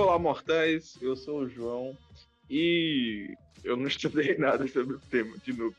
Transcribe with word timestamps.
Olá, 0.00 0.18
mortais. 0.18 0.96
Eu 1.02 1.14
sou 1.14 1.40
o 1.40 1.48
João 1.48 1.94
e 2.48 3.36
eu 3.62 3.76
não 3.76 3.84
estudei 3.86 4.34
nada 4.38 4.66
sobre 4.66 4.94
o 4.94 4.98
tema 4.98 5.36
de 5.44 5.52
novo. 5.52 5.76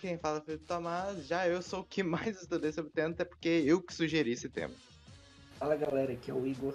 Quem 0.00 0.16
fala 0.16 0.38
é 0.38 0.40
o 0.40 0.42
Felipe 0.42 0.64
Tomás, 0.64 1.26
já 1.26 1.46
eu 1.46 1.60
sou 1.60 1.80
o 1.80 1.84
que 1.84 2.02
mais 2.02 2.40
estudei 2.40 2.72
sobre 2.72 2.90
o 2.90 2.94
tema, 2.94 3.10
até 3.10 3.26
porque 3.26 3.62
eu 3.66 3.78
que 3.78 3.92
sugeri 3.92 4.32
esse 4.32 4.48
tema. 4.48 4.72
Fala 5.58 5.76
galera, 5.76 6.14
aqui 6.14 6.30
é 6.30 6.34
o 6.34 6.46
Igor. 6.46 6.74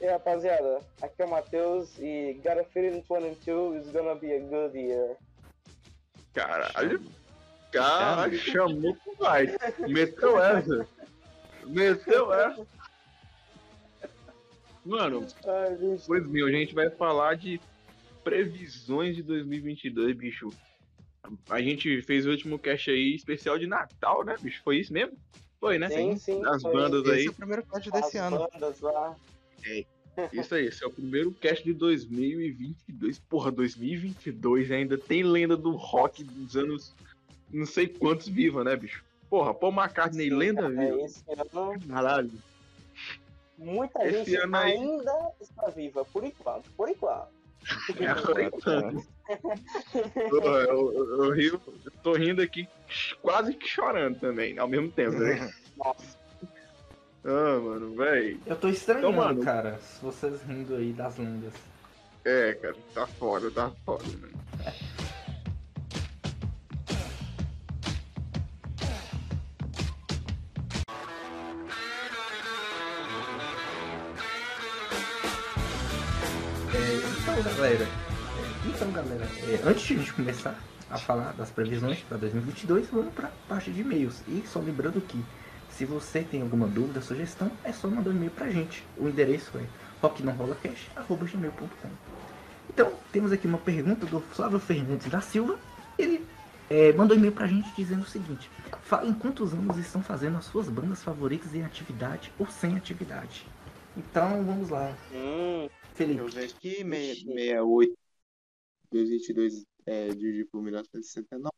E 0.00 0.06
aí, 0.06 0.10
rapaziada, 0.10 0.80
aqui 1.00 1.22
é 1.22 1.24
o 1.24 1.30
Matheus 1.30 1.96
e 2.00 2.40
Gotta 2.42 2.64
Fit 2.64 2.96
in 2.96 3.00
22 3.08 3.86
is 3.86 3.92
gonna 3.92 4.16
be 4.16 4.34
a 4.34 4.40
good 4.40 4.76
year. 4.76 5.16
Caralho. 6.32 7.00
Cara, 7.70 8.36
chamou 8.36 8.96
pro 8.96 9.14
vai. 9.20 9.46
Meteu 9.88 10.42
essa. 10.42 10.88
Meteu 11.64 12.34
essa. 12.34 12.66
Mano, 14.84 15.26
Ai, 15.46 15.98
pois 16.06 16.26
meu, 16.26 16.46
a 16.46 16.50
gente 16.50 16.74
vai 16.74 16.90
falar 16.90 17.36
de 17.36 17.60
previsões 18.22 19.16
de 19.16 19.22
2022, 19.22 20.16
bicho. 20.16 20.50
A 21.48 21.60
gente 21.60 22.02
fez 22.02 22.26
o 22.26 22.30
último 22.30 22.58
cast 22.58 22.90
aí 22.90 23.14
especial 23.14 23.58
de 23.58 23.66
Natal, 23.66 24.24
né, 24.24 24.36
bicho? 24.40 24.62
Foi 24.62 24.78
isso 24.78 24.92
mesmo? 24.92 25.16
Foi, 25.58 25.78
né? 25.78 25.88
Sim, 25.88 26.16
sim. 26.16 26.42
As 26.44 26.60
foi. 26.60 26.72
bandas 26.72 27.02
Esse 27.06 27.12
aí. 27.12 27.26
é 27.26 27.30
o 27.30 27.32
primeiro 27.34 27.64
As 27.72 27.84
desse 27.86 28.18
ano. 28.18 28.48
bandas 28.52 28.80
lá. 28.80 29.16
Isso 30.32 30.54
aí, 30.54 30.66
esse 30.66 30.84
é 30.84 30.86
o 30.86 30.90
primeiro 30.90 31.32
cast 31.32 31.64
de 31.64 31.72
2022. 31.72 33.18
Porra, 33.20 33.50
2022 33.50 34.70
ainda 34.70 34.98
tem 34.98 35.22
lenda 35.22 35.56
do 35.56 35.72
rock 35.72 36.22
dos 36.22 36.56
anos 36.56 36.94
não 37.50 37.66
sei 37.66 37.86
quantos 37.86 38.28
viva, 38.28 38.64
né, 38.64 38.76
bicho? 38.76 39.04
Porra, 39.30 39.54
Paul 39.54 39.72
McCartney, 39.72 40.28
lenda 40.28 40.68
viva. 40.68 40.82
É, 40.82 41.04
esse 41.04 41.24
ano, 41.28 41.80
Caralho. 41.88 42.30
Muita 43.58 44.04
Esse 44.06 44.18
gente 44.30 44.36
ano 44.36 44.56
aí- 44.56 44.72
ainda 44.72 45.30
está 45.40 45.68
viva, 45.70 46.04
por 46.06 46.24
enquanto, 46.24 46.70
por 46.76 46.88
enquanto. 46.88 47.28
É, 48.00 48.14
por 48.14 48.40
enquanto. 48.40 49.06
Porra, 50.30 50.58
eu, 50.68 50.92
eu, 50.92 51.24
eu 51.24 51.30
rio, 51.32 51.60
eu 51.84 51.90
tô 52.02 52.12
rindo 52.12 52.42
aqui 52.42 52.68
quase 53.22 53.54
que 53.54 53.66
chorando 53.66 54.18
também, 54.20 54.58
ao 54.58 54.68
mesmo 54.68 54.90
tempo, 54.90 55.16
né? 55.18 55.50
Nossa, 55.76 56.18
Ah, 57.24 57.58
mano, 57.58 57.94
véi. 57.96 58.38
Eu 58.44 58.54
tô 58.56 58.68
estranhando, 58.68 59.08
Então, 59.08 59.24
mano- 59.24 59.42
cara, 59.42 59.80
vocês 60.02 60.42
rindo 60.42 60.74
aí 60.76 60.92
das 60.92 61.16
lendas. 61.16 61.54
É, 62.22 62.52
cara, 62.54 62.76
tá 62.92 63.06
foda, 63.06 63.50
tá 63.50 63.70
foda, 63.86 64.04
mano. 64.04 64.34
Galera, 77.64 77.88
então, 78.66 78.92
galera, 78.92 79.24
é, 79.48 79.58
antes 79.66 79.84
de 79.84 79.94
a 79.94 79.96
gente 79.96 80.12
começar 80.12 80.54
a 80.90 80.98
falar 80.98 81.32
das 81.32 81.50
previsões 81.50 81.98
para 82.00 82.18
2022, 82.18 82.88
vamos 82.90 83.14
para 83.14 83.28
a 83.28 83.30
parte 83.48 83.70
de 83.70 83.80
e-mails. 83.80 84.20
E 84.28 84.44
só 84.46 84.58
lembrando 84.58 85.00
que, 85.00 85.18
se 85.70 85.86
você 85.86 86.20
tem 86.20 86.42
alguma 86.42 86.66
dúvida, 86.66 87.00
sugestão, 87.00 87.50
é 87.64 87.72
só 87.72 87.88
mandar 87.88 88.10
um 88.10 88.16
e-mail 88.16 88.30
pra 88.32 88.50
gente. 88.50 88.84
O 88.98 89.08
endereço 89.08 89.56
é 89.56 89.62
rocknonrolacast.gmail.com 90.02 91.88
Então, 92.68 92.92
temos 93.10 93.32
aqui 93.32 93.46
uma 93.46 93.56
pergunta 93.56 94.04
do 94.04 94.20
Flávio 94.20 94.58
Fernandes 94.58 95.10
da 95.10 95.22
Silva. 95.22 95.58
Ele 95.98 96.22
é, 96.68 96.92
mandou 96.92 97.16
um 97.16 97.18
e-mail 97.18 97.32
pra 97.32 97.46
gente 97.46 97.70
dizendo 97.74 98.02
o 98.02 98.06
seguinte: 98.06 98.50
Falem 98.82 99.14
quantos 99.14 99.54
anos 99.54 99.78
estão 99.78 100.02
fazendo 100.02 100.36
as 100.36 100.44
suas 100.44 100.68
bandas 100.68 101.02
favoritas 101.02 101.54
em 101.54 101.64
atividade 101.64 102.30
ou 102.38 102.46
sem 102.46 102.76
atividade. 102.76 103.46
Então, 103.96 104.44
vamos 104.44 104.68
lá. 104.68 104.92
hum, 105.14 105.68
Felipe. 105.94 106.20
Eu 106.20 106.26
vejo 106.26 106.54
que 106.56 106.84
meia, 106.84 107.14
68, 107.14 107.92
2022 108.92 109.64
é, 109.86 110.08
dividido 110.08 110.48
por 110.50 110.62
1969. 110.62 111.50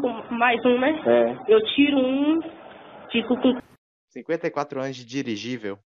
com 0.00 0.34
mais 0.34 0.64
um, 0.64 0.80
né? 0.80 0.90
é. 1.06 1.52
Eu 1.52 1.62
tiro 1.74 1.98
um, 1.98 2.40
fico 3.12 3.36
com 3.40 3.60
54 4.10 4.80
anos 4.80 4.96
de 4.96 5.04
dirigível. 5.04 5.78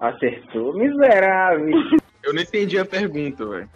Acertou, 0.00 0.76
miserável. 0.76 1.68
Eu 2.22 2.34
não 2.34 2.42
entendi 2.42 2.78
a 2.78 2.84
pergunta, 2.84 3.46
velho. 3.46 3.70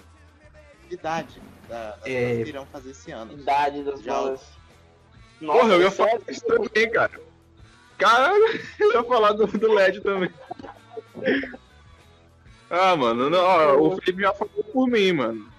Idade 0.91 1.41
da, 1.68 1.91
das 1.97 2.06
É. 2.06 2.42
que 2.42 2.48
irão 2.48 2.66
fazer 2.66 2.91
esse 2.91 3.12
ano. 3.12 3.32
Idade 3.32 3.82
das 3.84 4.02
Já. 4.02 4.12
bandas. 4.20 4.58
Porra, 5.38 5.74
eu 5.74 5.82
ia 5.82 5.91
falar 5.91 6.10
sério? 6.10 6.24
isso 6.28 6.44
também, 6.44 6.91
cara. 6.91 7.20
Caralho, 7.97 8.44
eu 8.80 8.92
ia 8.92 9.04
falar 9.04 9.32
do, 9.32 9.47
do 9.47 9.72
LED 9.72 10.00
também. 10.00 10.30
Ah, 12.70 12.97
mano, 12.97 13.28
não, 13.28 13.41
ó, 13.41 13.76
o 13.76 13.97
Felipe 13.97 14.22
já 14.22 14.32
falou 14.32 14.64
por 14.72 14.86
mim, 14.86 15.12
mano. 15.12 15.50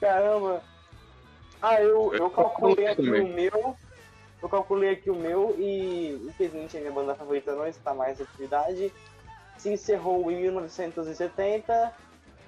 Caramba. 0.00 0.62
Ah, 1.60 1.80
eu, 1.82 2.14
eu 2.14 2.30
calculei 2.30 2.86
aqui 2.86 3.02
também. 3.02 3.22
o 3.22 3.34
meu. 3.34 3.76
Eu 4.40 4.48
calculei 4.48 4.90
aqui 4.90 5.10
o 5.10 5.16
meu 5.16 5.56
e 5.58 6.12
infelizmente 6.26 6.76
a 6.76 6.80
minha 6.80 6.92
banda 6.92 7.14
favorita 7.14 7.54
não 7.54 7.66
está 7.66 7.94
mais 7.94 8.20
em 8.20 8.22
atividade. 8.22 8.92
Se 9.56 9.70
encerrou 9.70 10.30
em 10.30 10.42
1970 10.42 11.92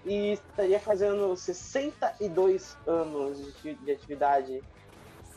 e 0.05 0.33
estaria 0.35 0.79
fazendo 0.79 1.35
62 1.35 2.77
anos 2.87 3.39
de, 3.63 3.75
de 3.75 3.91
atividade. 3.91 4.63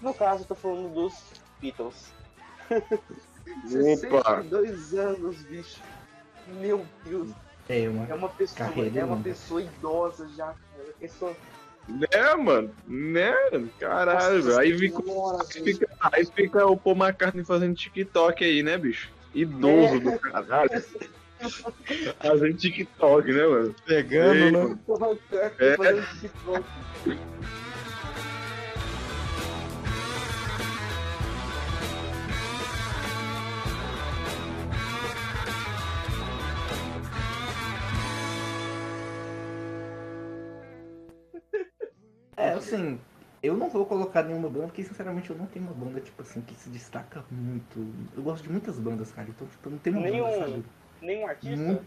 No 0.02 0.14
caso, 0.14 0.44
eu 0.44 0.48
tô 0.48 0.56
falando 0.56 0.94
dos 0.94 1.14
Beatles. 1.59 2.12
Opa. 2.69 4.44
62 4.44 4.94
anos, 4.94 5.38
bicho. 5.44 5.81
Meu 6.60 6.86
Deus. 7.06 7.30
É 7.68 7.88
uma 7.88 8.08
É 8.08 8.14
uma 8.14 8.30
pessoa, 8.30 8.68
Carreira 8.68 9.00
é 9.00 9.06
uma 9.06 9.18
pessoa 9.18 9.62
idosa 9.62 10.28
já, 10.36 10.48
cara. 10.48 10.94
Pessoa 11.00 11.36
Né, 11.88 12.36
mano? 12.36 12.72
Né? 12.88 13.34
Caralho, 13.80 14.44
velho. 14.44 14.60
Aí 14.60 14.78
fica, 14.78 15.04
Senhora, 15.04 15.46
fica, 15.46 15.90
aí 16.00 16.26
fica 16.26 16.66
o 16.66 16.76
Paul 16.76 16.96
McCartney 16.96 17.46
fazendo 17.46 17.76
TikTok 17.76 18.44
aí, 18.44 18.64
né, 18.64 18.78
bicho? 18.78 19.12
Idoso 19.34 20.00
do 20.00 20.20
caralho. 20.20 20.70
Fazendo 22.20 22.58
TikTok, 22.58 23.31
né, 23.31 23.48
mano? 23.48 23.76
Pegando, 23.86 24.34
né? 24.34 24.52
mano. 24.52 24.80
É. 25.58 25.78
fazendo 25.78 26.06
TikTok. 26.20 26.66
É, 27.08 27.59
eu 43.41 43.55
não 43.57 43.69
vou 43.69 43.85
colocar 43.85 44.23
nenhuma 44.23 44.50
banda, 44.50 44.67
porque 44.67 44.83
sinceramente 44.83 45.29
eu 45.29 45.38
não 45.38 45.45
tenho 45.47 45.66
uma 45.66 45.73
banda, 45.73 46.00
tipo 46.01 46.22
assim, 46.22 46.41
que 46.41 46.53
se 46.55 46.69
destaca 46.69 47.23
muito. 47.31 47.79
Eu 48.16 48.23
gosto 48.23 48.44
de 48.44 48.50
muitas 48.51 48.77
bandas, 48.79 49.11
cara, 49.11 49.29
então, 49.29 49.47
tipo, 49.47 49.67
eu 49.67 49.72
não 49.72 49.79
tenho 49.79 49.97
uma 49.97 50.09
Nenhum. 50.09 50.23
banda, 50.25 50.38
sabe? 50.38 50.66
Nenhum 51.01 51.27
artista? 51.27 51.63
Muito. 51.63 51.85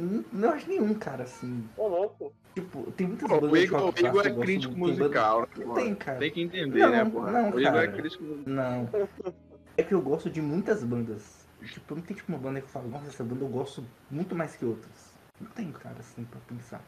Hum, 0.00 0.24
Não 0.32 0.50
acho 0.50 0.68
nenhum, 0.68 0.94
cara, 0.94 1.22
assim. 1.24 1.68
Ô, 1.76 1.86
louco. 1.88 2.32
Tipo, 2.54 2.90
tem 2.92 3.06
muitas 3.08 3.28
Pô, 3.28 3.36
bandas 3.40 3.52
o 3.52 3.56
Igor, 3.56 3.82
o 3.94 3.98
Igor 3.98 4.26
é 4.26 4.30
crítico 4.30 4.76
muito, 4.76 4.96
tem 4.96 5.08
banda- 5.08 5.20
musical, 5.20 5.40
né? 5.40 5.46
Não 5.56 5.64
pô? 5.66 5.74
tem, 5.74 5.94
cara. 5.94 6.18
Tem 6.18 6.30
que 6.30 6.40
entender, 6.40 6.78
Não, 6.80 6.90
né, 6.90 7.04
pô? 7.04 7.20
não, 7.22 7.50
o 7.50 7.60
Igor 7.60 7.80
é 7.80 7.86
cara. 7.86 7.92
crítico 7.96 8.24
Não. 8.46 8.88
É 9.76 9.82
que 9.82 9.92
eu 9.92 10.00
gosto 10.00 10.30
de 10.30 10.40
muitas 10.40 10.84
bandas. 10.84 11.44
Tipo, 11.64 11.96
não 11.96 12.02
tem 12.02 12.16
tipo 12.16 12.30
uma 12.30 12.38
banda 12.38 12.60
que 12.60 12.66
eu 12.66 12.70
falo, 12.70 12.88
nossa, 12.88 13.08
essa 13.08 13.24
banda 13.24 13.44
eu 13.44 13.48
gosto 13.48 13.84
muito 14.08 14.32
mais 14.36 14.54
que 14.54 14.64
outras. 14.64 15.12
Não 15.40 15.50
tem, 15.50 15.72
cara, 15.72 15.96
assim, 15.98 16.24
pra 16.24 16.38
pensar. 16.46 16.80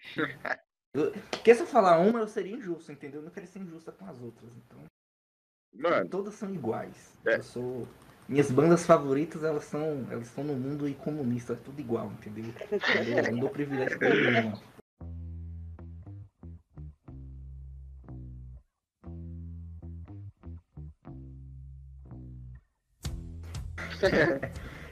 Eu- 0.94 1.10
Porque 1.30 1.54
se 1.54 1.62
eu 1.62 1.66
falar 1.66 1.98
uma, 1.98 2.20
eu 2.20 2.28
seria 2.28 2.54
injusto, 2.56 2.92
entendeu? 2.92 3.20
Eu 3.20 3.24
não 3.24 3.30
quero 3.30 3.46
ser 3.46 3.58
injusta 3.58 3.90
com 3.92 4.06
as 4.06 4.20
outras. 4.20 4.50
Então, 4.56 4.78
Mano, 5.76 6.08
todas 6.08 6.34
são 6.34 6.54
iguais. 6.54 7.12
É. 7.26 7.36
Eu 7.36 7.42
sou. 7.42 7.88
Minhas 8.28 8.50
bandas 8.50 8.86
favoritas, 8.86 9.42
elas 9.42 9.64
são. 9.64 10.06
Elas 10.10 10.26
estão 10.28 10.44
no 10.44 10.54
mundo 10.54 10.88
e 10.88 10.94
comunista, 10.94 11.52
é 11.54 11.56
tudo 11.56 11.80
igual, 11.80 12.06
entendeu? 12.12 12.44
Eu 13.26 13.32
não 13.32 13.40
dou 13.40 13.50
privilégio 13.50 13.98
pra 13.98 14.08
nenhuma. 14.14 14.62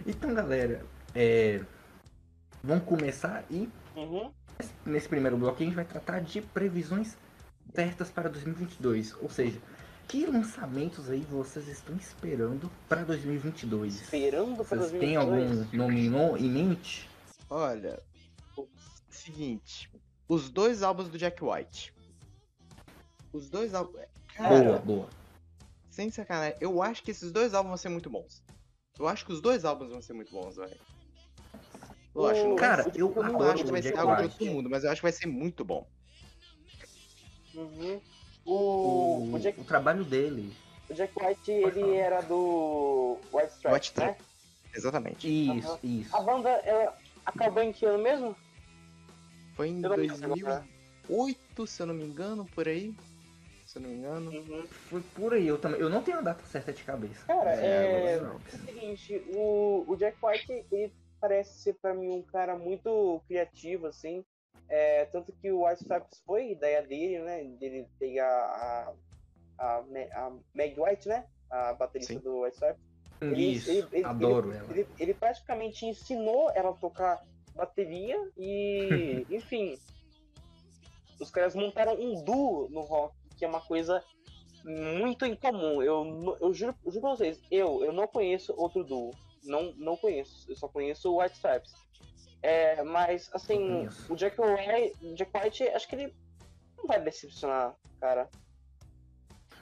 Então, 0.06 0.34
galera, 0.34 0.84
é, 1.14 1.60
vamos 2.62 2.84
começar 2.84 3.44
e 3.50 3.68
Uhum. 3.94 4.32
Nesse 4.84 5.08
primeiro 5.08 5.36
bloco 5.36 5.62
a 5.62 5.64
gente 5.64 5.74
vai 5.74 5.84
tratar 5.84 6.20
de 6.20 6.40
previsões 6.42 7.16
certas 7.74 8.10
para 8.10 8.28
2022, 8.28 9.14
ou 9.20 9.30
seja, 9.30 9.58
que 10.08 10.26
lançamentos 10.26 11.08
aí 11.08 11.20
vocês 11.30 11.68
estão 11.68 11.96
esperando 11.96 12.70
para 12.88 13.04
2022? 13.04 14.02
Esperando 14.02 14.56
pra 14.56 14.64
Vocês 14.64 14.90
2022. 14.90 15.00
têm 15.00 15.16
algum 15.16 15.76
nome 15.76 16.08
no- 16.08 16.36
em 16.36 16.50
mente? 16.50 17.08
Olha, 17.48 18.02
o 18.56 18.68
seguinte, 19.08 19.90
os 20.28 20.50
dois 20.50 20.82
álbuns 20.82 21.08
do 21.08 21.16
Jack 21.18 21.42
White. 21.42 21.94
Os 23.32 23.48
dois 23.48 23.74
álbuns. 23.74 24.02
Boa, 24.36 24.78
boa. 24.78 25.08
Sem 25.90 26.10
sacanagem, 26.10 26.56
eu 26.60 26.82
acho 26.82 27.02
que 27.02 27.10
esses 27.10 27.30
dois 27.32 27.54
álbuns 27.54 27.70
vão 27.70 27.76
ser 27.76 27.88
muito 27.90 28.10
bons. 28.10 28.42
Eu 28.98 29.08
acho 29.08 29.24
que 29.24 29.32
os 29.32 29.40
dois 29.40 29.64
álbuns 29.64 29.90
vão 29.90 30.02
ser 30.02 30.12
muito 30.12 30.32
bons, 30.32 30.56
velho. 30.56 30.76
O- 32.14 32.22
Lógico, 32.22 32.48
não 32.48 32.56
Cara, 32.56 32.82
vai 32.84 32.92
eu 32.96 33.12
eu 33.14 33.22
não 33.22 33.40
acho 33.42 33.64
que 33.64 33.70
vai 33.70 33.82
ser 33.82 33.98
algo 33.98 34.16
de 34.16 34.22
outro 34.24 34.46
mundo, 34.46 34.68
mas 34.70 34.84
eu 34.84 34.90
acho 34.90 35.00
que 35.00 35.04
vai 35.06 35.12
ser 35.12 35.26
muito 35.26 35.64
bom. 35.64 35.86
Uhum. 37.54 38.00
O, 38.44 38.52
O, 38.52 39.34
o, 39.34 39.38
Jack, 39.38 39.60
o 39.60 39.64
trabalho 39.64 40.04
dele. 40.04 40.52
o 40.90 40.94
Jack 40.94 41.12
White, 41.16 41.50
ele 41.50 41.80
falar. 41.80 41.94
era 41.94 42.20
do 42.22 43.18
White 43.32 43.52
Stripes, 43.52 43.88
White 43.88 44.00
né? 44.00 44.16
Exatamente. 44.74 45.28
Isso, 45.28 45.68
Aham. 45.68 45.78
isso. 45.82 46.16
A 46.16 46.20
banda, 46.22 46.48
ela 46.50 46.96
acabou 47.26 47.62
em 47.62 47.72
que 47.72 47.84
ano 47.86 48.02
mesmo? 48.02 48.36
Foi 49.54 49.68
em 49.68 49.82
Eu 49.82 49.90
não 49.90 49.96
lembro 49.96 50.16
2008, 51.08 51.66
se 51.66 51.82
eu 51.82 51.86
não 51.86 51.94
me 51.94 52.04
engano, 52.04 52.44
por 52.46 52.66
aí. 52.66 52.94
Se 53.66 53.78
eu 53.78 53.82
não 53.82 53.90
me 53.90 53.96
engano. 53.96 54.30
Uhum. 54.30 54.66
Foi 54.66 55.00
por 55.14 55.34
aí, 55.34 55.46
eu 55.46 55.58
também. 55.58 55.80
Eu 55.80 55.88
não 55.90 56.02
tenho 56.02 56.18
a 56.18 56.22
data 56.22 56.44
certa 56.46 56.72
de 56.72 56.82
cabeça. 56.82 57.24
Cara, 57.26 57.54
é, 57.54 57.64
É, 57.66 58.14
é 58.16 58.20
o 58.22 58.40
seguinte, 58.64 59.22
o, 59.28 59.84
o 59.88 59.96
Jack 59.96 60.16
White, 60.22 60.64
ele 60.72 60.92
parece 61.22 61.62
ser 61.62 61.74
pra 61.74 61.94
mim 61.94 62.10
um 62.10 62.22
cara 62.22 62.56
muito 62.58 63.22
criativo, 63.28 63.86
assim. 63.86 64.24
É, 64.68 65.04
tanto 65.06 65.32
que 65.32 65.52
o 65.52 65.64
White 65.64 65.82
Stripes 65.82 66.20
foi 66.26 66.50
ideia 66.50 66.82
dele, 66.82 67.20
né? 67.20 67.44
Dele 67.60 67.86
pegar 67.98 68.26
a, 68.26 68.92
a, 69.58 69.76
a 69.78 70.32
Meg 70.52 70.74
White, 70.78 71.08
né? 71.08 71.24
A 71.48 71.74
baterista 71.74 72.14
Sim. 72.14 72.20
do 72.20 72.40
White 72.42 72.54
Stripes. 72.56 72.82
Ele- 73.20 73.52
Isso, 73.52 73.70
ele- 73.70 73.88
ele- 73.92 74.04
adoro 74.04 74.52
ele. 74.52 74.64
Ele, 74.80 74.88
ele 74.98 75.14
praticamente 75.14 75.86
ensinou 75.86 76.50
ela 76.56 76.70
a 76.70 76.74
tocar 76.74 77.22
bateria 77.54 78.18
e, 78.36 79.24
enfim, 79.30 79.78
os 81.20 81.30
caras 81.30 81.54
montaram 81.54 81.94
um 81.94 82.20
duo 82.24 82.68
no 82.70 82.80
rock, 82.80 83.14
que 83.38 83.44
é 83.44 83.48
uma 83.48 83.60
coisa 83.60 84.02
muito 84.64 85.24
incomum. 85.24 85.80
Eu, 85.82 86.36
eu 86.40 86.52
juro, 86.52 86.74
eu 86.84 86.90
juro 86.90 87.00
pra 87.02 87.10
vocês, 87.10 87.40
eu, 87.50 87.84
eu 87.84 87.92
não 87.92 88.08
conheço 88.08 88.52
outro 88.56 88.82
duo. 88.82 89.12
Não, 89.42 89.72
não 89.76 89.96
conheço. 89.96 90.50
Eu 90.50 90.56
só 90.56 90.68
conheço 90.68 91.12
o 91.12 91.20
White 91.20 91.34
Stripes. 91.34 91.72
É, 92.42 92.82
mas, 92.82 93.30
assim, 93.32 93.88
o 94.08 94.16
Jack 94.16 94.36
White, 94.40 94.96
o 95.00 95.14
Jack 95.14 95.30
White, 95.36 95.62
acho 95.68 95.88
que 95.88 95.94
ele 95.94 96.14
não 96.76 96.86
vai 96.86 97.00
decepcionar, 97.00 97.74
cara. 98.00 98.28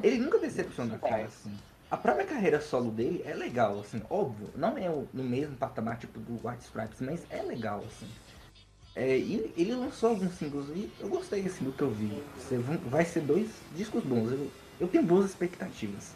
Ele 0.02 0.18
nunca 0.18 0.38
decepciona, 0.38 0.98
cara, 0.98 1.24
assim. 1.24 1.54
A 1.90 1.96
própria 1.96 2.24
carreira 2.24 2.60
solo 2.60 2.90
dele 2.90 3.22
é 3.26 3.34
legal, 3.34 3.80
assim, 3.80 4.02
óbvio. 4.08 4.48
Não 4.54 4.78
é 4.78 4.88
no 4.88 5.24
mesmo 5.24 5.56
patamar, 5.56 5.98
tipo, 5.98 6.18
do 6.20 6.34
White 6.46 6.64
Stripes, 6.64 7.00
mas 7.00 7.26
é 7.28 7.42
legal, 7.42 7.84
assim. 7.86 8.08
É, 8.96 9.16
e 9.16 9.52
ele 9.56 9.74
lançou 9.74 10.10
alguns 10.10 10.34
singles 10.34 10.68
e 10.68 10.90
eu 10.98 11.08
gostei, 11.08 11.44
assim, 11.46 11.64
do 11.64 11.72
que 11.72 11.82
eu 11.82 11.90
vi. 11.90 12.22
Vai 12.86 13.04
ser 13.04 13.20
dois 13.20 13.50
discos 13.74 14.02
bons. 14.04 14.32
Eu, 14.32 14.50
eu 14.80 14.88
tenho 14.88 15.04
boas 15.04 15.26
expectativas. 15.26 16.14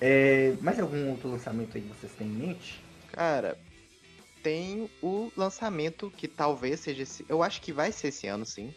É, 0.00 0.52
mais 0.60 0.78
algum 0.78 1.10
outro 1.10 1.28
lançamento 1.30 1.76
aí 1.76 1.82
que 1.82 1.88
vocês 1.88 2.12
têm 2.14 2.26
em 2.26 2.30
mente? 2.30 2.82
Cara, 3.12 3.56
tem 4.42 4.90
o 5.02 5.32
lançamento 5.36 6.10
que 6.10 6.28
talvez 6.28 6.80
seja 6.80 7.02
esse. 7.02 7.24
Eu 7.28 7.42
acho 7.42 7.60
que 7.62 7.72
vai 7.72 7.90
ser 7.92 8.08
esse 8.08 8.26
ano, 8.26 8.44
sim. 8.44 8.74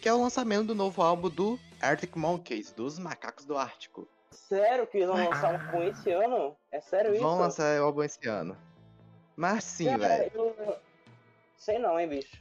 Que 0.00 0.08
é 0.08 0.14
o 0.14 0.20
lançamento 0.20 0.66
do 0.68 0.74
novo 0.74 1.02
álbum 1.02 1.28
do 1.28 1.58
Arctic 1.80 2.16
Monkeys, 2.16 2.72
dos 2.72 2.98
Macacos 2.98 3.44
do 3.44 3.56
Ártico. 3.56 4.08
Sério 4.30 4.86
que 4.86 4.98
eles 4.98 5.08
vão 5.08 5.16
Ah. 5.18 5.28
lançar 5.28 5.54
um 5.54 5.70
com 5.70 5.82
esse 5.82 6.10
ano? 6.10 6.56
É 6.70 6.80
sério 6.80 7.12
isso? 7.12 7.22
Vão 7.22 7.38
lançar 7.38 7.80
o 7.80 7.84
álbum 7.84 8.02
esse 8.02 8.28
ano. 8.28 8.56
Mas 9.36 9.64
sim, 9.64 9.96
velho. 9.96 10.30
eu- 10.34 10.76
Sei 11.56 11.78
não, 11.78 11.98
hein, 11.98 12.08
bicho. 12.08 12.36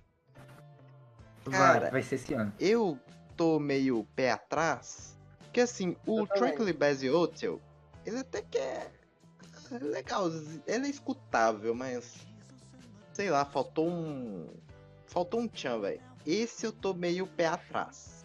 Cara, 1.50 1.80
vai, 1.82 1.92
vai 1.92 2.02
ser 2.04 2.16
esse 2.16 2.34
ano. 2.34 2.52
Eu 2.60 2.98
tô 3.38 3.60
meio 3.60 4.08
pé 4.16 4.32
atrás. 4.32 5.16
Porque 5.44 5.62
assim, 5.62 5.96
o. 6.08 6.26
Tranquilly 6.26 6.74
Base 6.74 7.10
Hotel, 7.10 7.60
ele 8.06 8.20
até 8.20 8.42
que 8.42 8.58
é 8.58 8.90
legal. 9.82 10.28
Ele 10.68 10.88
é 10.88 10.90
escutável, 10.90 11.74
mas. 11.76 12.16
Sei 13.14 13.30
lá, 13.30 13.46
faltou 13.46 13.90
um. 13.90 14.48
Faltou 15.08 15.42
um 15.42 15.48
tchan, 15.48 15.80
velho. 15.80 16.02
Esse 16.26 16.66
eu 16.66 16.72
tô 16.72 16.94
meio 16.94 17.28
pé 17.28 17.48
atrás. 17.48 18.24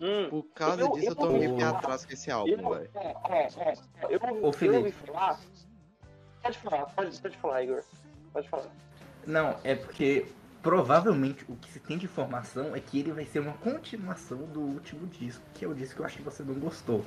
Hum. 0.00 0.28
Por 0.30 0.42
causa 0.54 0.80
Eu- 0.80 0.92
disso, 0.92 1.06
eu 1.06 1.10
eu 1.10 1.16
tô 1.16 1.30
meio 1.30 1.56
pé 1.56 1.64
vou- 1.66 1.76
atrás 1.76 2.04
com 2.06 2.12
esse 2.12 2.30
álbum, 2.30 2.70
velho. 2.70 2.90
é, 2.94 3.06
é, 3.28 3.48
é, 3.58 3.74
eu, 4.08 4.20
Ô, 4.42 4.46
eu 4.48 4.52
Felipe. 4.52 4.76
ouvi 4.78 4.92
falar. 4.92 5.40
Pode 6.42 6.58
falar, 6.58 6.86
pode, 6.86 7.20
pode 7.20 7.36
falar, 7.38 7.62
Igor. 7.62 7.84
Pode 8.32 8.48
falar. 8.48 8.70
Não, 9.26 9.56
é 9.62 9.76
porque 9.76 10.26
provavelmente 10.60 11.44
o 11.48 11.54
que 11.56 11.70
se 11.70 11.78
tem 11.78 11.98
de 11.98 12.06
informação 12.06 12.74
é 12.74 12.80
que 12.80 12.98
ele 12.98 13.12
vai 13.12 13.24
ser 13.26 13.38
uma 13.40 13.52
continuação 13.58 14.38
do 14.38 14.60
último 14.60 15.06
disco, 15.06 15.44
que 15.54 15.64
é 15.64 15.68
o 15.68 15.74
disco 15.74 15.96
que 15.96 16.00
eu 16.02 16.06
acho 16.06 16.16
que 16.16 16.22
você 16.22 16.42
não 16.42 16.54
gostou. 16.54 17.04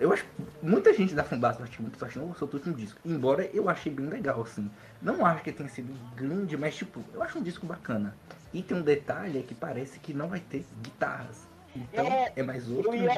Eu 0.00 0.12
acho 0.12 0.24
muita 0.62 0.94
gente 0.94 1.14
da 1.14 1.22
fanbase 1.22 1.58
do 1.58 1.62
Arctic 1.64 2.16
não 2.16 2.28
gostou 2.28 2.48
do 2.48 2.56
último 2.56 2.74
disco, 2.74 2.98
embora 3.04 3.44
eu 3.52 3.68
achei 3.68 3.92
bem 3.92 4.06
legal, 4.06 4.40
assim. 4.40 4.70
Não 5.02 5.26
acho 5.26 5.42
que 5.44 5.52
tenha 5.52 5.68
sido 5.68 5.92
grande, 6.16 6.56
mas 6.56 6.74
tipo, 6.74 7.04
eu 7.12 7.22
acho 7.22 7.38
um 7.38 7.42
disco 7.42 7.66
bacana. 7.66 8.16
E 8.52 8.62
tem 8.62 8.76
um 8.78 8.82
detalhe 8.82 9.38
é 9.38 9.42
que 9.42 9.54
parece 9.54 9.98
que 10.00 10.14
não 10.14 10.26
vai 10.28 10.40
ter 10.40 10.64
guitarras. 10.82 11.46
Então 11.76 12.06
É, 12.06 12.32
é 12.34 12.42
mais 12.42 12.68
outro 12.70 12.88
Eu 12.88 12.94
ia, 12.94 13.00
eu 13.00 13.04
ia 13.04 13.12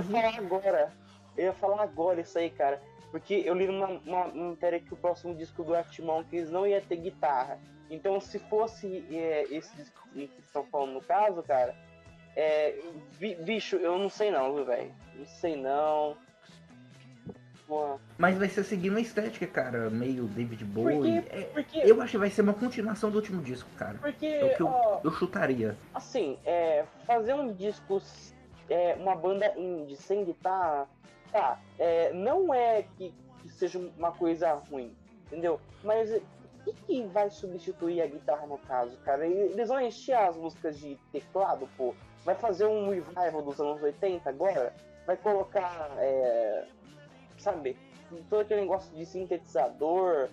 indicativo. 0.00 0.12
falar 0.12 0.38
agora. 0.38 0.92
Eu 1.36 1.44
ia 1.46 1.52
falar 1.52 1.82
agora 1.82 2.20
isso 2.20 2.38
aí, 2.38 2.48
cara. 2.50 2.80
Porque 3.10 3.34
eu 3.44 3.54
li 3.54 3.66
numa, 3.66 3.88
numa 3.88 4.28
matéria 4.50 4.78
que 4.78 4.94
o 4.94 4.96
próximo 4.96 5.34
disco 5.34 5.64
do 5.64 5.74
Arctic 5.74 6.04
Monkeys 6.04 6.48
não 6.48 6.64
ia 6.64 6.80
ter 6.80 6.96
guitarra. 6.96 7.58
Então, 7.90 8.20
se 8.20 8.38
fosse 8.38 9.04
é, 9.10 9.46
esse 9.50 9.74
disco 9.74 10.00
que 10.14 10.30
estão 10.38 10.64
falando 10.64 10.92
no 10.92 11.00
caso, 11.00 11.42
cara, 11.42 11.74
é, 12.36 12.78
bi- 13.18 13.34
bicho, 13.34 13.74
eu 13.76 13.98
não 13.98 14.08
sei 14.08 14.30
não, 14.30 14.54
viu, 14.54 14.64
velho? 14.64 14.92
Não 15.20 15.26
sei 15.26 15.54
não. 15.56 16.16
Mas 18.18 18.36
vai 18.36 18.48
ser 18.48 18.64
seguindo 18.64 18.96
a 18.96 19.00
estética, 19.00 19.46
cara, 19.46 19.88
meio 19.90 20.24
David 20.24 20.64
Bowie. 20.64 21.20
Porque- 21.22 21.36
É, 21.36 21.42
porque, 21.52 21.78
eu 21.84 22.02
acho 22.02 22.10
que 22.12 22.18
vai 22.18 22.28
ser 22.30 22.42
uma 22.42 22.52
continuação 22.54 23.10
do 23.12 23.16
último 23.16 23.40
disco, 23.42 23.68
cara. 23.78 23.96
porque 24.00 24.26
É 24.26 24.44
o 24.44 24.56
que 24.56 24.62
eu, 24.62 24.66
ó, 24.66 25.00
eu 25.04 25.12
chutaria. 25.12 25.76
assim, 25.94 26.36
é, 26.44 26.84
fazer 27.06 27.32
um 27.34 27.52
disco, 27.52 28.02
é, 28.68 28.94
uma 28.94 29.14
banda 29.14 29.54
indie 29.56 29.94
sem 29.94 30.24
guitarra, 30.24 30.88
tá, 31.30 31.60
é, 31.78 32.12
não 32.12 32.52
é 32.52 32.82
que, 32.96 33.14
que 33.40 33.48
seja 33.50 33.78
uma 33.96 34.10
coisa 34.10 34.52
ruim, 34.54 34.92
entendeu? 35.28 35.60
Mas 35.84 36.10
o 36.10 36.20
que, 36.64 36.72
que 36.72 37.02
vai 37.04 37.30
substituir 37.30 38.02
a 38.02 38.06
guitarra 38.08 38.48
no 38.48 38.58
caso, 38.58 38.96
cara? 39.04 39.24
Eles 39.28 39.68
vão 39.68 39.80
encher 39.80 40.14
as 40.16 40.36
músicas 40.36 40.76
de 40.76 40.98
teclado, 41.12 41.68
pô? 41.76 41.94
Vai 42.24 42.34
fazer 42.34 42.66
um 42.66 42.90
revival 42.90 43.42
dos 43.42 43.60
anos 43.60 43.80
80 43.80 44.28
agora? 44.28 44.74
Vai 45.10 45.16
colocar, 45.16 45.90
é, 45.96 46.68
sabe, 47.36 47.76
todo 48.28 48.42
aquele 48.42 48.60
negócio 48.60 48.96
de 48.96 49.04
sintetizador, 49.04 50.28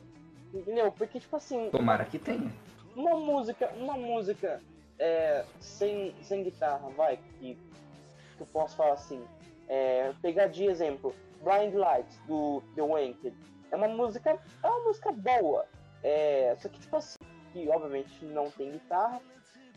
entendeu? 0.53 0.91
Porque, 0.91 1.19
tipo 1.19 1.35
assim, 1.35 1.71
Tomara 1.71 2.05
que 2.05 2.19
tenha. 2.19 2.53
uma 2.95 3.19
música, 3.19 3.71
uma 3.75 3.97
música 3.97 4.61
é, 4.99 5.43
sem, 5.59 6.13
sem 6.21 6.43
guitarra, 6.43 6.89
vai, 6.89 7.17
que, 7.17 7.55
que 7.55 8.41
eu 8.41 8.45
posso 8.53 8.75
falar 8.75 8.93
assim, 8.93 9.19
é, 9.67 10.13
pegar 10.21 10.45
de 10.45 10.65
exemplo, 10.65 11.15
Blind 11.41 11.73
Lights, 11.73 12.19
do 12.27 12.61
The 12.75 12.83
Wanked, 12.83 13.35
é 13.71 13.75
uma 13.75 13.87
música, 13.87 14.39
é 14.61 14.67
uma 14.67 14.83
música 14.83 15.11
boa, 15.11 15.65
é, 16.03 16.55
só 16.59 16.69
que 16.69 16.79
tipo 16.79 16.97
assim, 16.97 17.17
que 17.51 17.67
obviamente 17.67 18.23
não 18.25 18.51
tem 18.51 18.73
guitarra, 18.73 19.19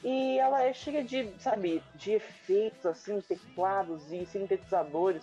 e 0.02 0.38
ela 0.38 0.62
é 0.62 0.72
cheia 0.72 1.04
de, 1.04 1.30
sabe, 1.38 1.82
de 1.94 2.12
efeitos, 2.12 2.86
assim, 2.86 3.20
teclados 3.20 4.10
e 4.10 4.24
sintetizadores, 4.26 5.22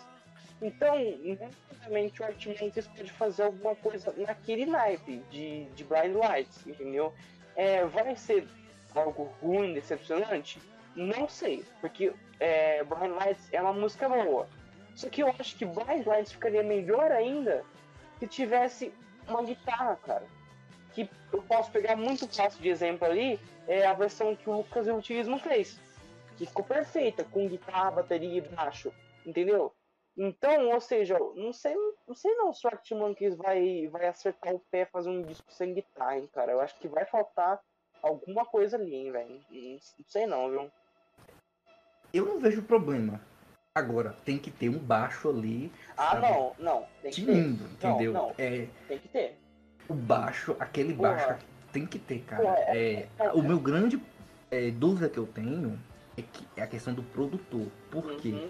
então, 0.62 0.98
necessariamente 0.98 2.22
o 2.22 2.26
Arctic 2.26 2.62
Monkeys 2.62 2.88
pode 2.88 3.12
fazer 3.12 3.44
alguma 3.44 3.76
coisa 3.76 4.14
naquele 4.18 4.66
naipe 4.66 5.18
de, 5.30 5.66
de 5.66 5.84
Blind 5.84 6.16
Lights, 6.16 6.66
entendeu? 6.66 7.14
É, 7.56 7.86
vai 7.86 8.16
ser 8.16 8.48
algo 8.96 9.32
ruim, 9.42 9.74
decepcionante? 9.74 10.60
Não 10.96 11.30
sei, 11.30 11.64
porque 11.80 12.12
é, 12.40 12.84
Blind 12.84 13.12
Lights 13.12 13.50
é 13.52 13.62
uma 13.62 13.74
música 13.74 14.10
boa. 14.10 14.48
Só 14.96 15.10
que 15.10 15.22
eu 15.22 15.34
acho 15.40 15.56
que 15.56 15.66
Blind 15.66 16.06
Lights 16.06 16.32
ficaria 16.32 16.64
melhor 16.64 17.12
ainda 17.12 17.64
se 18.18 18.28
tivesse 18.28 18.92
uma 19.28 19.44
guitarra, 19.44 19.96
cara. 20.04 20.26
Que 20.98 21.08
eu 21.32 21.44
posso 21.44 21.70
pegar 21.70 21.96
muito 21.96 22.28
fácil 22.28 22.60
de 22.60 22.70
exemplo 22.70 23.06
ali, 23.06 23.40
é 23.68 23.86
a 23.86 23.94
versão 23.94 24.36
que 24.36 24.50
o 24.50 24.58
Lucas 24.58 24.88
Utilismo 24.88 25.38
fez. 25.38 25.80
Que 26.36 26.48
ficou 26.48 26.66
perfeita, 26.66 27.24
com 27.24 27.48
guitarra, 27.48 27.92
bateria 27.92 28.40
e 28.40 28.42
baixo, 28.42 28.92
entendeu? 29.24 29.72
Então, 30.18 30.72
ou 30.72 30.82
seja, 30.82 31.20
não 31.36 31.54
sei, 31.54 31.76
não 32.08 32.16
sei 32.16 32.34
não 32.34 32.52
se 32.52 32.66
o 32.66 32.70
Arctic 32.72 32.98
Monkeys 32.98 33.36
vai, 33.36 33.88
vai 33.92 34.08
acertar 34.08 34.56
o 34.56 34.60
pé 34.72 34.88
fazer 34.88 35.12
um 35.12 35.22
disco 35.22 35.52
sem 35.52 35.76
guitarra, 35.76 36.18
hein, 36.18 36.28
cara. 36.34 36.52
Eu 36.52 36.62
acho 36.62 36.76
que 36.80 36.88
vai 36.88 37.06
faltar 37.06 37.62
alguma 38.02 38.44
coisa 38.44 38.76
ali, 38.76 38.96
hein, 38.96 39.12
velho. 39.12 39.40
Não, 39.52 39.72
não 39.72 39.80
sei 40.08 40.26
não, 40.26 40.50
viu? 40.50 40.72
Eu 42.12 42.26
não 42.26 42.40
vejo 42.40 42.64
problema. 42.64 43.22
Agora, 43.76 44.16
tem 44.26 44.40
que 44.40 44.50
ter 44.50 44.70
um 44.70 44.80
baixo 44.80 45.30
ali. 45.30 45.72
Ah, 45.96 46.14
sabe, 46.14 46.22
não, 46.22 46.56
não. 46.58 46.88
Tem 47.04 47.12
que 47.12 47.24
ter. 47.24 47.34
Tinindo, 47.34 47.64
entendeu? 47.66 48.14
não. 48.14 48.34
É, 48.40 48.68
Tem 48.88 48.98
que 48.98 49.08
ter. 49.10 49.38
O 49.88 49.94
baixo, 49.94 50.56
aquele 50.60 50.94
baixo 50.94 51.36
tem 51.72 51.86
que 51.86 52.00
ter, 52.00 52.20
cara. 52.20 52.44
Porra, 52.44 52.56
É, 52.60 53.08
o 53.34 53.42
meu 53.42 53.60
grande 53.60 54.02
é, 54.52 54.72
dúvida 54.72 55.10
que 55.10 55.18
eu 55.18 55.28
tenho 55.28 55.78
é, 56.18 56.22
que, 56.22 56.48
é 56.56 56.64
a 56.64 56.68
questão 56.68 56.94
do 56.94 57.04
produtor. 57.04 57.68
Por 57.92 58.16
quê? 58.18 58.30
Uhum. 58.30 58.50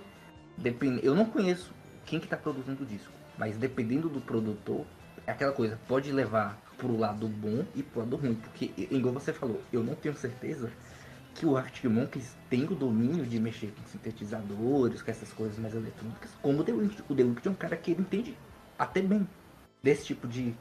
Depende, 0.58 1.06
eu 1.06 1.14
não 1.14 1.26
conheço 1.26 1.72
quem 2.06 2.20
que 2.20 2.28
tá 2.28 2.38
produzindo 2.38 2.84
o 2.84 2.86
disco, 2.86 3.12
mas 3.38 3.58
dependendo 3.58 4.10
do 4.10 4.20
produtor, 4.20 4.86
é 5.26 5.32
aquela 5.32 5.52
coisa, 5.52 5.80
pode 5.88 6.12
levar 6.12 6.60
pro 6.78 6.98
lado 6.98 7.28
bom 7.28 7.66
e 7.76 7.84
pro 7.84 8.00
lado 8.00 8.16
ruim, 8.16 8.36
porque, 8.36 8.72
igual 8.78 9.14
você 9.14 9.34
falou, 9.34 9.62
eu 9.72 9.84
não 9.84 9.94
tenho 9.94 10.16
certeza 10.16 10.72
que 11.36 11.46
o 11.46 11.56
Arctic 11.56 11.86
Monkeys 11.86 12.36
tem 12.50 12.64
o 12.64 12.74
domínio 12.74 13.24
de 13.24 13.40
mexer 13.40 13.68
com 13.68 13.86
sintetizadores, 13.86 15.04
com 15.04 15.12
essas 15.12 15.32
coisas 15.32 15.60
mais 15.60 15.76
eletrônicas, 15.76 16.32
como 16.42 16.62
o 16.62 16.64
The 16.64 16.72
Weeknd. 16.72 17.04
O 17.08 17.16
The 17.16 17.24
Weeknd 17.24 17.48
é 17.48 17.52
um 17.52 17.56
cara 17.56 17.78
que 17.78 17.92
ele 17.92 18.02
entende 18.02 18.36
até 18.80 19.02
bem 19.02 19.28
desse 19.84 20.06
tipo 20.06 20.28
de 20.28 20.56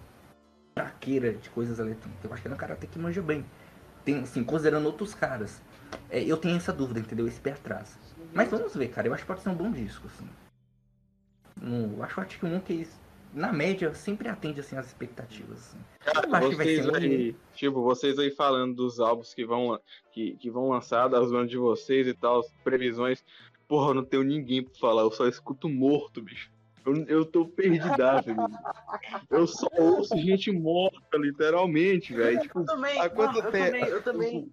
traqueira 0.87 1.33
de 1.33 1.49
coisas 1.51 1.79
eletrônicas. 1.79 2.23
Eu 2.23 2.33
acho 2.33 2.43
que 2.43 2.49
ele 2.49 2.53
é 2.53 2.57
um 2.57 2.59
cara 2.61 2.75
até 2.75 2.87
que 2.87 2.99
manja 2.99 3.23
bem. 3.23 3.45
Tem, 4.05 4.21
assim, 4.21 4.45
considerando 4.45 4.85
outros 4.85 5.15
caras. 5.15 5.61
É, 6.11 6.23
eu 6.23 6.37
tenho 6.37 6.57
essa 6.57 6.73
dúvida, 6.73 7.01
entendeu? 7.01 7.27
Esse 7.27 7.41
pé 7.41 7.53
atrás. 7.53 7.99
Mas 8.35 8.51
vamos 8.51 8.75
ver, 8.77 8.89
cara. 8.89 9.09
Eu 9.09 9.15
acho 9.15 9.23
que 9.23 9.27
pode 9.27 9.41
ser 9.41 9.49
um 9.49 9.55
bom 9.55 9.71
disco, 9.73 10.07
assim. 10.07 10.29
No, 11.61 11.97
eu 11.97 12.03
acho 12.05 12.13
que 12.15 12.21
o 12.21 12.23
Arctic 12.23 12.43
Monkeys, 12.43 13.01
na 13.33 13.53
média, 13.53 13.93
sempre 13.95 14.29
atende, 14.29 14.61
assim, 14.61 14.77
às 14.77 14.87
expectativas. 14.87 15.59
Assim. 15.59 15.79
Cara, 16.05 16.27
Eu 16.29 16.35
acho 16.37 16.49
que 16.51 16.55
vai 16.57 16.67
vocês 16.67 16.85
ser 16.85 16.91
um- 16.91 16.95
aí, 16.95 17.37
tipo, 17.55 17.83
vocês 17.83 18.19
aí 18.19 18.31
falando 18.31 18.75
dos 18.77 19.01
álbuns 19.01 19.33
que 19.33 19.47
vão, 19.47 19.81
que, 20.13 20.37
que 20.37 20.51
vão 20.51 20.69
lançar, 20.69 21.09
das 21.09 21.31
bandas 21.31 21.51
de 21.51 21.57
vocês 21.57 22.07
e 22.07 22.13
tal, 22.13 22.41
as 22.41 22.51
previsões. 22.63 23.25
Porra, 23.67 23.91
eu 23.91 23.95
não 23.95 24.05
tenho 24.05 24.23
ninguém 24.23 24.63
pra 24.63 24.75
falar, 24.79 25.03
eu 25.03 25.11
só 25.11 25.27
escuto 25.27 25.69
morto, 25.71 26.21
bicho. 26.23 26.51
Eu, 26.87 27.05
eu 27.09 27.25
tô 27.25 27.47
perdidaço, 27.47 28.27
velho. 28.27 28.47
Eu 29.29 29.45
só 29.49 29.67
ouço 29.77 30.17
gente 30.17 30.53
morta, 30.53 31.17
literalmente, 31.17 32.15
velho. 32.15 32.41
Tipo, 32.41 32.65
também, 32.65 33.01
há 33.01 33.11
quanto 33.11 33.39
eu 33.39 33.51
tempo? 33.51 33.73
também, 33.73 33.89
eu 33.89 34.03
também. 34.03 34.53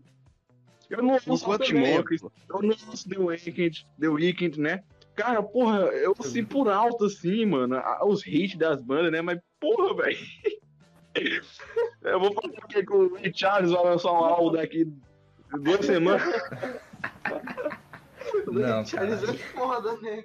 eu 0.89 1.03
não 1.03 1.13
ouço 1.13 1.57
tempo? 1.59 2.31
eu 2.49 2.61
não 2.63 2.75
ouço 2.89 3.07
The 3.07 3.19
Weeknd, 3.19 3.87
The 3.99 4.07
Weeknd, 4.07 4.59
né? 4.59 4.83
Cara, 5.15 5.43
porra, 5.43 5.81
eu 5.81 6.15
ouço 6.17 6.45
por 6.47 6.67
alto 6.67 7.05
assim, 7.05 7.45
mano, 7.45 7.79
os 8.03 8.25
hits 8.25 8.57
das 8.57 8.81
bandas, 8.81 9.11
né? 9.11 9.21
Mas, 9.21 9.39
porra, 9.59 10.03
velho. 10.03 10.17
Eu 12.01 12.19
vou 12.19 12.33
falar 12.33 12.57
aqui 12.63 12.83
que 12.83 12.91
o 12.91 13.13
Ray 13.13 13.31
Charles 13.35 13.69
vai 13.69 13.83
lançar 13.83 14.11
um 14.11 14.15
álbum 14.15 14.53
daqui 14.53 14.91
duas 15.61 15.85
semanas. 15.85 16.23
Não. 18.51 18.83
Charles 18.83 19.21
é 19.23 19.33
foda, 19.33 19.95
né? 19.97 20.23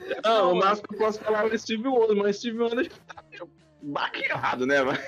Não, 0.24 0.52
o 0.52 0.56
máximo 0.56 0.88
que 0.88 0.94
eu 0.94 0.98
posso 0.98 1.20
falar 1.20 1.44
é 1.44 1.54
o 1.54 1.58
Steve 1.58 1.86
Wonder, 1.88 2.16
mas 2.16 2.36
Steve 2.38 2.58
Wonder 2.58 2.84
já 2.84 3.14
tá 3.14 3.22
meio 3.30 3.50
baqueado, 3.82 4.66
né, 4.66 4.82
mano? 4.82 4.98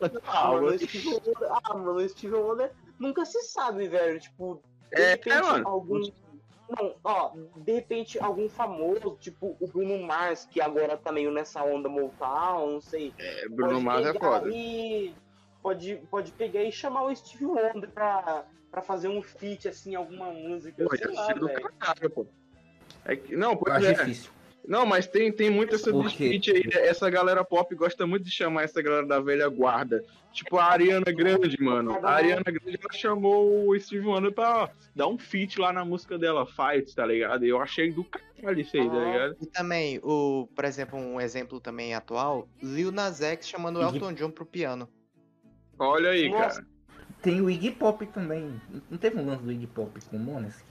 Ah, 0.00 0.10
Ah, 0.26 0.52
mano, 0.52 0.66
o. 0.68 0.78
Steve 0.78 1.08
Wonder, 1.08 1.34
ah, 1.50 1.74
mano, 1.74 1.94
o 1.96 2.08
Steve 2.08 2.34
Wonder 2.34 2.72
nunca 2.98 3.24
se 3.24 3.40
sabe, 3.42 3.88
velho. 3.88 4.18
Tipo, 4.20 4.62
de 4.94 5.02
É, 5.02 5.08
repente 5.10 5.36
é, 5.36 5.42
mano. 5.42 5.68
algum. 5.68 6.00
Não, 6.70 6.94
ó, 7.02 7.32
de 7.56 7.72
repente 7.72 8.18
algum 8.22 8.46
famoso, 8.48 9.16
tipo 9.20 9.56
o 9.58 9.66
Bruno 9.66 9.98
Mars, 10.06 10.46
que 10.50 10.60
agora 10.60 10.98
tá 10.98 11.10
meio 11.10 11.30
nessa 11.32 11.62
onda 11.64 11.88
Motown, 11.88 12.72
não 12.72 12.80
sei. 12.80 13.14
É, 13.18 13.48
Bruno 13.48 13.80
Mars 13.80 14.04
é 14.06 14.12
foda. 14.12 14.50
E 14.50 15.14
pode, 15.62 15.96
pode 16.10 16.30
pegar 16.32 16.62
e 16.62 16.70
chamar 16.70 17.04
o 17.04 17.16
Steve 17.16 17.46
Wonder 17.46 17.88
pra, 17.88 18.44
pra 18.70 18.82
fazer 18.82 19.08
um 19.08 19.22
feat, 19.22 19.66
assim, 19.66 19.94
alguma 19.94 20.26
música. 20.30 20.84
Pô, 20.84 20.94
sei 20.94 21.06
lá, 21.10 21.24
ser 21.26 21.38
do 21.38 21.46
velho. 21.46 21.72
caralho, 21.78 22.10
pô. 22.10 22.26
É 23.06 23.16
que, 23.16 23.34
não, 23.34 23.52
Eu 23.52 23.56
pois 23.56 23.74
acho 23.76 23.86
é. 23.86 23.92
difícil. 23.94 24.30
Não, 24.68 24.84
mas 24.84 25.06
tem, 25.06 25.32
tem 25.32 25.48
muito 25.48 25.74
essa 25.74 25.90
dispute 25.90 26.50
aí. 26.52 26.62
Essa 26.74 27.08
galera 27.08 27.42
pop 27.42 27.74
gosta 27.74 28.06
muito 28.06 28.24
de 28.24 28.30
chamar 28.30 28.64
essa 28.64 28.82
galera 28.82 29.06
da 29.06 29.18
velha 29.18 29.48
guarda. 29.48 30.04
Tipo 30.30 30.58
a 30.58 30.64
Ariana 30.66 31.10
Grande, 31.10 31.56
mano. 31.60 31.98
A 32.06 32.10
Ariana 32.10 32.42
Grande 32.44 32.78
ela 32.78 32.92
chamou 32.92 33.66
o 33.70 33.80
Steve 33.80 34.04
Wonder 34.06 34.30
pra 34.30 34.70
dar 34.94 35.08
um 35.08 35.16
feat 35.18 35.58
lá 35.58 35.72
na 35.72 35.86
música 35.86 36.18
dela, 36.18 36.44
Fights, 36.46 36.94
tá 36.94 37.06
ligado? 37.06 37.46
E 37.46 37.48
eu 37.48 37.58
achei 37.62 37.90
do 37.90 38.04
caralho 38.04 38.60
isso 38.60 38.76
aí, 38.76 38.86
tá 38.88 38.94
Ah. 38.94 39.04
ligado? 39.12 39.36
E 39.40 39.46
também, 39.46 40.00
o, 40.02 40.46
por 40.54 40.66
exemplo, 40.66 40.98
um 40.98 41.18
exemplo 41.18 41.58
também 41.60 41.94
atual, 41.94 42.46
Lil 42.62 42.92
Nas 42.92 43.22
X 43.22 43.48
chamando 43.48 43.80
Elton 43.80 44.12
John 44.12 44.30
pro 44.30 44.44
piano. 44.44 44.86
Olha 45.78 46.10
aí, 46.10 46.28
Nossa. 46.28 46.60
cara. 46.60 46.66
Tem 47.22 47.40
o 47.40 47.48
Iggy 47.48 47.70
Pop 47.70 48.04
também. 48.08 48.60
Não 48.90 48.98
teve 48.98 49.18
um 49.18 49.24
lance 49.26 49.42
do 49.42 49.50
Iggy 49.50 49.66
Pop 49.66 49.98
com 50.10 50.16
o 50.16 50.20
Mones? 50.20 50.62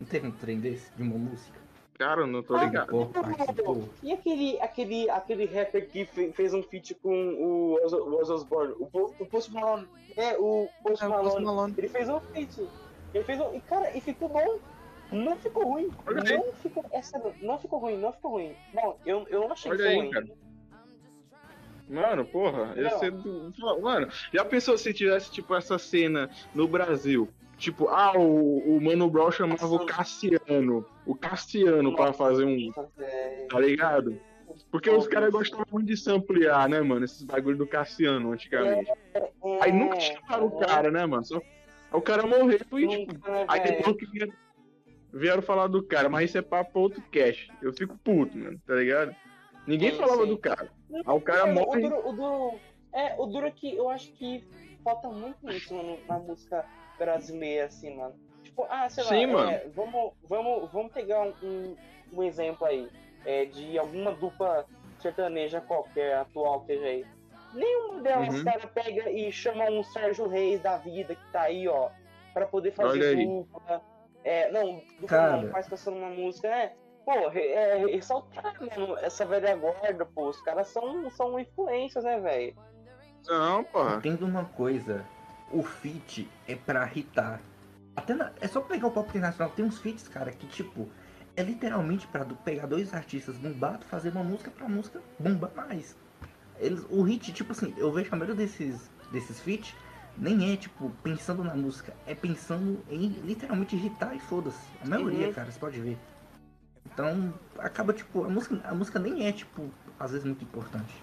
Não 0.00 0.06
teve 0.06 0.28
um 0.28 0.30
trem 0.30 0.60
desse? 0.60 0.90
De 0.94 1.02
uma 1.02 1.18
música? 1.18 1.65
Cara, 1.98 2.22
eu 2.22 2.26
não 2.26 2.42
tô 2.42 2.54
Ah, 2.56 2.64
ligado. 2.64 3.10
E 4.02 4.12
aquele, 4.12 4.60
aquele, 4.60 5.08
aquele 5.10 5.46
rapper 5.46 5.88
que 5.88 6.04
fe- 6.04 6.30
fez 6.32 6.52
um 6.52 6.62
feat 6.62 6.94
com 6.96 7.14
o 7.34 7.74
Ozzy 8.20 8.32
Osbourne, 8.32 8.74
o, 8.78 8.88
o 9.18 9.26
Post 9.26 9.52
Malone. 9.52 9.88
É, 10.16 10.36
o 10.38 10.68
Post 10.82 11.04
É, 11.04 11.08
Malone. 11.08 11.44
Malone. 11.44 11.74
Ele 11.78 11.88
fez 11.88 12.08
um 12.08 12.20
feat. 12.20 12.68
Ele 13.14 13.24
fez 13.24 13.40
um. 13.40 13.54
E 13.54 13.60
cara, 13.62 13.96
e 13.96 14.00
ficou 14.00 14.28
bom. 14.28 14.58
Não 15.12 15.36
ficou 15.36 15.64
ruim. 15.64 15.88
Não 16.06 16.52
ficou. 16.54 16.84
Essa, 16.92 17.22
não 17.40 17.58
ficou 17.58 17.78
ruim, 17.78 17.96
não 17.96 18.12
ficou 18.12 18.32
ruim. 18.32 18.54
Bom, 18.74 18.98
eu, 19.06 19.26
eu 19.28 19.40
não 19.40 19.52
achei 19.52 19.70
Olha 19.70 19.78
que 19.78 19.84
foi 19.84 19.92
aí, 19.92 19.98
ruim. 20.00 20.10
cara. 20.10 20.26
Mano, 21.88 22.24
porra, 22.26 22.74
ia 22.76 22.98
ser 22.98 23.12
do... 23.12 23.52
Mano, 23.80 24.08
já 24.34 24.44
pensou 24.44 24.76
se 24.76 24.92
tivesse, 24.92 25.30
tipo, 25.30 25.54
essa 25.54 25.78
cena 25.78 26.28
no 26.52 26.66
Brasil? 26.66 27.28
Tipo, 27.56 27.88
ah, 27.88 28.12
o, 28.16 28.76
o 28.76 28.80
Mano 28.82 29.08
Brown 29.08 29.30
chamava 29.30 29.66
o 29.66 29.86
Cassiano. 29.86 30.84
O 31.06 31.14
Cassiano 31.14 31.94
pra 31.94 32.12
fazer 32.12 32.44
um. 32.44 32.70
É, 32.98 33.46
Tá 33.48 33.58
ligado? 33.58 34.20
Porque 34.70 34.90
os 34.90 35.06
caras 35.06 35.30
gostavam 35.30 35.66
muito 35.70 35.86
de 35.86 35.96
samplear, 35.96 36.68
né, 36.68 36.80
mano? 36.80 37.04
Esses 37.04 37.22
bagulho 37.22 37.56
do 37.56 37.66
Cassiano 37.66 38.32
antigamente. 38.32 38.90
Aí 39.60 39.72
nunca 39.72 39.98
chamaram 40.00 40.46
o 40.46 40.58
cara, 40.58 40.90
né, 40.90 41.04
mano? 41.06 41.24
Só... 41.24 41.36
Aí 41.36 41.42
o 41.92 42.00
cara 42.00 42.26
morreu 42.26 42.58
e, 42.78 42.88
tipo, 42.88 43.30
né, 43.30 43.44
Aí 43.48 43.60
depois 43.60 43.96
que 43.96 44.06
vieram, 44.06 44.32
vieram 45.12 45.42
falar 45.42 45.66
do 45.66 45.82
cara, 45.82 46.08
mas 46.08 46.30
isso 46.30 46.38
é 46.38 46.42
papo 46.42 46.72
pra 46.72 46.80
outro 46.80 47.02
cast. 47.10 47.50
Eu 47.62 47.72
fico 47.72 47.96
puto, 47.98 48.36
mano, 48.36 48.60
tá 48.66 48.74
ligado? 48.74 49.14
Ninguém 49.66 49.92
Sim, 49.92 49.98
falava 49.98 50.22
sim. 50.22 50.28
do 50.28 50.38
cara. 50.38 50.70
Aí 50.92 51.14
o 51.14 51.20
cara 51.20 51.48
É, 51.48 51.52
morre. 51.52 51.86
O 51.86 51.88
duro, 51.88 52.08
o 52.08 52.12
duro, 52.12 52.60
é, 52.92 53.14
o 53.18 53.26
duro 53.26 53.46
é 53.46 53.50
que 53.50 53.74
eu 53.76 53.88
acho 53.88 54.12
que 54.12 54.44
falta 54.82 55.08
muito 55.08 55.48
isso, 55.50 55.74
mano, 55.74 55.98
na 56.08 56.18
música 56.18 56.64
brasileira, 56.98 57.66
assim, 57.66 57.96
mano. 57.96 58.14
Tipo, 58.42 58.66
ah, 58.70 58.88
sei 58.88 59.04
Sim, 59.04 59.26
lá, 59.26 59.32
mano. 59.32 59.50
é, 59.50 59.68
vamos, 59.74 60.12
vamos, 60.28 60.72
vamos 60.72 60.92
pegar 60.92 61.20
um, 61.42 61.76
um, 62.12 62.22
exemplo 62.22 62.66
aí, 62.66 62.88
é, 63.24 63.44
de 63.44 63.78
alguma 63.78 64.12
dupla 64.12 64.66
sertaneja 65.00 65.60
qualquer, 65.60 66.16
atual 66.16 66.60
que 66.60 66.66
seja 66.68 66.86
aí. 66.86 67.06
Nenhuma 67.52 68.02
delas, 68.02 68.34
Uhum. 68.34 68.44
cara, 68.44 68.66
pega 68.66 69.10
e 69.10 69.30
chama 69.32 69.64
um 69.70 69.82
Sérgio 69.82 70.28
Reis 70.28 70.60
da 70.60 70.76
vida 70.78 71.14
que 71.14 71.32
tá 71.32 71.42
aí, 71.42 71.66
ó, 71.68 71.90
pra 72.32 72.46
poder 72.46 72.72
fazer 72.72 73.16
dupla. 73.16 73.82
É, 74.24 74.50
não, 74.50 74.82
dupla 75.00 75.08
Cara. 75.08 75.36
não, 75.36 75.50
participação 75.50 75.94
numa 75.94 76.10
música, 76.10 76.48
né? 76.48 76.72
Pô, 77.04 77.12
é, 77.32 77.86
ressaltar, 77.86 78.56
mano, 78.60 78.98
essa 78.98 79.24
velha 79.24 79.54
guarda, 79.54 80.04
pô, 80.04 80.28
os 80.28 80.40
caras 80.42 80.66
são, 80.68 81.08
são 81.10 81.38
influências, 81.38 82.02
né, 82.02 82.18
velho? 82.18 82.56
Não, 83.28 83.62
porra. 83.64 83.96
Entenda 83.96 84.24
uma 84.24 84.44
coisa. 84.44 85.04
O 85.50 85.62
feat 85.62 86.28
é 86.46 86.54
pra 86.56 86.90
hitar. 86.94 87.40
Até 87.94 88.14
na- 88.14 88.32
é 88.40 88.48
só 88.48 88.60
pegar 88.60 88.88
o 88.88 88.90
pop 88.90 89.08
internacional. 89.10 89.50
Tem 89.54 89.64
uns 89.64 89.78
feats, 89.78 90.08
cara, 90.08 90.30
que 90.32 90.46
tipo. 90.46 90.88
É 91.38 91.42
literalmente 91.42 92.06
pra 92.06 92.24
do- 92.24 92.34
pegar 92.36 92.66
dois 92.66 92.94
artistas 92.94 93.36
bombados, 93.36 93.86
fazer 93.88 94.08
uma 94.10 94.24
música 94.24 94.50
pra 94.50 94.66
música 94.68 95.02
bombar 95.18 95.50
mais. 95.54 95.94
Eles, 96.58 96.82
o 96.88 97.02
hit, 97.02 97.30
tipo 97.32 97.52
assim, 97.52 97.74
eu 97.76 97.92
vejo 97.92 98.08
que 98.08 98.14
a 98.14 98.18
maioria 98.18 98.34
desses, 98.34 98.90
desses 99.12 99.38
feats 99.40 99.74
nem 100.16 100.50
é, 100.52 100.56
tipo, 100.56 100.90
pensando 101.02 101.44
na 101.44 101.54
música. 101.54 101.92
É 102.06 102.14
pensando 102.14 102.82
em 102.88 103.08
literalmente 103.22 103.76
hitar 103.76 104.16
e 104.16 104.18
foda-se. 104.18 104.58
A 104.82 104.88
maioria, 104.88 105.26
Uhum. 105.28 105.32
cara, 105.34 105.50
você 105.52 105.58
pode 105.58 105.78
ver. 105.78 105.98
Então, 106.86 107.34
acaba, 107.58 107.92
tipo, 107.92 108.24
a 108.24 108.28
música, 108.30 108.58
a 108.64 108.74
música 108.74 108.98
nem 108.98 109.26
é, 109.26 109.32
tipo, 109.32 109.68
às 110.00 110.12
vezes 110.12 110.24
muito 110.24 110.42
importante. 110.42 110.94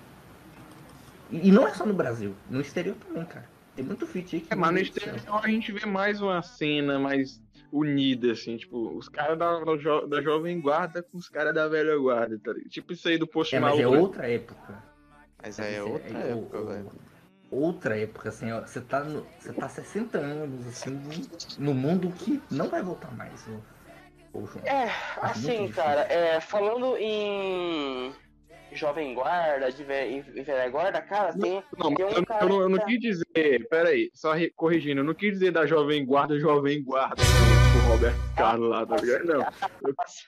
E, 1.30 1.50
e 1.50 1.52
não 1.52 1.68
é 1.68 1.74
só 1.76 1.86
no 1.86 1.94
Brasil, 1.94 2.36
no 2.50 2.60
exterior 2.60 2.96
também, 2.96 3.24
cara. 3.26 3.48
Tem 3.76 3.84
muito 3.86 4.06
feat 4.06 4.36
aí 4.36 4.42
que. 4.42 4.54
É, 4.54 4.56
mas 4.56 4.72
no 4.72 4.78
céu. 4.78 4.86
exterior 5.16 5.42
a 5.44 5.48
gente 5.48 5.72
vê 5.72 5.86
mais 5.86 6.22
uma 6.22 6.42
cena 6.42 7.00
mais 7.00 7.42
unida, 7.72 8.32
assim, 8.34 8.56
tipo, 8.56 8.96
os 8.96 9.10
caras 9.10 9.38
da, 9.38 9.60
da, 9.64 9.76
jo- 9.78 10.06
da 10.08 10.22
Jovem 10.22 10.62
Guarda 10.62 11.02
com 11.02 11.18
os 11.18 11.28
caras 11.28 11.56
da 11.56 11.68
Velha 11.68 11.98
Guarda, 11.98 12.38
tá 12.44 12.52
ligado? 12.54 12.70
Tipo 12.70 12.94
isso 12.94 13.08
aí 13.08 13.18
do 13.18 13.26
Post 13.26 13.56
É, 13.56 13.60
mas 13.60 13.80
é 13.80 13.84
Malone. 13.84 14.02
outra 14.02 14.30
época. 14.30 14.84
Mas 15.42 15.60
aí 15.60 15.74
é 15.74 15.78
Isso 15.80 15.90
outra 15.90 16.18
é- 16.20 16.32
época, 16.32 16.64
velho. 16.66 16.92
Outra 17.50 18.00
época, 18.00 18.30
assim, 18.30 18.52
ó. 18.52 18.62
Você 18.62 18.80
tá, 18.82 19.04
no, 19.04 19.26
você 19.40 19.54
tá 19.54 19.68
60 19.68 20.18
anos, 20.20 20.68
assim, 20.68 21.02
no, 21.58 21.74
mundo 21.74 22.12
que 22.12 22.42
não 22.50 22.68
vai 22.70 22.82
voltar 22.84 23.12
mais, 23.16 23.48
ô 24.34 24.46
João. 24.46 24.66
É, 24.66 24.86
Acho 25.22 25.40
assim, 25.52 25.68
cara, 25.70 26.02
é, 26.12 26.40
falando 26.42 26.96
em 26.98 28.12
Jovem 28.76 29.14
Guarda, 29.14 29.72
de 29.72 29.84
Velha 29.84 30.70
Guarda, 30.70 31.02
cara, 31.02 31.34
tem, 31.38 31.64
Não, 31.78 31.94
tem 31.94 32.06
um 32.06 32.10
eu, 32.10 32.26
cara 32.26 32.44
eu 32.46 32.50
não, 32.50 32.62
eu 32.62 32.70
não 32.70 32.78
que 32.78 32.84
tá- 32.84 32.88
quis 32.88 33.00
dizer, 33.00 33.68
pera 33.70 33.90
aí, 33.90 34.10
só 34.14 34.34
re- 34.34 34.52
corrigindo, 34.56 35.02
eu 35.02 35.06
não 35.06 35.14
quis 35.14 35.34
dizer 35.34 35.52
da 35.52 35.66
Jovem 35.66 36.06
Guarda, 36.06 36.40
Jovem 36.40 36.84
Guarda, 36.84 37.22
o 37.22 37.92
Roberto 37.92 38.18
Carlos 38.36 38.70
lá, 38.70 38.86
tá 38.86 38.96
ligado? 38.98 39.26
Não, 39.26 39.42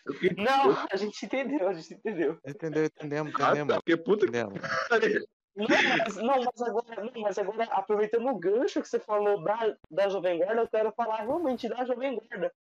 eu 0.06 0.14
quis 0.20 0.36
Não, 0.38 0.78
a 0.92 0.96
gente 0.96 1.26
entendeu, 1.26 1.68
a 1.68 1.74
gente 1.74 1.94
entendeu. 1.94 2.38
Entendeu? 2.46 2.86
Entendemos, 2.86 3.34
Ah, 3.36 3.38
tá, 3.38 3.46
entendemos. 3.52 3.76
porque 3.76 3.98
puta 3.98 4.26
que 4.28 4.38
Entendemos. 4.38 4.60
pariu. 4.90 5.26
Não, 5.58 5.68
mas, 5.70 6.16
não, 6.18 6.44
mas 6.44 6.62
agora, 6.68 7.02
não, 7.14 7.22
mas 7.22 7.38
agora, 7.38 7.64
aproveitando 7.72 8.28
o 8.28 8.38
gancho 8.38 8.82
que 8.82 8.88
você 8.90 9.00
falou 9.00 9.42
da, 9.42 9.74
da 9.90 10.10
Jovem 10.10 10.38
Guarda, 10.40 10.62
eu 10.62 10.68
quero 10.68 10.92
falar 10.92 11.22
realmente 11.24 11.70
da 11.70 11.86
Jovem 11.86 12.20
Guarda. 12.20 12.52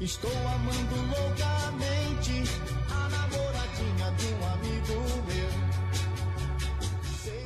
Estou 0.00 0.30
amando 0.30 0.96
loucamente 1.12 1.99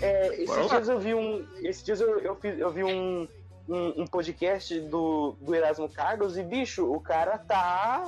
É, 0.05 0.43
esses 0.43 0.69
dias 0.69 0.89
eu 0.89 1.01
vi 1.01 1.15
um. 1.15 1.47
Esses 1.63 1.83
dias 1.83 2.01
eu, 2.01 2.19
eu, 2.21 2.37
fiz, 2.37 2.59
eu 2.59 2.71
vi 2.71 2.85
um, 2.85 3.27
um, 3.67 4.03
um 4.03 4.07
podcast 4.07 4.79
do, 4.81 5.35
do 5.41 5.55
Erasmo 5.55 5.89
Carlos 5.89 6.37
e, 6.37 6.43
bicho, 6.43 6.85
o 6.93 7.01
cara 7.01 7.39
tá, 7.39 8.07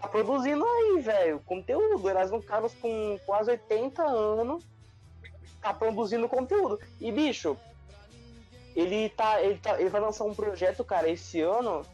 tá 0.00 0.08
produzindo 0.08 0.64
aí, 0.64 1.00
velho. 1.02 1.40
Conteúdo. 1.40 2.02
O 2.02 2.08
Erasmo 2.08 2.42
Carlos 2.42 2.72
com 2.80 3.20
quase 3.26 3.50
80 3.50 4.02
anos 4.02 4.64
tá 5.60 5.74
produzindo 5.74 6.26
conteúdo. 6.26 6.80
E, 6.98 7.12
bicho, 7.12 7.54
ele 8.74 9.10
tá. 9.10 9.42
Ele, 9.42 9.58
tá, 9.58 9.78
ele 9.78 9.90
vai 9.90 10.00
lançar 10.00 10.24
um 10.24 10.34
projeto, 10.34 10.82
cara, 10.82 11.06
esse 11.10 11.40
ano. 11.42 11.84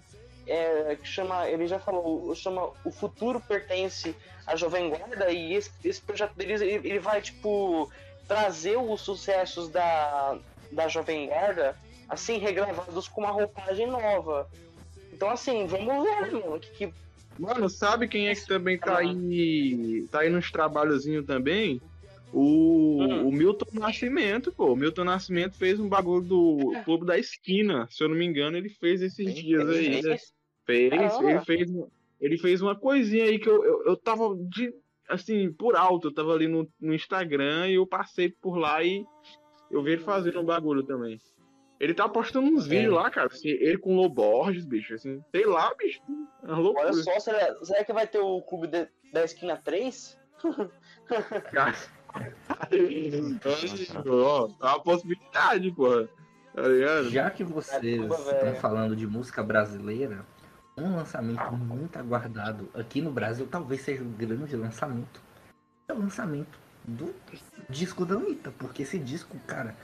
é, 0.46 0.94
que 0.94 1.08
chama. 1.08 1.49
Ele 1.49 1.66
já 1.66 1.80
falou, 1.80 2.32
chama 2.37 2.70
O 2.84 2.92
Futuro 2.92 3.40
Pertence 3.40 4.14
à 4.46 4.54
Jovem 4.54 4.88
Guarda, 4.88 5.30
e 5.30 5.54
esse, 5.54 5.70
esse 5.84 6.00
projeto 6.00 6.34
dele 6.34 6.52
ele, 6.52 6.88
ele 6.88 6.99
vai, 7.00 7.20
tipo, 7.20 7.90
trazer 8.32 8.76
os 8.76 9.00
sucessos 9.00 9.68
da, 9.68 10.38
da 10.72 10.88
Jovem 10.88 11.26
Guarda, 11.28 11.76
assim, 12.08 12.38
regravados 12.38 13.08
com 13.08 13.20
uma 13.22 13.30
roupagem 13.30 13.86
nova. 13.86 14.48
Então, 15.12 15.28
assim, 15.30 15.66
vamos 15.66 16.04
ver, 16.04 16.32
mano, 16.32 16.58
que, 16.60 16.86
que 16.86 16.94
Mano, 17.38 17.68
sabe 17.68 18.08
quem 18.08 18.28
é 18.28 18.34
que 18.34 18.46
também 18.46 18.78
tá 18.78 18.98
aí. 18.98 20.06
Tá 20.10 20.20
aí 20.20 20.30
nos 20.30 20.50
trabalhozinhos 20.50 21.26
também? 21.26 21.80
O, 22.32 23.02
Hum. 23.02 23.28
o 23.28 23.32
Milton 23.32 23.66
Nascimento, 23.72 24.52
pô. 24.52 24.72
O 24.72 24.76
Milton 24.76 25.04
Nascimento 25.04 25.56
fez 25.56 25.78
um 25.78 25.88
bagulho 25.88 26.22
do 26.22 26.72
Clube 26.84 27.06
da 27.06 27.18
Esquina. 27.18 27.86
Se 27.90 28.02
eu 28.02 28.08
não 28.08 28.16
me 28.16 28.24
engano, 28.24 28.56
ele 28.56 28.70
fez 28.70 29.02
esses 29.02 29.34
dias 29.34 29.64
fez, 29.66 29.78
aí. 29.78 29.98
Esse- 29.98 30.08
né? 30.08 30.16
Fez, 30.64 30.92
ele 30.92 31.40
fez, 31.44 31.70
uma- 31.70 31.88
ele 32.20 32.38
fez 32.38 32.62
uma 32.62 32.78
coisinha 32.78 33.24
aí 33.24 33.38
que 33.38 33.48
eu, 33.48 33.64
eu, 33.64 33.84
eu 33.86 33.96
tava 33.96 34.34
de, 34.48 34.72
assim, 35.09 35.52
por 35.52 35.76
alto, 35.76 36.09
eu 36.09 36.14
tava 36.14 36.32
ali 36.32 36.49
no, 36.49 36.68
no 36.80 36.94
Instagram 36.94 37.68
e 37.68 37.75
eu 37.75 37.87
passei 37.87 38.28
por 38.30 38.56
lá 38.56 38.82
e 38.82 39.04
eu 39.71 39.82
vi 39.82 39.92
ele 39.92 40.02
fazendo 40.02 40.40
um 40.40 40.44
bagulho 40.44 40.82
também. 40.85 41.18
Ele 41.80 41.94
tá 41.94 42.09
postando 42.09 42.49
uns 42.49 42.66
É. 42.66 42.68
vídeos 42.68 42.94
lá, 42.94 43.11
cara, 43.11 43.26
assim, 43.26 43.49
ele 43.49 43.76
com 43.78 43.97
o 43.97 44.00
Loborges, 44.00 44.64
bicho, 44.64 44.94
assim, 44.94 45.21
sei 45.35 45.44
lá, 45.44 45.75
bicho, 45.75 46.00
é. 46.44 46.52
Olha 46.52 46.92
só, 46.92 47.18
será, 47.18 47.54
será 47.64 47.85
que 47.85 47.92
vai 47.92 48.06
ter 48.06 48.18
o 48.21 48.40
clube 48.42 48.68
de- 48.68 48.88
da 49.12 49.25
esquina 49.25 49.56
3? 49.56 50.16
Cara. 51.52 51.75
Ó, 54.06 54.49
é 54.61 54.64
uma 54.64 54.82
possibilidade, 54.82 55.71
porra. 55.73 56.09
Tá 56.54 56.62
ligado? 56.68 57.11
Já 57.11 57.30
que 57.30 57.42
vocês 57.44 57.80
Caramba, 57.99 58.14
estão 58.16 58.40
velho. 58.40 58.56
falando 58.61 58.94
de 58.97 59.06
música 59.06 59.42
brasileira, 59.42 60.25
um 60.76 60.97
lançamento 60.97 61.52
muito 61.52 61.99
aguardado 61.99 62.69
aqui 62.75 63.00
no 63.00 63.11
Brasil 63.12 63.47
talvez 63.50 63.83
seja 63.83 64.02
o 64.02 64.07
grande 64.07 64.57
lançamento. 64.57 65.21
É 65.88 65.93
o 65.93 65.99
lançamento 65.99 66.59
do 66.85 67.14
disco 67.69 68.05
da 68.05 68.14
Anitta, 68.17 68.52
porque 68.59 68.83
esse 68.83 68.99
disco, 68.99 69.37
cara, 69.47 69.76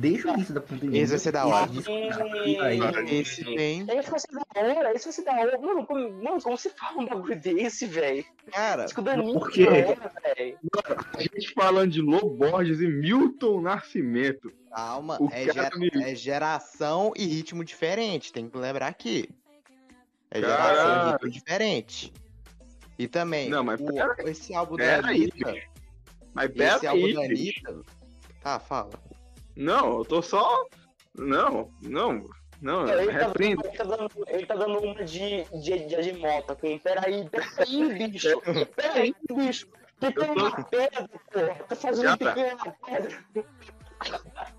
desde 0.00 0.26
o 0.26 0.30
início 0.34 0.52
da 0.54 0.60
pandemia. 0.60 1.00
Esse 1.00 1.10
vai 1.10 1.18
ser 1.18 1.32
da 1.32 1.46
hora. 1.46 1.70
Esse 1.70 1.82
disco 1.82 2.62
aí. 2.62 3.20
Esse 3.20 3.44
tem. 3.44 3.80
Esse 3.82 4.10
vai 4.10 4.20
ser 4.20 4.32
da 4.32 4.42
hora, 4.56 4.92
esse 4.94 5.04
vai 5.04 5.12
ser 5.12 5.22
da 5.24 5.32
hora. 5.32 5.58
Mano, 5.58 5.86
como, 5.86 6.22
mano, 6.22 6.42
como 6.42 6.58
se 6.58 6.70
fala 6.70 7.00
um 7.00 7.06
bagulho 7.06 7.40
desse, 7.40 7.86
velho? 7.86 8.24
Cara, 8.52 8.84
Disco 8.84 9.02
da 9.02 9.12
Anitta, 9.12 9.38
por 9.38 9.50
quê? 9.50 9.66
da 9.66 9.72
hora, 9.90 10.12
velho. 10.36 10.58
A 11.16 11.22
gente 11.22 11.52
falando 11.54 11.90
de 11.90 12.00
Loborges 12.00 12.80
e 12.80 12.88
Milton 12.88 13.60
Nascimento. 13.60 14.52
calma, 14.74 15.18
é, 15.30 15.46
cara 15.46 15.70
gera- 15.78 16.10
é 16.10 16.14
geração 16.14 17.12
e 17.16 17.26
ritmo 17.26 17.64
diferente, 17.64 18.32
tem 18.32 18.48
que 18.48 18.56
lembrar 18.58 18.88
aqui. 18.88 19.28
É 20.34 20.40
geração 20.40 21.08
e 21.08 21.12
ritmo 21.12 21.30
diferente. 21.30 22.12
E 22.98 23.06
também, 23.08 23.48
Não, 23.48 23.62
mas 23.64 23.80
o- 23.80 23.86
pera- 23.92 24.16
esse 24.30 24.54
álbum 24.54 24.76
da 24.76 24.84
aí, 24.84 24.98
Anitta, 25.24 25.54
Mas 26.34 26.50
pera 26.50 26.76
esse 26.76 26.86
álbum 26.86 27.04
aí, 27.04 27.14
da. 27.14 27.20
Anitta... 27.24 27.80
Ah, 28.44 28.58
fala. 28.58 28.90
Não, 29.56 29.98
eu 29.98 30.04
tô 30.04 30.22
só. 30.22 30.66
Não, 31.14 31.70
não, 31.82 32.28
não, 32.60 32.88
Ele 32.88 33.12
tá, 33.12 33.26
repreenda. 33.26 33.66
ele, 33.68 33.76
tá 33.76 33.84
dando, 33.84 34.10
ele 34.26 34.46
tá 34.46 34.54
dando 34.54 34.78
uma 34.78 35.04
de, 35.04 35.44
de, 35.44 35.78
de 35.86 35.94
Admota 35.96 36.56
com. 36.56 36.78
Peraí, 36.78 37.28
peraí, 37.28 38.08
bicho. 38.10 38.40
Peraí, 38.74 39.14
bicho. 39.30 39.68
Picanha 40.00 40.34
na 40.34 40.64
pedra, 40.64 41.08
porra. 41.32 41.54
Tá 41.68 41.76
fazendo 41.76 42.02
Já 42.04 42.16
tá. 42.16 42.32
picanha 42.32 42.56
na 42.56 42.72
pedra. 42.72 43.18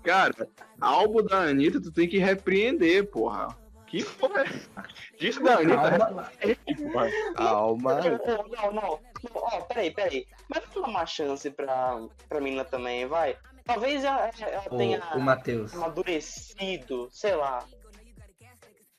Cara, 0.02 0.48
álbum 0.80 1.22
da 1.24 1.40
Anitta, 1.40 1.80
tu 1.80 1.90
tem 1.92 2.08
que 2.08 2.18
repreender, 2.18 3.10
porra. 3.10 3.48
Que 3.94 4.04
porra 4.16 4.40
é? 4.40 4.86
Disco 5.18 5.44
da 5.44 5.58
Anitta, 5.58 5.98
Calma 5.98 6.30
repreende, 6.40 6.92
porra. 6.92 7.08
Calma. 7.36 7.94
Não, 7.94 8.10
não, 8.10 8.72
não. 8.72 8.72
não. 8.72 9.00
Ó, 9.34 9.60
peraí, 9.62 9.92
peraí. 9.92 10.26
Mas 10.48 10.64
vamos 10.64 10.82
dar 10.82 10.88
uma 10.88 11.06
chance 11.06 11.48
pra, 11.50 12.00
pra 12.28 12.40
menina 12.40 12.64
também, 12.64 13.06
vai. 13.06 13.36
Talvez 13.64 14.02
ela, 14.02 14.30
ela 14.40 14.76
tenha 14.76 15.00
O, 15.14 15.18
o 15.18 15.20
Matheus, 15.20 15.74
amadurecido, 15.74 17.08
sei 17.12 17.36
lá. 17.36 17.64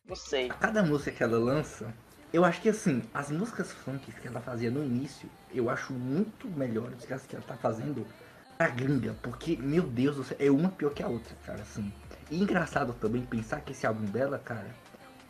Não 0.08 0.16
sei. 0.16 0.50
cada 0.50 0.82
música 0.84 1.12
que 1.12 1.24
ela 1.24 1.38
lança, 1.38 1.94
eu 2.32 2.46
acho 2.46 2.62
que 2.62 2.70
assim, 2.70 3.04
as 3.14 3.32
músicas 3.32 3.72
funk 3.72 4.12
que 4.12 4.28
ela 4.28 4.40
fazia 4.40 4.72
no 4.72 4.84
início, 4.84 5.30
eu 5.54 5.70
acho 5.70 5.92
muito 5.94 6.48
melhores 6.48 7.00
do 7.00 7.08
que 7.08 7.14
as 7.14 7.26
que 7.26 7.36
ela 7.36 7.44
tá 7.46 7.58
fazendo 7.58 8.06
pra 8.58 8.70
gringa, 8.70 9.16
porque, 9.22 9.58
meu 9.58 9.84
Deus 9.84 10.16
do 10.16 10.24
céu, 10.24 10.38
é 10.40 10.50
uma 10.50 10.70
pior 10.70 10.94
que 10.94 11.04
a 11.04 11.08
outra, 11.08 11.36
cara, 11.46 11.62
assim. 11.62 11.92
E 12.32 12.42
engraçado 12.42 12.94
também 12.94 13.24
pensar 13.24 13.62
que 13.62 13.72
esse 13.72 13.86
álbum 13.86 14.06
dela, 14.06 14.40
cara, 14.40 14.68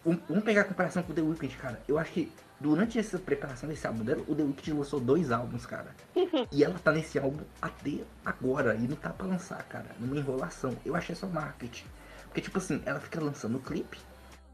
um- 0.06 0.20
vamos 0.30 0.44
pegar 0.44 0.62
a 0.62 0.66
comparação 0.66 1.04
com 1.04 1.12
o 1.12 1.16
The 1.16 1.22
Weeknd, 1.22 1.56
cara, 1.58 1.82
eu 1.88 1.98
acho 1.98 2.12
que 2.12 2.32
durante 2.60 2.98
essa 3.00 3.18
preparação 3.20 3.68
desse 3.70 3.86
álbum 3.86 4.04
dela, 4.04 4.24
o 4.28 4.36
The 4.36 4.44
Weeknd 4.44 4.74
lançou 4.74 5.00
dois 5.00 5.32
álbuns, 5.32 5.66
cara. 5.66 5.88
E 6.52 6.64
ela 6.64 6.78
tá 6.80 6.92
nesse 6.92 7.18
álbum 7.20 7.44
até 7.62 8.00
agora, 8.24 8.76
e 8.76 8.88
não 8.88 8.96
tá 8.96 9.10
pra 9.10 9.28
lançar, 9.28 9.62
cara, 9.64 9.88
numa 10.00 10.16
enrolação. 10.16 10.76
Eu 10.86 10.96
achei 10.96 11.16
só 11.16 11.28
marketing. 11.28 11.86
Porque, 12.26 12.42
tipo 12.42 12.58
assim, 12.58 12.82
ela 12.86 13.00
fica 13.00 13.20
lançando 13.22 13.60
clipe, 13.60 13.98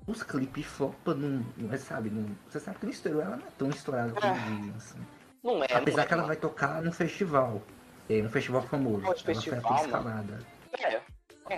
os 0.08 0.24
clipes 0.24 0.66
flopam, 0.66 1.16
não, 1.16 1.46
não 1.58 1.74
é, 1.74 1.78
sabe, 1.78 2.10
não, 2.10 2.26
você 2.50 2.60
sabe 2.60 2.78
que 2.80 2.86
não 2.86 2.92
estourou, 2.94 3.22
ela 3.22 3.38
não 3.38 3.48
é 3.48 3.52
tão 3.58 3.70
estourada 3.70 4.12
como 4.14 4.34
dizem, 4.34 4.74
assim. 4.78 5.00
Não 5.44 5.64
é. 5.64 5.68
Apesar 5.74 5.98
não 5.98 6.04
é, 6.04 6.08
que 6.08 6.14
ela 6.14 6.24
vai 6.24 6.36
tocar 6.36 6.82
num 6.82 6.92
festival, 6.92 7.62
é, 8.10 8.22
um 8.22 8.30
festival 8.30 8.62
famoso. 8.64 9.00
De 9.02 9.06
ela 9.06 9.16
festival, 9.16 9.60
aquela 9.60 9.74
mano. 9.74 9.86
escalada. 9.86 10.40
É. 10.80 11.02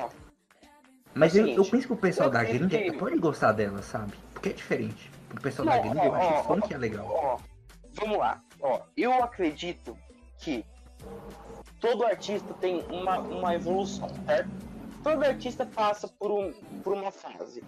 Ó, 0.02 0.10
Mas 1.16 1.36
eu, 1.36 1.48
eu 1.48 1.64
penso 1.66 1.88
que 1.88 1.94
o 1.94 1.98
pessoal 1.98 2.28
eu 2.30 2.34
da 2.34 2.44
gringa 2.44 2.78
que- 2.78 2.92
pode 2.94 3.18
gostar 3.18 3.52
dela, 3.52 3.82
sabe? 3.82 4.14
Porque 4.34 4.50
é 4.50 4.54
diferente. 4.54 5.12
O 5.36 5.40
pessoal 5.42 5.66
Não, 5.68 5.74
da 5.74 5.80
gringa, 5.82 6.06
eu 6.06 6.12
ó, 6.12 6.16
acho 6.16 6.28
ó, 6.28 6.42
que 6.42 6.48
funk 6.48 6.74
é 6.74 6.78
legal. 6.78 7.06
ó, 7.10 7.38
vamos 7.94 8.18
lá. 8.18 8.42
Ó, 8.62 8.82
eu 8.98 9.14
acredito 9.24 9.98
que 10.40 10.66
todo 11.80 12.06
artista 12.06 12.54
tem 12.56 12.84
uma, 12.90 13.20
uma 13.20 13.54
evolução, 13.56 14.10
certo? 14.26 14.50
Todo 15.04 15.24
artista 15.24 15.66
passa 15.66 16.08
por, 16.08 16.32
um, 16.32 16.52
por 16.84 16.94
uma 16.94 17.12
fase. 17.12 17.64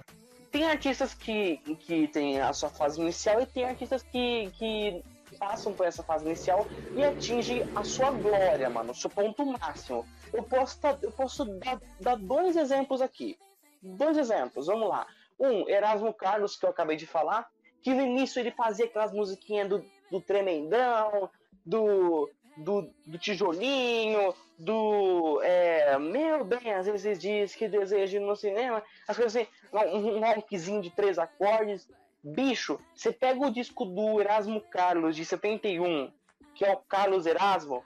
Tem 0.52 0.66
artistas 0.66 1.14
que, 1.14 1.58
que 1.80 2.08
tem 2.08 2.40
a 2.40 2.54
sua 2.54 2.70
fase 2.70 3.02
inicial 3.02 3.42
e 3.42 3.46
tem 3.46 3.66
artistas 3.66 4.02
que, 4.04 4.50
que 4.58 5.04
passam 5.38 5.74
por 5.74 5.86
essa 5.86 6.02
fase 6.02 6.26
inicial 6.26 6.66
e 6.96 7.04
atingem 7.04 7.66
a 7.76 7.84
sua 7.84 8.12
glória, 8.12 8.70
mano, 8.70 8.92
o 8.92 8.96
seu 8.96 9.10
ponto 9.10 9.46
máximo. 9.46 10.06
Eu 10.36 10.44
posso, 10.44 10.80
eu 11.02 11.12
posso 11.12 11.46
dar, 11.46 11.80
dar 12.00 12.18
dois 12.18 12.56
exemplos 12.56 13.02
aqui. 13.02 13.38
Dois 13.82 14.18
exemplos, 14.18 14.68
vamos 14.68 14.90
lá. 14.90 15.08
Um, 15.40 15.70
Erasmo 15.70 16.14
Carlos, 16.14 16.56
que 16.56 16.66
eu 16.66 16.70
acabei 16.70 16.96
de 16.96 17.06
falar, 17.06 17.50
que 17.82 17.94
no 17.94 18.02
início 18.02 18.40
ele 18.40 18.52
fazia 18.52 18.86
aquelas 18.86 19.12
musiquinhas 19.12 19.70
do, 19.70 19.86
do 20.10 20.20
Tremendão, 20.20 21.30
do, 21.66 22.30
do, 22.58 22.90
do 23.06 23.18
Tijolinho, 23.18 24.34
do. 24.58 25.42
é, 25.44 25.98
meu 26.00 26.44
bem, 26.44 26.74
às 26.74 26.86
vezes 26.86 27.20
diz 27.20 27.56
que 27.56 27.68
deseja 27.68 28.18
ir 28.18 28.22
no 28.22 28.36
cinema, 28.36 28.82
as 29.08 29.16
coisas 29.16 29.36
assim, 29.36 29.48
um, 29.72 30.18
um 30.18 30.20
rockzinho 30.20 30.82
de 30.82 30.90
três 30.90 31.20
acordes. 31.20 31.88
Bicho, 32.24 32.80
você 32.96 33.12
pega 33.12 33.46
o 33.46 33.52
disco 33.52 33.86
do 33.86 34.20
Erasmo 34.20 34.60
Carlos 34.60 35.16
de 35.16 35.24
71, 35.24 36.12
que 36.56 36.66
é 36.66 36.74
o 36.74 36.78
Carlos 36.78 37.28
Erasmo. 37.28 37.84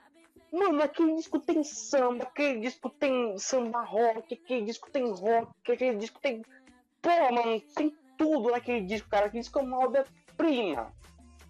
Mano, 0.52 0.82
aquele 0.82 1.14
disco 1.14 1.38
tem 1.38 1.62
samba, 1.62 2.24
aquele 2.24 2.60
disco 2.60 2.90
tem 2.90 3.38
samba 3.38 3.82
rock, 3.82 4.34
aquele 4.34 4.62
disco 4.62 4.90
tem 4.90 5.08
rock, 5.12 5.72
aquele 5.72 5.96
disco 5.96 6.18
tem. 6.20 6.42
Pô, 7.00 7.10
mano, 7.32 7.60
tem 7.74 7.94
tudo 8.18 8.50
naquele 8.50 8.80
disco, 8.82 9.08
cara. 9.08 9.26
Aquele 9.26 9.42
disco 9.42 9.58
é 9.58 9.62
uma 9.62 9.78
obra-prima. 9.84 10.92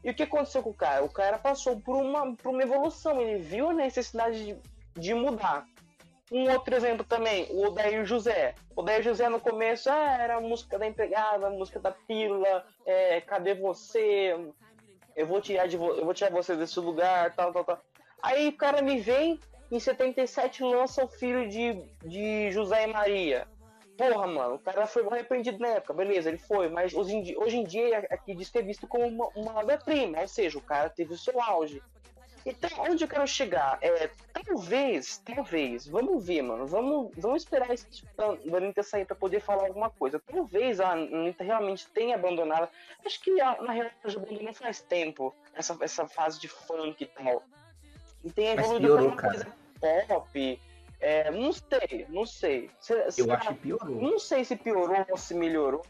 E 0.05 0.11
o 0.11 0.15
que 0.15 0.23
aconteceu 0.23 0.63
com 0.63 0.71
o 0.71 0.75
cara? 0.75 1.05
O 1.05 1.09
cara 1.11 1.39
passou 1.39 1.81
por 1.81 1.97
uma, 1.97 2.35
por 2.37 2.51
uma 2.51 2.63
evolução, 2.63 3.21
ele 3.21 3.39
viu 3.39 3.71
a 3.71 3.75
necessidade 3.75 4.45
de, 4.45 4.57
de 5.01 5.15
mudar. 5.15 5.67
Um 6.33 6.49
outro 6.51 6.75
exemplo 6.77 7.05
também, 7.05 7.47
o 7.51 7.67
Odair 7.67 8.05
José. 8.05 8.55
O 8.77 8.81
Odair 8.83 9.03
José 9.03 9.29
no 9.29 9.41
começo 9.41 9.91
ah, 9.91 10.17
era 10.21 10.41
música 10.41 10.79
da 10.79 10.87
empregada, 10.87 11.51
música 11.51 11.81
da 11.81 11.91
pílula, 11.91 12.65
é, 12.87 13.21
cadê 13.21 13.55
você? 13.55 14.37
Eu 15.17 15.27
vou 15.27 15.41
tirar 15.41 15.67
de 15.67 15.77
vo- 15.77 15.93
eu 15.95 16.05
vou 16.05 16.15
tirar 16.15 16.31
você 16.31 16.55
desse 16.55 16.79
lugar, 16.79 17.35
tal, 17.35 17.53
tal, 17.53 17.65
tal. 17.65 17.79
Aí 18.23 18.49
o 18.49 18.57
cara 18.57 18.83
me 18.83 19.01
vem, 19.01 19.39
em 19.71 19.79
77 19.81 20.63
lança 20.63 21.05
o 21.05 21.09
filho 21.09 21.49
de, 21.49 21.75
de 22.05 22.51
José 22.53 22.85
e 22.85 22.93
Maria. 22.93 23.47
Porra, 23.97 24.27
mano, 24.27 24.55
o 24.55 24.59
cara 24.59 24.87
foi 24.87 25.07
arrependido 25.07 25.59
na 25.59 25.69
época, 25.69 25.93
beleza, 25.93 26.31
ele 26.31 26.39
foi, 26.39 26.69
mas 26.71 26.95
hoje 26.95 27.15
em 27.17 27.23
dia, 27.23 27.39
hoje 27.39 27.59
em 27.59 27.65
dia 27.65 27.99
aqui 28.11 28.35
diz 28.35 28.49
que 28.49 28.59
é 28.59 28.63
visto 28.63 28.87
como 28.87 29.07
uma, 29.07 29.29
uma 29.37 29.61
obra-prima, 29.61 30.21
ou 30.21 30.29
seja, 30.29 30.57
o 30.57 30.63
cara 30.63 30.89
teve 30.89 31.13
o 31.13 31.19
seu 31.19 31.41
auge. 31.41 31.83
Então, 32.47 32.71
onde 32.79 33.05
eu 33.05 33.09
quero 33.09 33.27
chegar? 33.27 33.79
É, 33.83 34.09
talvez, 34.33 35.19
talvez, 35.19 35.87
vamos 35.87 36.25
ver, 36.25 36.41
mano. 36.41 36.67
Vamos, 36.67 37.11
vamos 37.19 37.43
esperar 37.43 37.73
esse 37.75 37.87
tipo 37.91 38.11
da 38.17 38.83
sair 38.83 39.05
pra 39.05 39.15
poder 39.15 39.41
falar 39.41 39.67
alguma 39.67 39.91
coisa. 39.91 40.19
Talvez 40.19 40.81
a 40.81 40.93
Anitta 40.93 41.45
realmente 41.45 41.87
tenha 41.89 42.15
abandonado. 42.15 42.67
Acho 43.05 43.21
que 43.21 43.39
a- 43.43 43.61
na 43.61 43.73
realidade 43.73 43.99
já 44.07 44.19
abandonou 44.19 44.55
faz 44.55 44.81
tempo 44.81 45.35
essa, 45.55 45.77
essa 45.83 46.09
fase 46.09 46.41
de 46.41 46.49
funk 46.49 47.05
e 47.05 47.07
tal. 47.07 47.43
E 48.25 48.31
tem 48.31 48.49
evoluído 48.49 48.87
piorou, 48.87 49.13
pra 49.13 49.29
uma 49.29 49.33
coisa 49.33 49.47
pop. 50.09 50.61
É, 51.01 51.31
não 51.31 51.53
sei, 51.53 52.07
não 52.11 52.27
sei. 52.27 52.71
Se- 52.79 52.93
Eu 53.19 53.33
acho 53.33 53.49
que 53.49 53.55
piorou. 53.55 54.01
não 54.01 54.19
sei 54.19 54.45
se 54.45 54.55
piorou 54.57 55.07
ou 55.09 55.17
se 55.17 55.35
melhorou. 55.35 55.83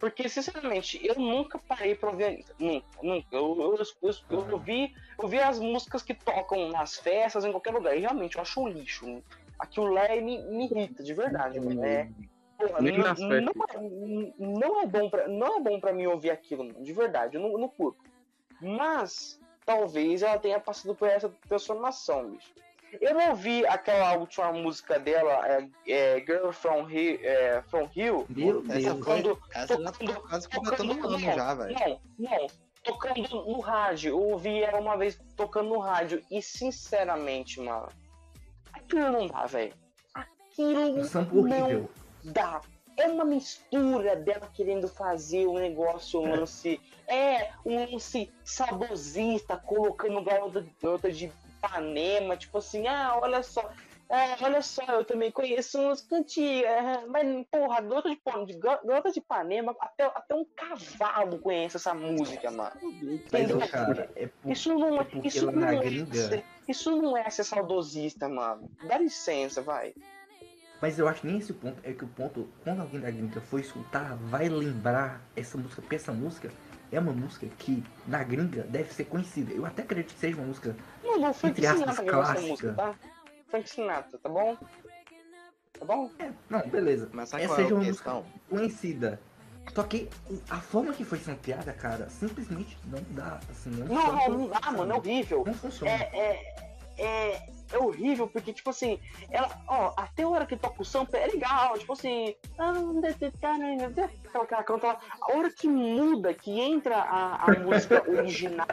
Porque, 0.00 0.28
sinceramente, 0.28 1.04
eu 1.04 1.16
nunca 1.16 1.58
parei 1.58 1.94
pra 1.94 2.10
ouvir. 2.10 2.44
Nunca, 2.58 2.86
nunca. 3.02 3.26
Eu, 3.32 3.60
eu, 3.60 3.84
eu, 4.30 4.44
eu, 4.48 4.58
vi, 4.60 4.94
eu 5.20 5.26
vi 5.28 5.38
as 5.40 5.58
músicas 5.58 6.02
que 6.02 6.14
tocam 6.14 6.68
nas 6.70 6.96
festas, 6.96 7.44
em 7.44 7.50
qualquer 7.50 7.72
lugar. 7.74 7.96
E 7.96 8.00
realmente, 8.00 8.36
eu 8.36 8.42
acho 8.42 8.60
um 8.60 8.68
lixo. 8.68 9.20
Aquilo 9.58 9.92
lá 9.92 10.04
é- 10.04 10.20
me, 10.20 10.38
me 10.44 10.66
irrita, 10.66 11.02
de 11.02 11.12
verdade. 11.12 11.58
É, 11.84 12.08
porra, 12.56 12.80
não, 12.80 12.96
nas 12.98 13.18
festas. 13.18 13.42
não, 13.42 13.52
é- 13.68 14.32
não 14.38 14.80
é 14.82 14.86
bom 14.86 15.10
pra, 15.10 15.26
não 15.28 15.56
é 15.56 15.60
bom 15.60 15.80
pra 15.80 15.92
mim 15.92 16.06
ouvir 16.06 16.30
aquilo, 16.30 16.72
de 16.80 16.92
verdade. 16.92 17.34
Eu 17.36 17.40
não, 17.42 17.50
eu 17.50 17.58
não 17.58 17.68
curto. 17.68 17.98
Mas, 18.60 19.40
talvez 19.68 20.22
ela 20.22 20.38
tenha 20.38 20.58
passado 20.58 20.94
por 20.94 21.06
essa 21.06 21.30
transformação, 21.46 22.30
bicho. 22.30 22.54
Eu 23.02 23.12
não 23.12 23.28
ouvi 23.30 23.66
aquela 23.66 24.16
última 24.16 24.50
música 24.50 24.98
dela, 24.98 25.46
é, 25.46 25.68
é 25.86 26.20
Girl 26.20 26.50
from 26.52 26.88
Hill, 26.88 27.18
é, 27.22 27.62
from 27.68 27.86
Hill 27.94 28.24
Meu 28.30 28.64
Essa 28.70 28.94
Deus. 28.94 28.98
Tocando- 28.98 29.42
essa 29.54 29.76
já 29.82 29.92
tocando- 29.92 30.14
tá 30.14 30.20
quase 30.22 30.48
completando 30.48 30.92
um 30.94 31.04
ano 31.04 31.10
não, 31.10 31.18
já, 31.18 31.54
velho. 31.54 31.74
Não, 31.78 32.00
não. 32.18 32.46
Tocando 32.82 33.28
no 33.44 33.60
rádio. 33.60 34.08
Eu 34.12 34.22
ouvi 34.22 34.62
ela 34.62 34.80
uma 34.80 34.96
vez 34.96 35.20
tocando 35.36 35.68
no 35.68 35.78
rádio. 35.80 36.22
E 36.30 36.40
sinceramente, 36.40 37.60
mano. 37.60 37.88
Aquilo 38.72 39.10
não 39.12 39.26
dá, 39.26 39.44
velho. 39.44 39.74
Aquilo 40.14 41.04
sample 41.04 41.42
não 41.42 41.60
horrível. 41.64 41.90
dá. 42.24 42.62
É 42.98 43.06
uma 43.06 43.24
mistura 43.24 44.16
dela 44.16 44.50
querendo 44.52 44.88
fazer 44.88 45.46
um 45.46 45.54
negócio, 45.54 46.20
um 46.20 46.28
lance. 46.28 46.80
É, 47.06 47.50
um 47.64 47.92
lance 47.92 48.30
saudosista, 48.44 49.56
colocando 49.56 50.20
garota, 50.22 50.66
garota 50.82 51.10
de 51.10 51.32
Ipanema, 51.58 52.36
tipo 52.36 52.58
assim, 52.58 52.86
ah, 52.88 53.18
olha 53.22 53.42
só. 53.42 53.70
É, 54.10 54.42
olha 54.42 54.62
só, 54.62 54.82
eu 54.84 55.04
também 55.04 55.30
conheço 55.30 55.78
uns 55.78 56.00
cantinhos, 56.00 56.64
é, 56.64 57.06
mas, 57.06 57.46
porra, 57.50 57.82
garota 57.82 58.08
de, 58.08 58.54
garota 58.54 59.12
de 59.12 59.18
Ipanema, 59.18 59.76
até, 59.78 60.04
até 60.04 60.34
um 60.34 60.46
cavalo 60.56 61.38
conhece 61.38 61.76
essa 61.76 61.92
música, 61.92 62.50
mano. 62.50 62.72
Mas, 63.30 63.42
Entendeu? 63.42 63.68
cara, 63.68 64.10
é 64.16 64.26
por... 64.28 64.50
Isso 64.50 64.74
não, 64.74 65.00
é 65.00 65.06
isso 65.22 65.52
não 65.52 65.68
é 65.68 66.44
isso 66.66 66.96
não 66.96 67.16
é 67.16 67.28
ser 67.30 67.44
saudosista, 67.44 68.28
mano. 68.28 68.70
Dá 68.84 68.98
licença, 68.98 69.60
vai. 69.60 69.94
Mas 70.80 70.98
eu 70.98 71.08
acho 71.08 71.22
que 71.22 71.26
nem 71.26 71.38
esse 71.38 71.52
ponto. 71.52 71.80
É 71.82 71.92
que 71.92 72.04
o 72.04 72.08
ponto, 72.08 72.48
quando 72.62 72.80
alguém 72.80 73.00
da 73.00 73.10
gringa 73.10 73.40
for 73.40 73.58
escutar, 73.60 74.14
vai 74.16 74.48
lembrar 74.48 75.20
essa 75.34 75.58
música. 75.58 75.82
Porque 75.82 75.96
essa 75.96 76.12
música 76.12 76.50
é 76.92 77.00
uma 77.00 77.12
música 77.12 77.46
que 77.58 77.82
na 78.06 78.22
gringa 78.22 78.62
deve 78.62 78.92
ser 78.92 79.04
conhecida. 79.04 79.52
Eu 79.52 79.66
até 79.66 79.82
acredito 79.82 80.14
que 80.14 80.20
seja 80.20 80.36
uma 80.36 80.46
música. 80.46 80.76
Não, 81.02 81.18
não, 81.18 81.34
Frank 81.34 81.52
Entre 81.58 81.66
aspas, 81.66 81.98
clássica. 82.00 82.40
música, 82.48 82.72
tá? 82.74 82.94
Frank 83.50 83.68
Sinatra, 83.68 84.18
tá 84.18 84.28
bom? 84.28 84.56
Tá 85.78 85.84
bom? 85.84 86.10
Não, 86.50 86.60
beleza. 86.68 87.08
Mas 87.12 87.32
Essa 87.32 87.40
é 87.52 87.56
seja 87.56 87.74
a 87.74 87.76
uma 87.76 87.84
questão? 87.84 88.16
música 88.22 88.38
conhecida. 88.48 89.20
Só 89.74 89.82
que 89.82 90.08
a 90.48 90.60
forma 90.60 90.92
que 90.92 91.04
foi 91.04 91.18
santeada, 91.18 91.72
cara, 91.72 92.08
simplesmente 92.08 92.78
não 92.86 93.02
dá. 93.10 93.38
Assim, 93.50 93.70
não, 93.70 93.86
Não, 93.86 94.28
não 94.30 94.48
dá, 94.48 94.70
mano, 94.72 94.92
é 94.92 94.96
horrível. 94.96 95.44
Não 95.46 95.54
funciona. 95.54 95.90
É, 95.92 96.10
é, 96.12 96.67
é, 96.98 97.48
é 97.72 97.78
horrível, 97.78 98.26
porque, 98.26 98.52
tipo 98.52 98.70
assim, 98.70 98.98
ela, 99.30 99.50
ó, 99.66 99.92
até 99.96 100.22
a 100.22 100.28
hora 100.28 100.46
que 100.46 100.56
toca 100.56 100.82
o 100.82 100.84
sample 100.84 101.18
é 101.18 101.26
legal, 101.26 101.78
tipo 101.78 101.92
assim. 101.92 102.34
Aquela 104.26 104.46
que 104.46 104.54
ela 104.54 104.64
canta 104.64 104.86
lá. 104.88 105.00
A 105.20 105.36
hora 105.36 105.50
que 105.50 105.68
muda, 105.68 106.34
que 106.34 106.60
entra 106.60 106.96
a, 106.96 107.50
a 107.50 107.58
música 107.60 108.02
original, 108.08 108.66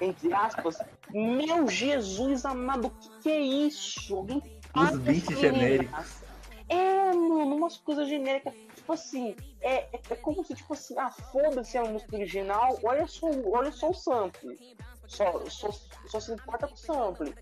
entre 0.00 0.32
aspas, 0.32 0.78
meu 1.10 1.68
Jesus 1.68 2.44
amado, 2.44 2.88
o 2.88 2.90
que, 2.90 3.08
que 3.22 3.30
é 3.30 3.40
isso? 3.40 4.16
Alguém 4.16 4.42
Os 4.74 4.98
beats 4.98 5.30
essa 5.30 5.40
genéricos. 5.40 6.22
É, 6.68 7.12
mano, 7.12 7.56
umas 7.56 7.78
coisas 7.78 8.08
genéricas. 8.08 8.54
Tipo 8.76 8.92
assim, 8.92 9.34
é, 9.60 9.74
é, 9.74 10.00
é 10.10 10.16
como 10.16 10.44
se, 10.44 10.54
tipo 10.54 10.74
assim, 10.74 10.94
ah, 10.98 11.10
foda-se 11.10 11.76
a 11.78 11.84
música 11.84 12.14
original, 12.14 12.78
olha 12.82 13.06
só, 13.06 13.26
olha 13.52 13.72
só 13.72 13.90
o 13.90 13.94
sample. 13.94 14.76
Só, 15.06 15.42
só, 15.48 15.70
só 16.06 16.20
se 16.20 16.32
importa 16.32 16.68
com 16.68 16.74
o 16.74 16.78
sample. 16.78 17.34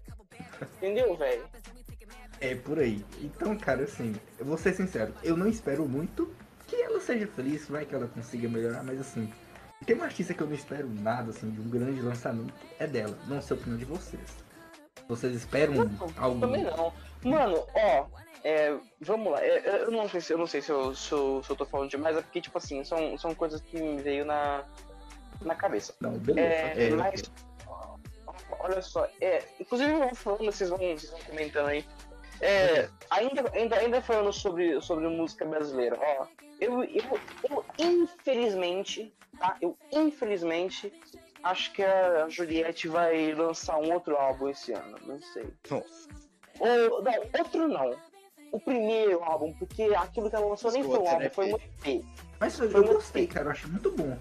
Entendeu, 0.78 1.16
velho? 1.16 1.44
É 2.40 2.54
por 2.54 2.78
aí. 2.78 3.04
Então, 3.20 3.56
cara, 3.56 3.84
assim, 3.84 4.14
eu 4.38 4.44
vou 4.44 4.58
ser 4.58 4.74
sincero, 4.74 5.14
eu 5.22 5.36
não 5.36 5.48
espero 5.48 5.86
muito 5.86 6.34
que 6.66 6.76
ela 6.76 7.00
seja 7.00 7.26
feliz, 7.26 7.68
vai 7.68 7.84
que 7.86 7.94
ela 7.94 8.08
consiga 8.08 8.48
melhorar, 8.48 8.82
mas 8.82 9.00
assim, 9.00 9.32
tem 9.84 9.94
uma 9.94 10.06
artista 10.06 10.34
que 10.34 10.42
eu 10.42 10.46
não 10.46 10.54
espero 10.54 10.88
nada, 10.88 11.30
assim, 11.30 11.50
de 11.50 11.60
um 11.60 11.68
grande 11.68 12.00
lançamento, 12.00 12.52
é 12.78 12.86
dela. 12.86 13.16
Não 13.26 13.40
sei 13.40 13.56
a 13.56 13.60
opinião 13.60 13.78
de 13.78 13.84
vocês. 13.84 14.44
Vocês 15.08 15.34
esperam 15.34 15.74
Não, 15.84 16.08
algo. 16.16 16.40
Também 16.40 16.64
não. 16.64 16.92
Mano, 17.22 17.64
ó, 17.74 18.06
é, 18.42 18.76
vamos 19.00 19.32
lá. 19.32 19.44
é, 19.44 19.58
é, 19.58 19.82
Eu 19.84 19.90
não 19.90 20.08
sei 20.08 20.20
se 20.20 20.32
eu 20.32 20.38
não 20.38 20.46
sei 20.46 20.60
se 20.62 20.70
eu, 20.70 20.94
se 20.94 21.12
eu, 21.12 21.42
se 21.42 21.50
eu 21.50 21.56
tô 21.56 21.64
falando 21.66 21.90
demais, 21.90 22.16
é 22.16 22.22
porque, 22.22 22.40
tipo 22.40 22.58
assim, 22.58 22.82
são, 22.84 23.16
são 23.18 23.34
coisas 23.34 23.60
que 23.60 23.80
me 23.80 24.02
veio 24.02 24.24
na, 24.24 24.64
na 25.42 25.54
cabeça. 25.54 25.94
Não, 26.00 26.12
beleza. 26.12 26.48
É, 26.48 26.86
É, 26.86 26.90
mas, 26.90 27.22
olha 28.60 28.82
só, 28.82 29.08
é, 29.20 29.42
inclusive 29.60 29.92
vão 29.92 30.14
falando, 30.14 30.44
vocês 30.44 30.70
vão, 30.70 30.78
vocês 30.78 31.10
vão 31.10 31.20
comentando 31.20 31.68
aí. 31.68 31.84
É, 32.40 32.88
ainda, 33.10 33.50
ainda, 33.54 33.76
ainda 33.76 34.00
falando 34.02 34.32
sobre, 34.32 34.80
sobre 34.82 35.08
música 35.08 35.44
brasileira, 35.46 35.98
ó, 35.98 36.26
eu, 36.60 36.84
eu, 36.84 37.20
eu 37.48 37.64
infelizmente, 37.78 39.12
tá? 39.38 39.56
Eu 39.60 39.76
infelizmente 39.92 40.92
acho 41.42 41.72
que 41.72 41.82
a 41.82 42.28
Juliette 42.28 42.88
vai 42.88 43.32
lançar 43.32 43.78
um 43.78 43.92
outro 43.92 44.16
álbum 44.16 44.48
esse 44.48 44.72
ano, 44.72 44.98
não 45.06 45.18
sei. 45.20 45.46
Nossa. 45.70 46.08
Ou, 46.60 47.02
não, 47.02 47.12
outro 47.38 47.68
não. 47.68 47.96
O 48.52 48.60
primeiro 48.60 49.22
álbum, 49.24 49.52
porque 49.54 49.82
aquilo 49.96 50.30
que 50.30 50.36
ela 50.36 50.46
lançou 50.46 50.70
nem 50.72 50.82
foi 50.82 50.98
um 50.98 51.08
álbum, 51.08 51.30
foi 51.30 51.52
um 51.52 51.56
EP. 51.56 52.04
Mas 52.38 52.58
eu, 52.58 52.70
eu 52.70 52.84
gostei, 52.84 53.26
cara, 53.26 53.46
eu 53.46 53.50
acho 53.50 53.68
muito 53.68 53.90
bom. 53.90 54.16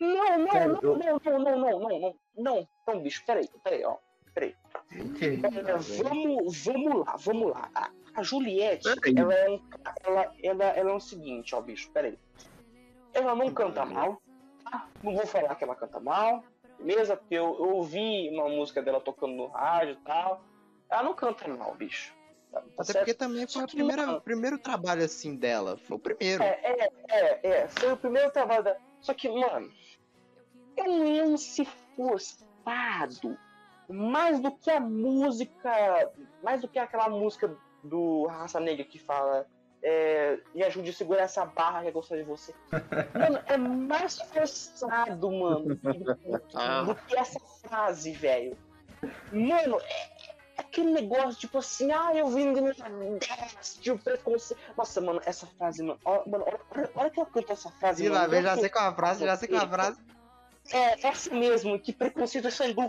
Não, 0.00 0.38
não, 0.38 0.48
Cara, 0.48 0.66
não, 0.68 0.80
eu- 0.82 0.96
não, 0.98 1.20
não, 1.24 1.38
não, 1.38 1.58
não, 1.58 1.80
não, 1.80 2.00
não, 2.00 2.14
não, 2.36 2.68
não, 2.86 3.00
bicho, 3.00 3.24
peraí, 3.26 3.48
peraí, 3.62 3.84
ó. 3.84 3.96
Ok. 4.36 5.40
É, 5.42 6.02
vamos, 6.02 6.64
vamos 6.64 7.06
lá, 7.06 7.16
vamos 7.16 7.50
lá. 7.52 7.70
A, 7.74 7.90
a 8.16 8.22
Juliette, 8.22 8.94
Peraí. 9.00 9.14
ela 9.16 9.34
é, 9.34 9.50
um, 9.50 9.60
ela, 10.04 10.34
ela, 10.42 10.64
ela 10.64 10.90
é 10.90 10.94
o 10.94 11.00
seguinte, 11.00 11.54
ó, 11.54 11.60
bicho, 11.60 11.90
peraí. 11.90 12.18
Ela 13.14 13.34
não 13.34 13.52
canta 13.52 13.84
mal, 13.86 14.20
tá? 14.62 14.88
Não 15.02 15.14
vou 15.14 15.26
falar 15.26 15.54
que 15.54 15.64
ela 15.64 15.74
canta 15.74 15.98
mal, 16.00 16.44
beleza? 16.78 17.16
Porque 17.16 17.34
eu, 17.34 17.44
eu 17.58 17.76
ouvi 17.76 18.28
uma 18.30 18.48
música 18.48 18.82
dela 18.82 19.00
tocando 19.00 19.34
no 19.34 19.46
rádio 19.46 19.94
e 19.94 20.04
tal. 20.04 20.44
Ela 20.90 21.02
não 21.02 21.14
canta 21.14 21.48
mal, 21.48 21.74
bicho. 21.74 22.14
Tá, 22.52 22.60
tá 22.60 22.66
Até 22.78 22.84
certo? 22.84 22.98
porque 22.98 23.14
também 23.14 23.46
foi 23.46 23.64
o 23.64 24.20
primeiro, 24.20 24.58
trabalho 24.58 25.04
assim 25.04 25.34
dela. 25.34 25.78
Foi 25.78 25.96
o 25.96 26.00
primeiro. 26.00 26.42
É, 26.42 26.60
é, 26.62 26.90
é, 27.10 27.48
é. 27.48 27.68
Foi 27.68 27.92
o 27.92 27.96
primeiro 27.96 28.30
trabalho 28.30 28.62
da. 28.62 28.76
Só 29.00 29.14
que, 29.14 29.28
mano, 29.28 29.72
é 30.76 30.82
um 30.82 31.16
lance 31.16 31.66
forçado. 31.96 33.38
Mais 33.88 34.40
do 34.40 34.50
que 34.52 34.70
a 34.70 34.80
música. 34.80 36.12
Mais 36.42 36.60
do 36.60 36.68
que 36.68 36.78
aquela 36.78 37.08
música 37.08 37.56
do 37.82 38.26
Raça 38.26 38.60
Negra 38.60 38.84
que 38.84 38.98
fala. 38.98 39.46
É, 39.82 40.40
me 40.52 40.64
ajude 40.64 40.90
a 40.90 40.92
segurar 40.92 41.22
essa 41.22 41.44
barra 41.44 41.82
que 41.82 41.88
eu 41.88 41.92
gosto 41.92 42.16
de 42.16 42.24
você. 42.24 42.52
Mano, 43.14 43.40
é 43.46 43.56
mais 43.56 44.18
forçado, 44.18 45.30
mano, 45.30 45.76
do, 45.76 46.94
que 47.06 47.16
essa 47.16 47.38
frase, 47.62 48.10
velho. 48.12 48.56
Mano, 49.30 49.78
é, 49.80 50.02
é 50.30 50.34
aquele 50.56 50.90
negócio, 50.90 51.38
tipo 51.38 51.58
assim, 51.58 51.92
ah, 51.92 52.12
eu 52.14 52.26
vim 52.28 52.52
do 52.52 52.62
Nordeste, 52.62 53.90
o 53.92 53.98
preconceito. 53.98 54.60
Nossa, 54.76 55.00
mano, 55.00 55.20
essa 55.24 55.46
frase, 55.46 55.84
mano, 55.84 56.00
ó, 56.04 56.28
mano, 56.28 56.44
olha, 56.48 56.60
olha, 56.74 56.90
olha 56.96 57.10
que 57.10 57.20
ela 57.20 57.28
cantou 57.28 57.52
essa 57.52 57.70
frase, 57.70 58.04
E 58.04 58.08
lá, 58.08 58.24
eu 58.24 58.42
já 58.42 58.56
sei 58.56 58.68
qual 58.68 58.86
é 58.86 58.88
a 58.88 58.94
frase, 58.94 59.24
já 59.24 59.36
sei 59.36 59.48
qual 59.48 59.60
é 59.60 59.64
a 59.64 59.68
frase. 59.68 60.15
É, 60.72 61.06
essa 61.06 61.32
mesmo, 61.34 61.78
que 61.78 61.92
preconceito 61.92 62.48
é 62.48 62.50
sangue 62.50 62.74
com 62.74 62.88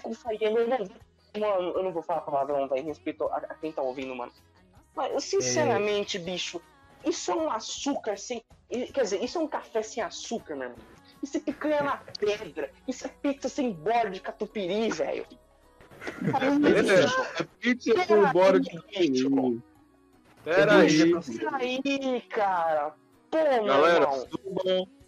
meu 0.54 0.62
irmão. 0.62 0.90
Mano, 1.38 1.72
eu 1.78 1.84
não 1.84 1.92
vou 1.92 2.02
falar 2.02 2.22
palavrão, 2.22 2.68
velho, 2.68 2.86
respeito 2.86 3.24
a, 3.26 3.38
a 3.38 3.56
quem 3.56 3.72
tá 3.72 3.82
ouvindo, 3.82 4.16
mano. 4.16 4.32
Mas, 4.96 5.24
sinceramente, 5.24 6.18
bicho, 6.18 6.60
isso 7.06 7.32
é 7.32 7.36
um 7.36 7.52
açúcar 7.52 8.18
sem. 8.18 8.42
Quer 8.70 9.02
dizer, 9.04 9.24
isso 9.24 9.38
é 9.38 9.42
um 9.42 9.48
café 9.48 9.82
sem 9.84 10.02
açúcar, 10.02 10.56
meu 10.56 10.70
irmão. 10.70 10.80
Isso 11.22 11.38
é 11.38 11.40
picanha 11.40 11.84
na 11.84 11.98
pedra. 12.20 12.72
Isso 12.88 13.06
é 13.06 13.10
pizza 13.10 13.50
sem 13.50 13.72
borda 13.72 14.10
de 14.10 14.20
catupiry, 14.20 14.90
velho. 14.92 15.26
Bicho, 16.22 17.22
É 17.40 17.44
pizza 17.60 18.06
com 18.08 18.32
bora 18.32 18.60
de 18.60 18.80
peru. 18.84 19.62
Pera 20.44 20.74
Eu 20.74 20.80
aí. 20.80 20.80
vou 20.80 20.88
dizer 20.88 21.12
pra 21.12 21.22
vocês. 21.22 21.54
aí, 21.54 22.22
cara. 22.30 22.96
Pô, 23.30 23.38
meu 23.38 23.66
Galera, 23.66 24.04
irmão. 24.06 24.28
subam, 24.30 24.88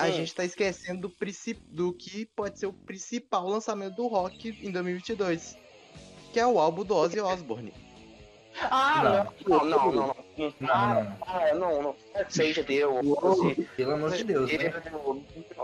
a 0.00 0.06
Hum. 0.08 0.12
gente 0.12 0.34
tá 0.34 0.44
esquecendo 0.44 1.08
do, 1.08 1.14
do 1.68 1.92
que 1.92 2.24
pode 2.26 2.58
ser 2.58 2.66
o 2.66 2.72
principal 2.72 3.46
lançamento 3.48 3.96
do 3.96 4.06
rock 4.06 4.48
em 4.62 4.70
2022, 4.70 5.56
que 6.32 6.40
é 6.40 6.46
o 6.46 6.58
álbum 6.58 6.84
do 6.84 6.94
Ozzy 6.96 7.20
Osbourne. 7.20 7.72
Ah, 8.62 9.28
não, 9.46 9.58
não, 9.60 9.64
não, 9.64 9.92
não. 9.92 10.16
Não, 10.36 10.54
Não, 10.58 10.68
Ah, 10.70 10.94
não, 10.94 11.04
não. 11.04 11.16
ah, 11.22 11.54
não, 11.54 11.82
não. 11.82 11.96
Seja 12.28 12.62
Deus. 12.64 12.96
Pelo 13.76 13.92
amor 13.92 14.10
de 14.10 14.24
Deus, 14.24 14.50
né? 14.52 14.72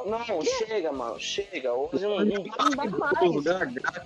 Não, 0.06 0.42
chega, 0.44 0.92
mano, 0.92 1.18
chega. 1.18 1.72
Hoje 1.72 2.02
não, 2.04 2.18
não, 2.20 2.24
não 2.24 2.42
dá 2.44 2.76
mais. 2.76 2.92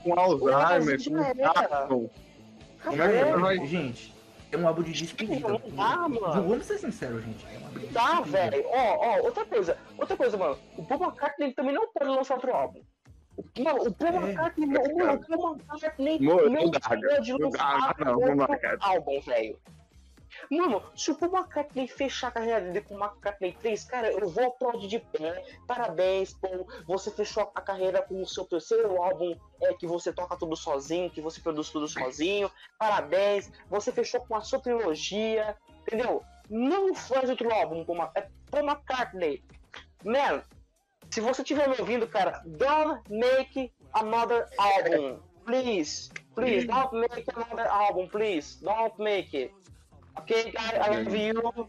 Com 0.03 0.19
Alzheimer, 0.19 1.05
com. 1.05 1.43
Parkinson. 1.43 2.11
Como 2.83 3.03
é 3.03 3.09
que 3.09 3.15
É, 3.15 3.37
vai? 3.37 3.67
Gente, 3.67 4.15
é 4.53 4.57
um 4.57 4.67
álbum 4.67 4.83
de 4.83 4.93
despedida. 4.93 5.49
Não 5.49 5.61
dá, 5.77 5.97
mano. 6.09 6.49
Vamos 6.49 6.67
ser 6.67 6.79
sinceros, 6.79 7.23
gente. 7.25 7.47
É 7.47 7.93
Tá, 7.93 8.21
despedida. 8.21 8.51
velho. 8.51 8.65
Ó, 8.69 8.97
ó, 8.97 9.21
outra 9.23 9.45
coisa. 9.45 9.79
Outra 9.99 10.17
coisa, 10.17 10.37
mano. 10.37 10.59
O 10.77 10.85
Paul 10.85 11.03
McCartney 11.05 11.53
também 11.55 11.75
não 11.75 11.87
pode 11.93 12.11
lançar 12.11 12.35
outro 12.35 12.53
álbum. 12.55 12.81
O- 13.37 13.63
Mano, 13.63 13.83
o 13.89 13.93
Paul 13.95 14.11
É. 14.13 14.17
McCartney, 14.17 14.67
não, 14.67 14.83
mano, 14.97 15.21
o 15.29 15.39
Paul 15.39 15.57
McCartney 15.57 16.19
não 16.21 16.37
não 16.51 16.71
dá, 16.71 16.81
pode 16.81 17.03
não 17.03 17.51
dá, 17.51 17.75
lançar 17.75 17.97
não, 18.05 18.15
outro 18.15 18.37
não 18.37 18.47
dá. 18.47 18.77
álbum, 18.81 19.21
velho. 19.21 19.59
Mano, 20.51 20.83
se 20.97 21.11
o 21.11 21.15
Paul 21.15 21.37
McCartney 21.37 21.87
fechar 21.89 22.29
a 22.29 22.31
carreira 22.33 22.61
dele 22.61 22.81
com 22.83 22.95
o 22.95 22.99
McCartney 23.05 23.53
3, 23.61 23.85
cara, 23.85 24.13
eu 24.13 24.29
vou 24.29 24.49
aplaudir 24.49 24.89
de 24.89 24.99
pé. 24.99 25.45
Parabéns, 25.67 26.33
Paul. 26.35 26.67
Você 26.87 27.11
fechou 27.11 27.51
a 27.55 27.61
carreira 27.61 28.03
com 28.03 28.21
o 28.21 28.27
seu 28.27 28.45
terceiro 28.45 29.03
álbum, 29.03 29.35
é 29.63 29.75
que 29.75 29.87
você 29.87 30.13
toca 30.13 30.37
tudo 30.37 30.57
sozinho, 30.57 31.11
que 31.11 31.21
você 31.21 31.41
produz 31.41 31.71
tudo 31.71 31.87
sozinho. 31.89 32.51
Parabéns. 32.79 33.51
Você 33.69 33.93
fechou 33.93 34.21
com 34.27 34.35
a 34.37 34.41
sua 34.41 34.61
trilogia, 34.61 35.57
entendeu? 35.83 36.23
Não 36.49 36.95
faz 36.95 37.29
outro 37.31 37.53
álbum, 37.53 37.85
Paul 37.85 37.99
Ma- 37.99 38.11
é 38.15 38.29
Paul 38.51 38.65
McCartney. 38.65 39.43
Man, 40.05 40.43
se 41.11 41.21
você 41.21 41.43
estiver 41.43 41.69
me 41.69 41.77
ouvindo, 41.79 42.07
cara, 42.09 42.43
don't 42.47 43.01
make 43.11 43.73
another 43.95 44.49
album. 44.59 45.21
Please. 45.45 46.11
Please, 46.35 46.67
don't 46.67 46.93
make 46.95 47.25
another 47.35 47.67
album, 47.69 48.09
please. 48.09 48.63
Don't 48.63 48.95
make 48.99 49.37
it. 49.37 49.53
Ok, 50.21 50.53
I 50.57 51.05
love 51.05 51.17
you. 51.17 51.69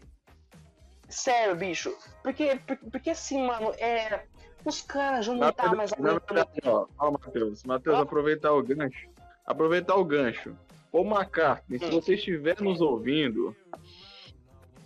Sério, 1.08 1.56
bicho. 1.56 1.94
Porque, 2.22 2.58
porque, 2.66 2.90
porque 2.90 3.10
assim, 3.10 3.46
mano, 3.46 3.72
é. 3.78 4.24
Os 4.64 4.80
caras 4.80 5.26
já 5.26 5.32
não 5.32 5.40
Na 5.40 5.52
tá 5.52 5.74
mais 5.74 5.90
na 5.98 6.12
verdade, 6.12 6.60
ó, 6.64 6.86
ó, 6.96 7.10
Matheus. 7.10 7.64
Matheus, 7.64 7.98
aproveitar 7.98 8.52
o 8.52 8.62
gancho. 8.62 9.08
Aproveitar 9.44 9.96
o 9.96 10.04
gancho. 10.04 10.56
Ô, 10.92 11.00
McCartney, 11.02 11.80
se 11.80 11.86
Hum. 11.86 11.90
você 11.90 12.14
estiver 12.14 12.60
nos 12.60 12.80
ouvindo, 12.80 13.56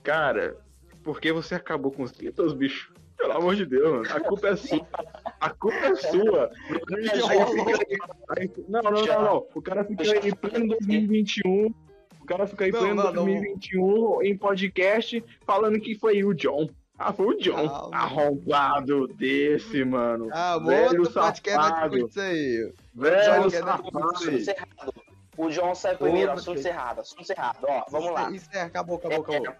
cara, 0.02 0.56
por 1.04 1.20
que 1.20 1.30
você 1.30 1.56
acabou 1.56 1.92
com 1.92 2.04
os 2.04 2.12
Beatles, 2.12 2.54
bicho? 2.54 2.94
Pelo 3.18 3.32
amor 3.32 3.54
de 3.54 3.66
Deus, 3.66 3.90
mano. 3.90 4.16
A 4.16 4.20
culpa 4.20 4.48
é 4.48 4.56
sua. 4.56 4.86
A 5.40 5.50
culpa 5.50 5.76
é 5.76 5.94
sua. 5.96 6.50
Não, 8.68 8.82
não, 8.82 8.90
não, 8.92 9.22
não. 9.22 9.46
O 9.54 9.60
cara 9.62 9.84
fica 9.84 10.02
aí 10.04 10.28
em 10.28 10.34
pleno 10.34 10.68
2021. 10.68 11.74
O 12.26 12.28
cara 12.28 12.44
fica 12.48 12.64
aí 12.64 12.70
em 12.70 12.72
Não, 12.72 12.80
pleno 12.80 12.94
não, 12.96 13.04
não. 13.04 13.24
2021 13.24 14.22
em 14.22 14.36
podcast 14.36 15.24
falando 15.46 15.78
que 15.78 15.94
foi 15.94 16.24
o 16.24 16.34
John. 16.34 16.68
Ah, 16.98 17.12
foi 17.12 17.26
o 17.26 17.38
John. 17.38 17.68
Calma. 17.68 17.96
Arrombado 17.96 19.06
desse, 19.06 19.84
mano. 19.84 20.28
Ah, 20.32 20.58
Velho 20.58 21.02
outro 21.02 21.14
podcast 21.14 21.56
não 21.56 21.68
safado. 21.76 21.98
isso 21.98 22.20
aí. 22.20 22.72
Velho 22.94 23.50
safado. 23.50 24.94
O 25.36 25.48
John 25.50 25.74
sai 25.76 25.96
primeiro, 25.96 26.32
assunto 26.32 26.58
encerrado, 26.58 27.00
assunto 27.02 27.22
encerrado. 27.22 27.58
Ó, 27.62 27.84
vamos 27.90 28.10
lá. 28.10 28.28
Isso 28.32 28.48
é, 28.52 28.62
acabou, 28.62 28.96
acabou, 28.96 29.20
acabou. 29.20 29.54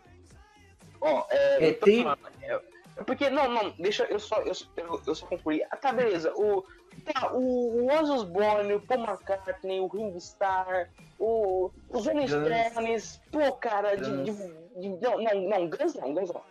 Ó, 1.00 1.24
é, 1.30 1.68
É, 1.68 1.72
tem- 1.74 2.02
falando, 2.02 2.18
é, 2.42 2.60
porque, 3.04 3.30
não, 3.30 3.48
não, 3.48 3.70
deixa 3.78 4.04
eu 4.04 4.18
só, 4.18 4.40
eu, 4.40 4.52
eu, 4.76 5.00
eu 5.06 5.14
só 5.14 5.24
concluir. 5.26 5.62
Ah, 5.70 5.76
tá, 5.76 5.92
beleza. 5.92 6.32
O, 6.34 6.64
tá, 7.04 7.32
o, 7.32 7.82
o 7.82 7.86
Ozzy 7.92 8.12
Osbourne, 8.12 8.74
o 8.74 8.80
Paul 8.80 9.00
McCartney, 9.04 9.80
o 9.80 9.86
Ringo 9.86 10.18
Starr, 10.18 10.88
o, 11.18 11.70
os 11.90 12.06
Rolling. 12.06 12.26
Stones, 12.26 13.20
pô, 13.30 13.52
cara, 13.52 13.96
de, 13.96 14.24
de, 14.24 14.32
de- 14.80 15.00
não, 15.00 15.18
não, 15.22 15.40
não, 15.48 15.70
Guns 15.70 15.94
não, 15.94 16.14
Guns 16.14 16.32
não. 16.32 16.42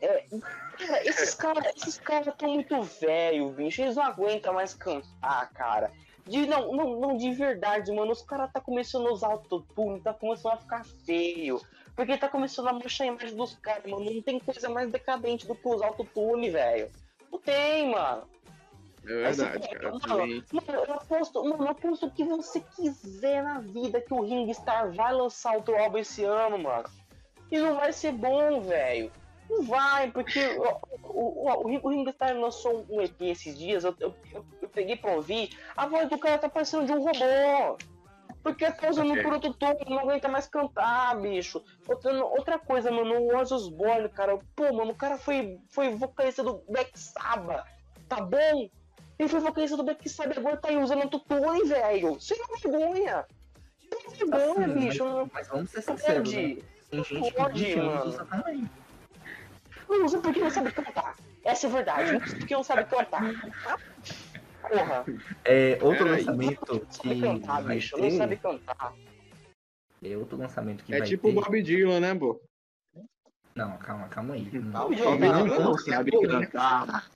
É, 0.00 0.24
cara, 0.78 1.06
esses 1.06 1.34
caras 1.34 1.64
esses 1.76 1.98
cara 1.98 2.32
tão 2.32 2.52
muito 2.52 2.82
velho, 2.82 3.50
bicho. 3.50 3.80
Eles 3.82 3.96
não 3.96 4.04
aguentam 4.04 4.52
mais 4.54 4.74
cantar, 4.74 5.50
cara. 5.52 5.90
De, 6.26 6.46
não, 6.46 6.72
não, 6.72 7.00
não, 7.00 7.16
de 7.16 7.30
verdade, 7.32 7.92
mano. 7.92 8.12
Os 8.12 8.22
caras 8.22 8.50
tá 8.52 8.60
começando 8.60 9.06
a 9.08 9.12
usar 9.12 9.28
autotune, 9.28 10.00
tá 10.00 10.12
começando 10.12 10.52
a 10.54 10.56
ficar 10.58 10.84
feio. 11.06 11.60
Porque 11.94 12.18
tá 12.18 12.28
começando 12.28 12.68
a 12.68 12.72
manchar 12.72 13.06
a 13.06 13.10
imagem 13.10 13.36
dos 13.36 13.54
caras, 13.56 13.84
mano. 13.84 14.10
Não 14.10 14.22
tem 14.22 14.38
coisa 14.40 14.68
mais 14.68 14.90
decadente 14.90 15.46
do 15.46 15.54
que 15.54 15.68
usar 15.68 15.86
autotune, 15.86 16.50
velho. 16.50 16.90
Não 17.30 17.38
tem, 17.38 17.90
mano. 17.90 18.26
É 19.06 19.14
verdade, 19.14 19.68
cara. 19.68 19.90
Mano, 19.90 20.26
mano, 20.52 20.84
eu 20.88 20.94
aposto, 20.94 21.44
mano, 21.44 21.64
eu 21.64 21.68
aposto 21.68 22.06
o 22.06 22.10
que 22.10 22.24
você 22.24 22.60
quiser 22.60 23.42
na 23.42 23.60
vida 23.60 24.00
que 24.00 24.14
o 24.14 24.22
Ring 24.22 24.52
Star 24.52 24.92
vai 24.92 25.12
lançar 25.12 25.56
outro 25.56 25.76
álbum 25.76 25.98
esse 25.98 26.24
ano, 26.24 26.58
mano. 26.58 26.84
E 27.50 27.58
não 27.58 27.76
vai 27.76 27.92
ser 27.92 28.12
bom, 28.12 28.62
velho. 28.62 29.12
Não 29.50 29.62
vai, 29.64 30.10
porque 30.10 30.40
o, 30.48 30.62
o, 31.02 31.48
o, 31.48 31.64
o 31.64 31.68
Ring- 31.68 31.80
o 31.82 31.88
Ring 31.90 32.10
Star 32.12 32.34
lançou 32.34 32.86
um 32.88 33.00
EP 33.02 33.20
esses 33.20 33.58
dias, 33.58 33.84
eu, 33.84 33.94
eu, 34.00 34.14
eu, 34.32 34.68
peguei 34.70 34.96
pra 34.96 35.12
ouvir, 35.14 35.50
a 35.76 35.86
voz 35.86 36.08
do 36.08 36.18
cara 36.18 36.38
tá 36.38 36.48
parecendo 36.48 36.86
de 36.86 36.92
um 36.92 37.02
robô. 37.02 37.78
Porque 38.42 38.70
tá 38.72 38.90
usando 38.90 39.12
Ok. 39.12 39.22
por 39.22 39.32
outro 39.34 39.54
tom, 39.54 39.74
não 39.88 40.00
aguenta 40.00 40.28
mais 40.28 40.46
cantar, 40.46 41.18
bicho. 41.18 41.62
Outra, 41.88 42.24
outra 42.24 42.58
coisa, 42.58 42.90
mano, 42.90 43.18
o 43.20 43.36
Ozzy 43.36 43.54
Osbourne, 43.54 44.08
cara, 44.08 44.38
pô, 44.56 44.64
mano, 44.72 44.92
o 44.92 44.96
cara 44.96 45.16
foi, 45.16 45.58
foi 45.70 45.90
vocalista 45.90 46.42
do 46.42 46.62
Black 46.68 46.90
Sabbath, 46.98 47.64
tá 48.08 48.20
bom? 48.20 48.68
Ele 49.24 49.30
foi 49.30 49.40
vocalista 49.40 49.74
do 49.78 49.84
Black 49.84 50.06
Sabbath, 50.06 50.36
agora 50.36 50.56
tá 50.58 50.68
aí 50.68 50.76
usando 50.76 51.00
autotune, 51.02 51.64
velho. 51.66 52.20
Sem 52.20 52.36
vergonha. 52.62 53.24
Sem 53.90 54.18
vergonha, 54.28 54.66
Assim, 54.66 54.78
bicho. 54.80 55.02
Não 55.04 55.20
mas, 55.20 55.30
mas 55.32 55.48
vamos 55.48 55.70
ser 55.70 55.80
sinceros, 55.80 56.30
né? 56.30 56.56
Tem 56.90 57.04
gente 57.04 57.22
que 57.22 57.32
Pode, 57.32 57.64
20 57.64 57.78
anos 57.78 57.94
mano. 57.94 58.06
usa 58.10 58.24
também. 58.26 58.70
Não 59.88 60.04
usa 60.04 60.18
porque 60.18 60.40
não 60.40 60.50
sabe 60.50 60.72
cantar. 60.72 61.16
Essa 61.42 61.66
é 61.66 61.70
a 61.70 61.72
verdade. 61.72 62.12
Não 62.12 62.20
usa 62.20 62.36
porque 62.36 62.54
não 62.54 62.62
sabe 62.64 62.84
cantar. 62.84 63.22
Porra. 64.60 65.04
É, 65.46 65.78
outro 65.80 66.04
Peraí. 66.04 66.18
lançamento 66.24 66.66
Não 66.74 66.80
que 66.80 66.94
sabe 66.94 67.20
cantar, 67.22 67.62
bicho. 67.64 67.96
Não 67.96 68.10
sabe 68.10 68.36
cantar. 68.36 68.94
é 70.04 70.16
outro 70.18 70.36
lançamento 70.36 70.84
que 70.84 70.94
É 70.94 70.98
vai 70.98 71.08
tipo 71.08 71.28
o 71.28 71.30
ter. 71.34 71.40
Bob 71.40 71.62
Dylan, 71.62 72.00
né, 72.00 72.14
pô? 72.14 72.38
Não, 73.54 73.78
calma, 73.78 74.06
calma 74.08 74.34
aí. 74.34 74.50
Calma, 74.50 74.80
Bob 74.80 74.96
Não, 74.96 75.16
Dylan 75.16 75.32
não, 75.32 75.46
não 75.46 75.60
não, 75.60 75.78
sabe 75.78 76.10
não, 76.12 76.20
cantar. 76.28 77.10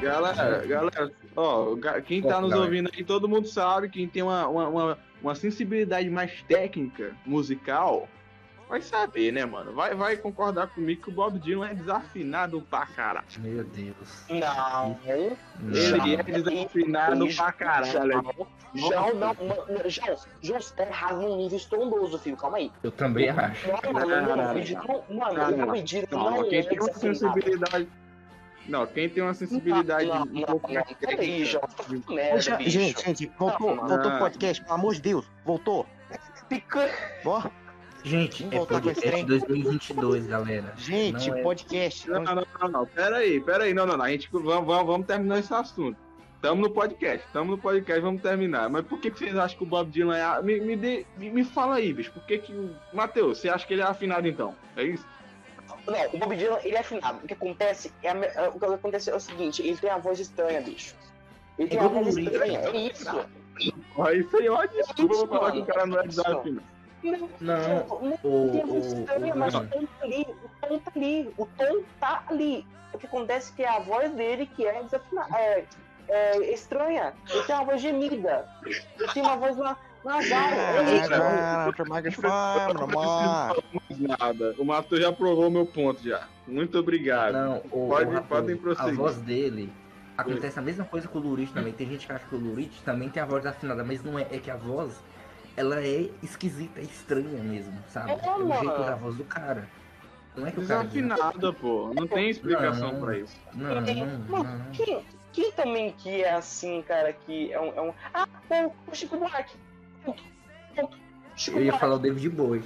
Galera, 0.00 0.66
galera, 0.66 1.12
ó, 1.36 1.76
quem 2.06 2.22
tá 2.22 2.40
nos 2.40 2.52
ouvindo 2.52 2.90
aí, 2.94 3.04
todo 3.04 3.28
mundo 3.28 3.46
sabe, 3.46 3.88
quem 3.88 4.08
tem 4.08 4.22
uma, 4.22 4.46
uma, 4.48 4.68
uma, 4.68 4.98
uma 5.22 5.34
sensibilidade 5.34 6.08
mais 6.08 6.42
técnica, 6.42 7.12
musical, 7.26 8.08
vai 8.68 8.80
saber, 8.80 9.32
né, 9.32 9.44
mano? 9.44 9.72
Vai, 9.72 9.94
vai 9.94 10.16
concordar 10.16 10.68
comigo 10.68 11.02
que 11.02 11.10
o 11.10 11.12
Bob 11.12 11.38
Dylan 11.38 11.68
é 11.70 11.74
desafinado 11.74 12.60
pra 12.70 12.86
caralho. 12.86 13.26
Meu 13.40 13.64
Deus. 13.64 14.24
Não. 14.30 14.98
Ele 15.06 16.14
é 16.14 16.22
desafinado 16.22 17.26
pra 17.36 17.52
caralho. 17.52 18.22
João, 18.72 19.14
não, 19.14 19.34
mano, 19.34 19.90
João, 19.90 20.16
João, 20.40 20.60
você 20.60 20.74
tá 20.76 20.84
errado 20.86 21.20
num 21.20 21.36
nível 21.38 21.56
estrondoso, 21.58 22.16
filho. 22.20 22.36
Calma 22.36 22.58
aí. 22.58 22.70
Eu 22.84 22.92
também 22.92 23.28
acho. 23.28 23.66
Não, 23.66 23.92
mano, 23.92 24.06
Não, 24.08 24.20
não, 24.22 24.36
não, 24.36 24.44
Bob 24.54 24.60
Dylan 24.62 24.82
não- 24.86 25.18
mano, 25.18 25.34
não, 26.12 26.20
Não, 26.30 26.44
é 26.44 26.48
tem 26.48 26.78
uma 26.78 26.86
desafinado. 26.86 27.00
sensibilidade. 27.00 27.88
Não, 28.70 28.86
quem 28.86 29.08
tem 29.08 29.22
uma 29.22 29.34
sensibilidade 29.34 30.06
Não, 30.06 30.22
um 30.22 30.24
não, 30.26 30.42
pouco 30.42 30.68
não, 30.68 30.74
mais 30.74 30.92
peraí. 30.98 31.44
João, 31.44 31.62
tá 31.62 31.84
merda, 32.08 32.56
bicho. 32.56 32.70
gente, 32.70 33.04
gente, 33.04 33.32
voltou, 33.38 33.74
Não, 33.74 33.86
voltou 33.88 34.12
o 34.12 34.18
podcast, 34.18 34.62
pelo 34.62 34.74
amor 34.74 34.94
de 34.94 35.02
Deus, 35.02 35.26
voltou. 35.44 35.86
Pica... 36.48 36.90
Ó, 37.24 37.42
Gente, 38.02 38.44
Vamos 38.44 38.64
é 38.64 38.66
podcast 38.66 39.00
trem. 39.02 39.26
2022, 39.26 40.26
galera. 40.26 40.72
gente, 40.78 41.28
Não 41.30 41.36
é- 41.38 41.42
podcast. 41.42 42.08
Não, 42.08 42.22
não, 42.22 42.46
não, 42.60 42.68
não. 42.70 42.86
Pera 42.86 43.18
aí, 43.18 43.38
pera 43.40 43.64
aí. 43.64 43.74
Não, 43.74 43.84
não, 43.84 43.96
não. 43.96 44.04
A 44.06 44.10
gente 44.10 44.28
vamos, 44.32 44.64
vamos, 44.64 44.86
vamos 44.86 45.06
terminar 45.06 45.38
esse 45.38 45.52
assunto. 45.52 45.98
Tamo 46.40 46.62
no 46.62 46.70
podcast, 46.70 47.26
tamo 47.34 47.50
no 47.50 47.58
podcast, 47.58 48.00
vamos 48.00 48.22
terminar. 48.22 48.70
Mas 48.70 48.86
por 48.86 48.98
que, 48.98 49.10
que 49.10 49.18
vocês 49.18 49.36
acham 49.36 49.58
que 49.58 49.64
o 49.64 49.66
Bob 49.66 49.90
Dylan 49.90 50.16
é. 50.16 50.42
Me, 50.42 50.58
me, 50.60 50.76
dê- 50.76 51.04
me, 51.18 51.28
me 51.28 51.44
fala 51.44 51.74
aí, 51.74 51.92
bicho. 51.92 52.10
Por 52.12 52.22
que 52.24 52.38
que 52.38 52.52
o. 52.54 52.74
Matheus, 52.94 53.36
você 53.38 53.50
acha 53.50 53.66
que 53.66 53.74
ele 53.74 53.82
é 53.82 53.84
afinado 53.84 54.26
então? 54.26 54.54
É 54.74 54.82
isso? 54.84 55.04
Não, 55.90 55.98
o 56.12 56.18
Bob 56.18 56.36
Dylan, 56.36 56.58
ele 56.62 56.76
é 56.76 56.80
afinado. 56.80 57.18
O 57.22 57.26
que 57.26 57.34
acontece 57.34 57.92
é, 58.02 58.10
a 58.10 58.14
é- 58.16 58.48
o 58.48 58.58
que 58.58 58.64
acontece 58.64 59.10
é 59.10 59.14
o 59.14 59.20
seguinte, 59.20 59.60
ele 59.62 59.76
tem 59.76 59.90
a 59.90 59.98
voz 59.98 60.18
estranha, 60.20 60.60
bicho. 60.60 60.94
Ele 61.58 61.68
tem 61.68 61.78
É 61.78 61.80
uma 61.82 61.90
igual 61.90 62.04
voz 62.04 62.16
estranha, 62.16 62.60
cara. 62.60 62.76
é 62.76 62.80
isso. 62.80 63.10
Aí, 63.98 64.48
ó, 64.48 64.66
desculpa, 64.66 65.02
eu 65.02 65.08
vou 65.18 65.28
falar 65.28 65.52
que 65.52 65.58
o 65.58 65.66
cara 65.66 65.86
não 65.86 65.98
é 65.98 66.02
desafinado. 66.06 66.62
Não, 67.02 67.12
Não, 67.12 67.28
não, 67.40 68.16
o- 68.24 68.50
tem 68.52 68.62
a 68.62 68.66
voz 68.66 68.92
o- 68.92 68.98
estranha, 69.00 69.34
o- 69.34 69.38
mas 69.38 69.54
o 69.54 69.66
tom 69.66 69.80
tá 69.86 70.04
ali, 70.04 70.26
o 70.44 70.66
tom 70.68 70.78
tá 70.78 70.92
ali, 70.94 71.34
o 71.36 71.46
tom 71.46 71.82
tá 71.98 72.22
ali. 72.28 72.66
O 72.92 72.98
que 72.98 73.06
acontece 73.06 73.52
é 73.52 73.56
que 73.56 73.62
é 73.64 73.68
a 73.68 73.78
voz 73.80 74.10
dele 74.12 74.46
que 74.46 74.66
é 74.66 74.82
desafinada. 74.82 75.36
É, 75.38 75.64
é, 76.08 76.52
estranha. 76.52 77.14
Ele 77.30 77.42
tem 77.44 77.54
uma 77.54 77.64
voz 77.64 77.80
gemida. 77.80 78.48
Ele 78.64 79.08
tem 79.14 79.22
uma 79.22 79.36
voz 79.36 79.56
na, 79.56 79.76
nasal. 80.04 80.48
É 80.52 80.82
isso. 80.96 81.10
Nada. 84.00 84.54
O 84.58 84.64
Matheus 84.64 85.00
já 85.02 85.12
provou 85.12 85.50
meu 85.50 85.66
ponto 85.66 86.02
já. 86.02 86.26
Muito 86.46 86.78
obrigado. 86.78 87.32
Não, 87.34 87.56
o, 87.70 87.88
Pode- 87.88 88.16
o 88.16 88.22
podem 88.22 88.54
a 88.54 88.58
prosseguir. 88.58 88.94
voz 88.94 89.16
dele 89.18 89.72
acontece 90.16 90.58
a 90.58 90.62
mesma 90.62 90.84
coisa 90.84 91.06
com 91.08 91.18
o 91.18 91.22
Lurite 91.22 91.52
também. 91.52 91.72
Tem 91.72 91.88
gente 91.88 92.06
que 92.06 92.12
acha 92.12 92.24
que 92.26 92.34
o 92.34 92.38
Lurite 92.38 92.82
também 92.82 93.08
tem 93.08 93.22
a 93.22 93.26
voz 93.26 93.44
afinada, 93.46 93.84
mas 93.84 94.02
não 94.02 94.18
é. 94.18 94.22
É 94.30 94.38
que 94.38 94.50
a 94.50 94.56
voz, 94.56 94.98
ela 95.56 95.80
é 95.80 96.08
esquisita, 96.22 96.80
é 96.80 96.84
estranha 96.84 97.42
mesmo, 97.42 97.72
sabe? 97.88 98.10
É, 98.12 98.14
É 98.26 98.30
o 98.36 98.48
jeito 98.60 98.78
da 98.84 98.94
voz 98.96 99.16
do 99.16 99.24
cara. 99.24 99.68
Não 100.36 100.46
é 100.46 100.50
que 100.52 100.60
o 100.60 100.66
cara... 100.66 100.84
Desafinada, 100.84 101.52
pô. 101.52 101.92
Não 101.94 102.06
tem 102.06 102.30
explicação 102.30 102.92
Não. 102.92 103.00
pra 103.00 103.18
isso. 103.18 103.36
Não, 103.54 103.80
não, 103.80 104.18
Mano, 104.28 104.58
não. 104.58 104.70
quem, 104.72 105.04
quem 105.32 105.52
também 105.52 105.92
que 105.92 106.22
é 106.22 106.32
assim, 106.32 106.82
cara, 106.82 107.12
que 107.12 107.52
é 107.52 107.60
um. 107.60 107.72
É 107.74 107.80
um... 107.82 107.92
Ah, 108.14 108.26
o, 108.88 108.94
Chico 108.94 109.16
Buarque. 109.18 109.56
Ponto. 110.04 110.22
Ponto. 110.76 110.96
Chico 111.36 111.58
Eu 111.58 111.64
ia 111.64 111.72
falar 111.78 111.96
o 111.96 111.98
David 111.98 112.28
Bowie. 112.30 112.62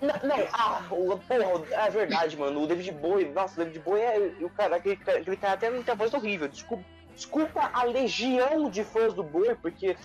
Não, 0.00 0.28
não, 0.28 0.46
ah, 0.52 0.82
o, 0.90 1.18
porra, 1.18 1.64
é 1.86 1.90
verdade, 1.90 2.36
mano. 2.36 2.62
O 2.62 2.66
David 2.66 2.92
Bowie, 2.92 3.26
nossa, 3.30 3.60
o 3.60 3.64
David 3.64 3.80
Bowie 3.84 4.02
é 4.02 4.32
o 4.40 4.50
cara, 4.50 4.76
aquele, 4.76 4.98
aquele 5.06 5.36
cara 5.36 5.54
até 5.54 5.70
não 5.70 5.82
tem 5.82 5.92
a 5.92 5.96
voz 5.96 6.12
horrível. 6.14 6.48
Desculpa, 6.48 6.84
desculpa 7.14 7.70
a 7.72 7.84
legião 7.84 8.70
de 8.70 8.84
fãs 8.84 9.12
do 9.14 9.22
Bowie, 9.22 9.54
porque 9.56 9.96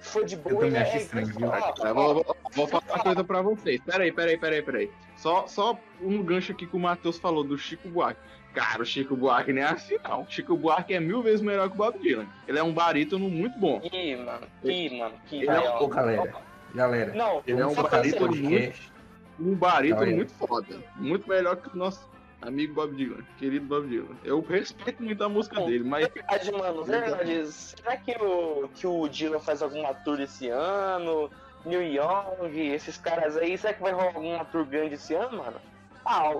fã 0.00 0.24
de 0.24 0.36
Bowie 0.36 0.74
é. 0.74 0.82
acho 0.82 0.96
estranho, 0.98 1.26
viu? 1.28 1.48
ó, 1.48 1.72
Tá, 1.72 1.92
vou, 1.92 2.14
vou- 2.14 2.36
vou 2.52 2.66
falar 2.66 2.84
uma 2.88 2.98
coisa 3.02 3.24
pra 3.24 3.42
vocês. 3.42 3.80
Peraí, 3.84 4.10
peraí, 4.12 4.36
peraí, 4.38 4.62
peraí. 4.62 4.90
Só, 5.16 5.46
só 5.46 5.78
um 6.00 6.22
gancho 6.22 6.52
aqui 6.52 6.66
que 6.66 6.76
o 6.76 6.78
Matheus 6.80 7.18
falou 7.18 7.42
do 7.44 7.56
Chico 7.56 7.88
Buarque. 7.88 8.20
Cara, 8.54 8.82
o 8.82 8.86
Chico 8.86 9.14
Buarque 9.14 9.52
não 9.52 9.60
é 9.62 9.66
assim, 9.66 9.96
não. 10.02 10.22
O 10.22 10.26
Chico 10.30 10.56
Buarque 10.56 10.94
é 10.94 11.00
mil 11.00 11.22
vezes 11.22 11.42
melhor 11.42 11.68
que 11.68 11.74
o 11.74 11.78
Bob 11.78 11.98
Dylan. 11.98 12.26
Ele 12.48 12.58
é 12.58 12.62
um 12.62 12.72
barítono 12.72 13.28
muito 13.28 13.58
bom. 13.58 13.80
Que, 13.80 14.16
mano, 14.16 14.46
que, 14.62 14.98
mano, 14.98 15.14
que. 15.26 15.36
Ele 15.42 15.50
é 15.50 15.60
um- 15.70 15.82
Ô, 15.82 15.88
galera, 15.88 16.34
galera, 16.74 17.12
Não, 17.14 17.42
Ele 17.46 17.60
é 17.60 17.66
um 17.66 17.74
barítono 17.74 18.28
podcast. 18.28 18.92
Um 19.38 19.54
barítono 19.54 20.00
Galera. 20.00 20.16
muito 20.16 20.32
foda. 20.34 20.82
Muito 20.96 21.28
melhor 21.28 21.56
que 21.56 21.68
o 21.74 21.76
nosso 21.76 22.08
amigo 22.40 22.74
Bob 22.74 22.94
Dylan. 22.96 23.22
Querido 23.38 23.66
Bob 23.66 23.86
Dylan. 23.88 24.16
Eu 24.24 24.40
respeito 24.40 25.02
muito 25.02 25.22
a 25.22 25.28
música 25.28 25.60
dele, 25.62 25.84
mas 25.84 26.08
Verdade, 26.08 26.52
mano, 26.52 26.84
verdade. 26.84 27.46
Será 27.52 27.96
que 27.96 28.12
o, 28.18 28.68
que 28.74 28.86
o 28.86 29.08
Dylan 29.08 29.40
faz 29.40 29.62
alguma 29.62 29.92
tour 29.94 30.20
esse 30.20 30.48
ano? 30.48 31.30
New 31.64 31.82
Young, 31.82 32.72
esses 32.72 32.96
caras 32.96 33.36
aí, 33.36 33.58
será 33.58 33.74
que 33.74 33.82
vai 33.82 33.92
rolar 33.92 34.14
alguma 34.14 34.44
tour 34.44 34.64
grande 34.64 34.94
esse 34.94 35.14
ano, 35.14 35.38
mano? 35.38 35.60
Ah, 36.04 36.30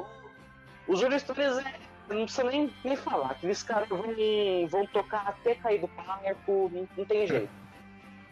os 0.87 1.03
Rolling 1.03 1.19
Stones 1.19 1.59
é, 1.59 1.75
não 2.09 2.23
precisa 2.27 2.45
nem, 2.45 2.73
nem 2.85 2.95
falar, 2.95 3.33
aqueles 3.33 3.61
caras 3.65 3.89
vão, 3.89 4.05
vão 4.69 4.87
tocar 4.87 5.27
até 5.27 5.57
cair 5.57 5.81
do 5.81 5.89
palco, 5.89 6.71
não, 6.73 6.89
não 6.97 7.05
tem 7.05 7.27
jeito. 7.27 7.51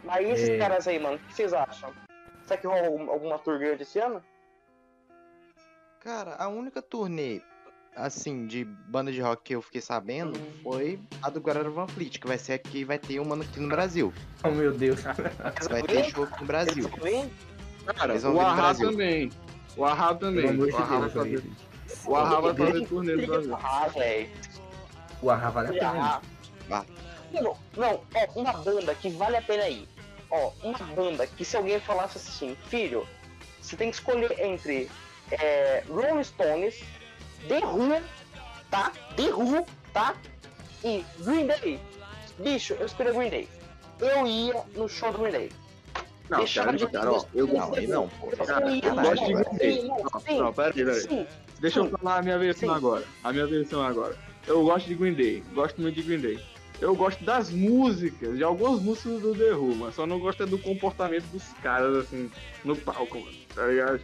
Mas 0.05 0.24
esses 0.29 0.50
É. 0.50 0.59
caras 0.59 0.87
aí, 0.87 1.00
mano, 1.00 1.16
o 1.16 1.18
que 1.18 1.35
vocês 1.35 1.53
acham? 1.53 1.90
Será 2.46 2.61
que 2.61 2.66
rola 2.68 2.87
algum- 2.87 3.11
alguma 3.11 3.38
tour 3.40 3.59
grande 3.59 3.83
esse 3.83 3.98
ano? 3.98 4.22
Cara, 6.04 6.36
a 6.38 6.48
única 6.48 6.82
turnê, 6.82 7.40
assim, 7.96 8.46
de 8.46 8.62
banda 8.62 9.10
de 9.10 9.22
rock 9.22 9.42
que 9.42 9.54
eu 9.54 9.62
fiquei 9.62 9.80
sabendo 9.80 10.38
foi 10.62 11.00
a 11.22 11.30
do 11.30 11.40
Guarara 11.40 11.70
Van 11.70 11.86
Fleet, 11.86 12.18
que 12.18 12.26
vai 12.26 12.36
ser 12.36 12.52
aqui, 12.52 12.84
vai 12.84 12.98
ter 12.98 13.18
uma 13.20 13.34
aqui 13.42 13.58
no 13.58 13.68
Brasil. 13.68 14.12
Oh, 14.44 14.50
meu 14.50 14.70
Deus. 14.70 15.00
Vai 15.70 15.82
ter 15.82 16.04
show 16.10 16.24
aqui 16.24 16.40
no 16.42 16.46
Brasil. 16.46 16.90
Cara, 17.96 18.14
o 18.18 18.40
Ahá 18.40 18.54
Brasil. 18.54 18.90
também. 18.90 19.32
O 19.78 19.84
Ahá 19.86 20.14
também. 20.14 20.44
O 20.44 20.76
Ahá 20.76 20.98
vai 20.98 21.08
fazer, 21.08 21.42
o 22.06 22.14
Ahá 22.14 22.40
vai 22.40 22.54
fazer 22.54 22.86
turnê 22.86 23.16
no 23.16 23.26
Brasil. 23.26 23.56
Ah, 23.56 23.88
velho. 23.88 24.30
O 25.22 25.30
Arra 25.30 25.50
vale 25.50 25.68
a 25.68 25.72
pena. 25.72 26.22
Não, 27.32 27.56
não, 27.76 28.00
ó, 28.14 28.40
uma 28.40 28.52
banda 28.52 28.94
que 28.94 29.08
vale 29.08 29.38
a 29.38 29.42
pena 29.42 29.68
ir. 29.70 29.88
Ó, 30.30 30.52
uma 30.62 30.78
banda 30.78 31.26
que 31.26 31.46
se 31.46 31.56
alguém 31.56 31.80
falasse 31.80 32.18
assim, 32.18 32.54
filho, 32.68 33.06
você 33.62 33.74
tem 33.74 33.88
que 33.88 33.96
escolher 33.96 34.38
entre 34.38 34.90
é, 35.30 35.82
Rolling 35.88 36.22
Stones, 36.24 36.82
The 37.48 37.58
Who, 37.64 38.00
tá? 38.70 38.92
The 39.16 39.32
Who, 39.34 39.66
tá? 39.92 40.14
E 40.84 41.04
Green 41.20 41.46
Day. 41.46 41.80
Bicho, 42.38 42.74
eu 42.74 42.87
escolhi 42.87 43.12
Green 43.12 43.30
Day. 43.30 43.48
Eu 44.00 44.26
ia 44.26 44.54
no 44.76 44.88
show 44.88 45.12
do 45.12 45.18
Green 45.18 45.32
Day. 45.32 45.50
Não, 46.28 46.38
Deixava 46.38 46.66
cara, 46.68 46.78
de- 46.78 46.87
cara, 46.92 47.12
ó, 47.12 47.24
eu, 47.34 47.46
Não, 47.46 47.74
aí 47.74 47.87
não, 47.87 48.08
pô. 48.08 48.28
Cara, 48.28 48.66
eu 48.74 48.94
gosto 48.94 49.26
de 49.26 49.32
Green 49.34 49.56
Day. 49.58 49.80
sim, 49.80 49.88
não, 50.38 50.54
Não, 50.84 50.94
sim. 50.94 51.26
Deixa 51.60 51.78
eu 51.80 51.88
falar 51.90 52.18
a 52.18 52.22
minha 52.22 52.38
versão 52.38 52.72
agora. 52.72 53.04
A 53.22 53.32
minha 53.32 53.46
versão 53.46 53.82
agora. 53.82 54.16
Eu 54.46 54.62
gosto 54.64 54.87
de 54.87 54.94
Green 54.94 55.14
Day. 55.14 55.42
Gosto 55.54 55.80
muito 55.80 55.94
de 55.96 56.02
Green 56.02 56.20
Day. 56.20 56.40
Eu 56.80 56.94
gosto 56.96 57.22
das 57.24 57.50
músicas, 57.50 58.37
de 58.37 58.42
algumas 58.42 58.80
músicas 58.82 59.22
do 59.22 59.34
The 59.34 59.52
Who, 59.54 59.76
mas 59.76 59.94
só 59.94 60.06
não 60.06 60.18
gosto 60.18 60.42
é 60.42 60.46
do 60.46 60.58
comportamento 60.58 61.24
dos 61.26 61.44
caras, 61.62 61.96
assim, 61.96 62.30
no 62.64 62.74
palco, 62.74 63.18
mano. 63.20 63.37
Tá 63.54 63.66
ligado? 63.66 64.00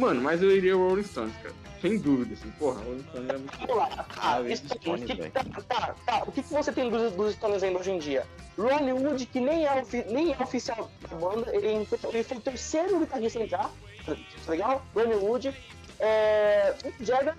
Mano, 0.00 0.22
mas 0.22 0.42
eu 0.42 0.50
iria 0.50 0.74
Rolling 0.74 1.02
Stones, 1.04 1.34
cara. 1.42 1.54
Sem 1.80 1.98
dúvida, 1.98 2.34
assim. 2.34 2.50
Porra, 2.58 2.80
Rolling 2.82 3.02
Stones 3.10 3.28
é 3.28 3.32
muito 3.38 3.58
Vamos 3.58 3.76
lá. 3.76 3.86
Tá, 3.88 4.06
Ah, 4.16 4.38
Stones, 4.56 4.60
Stones, 4.82 5.04
que- 5.04 5.30
tá, 5.30 5.44
tá, 5.68 5.94
tá. 6.06 6.22
O 6.26 6.32
que, 6.32 6.42
que 6.42 6.52
você 6.52 6.72
tem 6.72 6.90
dos, 6.90 7.12
dos 7.12 7.34
Stones 7.34 7.62
ainda 7.62 7.78
hoje 7.78 7.90
em 7.90 7.98
dia? 7.98 8.26
Ronnie 8.58 8.92
Wood, 8.92 9.26
que 9.26 9.40
nem 9.40 9.64
é, 9.66 9.80
ofi- 9.80 10.04
nem 10.10 10.32
é 10.32 10.42
oficial 10.42 10.90
da 11.08 11.16
banda, 11.16 11.54
ele, 11.54 11.72
entrou- 11.72 12.12
ele 12.12 12.22
foi 12.24 12.36
o 12.36 12.40
terceiro 12.40 12.98
guitarrista 13.00 13.38
a 13.38 13.42
entrar, 13.42 13.70
tá 14.06 14.16
legal? 14.50 14.82
Ronnie 14.94 15.14
Wood. 15.16 15.54
É, 15.98 16.74
o 16.98 17.04
Jagger, 17.04 17.34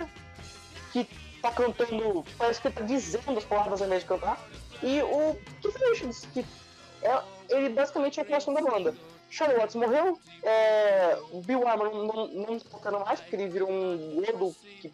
que 0.93 1.07
tá 1.41 1.51
cantando, 1.51 2.23
parece 2.37 2.61
que 2.61 2.67
ele 2.67 2.75
tá 2.75 2.81
dizendo 2.83 3.37
as 3.37 3.43
palavras 3.43 3.81
ao 3.81 3.87
invés 3.87 4.03
de 4.03 4.07
cantar. 4.07 4.39
E 4.83 5.01
o 5.01 5.35
Keith 5.61 5.77
Richards, 5.89 6.27
que 6.33 6.45
é, 7.03 7.21
ele 7.49 7.69
basicamente 7.69 8.19
é 8.19 8.23
a 8.23 8.25
criação 8.25 8.53
da 8.53 8.61
banda. 8.61 8.93
Charlie 9.31 9.57
Watts 9.57 9.75
morreu, 9.75 10.19
é, 10.43 11.17
Bill 11.45 11.61
Wyman 11.61 11.89
não, 11.89 12.05
não, 12.05 12.27
não 12.27 12.59
tá 12.59 12.69
tocando 12.69 12.99
mais, 12.99 13.21
porque 13.21 13.35
ele 13.37 13.47
virou 13.47 13.71
um 13.71 14.15
gordo 14.15 14.55
que 14.81 14.91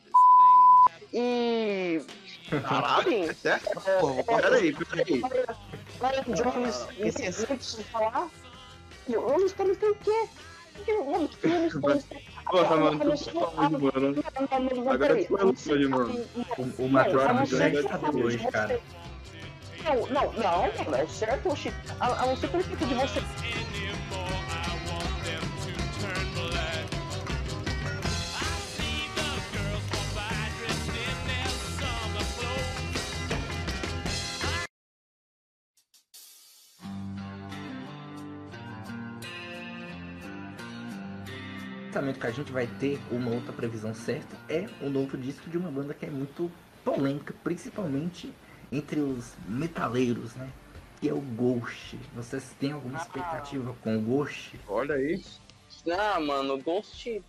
e. 1.14 2.02
Caralho! 2.68 3.36
cortar. 4.00 4.42
Peraí, 4.42 4.74
peraí. 4.74 5.22
Ryan 6.02 6.36
Jones, 6.36 6.88
preciso 7.48 7.84
falar. 7.86 8.30
E 9.08 9.16
o 9.16 9.22
Rolling 9.22 9.48
Stones 9.48 9.78
tem 9.78 9.90
o 9.90 9.96
quê? 9.96 10.30
Porra, 12.46 12.78
mano, 12.78 13.00
tu. 13.00 13.34
Não, 13.34 13.70
não, 13.70 13.80
não, 13.80 14.84
não, 14.84 14.92
Agora 14.92 15.16
tu 15.16 15.28
foi 15.28 15.44
louco 15.44 15.60
de 15.78 15.88
mano. 15.88 16.26
O, 16.78 16.88
Matheus 16.88 17.24
Não, 17.24 17.30
é 17.30 17.34
muito 17.34 17.56
você- 17.56 18.24
hoje, 18.24 18.48
cara. 18.52 18.80
Não, 19.88 20.06
não, 20.08 20.34
não, 20.34 20.96
é 20.96 21.08
certo, 21.08 21.48
oxi. 21.48 21.74
A, 21.98 22.08
a 22.08 22.26
não 22.26 22.36
ser 22.36 22.50
pelo 22.50 22.64
de 22.64 22.94
você. 22.94 23.22
pensamento 41.98 42.20
que 42.20 42.28
a 42.28 42.32
gente 42.32 42.52
vai 42.52 42.68
ter 42.80 43.00
uma 43.10 43.32
outra 43.32 43.52
previsão 43.52 43.94
certa 43.94 44.36
é 44.48 44.68
o 44.82 44.90
novo 44.90 45.18
disco 45.18 45.50
de 45.50 45.58
uma 45.58 45.72
banda 45.72 45.96
que 45.96 46.06
é 46.06 46.10
muito 46.10 46.52
polêmica, 46.84 47.34
principalmente 47.44 48.32
entre 48.72 49.00
os 49.00 49.34
metaleiros, 49.48 50.36
né? 50.36 50.50
Que 51.00 51.10
é 51.10 51.14
o 51.14 51.22
Ghost. 51.22 51.98
Vocês 52.16 52.56
têm 52.60 52.72
alguma 52.72 52.98
expectativa 52.98 53.76
com 53.84 53.98
o 53.98 54.02
Ghost? 54.02 54.60
Olha 54.68 54.96
aí. 54.96 55.24
Ah, 55.92 56.20
mano, 56.20 56.58
Ghost. 56.62 57.22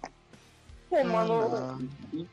Pô, 0.89 1.05
mano, 1.05 1.55
Ah, 1.55 1.79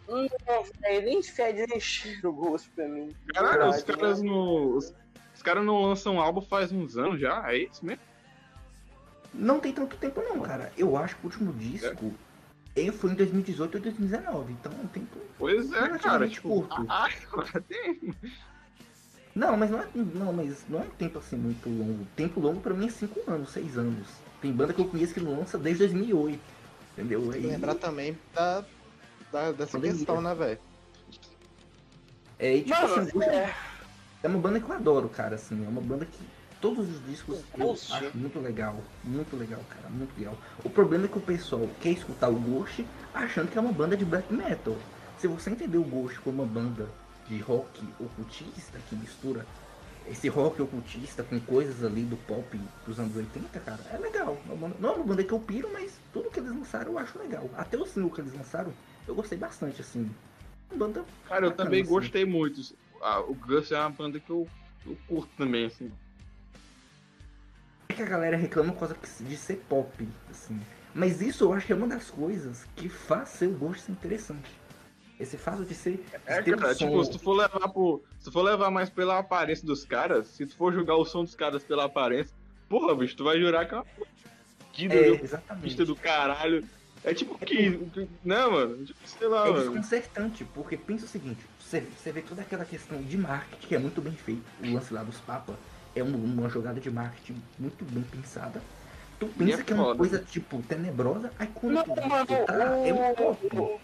não, 0.07 0.63
velho, 0.81 1.05
nem 1.05 1.21
fede 1.21 1.67
nem 1.67 1.79
cheiro 1.79 2.29
o 2.29 2.33
Ghost 2.33 2.69
pra 2.69 2.87
mim. 2.87 3.13
Caralho, 3.33 3.69
os 3.69 3.83
caras 3.83 4.21
né? 4.21 4.29
não. 4.29 4.77
Os, 4.77 4.93
os 5.35 5.41
caras 5.41 5.65
não 5.65 5.81
lançam 5.81 6.19
álbum 6.19 6.41
faz 6.41 6.71
uns 6.71 6.97
anos 6.97 7.19
já, 7.19 7.51
é 7.51 7.57
isso 7.57 7.85
mesmo? 7.85 8.01
Não 9.33 9.59
tem 9.59 9.73
tanto 9.73 9.97
tempo 9.97 10.21
não, 10.21 10.39
cara. 10.39 10.71
Eu 10.77 10.95
acho 10.95 11.17
que 11.17 11.23
o 11.23 11.25
último 11.25 11.51
disco 11.53 12.13
eh, 12.77 12.91
foi 12.93 13.11
em 13.11 13.15
2018 13.15 13.75
ou 13.75 13.81
2019, 13.81 14.53
então 14.53 14.71
é 14.71 14.75
um 14.75 14.87
tempo 14.87 15.19
Pois 15.37 15.71
é, 15.73 15.97
cara. 15.99 16.27
Tipo, 16.27 16.47
curto. 16.47 16.85
ah, 16.89 17.09
agora 17.27 17.61
tem. 17.67 18.15
Não, 19.35 19.57
mas 19.57 19.69
não 19.69 19.79
é, 19.81 19.87
não, 19.93 20.31
mas 20.31 20.63
não 20.69 20.79
é 20.79 20.83
um 20.83 20.89
tempo 20.91 21.19
assim 21.19 21.35
muito 21.35 21.67
longo. 21.67 22.07
Tempo 22.15 22.39
longo 22.39 22.61
pra 22.61 22.73
mim 22.73 22.87
é 22.87 22.89
5 22.89 23.19
anos, 23.29 23.49
6 23.51 23.77
anos. 23.77 24.07
Tem 24.41 24.51
banda 24.51 24.73
que 24.73 24.79
eu 24.79 24.87
conheço 24.87 25.13
que 25.13 25.19
não 25.19 25.37
lança 25.37 25.57
desde 25.57 25.79
2008. 25.79 26.39
Entendeu? 26.93 27.29
Aí, 27.33 27.41
lembrar 27.41 27.75
também 27.75 28.17
da, 28.33 28.63
da- 29.31 29.51
dessa 29.51 29.73
Pandemia. 29.73 29.97
questão, 29.97 30.21
né, 30.21 30.33
velho? 30.33 30.59
é, 32.39 32.55
e, 32.57 32.63
tipo 32.63 32.75
Mano, 32.81 32.95
assim, 32.95 33.11
Ghost 33.11 33.29
é, 33.29 33.53
é 34.23 34.27
uma 34.27 34.39
banda 34.39 34.59
que 34.61 34.69
eu 34.69 34.75
adoro, 34.75 35.09
cara, 35.09 35.35
assim. 35.35 35.65
É 35.65 35.67
uma 35.67 35.81
banda 35.81 36.05
que 36.05 36.19
todos 36.61 36.89
os 36.89 37.05
discos 37.05 37.39
eu 37.57 37.65
Ghost. 37.67 37.91
acho 37.93 38.17
muito 38.17 38.39
legal. 38.39 38.77
Muito 39.03 39.35
legal, 39.35 39.59
cara, 39.69 39.89
muito 39.89 40.17
legal. 40.17 40.37
O 40.63 40.69
problema 40.69 41.05
é 41.05 41.07
que 41.09 41.17
o 41.17 41.21
pessoal 41.21 41.67
quer 41.81 41.89
escutar 41.91 42.29
o 42.29 42.35
Ghost 42.35 42.85
achando 43.13 43.51
que 43.51 43.57
é 43.57 43.61
uma 43.61 43.73
banda 43.73 43.97
de 43.97 44.05
black 44.05 44.31
metal. 44.33 44.77
Se 45.17 45.27
você 45.27 45.49
entender 45.49 45.77
o 45.77 45.83
Ghost 45.83 46.19
como 46.21 46.41
uma 46.43 46.49
banda 46.49 46.87
de 47.27 47.39
rock 47.39 47.83
ocultista 47.99 48.79
que 48.89 48.95
mistura 48.95 49.45
esse 50.07 50.27
rock 50.27 50.61
ocultista 50.61 51.23
com 51.23 51.39
coisas 51.39 51.83
ali 51.83 52.03
do 52.03 52.15
pop 52.15 52.59
dos 52.85 52.99
anos 52.99 53.15
80, 53.15 53.59
cara, 53.59 53.81
é 53.91 53.97
legal. 53.97 54.37
Não 54.79 54.89
é 54.89 54.93
uma 54.93 55.03
banda 55.03 55.23
que 55.23 55.31
eu 55.31 55.39
piro, 55.39 55.69
mas 55.73 55.99
tudo 56.13 56.29
que 56.29 56.39
eles 56.39 56.51
lançaram 56.51 56.91
eu 56.91 56.99
acho 56.99 57.17
legal. 57.17 57.49
Até 57.57 57.77
o 57.77 57.85
single 57.85 58.11
que 58.11 58.21
eles 58.21 58.33
lançaram, 58.33 58.71
eu 59.07 59.15
gostei 59.15 59.37
bastante, 59.37 59.81
assim. 59.81 60.09
Uma 60.69 60.77
banda 60.87 61.05
Cara, 61.27 61.45
eu 61.45 61.49
bacana, 61.49 61.65
também 61.69 61.81
assim. 61.81 61.89
gostei 61.89 62.25
muito. 62.25 62.75
Ah, 63.01 63.19
o 63.19 63.33
Gus 63.33 63.71
é 63.71 63.79
uma 63.79 63.89
banda 63.89 64.19
que 64.19 64.29
eu, 64.29 64.47
eu 64.85 64.95
curto 65.07 65.29
também, 65.37 65.65
assim. 65.65 65.91
É 67.89 67.93
que 67.93 68.03
a 68.03 68.05
galera 68.05 68.37
reclama 68.37 68.73
por 68.73 68.79
causa 68.79 68.97
de 69.21 69.37
ser 69.37 69.57
pop, 69.67 70.07
assim. 70.29 70.59
Mas 70.93 71.19
isso 71.21 71.45
eu 71.45 71.53
acho 71.53 71.65
que 71.65 71.73
é 71.73 71.75
uma 71.75 71.87
das 71.87 72.09
coisas 72.11 72.65
que 72.75 72.87
faz 72.87 73.29
seu 73.29 73.51
gosto 73.51 73.85
ser 73.85 73.91
interessante. 73.91 74.51
Esse 75.19 75.37
fato 75.37 75.63
de 75.63 75.73
ser. 75.73 75.93
de 75.93 76.03
É, 76.25 76.41
ter 76.41 76.55
um 76.55 76.57
cara, 76.59 76.73
som- 76.75 76.85
tipo, 76.87 77.05
se 77.05 77.11
tu 77.11 77.19
for 77.19 77.33
levar 77.33 77.69
pro. 77.69 78.03
Se 78.19 78.25
tu 78.25 78.31
for 78.31 78.41
levar 78.41 78.69
mais 78.69 78.89
pela 78.89 79.17
aparência 79.19 79.65
dos 79.65 79.85
caras, 79.85 80.27
se 80.27 80.45
tu 80.45 80.55
for 80.55 80.73
julgar 80.73 80.95
o 80.95 81.05
som 81.05 81.23
dos 81.23 81.35
caras 81.35 81.63
pela 81.63 81.85
aparência, 81.85 82.33
porra, 82.67 82.93
bicho, 82.95 83.15
tu 83.15 83.23
vai 83.23 83.39
jurar 83.39 83.65
que 83.67 83.73
é 83.73 83.77
uma 83.77 83.85
que 84.73 84.87
É, 84.91 85.07
exatamente. 85.23 85.83
do 85.85 85.95
caralho. 85.95 86.63
É 87.03 87.13
tipo 87.13 87.37
que. 87.37 87.69
Né, 88.23 88.45
mano? 88.45 88.83
Tipo, 88.85 88.99
sei 89.07 89.27
lá, 89.27 89.47
É 89.47 89.51
mano. 89.51 89.61
desconcertante, 89.71 90.43
porque 90.53 90.75
pensa 90.75 91.05
o 91.05 91.07
seguinte, 91.07 91.39
você, 91.59 91.79
você 91.81 92.11
vê 92.11 92.21
toda 92.21 92.41
aquela 92.41 92.65
questão 92.65 93.01
de 93.01 93.17
marketing 93.17 93.67
que 93.67 93.75
é 93.75 93.79
muito 93.79 94.01
bem 94.01 94.13
feito. 94.13 94.43
O 94.61 94.73
lance 94.73 94.93
lá 94.93 95.03
dos 95.03 95.17
papas 95.19 95.55
é 95.95 96.03
um- 96.03 96.15
uma 96.15 96.49
jogada 96.49 96.79
de 96.81 96.89
marketing 96.91 97.41
muito 97.57 97.85
bem 97.85 98.03
pensada. 98.03 98.61
Tu 99.17 99.27
pensa 99.27 99.61
é 99.61 99.63
que 99.63 99.71
é 99.71 99.75
uma 99.75 99.85
foda. 99.85 99.97
coisa, 99.97 100.19
tipo, 100.19 100.61
tenebrosa, 100.63 101.31
aí 101.39 101.47
quando 101.53 101.73
Não, 101.75 101.83
tu 101.83 101.89
mano, 102.09 102.25
escutar, 102.29 102.85
é 102.85 102.93
um 102.93 103.15
pop. 103.15 103.79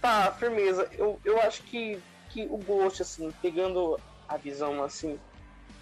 Tá, 0.00 0.32
firmeza. 0.32 0.88
Eu, 0.92 1.18
eu 1.24 1.40
acho 1.40 1.62
que, 1.64 1.98
que 2.30 2.44
o 2.44 2.56
Ghost, 2.58 3.02
assim, 3.02 3.32
pegando 3.42 3.98
a 4.28 4.36
visão, 4.36 4.82
assim, 4.82 5.14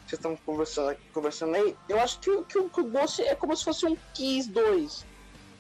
que 0.04 0.10
vocês 0.10 0.18
estão 0.18 0.36
conversando, 0.36 0.90
aqui- 0.90 1.08
conversando 1.12 1.54
aí, 1.54 1.76
eu 1.88 2.00
acho 2.00 2.18
que, 2.20 2.30
o- 2.30 2.44
que, 2.44 2.62
que 2.70 2.80
o 2.80 2.84
Ghost 2.90 3.22
é 3.22 3.34
como 3.34 3.54
se 3.56 3.64
fosse 3.64 3.84
um 3.86 3.96
Kiss 4.14 4.48
2. 4.50 5.04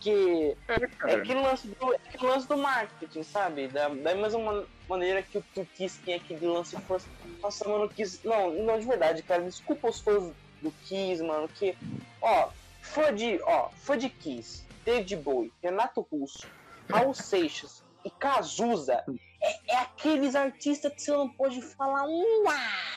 Que 0.00 0.56
É, 0.68 1.10
é 1.12 1.14
aquele 1.16 1.40
lance 1.40 1.66
do, 1.68 1.92
é 1.92 1.96
aquele 1.96 2.26
lance 2.30 2.46
do 2.46 2.56
marketing, 2.56 3.22
sabe? 3.22 3.66
Da, 3.68 3.88
da 3.88 4.14
mesma 4.14 4.66
maneira 4.88 5.22
que 5.22 5.38
o, 5.38 5.42
que 5.42 5.60
o 5.60 5.66
Kiss 5.66 5.98
tem 6.04 6.14
aquele 6.14 6.46
lance 6.46 6.76
força. 6.82 7.06
Nossa, 7.42 7.66
mano, 7.68 7.88
Kiss. 7.88 8.20
Não, 8.24 8.52
não, 8.52 8.78
de 8.78 8.86
verdade, 8.86 9.22
cara. 9.22 9.42
Desculpa 9.42 9.88
os 9.88 9.98
fãs 10.00 10.32
do 10.62 10.70
Kiss, 10.84 11.22
mano. 11.22 11.48
Que, 11.48 11.76
ó, 12.20 12.50
fã 12.82 13.12
de. 13.12 13.40
Ó, 13.42 13.70
fã 13.70 13.96
de 13.98 14.08
Kiss, 14.10 14.64
David 14.84 15.16
Bowie, 15.16 15.52
Renato 15.62 16.06
Russo, 16.12 16.46
Raul 16.90 17.14
Seixas 17.14 17.82
e 18.06 18.10
Cazuza 18.10 19.04
é, 19.42 19.72
é 19.72 19.76
aqueles 19.78 20.36
artistas 20.36 20.92
que 20.94 21.02
você 21.02 21.10
não 21.10 21.28
pode 21.28 21.60
falar 21.60 22.04
um 22.04 22.44
ah! 22.48 22.96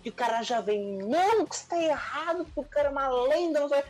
Que 0.00 0.10
o 0.10 0.12
cara 0.12 0.42
já 0.42 0.60
vem, 0.60 0.98
não, 0.98 1.44
que 1.44 1.54
está 1.54 1.76
errado, 1.76 2.44
que 2.44 2.52
o 2.54 2.64
cara 2.64 2.88
é 2.88 2.90
uma 2.90 3.08
lenda, 3.08 3.60
não 3.60 3.68
sei. 3.68 3.82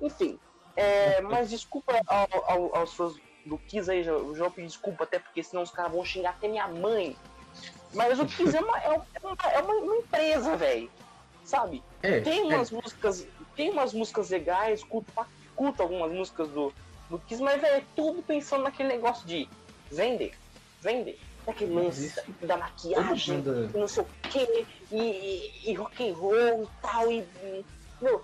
Enfim, 0.00 0.38
é, 0.76 1.20
mas 1.20 1.50
desculpa 1.50 2.00
ao- 2.06 2.28
ao- 2.44 2.76
aos 2.76 2.96
do 3.44 3.56
Kiss 3.58 3.90
aí, 3.90 4.04
eu 4.06 4.34
já 4.36 4.50
pedi 4.50 4.66
desculpa, 4.68 5.04
até 5.04 5.18
porque 5.18 5.42
senão 5.42 5.62
os 5.62 5.70
caras 5.70 5.90
vão 5.92 6.04
xingar 6.04 6.30
até 6.30 6.46
minha 6.48 6.68
mãe. 6.68 7.16
Mas 7.94 8.18
o 8.20 8.26
Kiss 8.26 8.56
é 8.56 8.60
uma, 8.60 8.78
é 8.78 8.88
uma, 8.88 9.36
é 9.52 9.58
uma, 9.60 9.74
uma 9.74 9.96
empresa, 9.96 10.56
velho. 10.56 10.90
Sabe? 11.44 11.82
É, 12.02 12.20
Tem 12.20 12.40
é, 12.40 12.56
umas 12.56 12.70
músicas. 12.70 13.26
Tem 13.56 13.70
umas 13.70 13.92
músicas 13.94 14.30
legais, 14.30 14.84
curto, 14.84 15.10
pra- 15.12 15.26
curto 15.56 15.82
algumas 15.82 16.12
músicas 16.12 16.48
do, 16.50 16.72
Kiss, 17.20 17.42
mas 17.42 17.60
velho, 17.60 17.76
é 17.76 17.82
tudo 17.96 18.22
pensando 18.22 18.62
naquele 18.64 18.90
negócio 18.90 19.26
de 19.26 19.48
vender, 19.90 20.32
vender. 20.80 21.18
Daquele 21.46 21.72
lance 21.72 22.06
Isso. 22.06 22.16
da 22.16 22.22
toda 22.40 22.56
maquiagem, 22.58 23.42
e 23.74 23.78
não 23.78 23.88
sei 23.88 24.02
o 24.02 24.06
que, 24.28 24.66
e, 24.92 24.96
e, 24.96 25.70
e 25.70 25.74
rock 25.74 26.08
and 26.08 26.14
roll 26.14 26.64
e 26.64 26.68
tal, 26.82 27.10
e. 27.10 27.24
Meu, 28.02 28.22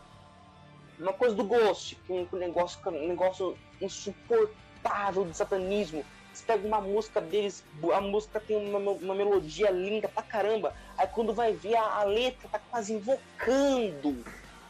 uma 0.99 1.13
coisa 1.13 1.35
do 1.35 1.45
Ghost, 1.45 1.97
com 2.07 2.27
um 2.33 2.39
negócio, 2.39 2.79
um 2.87 3.09
negócio 3.09 3.57
insuportável 3.81 5.25
de 5.25 5.37
satanismo. 5.37 6.05
Você 6.33 6.45
pega 6.45 6.67
uma 6.67 6.81
música 6.81 7.21
deles, 7.21 7.65
a 7.93 8.01
música 8.01 8.41
tem 8.41 8.57
uma, 8.57 8.79
uma 8.79 9.15
melodia 9.15 9.71
linda 9.71 10.09
pra 10.09 10.23
caramba. 10.23 10.75
Aí 10.99 11.07
quando 11.07 11.33
vai 11.33 11.53
ver 11.53 11.77
a, 11.77 12.01
a 12.01 12.05
letra 12.05 12.49
tá 12.49 12.59
quase 12.71 12.93
invocando 12.93 14.25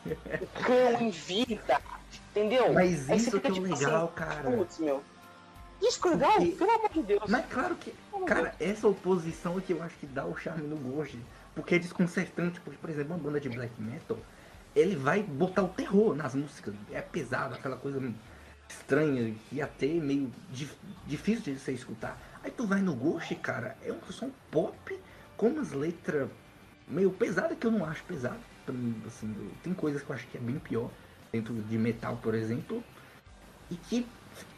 o 0.05 0.63
cão 0.63 1.01
em 1.01 1.11
vida. 1.11 1.81
Entendeu? 2.31 2.73
Mas 2.73 3.09
isso 3.09 3.41
que 3.41 3.47
é 3.47 3.51
tipo 3.51 3.67
legal, 3.67 4.05
assim, 4.07 4.15
cara. 4.15 4.51
Putz, 4.51 4.79
meu. 4.79 5.03
É 5.83 6.09
legal, 6.09 6.33
Porque- 6.33 6.53
pelo 6.53 6.71
amor 6.71 6.91
de 6.93 7.03
Deus. 7.03 7.23
Mas 7.29 7.47
claro 7.47 7.75
que, 7.77 7.93
cara, 8.27 8.55
essa 8.61 8.89
oposição 8.89 9.59
é 9.59 9.61
que 9.61 9.73
eu 9.73 9.83
acho 9.83 9.97
que 9.99 10.07
dá 10.07 10.25
o 10.25 10.37
charme 10.37 10.67
no 10.67 10.77
Ghost. 10.77 11.19
Porque 11.55 11.77
é 11.77 11.79
desconcertante, 11.79 12.61
porque, 12.61 12.79
por 12.79 12.91
exemplo, 12.91 13.15
uma 13.15 13.23
banda 13.23 13.41
de 13.41 13.49
black 13.49 13.73
metal, 13.81 14.19
ele 14.75 14.97
vai 14.97 15.23
botar 15.23 15.63
o 15.63 15.69
terror 15.69 16.15
nas 16.17 16.35
músicas. 16.35 16.75
É 16.91 17.01
pesado, 17.01 17.55
aquela 17.55 17.77
coisa 17.77 18.01
estranha, 18.69 19.35
que 19.49 19.63
até 19.63 19.87
meio 19.87 20.33
dif- 20.51 20.77
difícil 21.07 21.55
de 21.55 21.61
você 21.61 21.73
escutar. 21.73 22.21
Aí 22.43 22.51
tu 22.51 22.67
vai 22.67 22.81
no 22.81 22.95
Ghost, 22.95 23.35
cara, 23.37 23.77
é 23.83 23.93
um 23.93 24.01
som 24.13 24.31
pop 24.51 24.99
com 25.37 25.49
umas 25.49 25.71
letras 25.73 26.29
meio 26.89 27.11
pesadas 27.11 27.57
que 27.57 27.67
eu 27.67 27.71
não 27.71 27.85
acho 27.85 28.03
mim, 28.73 29.01
assim, 29.07 29.35
tem 29.63 29.73
coisas 29.75 30.03
que 30.03 30.11
eu 30.11 30.15
acho 30.17 30.27
que 30.27 30.37
é 30.37 30.41
bem 30.41 30.59
pior, 30.59 30.91
dentro 31.31 31.55
de 31.55 31.79
metal, 31.79 32.19
por 32.23 32.35
exemplo, 32.35 32.83
e 33.71 33.77
que 33.77 34.07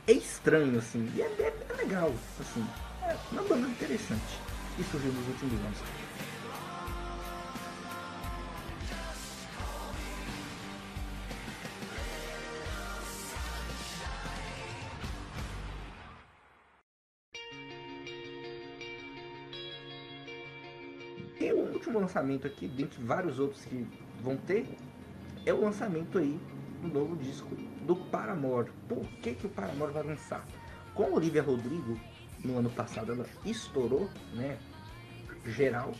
é 0.06 0.12
estranho, 0.12 0.78
assim, 0.78 1.10
e 1.14 1.20
é, 1.22 1.24
é- 1.26 1.66
é 1.68 1.76
legal, 1.76 2.12
assim, 2.40 2.64
é 3.02 3.16
uma 3.32 3.42
banda 3.42 3.68
interessante. 3.68 4.40
E 4.78 4.84
surgiu 4.84 5.12
nos 5.12 5.26
últimos 5.28 5.54
anos. 5.64 5.78
E 21.40 21.52
o 21.52 21.72
último 21.72 21.98
lançamento 22.00 22.46
aqui, 22.46 22.66
dentre 22.66 23.02
vários 23.02 23.38
outros 23.38 23.64
que 23.64 23.86
vão 24.22 24.36
ter, 24.36 24.66
é 25.44 25.52
o 25.52 25.60
lançamento 25.60 26.18
aí 26.18 26.38
do 26.82 26.88
novo 26.88 27.16
disco 27.16 27.48
do 27.86 27.94
Paramore. 27.96 28.70
Por 28.88 29.04
que, 29.22 29.34
que 29.34 29.46
o 29.46 29.50
Paramore 29.50 29.92
vai 29.92 30.02
lançar? 30.02 30.44
Com 30.94 31.12
Olivia 31.12 31.42
Rodrigo, 31.42 31.98
no 32.44 32.58
ano 32.58 32.70
passado, 32.70 33.12
ela 33.12 33.26
estourou, 33.44 34.10
né? 34.34 34.58
Geral. 35.44 35.92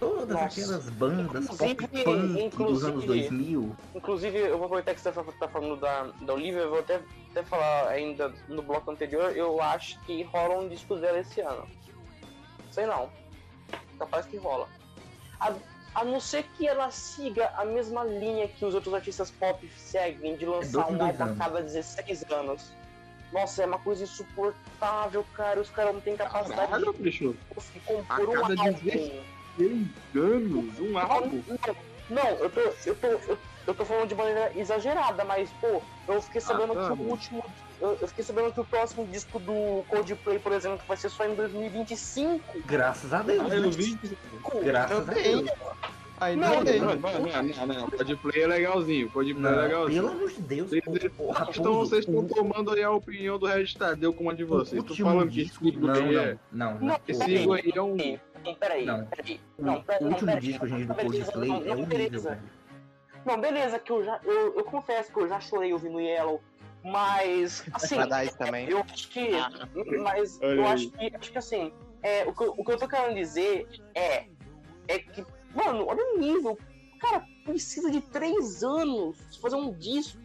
Todas 0.00 0.28
Nossa. 0.28 0.46
aquelas 0.60 0.88
bandas 0.88 1.46
pop 1.46 1.70
Inclusive- 1.70 2.04
punk 2.50 2.56
dos 2.56 2.84
anos 2.84 3.04
2000. 3.04 3.76
Inclusive, 3.94 4.38
eu 4.38 4.56
vou 4.56 4.64
aproveitar 4.64 4.94
que 4.94 5.00
você 5.00 5.12
tá 5.12 5.22
tá 5.22 5.48
falando 5.48 5.78
da, 5.78 6.04
da 6.22 6.32
Olivia, 6.32 6.60
eu 6.62 6.70
vou 6.70 6.78
até, 6.80 7.02
até 7.30 7.42
falar 7.42 7.88
ainda 7.88 8.32
no 8.48 8.62
bloco 8.62 8.90
anterior, 8.90 9.36
eu 9.36 9.60
acho 9.60 10.00
que 10.04 10.22
rola 10.24 10.58
um 10.58 10.68
disco 10.68 10.96
dela 10.96 11.18
esse 11.18 11.42
ano. 11.42 11.66
Sei 12.70 12.86
não. 12.86 13.10
Capaz 13.98 14.24
que 14.24 14.38
rola. 14.38 14.66
A, 15.38 15.52
a 15.94 16.04
não 16.04 16.20
ser 16.20 16.44
que 16.56 16.66
ela 16.66 16.90
siga 16.90 17.52
a 17.56 17.64
mesma 17.64 18.04
linha 18.04 18.48
que 18.48 18.64
os 18.64 18.74
outros 18.74 18.94
artistas 18.94 19.30
pop 19.30 19.68
seguem, 19.76 20.36
de 20.36 20.46
lançar 20.46 20.84
dois 20.84 20.90
em 20.90 20.96
um 20.96 21.04
álbum 21.04 21.22
a 21.22 21.26
anos. 21.26 21.38
cada 21.38 21.62
16 21.62 22.24
anos. 22.30 22.72
Nossa, 23.32 23.62
é 23.62 23.66
uma 23.66 23.78
coisa 23.78 24.04
insuportável, 24.04 25.24
cara. 25.34 25.60
Os 25.60 25.70
caras 25.70 25.94
não 25.94 26.00
têm 26.00 26.16
capacidade 26.16 26.70
Caralho, 26.70 26.92
de 26.92 27.02
bicho. 27.02 27.36
conseguir 27.54 27.80
A 28.08 28.16
compor 28.16 28.28
um 28.28 28.40
álbum. 28.40 28.72
16 28.72 29.22
Seis 29.56 29.88
anos? 30.14 30.80
Um 30.80 30.98
álbum? 30.98 31.42
Não, 32.08 32.28
eu 32.28 32.50
tô, 32.50 32.60
eu 32.60 32.94
tô, 32.96 33.06
eu, 33.06 33.38
eu 33.66 33.74
tô 33.74 33.84
falando 33.84 34.08
de 34.08 34.14
maneira 34.14 34.52
exagerada, 34.56 35.24
mas, 35.24 35.50
pô, 35.60 35.82
eu 36.08 36.22
fiquei 36.22 36.40
sabendo 36.40 36.74
tá, 36.74 36.86
que 36.86 37.02
o 37.02 37.08
último. 37.08 37.44
Eu, 37.80 37.96
eu 38.00 38.08
fiquei 38.08 38.22
sabendo 38.24 38.52
que 38.52 38.60
o 38.60 38.64
próximo 38.64 39.06
disco 39.06 39.38
do 39.38 39.82
Coldplay, 39.88 40.38
por 40.38 40.52
exemplo, 40.52 40.80
vai 40.86 40.96
ser 40.96 41.08
só 41.08 41.24
em 41.26 41.34
2025. 41.34 42.40
Graças 42.66 43.12
a 43.12 43.22
Deus. 43.22 43.50
Ah, 43.50 43.54
eu 43.56 43.62
né? 43.62 44.62
Graças 44.62 45.08
a. 45.08 45.12
Deus. 45.14 45.50
Ainda 46.20 46.48
Não. 46.48 46.54
Não, 46.56 46.62
não, 46.62 47.66
não, 47.66 47.66
não. 47.66 47.88
Coldplay 47.90 48.42
é 48.42 48.46
legalzinho. 48.46 49.10
Coldplay 49.10 49.50
é 49.50 49.54
Não, 49.56 49.62
legalzinho. 49.62 50.02
pelo 50.02 50.12
amor 50.14 50.30
de 50.30 50.42
Deus, 50.42 50.68
Vocês- 50.70 51.12
porra, 51.16 51.48
Então 51.56 51.74
vocês 51.74 52.06
estão 52.06 52.26
tomando 52.26 52.72
aí 52.72 52.82
a 52.82 52.90
opinião 52.90 53.38
do 53.38 53.46
Regis 53.46 53.72
Tadeu 53.74 54.12
como 54.12 54.30
a 54.30 54.34
de 54.34 54.44
vocês. 54.44 54.82
Tô 54.82 54.90
último 54.90 55.08
falando 55.08 55.28
que 55.30 55.34
disco 55.42 55.64
Não, 55.78 55.94
aí 55.94 56.16
é. 56.16 56.38
não, 56.52 56.78
não. 56.78 57.00
Esse 57.08 57.22
aí 57.22 57.72
é 57.74 57.80
um. 57.82 57.96
Peraí, 57.96 58.56
peraí, 58.58 58.84
Não. 58.86 59.04
peraí. 59.06 59.40
O, 59.58 60.04
último 60.06 60.40
disco, 60.40 60.66
gente, 60.68 60.84
do 60.86 60.94
não, 61.46 61.56
é 61.56 61.72
horrível, 61.72 61.86
beleza. 61.86 62.28
velho. 62.30 62.42
Não, 63.24 63.40
beleza, 63.40 63.78
que 63.78 63.92
eu 63.92 64.04
já. 64.04 64.20
Eu, 64.24 64.56
eu 64.56 64.64
confesso 64.64 65.10
que 65.12 65.20
eu 65.20 65.28
já 65.28 65.40
chorei 65.40 65.72
ouvindo 65.72 66.00
Yellow, 66.00 66.42
mas. 66.84 67.64
Assim. 67.72 67.96
Paradise 67.96 68.36
também. 68.36 68.68
Eu 68.68 68.78
acho 68.80 69.08
que. 69.08 69.30
Mas 70.02 70.38
Olha 70.42 70.54
eu 70.54 70.66
acho 70.66 70.90
que. 70.90 71.16
Acho 71.16 71.32
que 71.32 71.38
assim. 71.38 71.72
É, 72.02 72.24
o, 72.26 72.32
que, 72.34 72.42
eu- 72.42 72.54
o 72.56 72.64
que 72.64 72.72
eu 72.72 72.78
tô 72.78 72.88
querendo 72.88 73.14
dizer 73.14 73.66
é. 73.94 74.26
É 74.88 74.98
que. 74.98 75.24
Mano, 75.54 75.86
olha 75.86 76.14
o 76.14 76.18
nível. 76.18 76.58
Cara, 77.00 77.24
precisa 77.44 77.90
de 77.90 78.00
três 78.00 78.62
anos 78.62 79.16
pra 79.32 79.40
fazer 79.42 79.56
um 79.56 79.72
disco. 79.72 80.18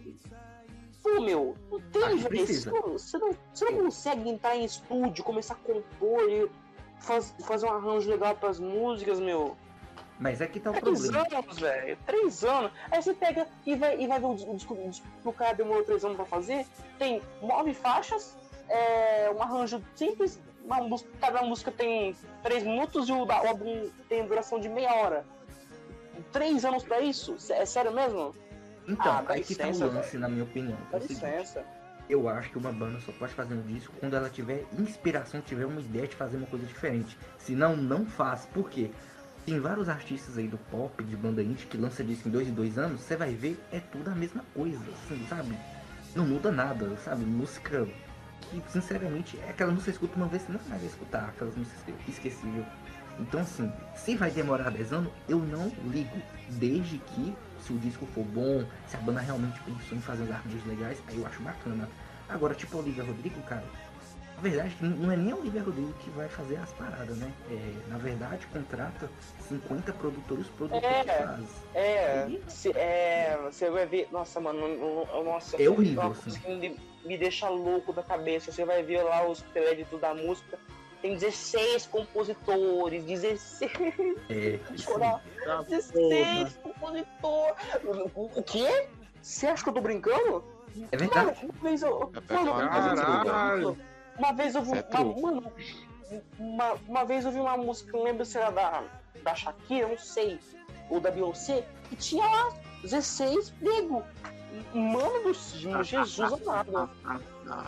Pô, 1.01 1.21
meu, 1.21 1.55
não 1.71 1.79
tem, 1.91 2.01
Ah, 2.03 2.09
não, 2.09 2.81
você, 2.93 3.17
não, 3.19 3.35
você 3.53 3.65
não 3.65 3.77
consegue 3.83 4.27
entrar 4.27 4.55
em 4.57 4.65
estúdio, 4.65 5.23
começar 5.23 5.53
a 5.53 5.57
compor 5.57 6.27
e 6.29 6.49
faz, 6.99 7.33
fazer 7.45 7.67
um 7.67 7.73
arranjo 7.73 8.09
legal 8.09 8.35
pras 8.35 8.59
músicas, 8.59 9.19
meu. 9.19 9.55
Mas 10.19 10.39
é 10.39 10.47
que 10.47 10.59
tá 10.59 10.71
o 10.71 10.73
Três 10.73 11.01
problema. 11.01 11.27
anos, 11.39 11.59
velho. 11.59 11.97
Três 12.05 12.43
anos. 12.43 12.71
Aí 12.89 13.01
você 13.01 13.13
pega 13.13 13.47
e 13.65 13.75
vai, 13.75 13.99
e 13.99 14.07
vai 14.07 14.19
ver 14.19 14.25
o 14.27 14.35
disco, 14.35 14.73
o 14.73 14.89
disco- 14.89 15.05
que 15.21 15.27
o 15.27 15.33
cara 15.33 15.53
demorou 15.53 15.83
três 15.83 16.05
anos 16.05 16.15
pra 16.15 16.25
fazer. 16.25 16.65
Tem 16.97 17.21
nove 17.41 17.73
faixas, 17.73 18.37
é, 18.69 19.29
um 19.35 19.41
arranjo 19.41 19.83
simples, 19.95 20.39
uma 20.63 20.77
música, 20.81 21.09
cada 21.19 21.41
música 21.41 21.69
tem 21.71 22.15
três 22.43 22.63
minutos 22.63 23.09
e 23.09 23.11
o, 23.11 23.25
o 23.25 23.31
álbum 23.31 23.89
tem 24.07 24.25
duração 24.25 24.59
de 24.59 24.69
meia 24.69 24.93
hora. 24.95 25.25
Três 26.31 26.63
anos 26.65 26.83
pra 26.83 27.01
isso? 27.01 27.35
É 27.49 27.65
sério 27.65 27.91
mesmo? 27.91 28.33
Então, 28.87 29.11
Ah, 29.11 29.21
dá 29.21 29.33
aí 29.33 29.43
que 29.43 29.55
tá 29.55 29.65
o 29.65 29.67
licença, 29.67 29.85
lance, 29.93 30.17
na 30.17 30.29
minha 30.29 30.43
opinião. 30.43 30.77
Dá 30.91 30.97
É 30.97 31.01
seguinte, 31.01 31.25
licença. 31.25 31.65
eu 32.09 32.29
acho 32.29 32.51
que 32.51 32.57
uma 32.57 32.71
banda 32.71 32.99
só 33.01 33.11
pode 33.13 33.33
fazer 33.33 33.53
um 33.55 33.61
disco 33.63 33.93
quando 33.99 34.15
ela 34.15 34.29
tiver 34.29 34.63
inspiração, 34.77 35.41
tiver 35.41 35.65
uma 35.65 35.81
ideia 35.81 36.07
de 36.07 36.15
fazer 36.15 36.37
uma 36.37 36.47
coisa 36.47 36.65
diferente. 36.65 37.17
Senão, 37.37 37.75
não 37.75 38.05
faz. 38.05 38.45
Por 38.45 38.69
quê? 38.69 38.91
Tem 39.45 39.59
vários 39.59 39.87
artistas 39.87 40.37
aí 40.37 40.47
do 40.47 40.57
pop, 40.57 41.03
de 41.03 41.15
banda 41.15 41.43
indie, 41.43 41.67
que 41.67 41.77
lança 41.77 42.03
disco 42.03 42.27
em 42.27 42.31
dois 42.31 42.47
e 42.47 42.51
dois 42.51 42.77
anos, 42.77 43.01
você 43.01 43.15
vai 43.15 43.33
ver, 43.35 43.59
é 43.71 43.79
tudo 43.79 44.09
a 44.09 44.15
mesma 44.15 44.43
coisa, 44.53 44.79
assim, 44.79 45.23
sabe? 45.29 45.55
Não 46.15 46.25
muda 46.25 46.51
nada, 46.51 46.97
sabe? 46.97 47.23
Música 47.23 47.87
que, 48.49 48.71
sinceramente, 48.71 49.37
é 49.39 49.49
aquela 49.49 49.71
música 49.71 49.91
que 49.91 49.97
você 49.99 50.03
escuta 50.05 50.17
uma 50.17 50.27
vez, 50.27 50.47
não 50.49 50.59
vai 50.67 50.83
escutar, 50.83 51.29
aquelas 51.29 51.55
músicas 51.55 51.81
esquecíveis. 52.07 52.65
Então, 53.19 53.39
assim, 53.39 53.71
se 53.95 54.15
vai 54.15 54.31
demorar 54.31 54.69
10 54.71 54.93
anos, 54.93 55.11
eu 55.29 55.39
não 55.39 55.71
ligo. 55.91 56.17
Desde 56.49 56.97
que, 56.97 57.35
se 57.61 57.71
o 57.71 57.77
disco 57.77 58.05
for 58.07 58.25
bom, 58.25 58.65
se 58.87 58.97
a 58.97 58.99
banda 58.99 59.21
realmente 59.21 59.59
pensou 59.61 59.97
em 59.97 60.01
fazer 60.01 60.23
uns 60.23 60.31
arranjos 60.31 60.65
legais, 60.65 61.01
aí 61.07 61.17
eu 61.17 61.25
acho 61.25 61.41
bacana. 61.41 61.87
Agora, 62.27 62.53
tipo, 62.53 62.77
Olivia 62.77 63.03
Rodrigo, 63.03 63.41
cara, 63.43 63.63
a 64.37 64.41
verdade 64.41 64.73
é 64.73 64.77
que 64.77 64.83
não 64.85 65.11
é 65.11 65.15
nem 65.15 65.31
a 65.31 65.35
Olivia 65.35 65.63
Rodrigo 65.63 65.93
que 65.99 66.09
vai 66.11 66.27
fazer 66.27 66.57
as 66.57 66.71
paradas, 66.73 67.17
né? 67.17 67.31
É, 67.49 67.73
na 67.89 67.97
verdade, 67.97 68.45
contrata 68.47 69.09
50 69.47 69.93
produtores, 69.93 70.47
produtores 70.49 70.83
É. 70.85 71.03
fazem. 71.25 71.47
É, 71.73 72.27
se- 72.47 72.71
é, 72.77 73.37
você 73.43 73.69
vai 73.69 73.85
ver. 73.85 74.07
Nossa, 74.11 74.39
mano, 74.41 75.05
nossa, 75.23 75.61
É 75.61 75.69
horrível, 75.69 76.01
uma 76.03 76.11
assim. 76.11 76.57
me, 76.57 76.79
me 77.05 77.17
deixa 77.17 77.47
louco 77.49 77.93
da 77.93 78.03
cabeça. 78.03 78.51
Você 78.51 78.65
vai 78.65 78.83
ver 78.83 79.03
lá 79.03 79.27
os 79.27 79.41
créditos 79.53 79.99
da 80.01 80.13
música. 80.13 80.57
Tem 81.01 81.13
16 81.15 81.85
compositores, 81.85 83.03
16. 83.03 83.71
É, 84.29 84.59
chorar. 84.77 85.21
Tá, 85.43 85.61
16 85.63 86.57
compositores. 86.63 87.55
O 88.15 88.43
quê? 88.43 88.87
Você 89.21 89.47
acha 89.47 89.63
que 89.63 89.69
eu 89.69 89.73
tô 89.73 89.81
brincando? 89.81 90.43
é 90.91 90.97
Mano, 90.97 91.13
verdade. 91.13 91.45
uma 91.45 91.53
vez 91.69 91.81
eu. 91.83 92.11
É, 92.29 92.33
Mano, 92.33 92.61
é 92.61 92.95
Caralho. 93.23 93.77
Uma 94.17 94.31
vez 94.33 94.55
eu 94.55 94.61
vi. 94.61 94.71
Isso 94.71 94.85
é 94.91 94.99
uma, 94.99 95.21
mano, 95.21 95.51
uma, 96.39 96.73
uma 96.87 97.05
vez 97.05 97.25
eu 97.25 97.31
vi 97.31 97.39
uma 97.39 97.57
música, 97.57 97.91
não 97.97 98.03
lembro 98.03 98.25
se 98.25 98.37
era 98.37 98.49
da, 98.51 98.83
da 99.23 99.35
Shakira, 99.35 99.87
não 99.87 99.97
sei, 99.97 100.39
ou 100.89 100.99
da 100.99 101.11
Beyoncé, 101.11 101.65
e 101.91 101.95
tinha 101.95 102.25
lá 102.25 102.53
16 102.81 103.53
nego. 103.61 104.03
Mano 104.73 105.21
do 105.23 105.33
céu, 105.33 105.83
Jesus 105.83 106.47
amado. 106.47 106.89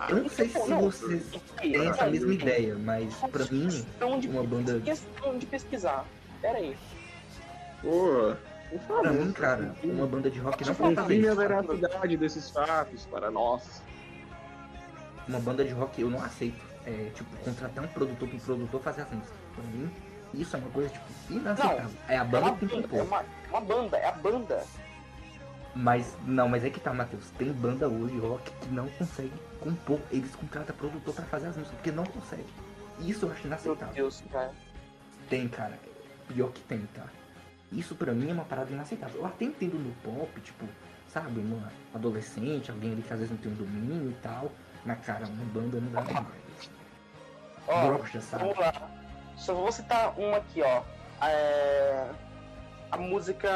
Eu 0.08 0.24
não 0.24 0.30
sei 0.30 0.48
se 0.48 0.70
Não, 0.70 0.82
vocês 0.84 1.26
têm 1.60 1.86
essa 1.88 2.08
mesma 2.08 2.34
ideia, 2.34 2.76
mas 2.76 3.14
pra 3.16 3.44
mim, 3.46 3.66
Questão 3.66 4.20
de, 4.20 4.28
uma 4.30 4.44
banda- 4.44 4.80
questão 4.80 5.38
de 5.38 5.46
pesquisar. 5.46 6.06
Pera 6.42 6.58
aí. 6.60 6.78
Pô, 7.82 8.34
pra 8.88 9.12
mim, 9.12 9.32
cara, 9.34 9.76
uma 9.84 10.08
banda 10.08 10.32
de 10.32 10.40
rock 10.40 10.64
não 10.66 10.74
pode 10.76 10.96
fazer 10.96 11.02
Confirme 11.02 11.28
a 11.28 11.32
isso. 11.32 11.40
veracidade 11.42 12.18
desses 12.18 12.50
fatos 12.52 13.06
para 13.08 13.30
nós. 13.30 13.82
Uma 15.28 15.40
banda 15.40 15.64
de 15.64 15.74
rock 15.74 16.02
eu 16.02 16.10
não 16.10 16.22
aceito. 16.24 16.66
É, 16.86 17.12
tipo, 17.14 17.30
contratar 17.44 17.84
um 17.84 17.88
produtor 17.88 18.30
pro 18.30 18.40
produtor 18.40 18.82
fazer 18.82 19.02
as 19.02 19.12
músicas. 19.12 19.36
Pra 19.54 19.64
mim, 19.66 19.92
isso 20.34 20.56
é 20.56 20.60
uma 20.60 20.70
coisa, 20.70 20.90
tipo, 20.90 21.06
inaceitável. 21.30 21.90
É 22.08 22.18
a 22.18 22.22
É 22.22 22.26
banda 22.26 22.46
uma 22.46 22.54
que 22.58 22.66
tem 22.66 22.70
que 22.70 22.88
banda, 22.88 22.88
é 22.96 23.00
compor. 23.00 23.08
uma, 23.08 23.26
uma 23.50 23.62
banda, 23.62 23.98
é 23.98 24.08
a 24.08 24.12
banda. 24.14 24.64
Mas, 25.76 26.18
não, 26.26 26.48
mas 26.50 26.64
é 26.64 26.70
que 26.70 26.80
tá, 26.80 26.94
Matheus. 26.94 27.30
Tem 27.38 27.52
banda 27.52 27.88
hoje 27.88 28.18
rock 28.20 28.50
que 28.62 28.70
não 28.70 28.88
consegue 28.90 29.34
compor. 29.60 30.00
Eles 30.12 30.34
contratam 30.36 30.76
produtor 30.76 31.14
pra 31.14 31.26
fazer 31.26 31.48
as 31.48 31.56
músicas, 31.58 31.76
porque 31.78 31.92
não 31.92 32.06
consegue. 32.06 32.46
Isso 33.02 33.26
eu 33.26 33.32
acho 33.32 33.42
Meu 33.42 33.48
inaceitável. 33.48 33.94
Deus, 33.94 34.24
cara. 34.32 34.52
Tem, 35.30 35.48
cara. 35.48 35.78
Pior 36.28 36.52
que 36.52 36.62
tem, 36.62 36.80
tá? 36.96 37.04
Isso 37.72 37.96
pra 37.96 38.14
mim 38.14 38.30
é 38.30 38.34
uma 38.34 38.46
parada 38.46 38.72
inaceitável. 38.72 39.20
Eu 39.20 39.26
até 39.26 39.46
entendo 39.46 39.76
no 39.78 39.92
pop, 40.02 40.40
tipo, 40.42 40.66
sabe, 41.10 41.40
uma 41.40 41.72
adolescente, 41.94 42.72
alguém 42.72 42.94
ali 42.94 43.02
que 43.04 43.12
às 43.14 43.20
vezes 43.20 43.32
não 43.32 43.38
tem 43.38 43.52
um 43.52 43.56
domínio 43.56 44.10
e 44.10 44.14
tal. 44.16 44.52
Mas, 44.88 45.00
cara, 45.06 45.26
uma 45.28 45.46
banda 45.54 45.80
não 45.82 45.92
dá 45.92 46.02
mais. 46.02 46.26
Ó, 47.68 47.88
Brocha, 47.88 48.22
sabe? 48.22 48.44
Vamos 48.46 48.58
lá. 48.58 48.74
Só 49.36 49.54
vou 49.54 49.72
citar 49.72 50.14
uma 50.18 50.38
aqui, 50.38 50.62
ó. 50.64 50.82
É, 51.22 52.08
A 52.92 52.98
música. 52.98 53.50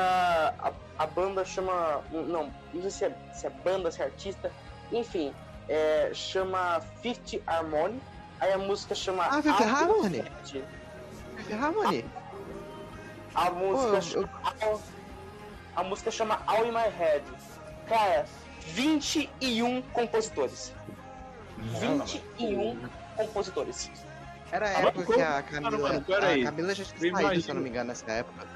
A, 0.60 0.72
a 1.00 1.08
banda 1.08 1.44
chama. 1.46 2.02
Não, 2.12 2.52
não 2.74 2.82
sei 2.82 2.92
se 2.92 3.06
é, 3.06 3.16
se 3.34 3.48
é 3.48 3.50
banda, 3.50 3.90
se 3.92 4.02
é 4.02 4.06
artista. 4.06 4.52
Enfim, 4.92 5.34
é, 5.70 6.12
chama 6.14 6.82
Fifth 7.02 7.42
Harmony. 7.48 8.00
Aí 8.42 8.52
a 8.52 8.58
música 8.58 8.94
chama. 8.94 9.24
Ah, 9.26 9.42
Fifth 9.42 9.62
Harmony? 9.62 10.24
Set. 10.44 10.64
Harmony. 11.54 12.06
A 13.34 13.50
música 13.52 13.96
eu- 13.96 14.02
chama. 14.02 14.30
All- 14.62 14.82
A 15.78 15.84
música 15.84 16.12
chama 16.12 16.42
All 16.48 16.66
in 16.66 16.72
My 16.72 16.90
Head. 17.00 17.24
Cara, 17.88 18.26
21 18.74 19.82
compositores. 19.94 20.74
21 21.62 22.78
compositores. 23.16 23.92
Era 24.52 24.68
a 24.68 24.78
Ah, 24.78 24.82
época 24.88 25.14
que 25.14 25.22
a 25.22 25.44
Camila. 25.44 25.78
mano, 25.78 26.06
aí. 26.24 26.42
a 26.42 26.46
Camila 26.46 26.76
já 26.76 26.84
tinha 26.84 27.16
saído, 27.16 27.42
se 27.42 27.50
eu 27.50 27.56
não 27.56 27.62
me 27.62 27.70
engano, 27.70 27.88
nessa 27.90 28.12
época. 28.12 28.48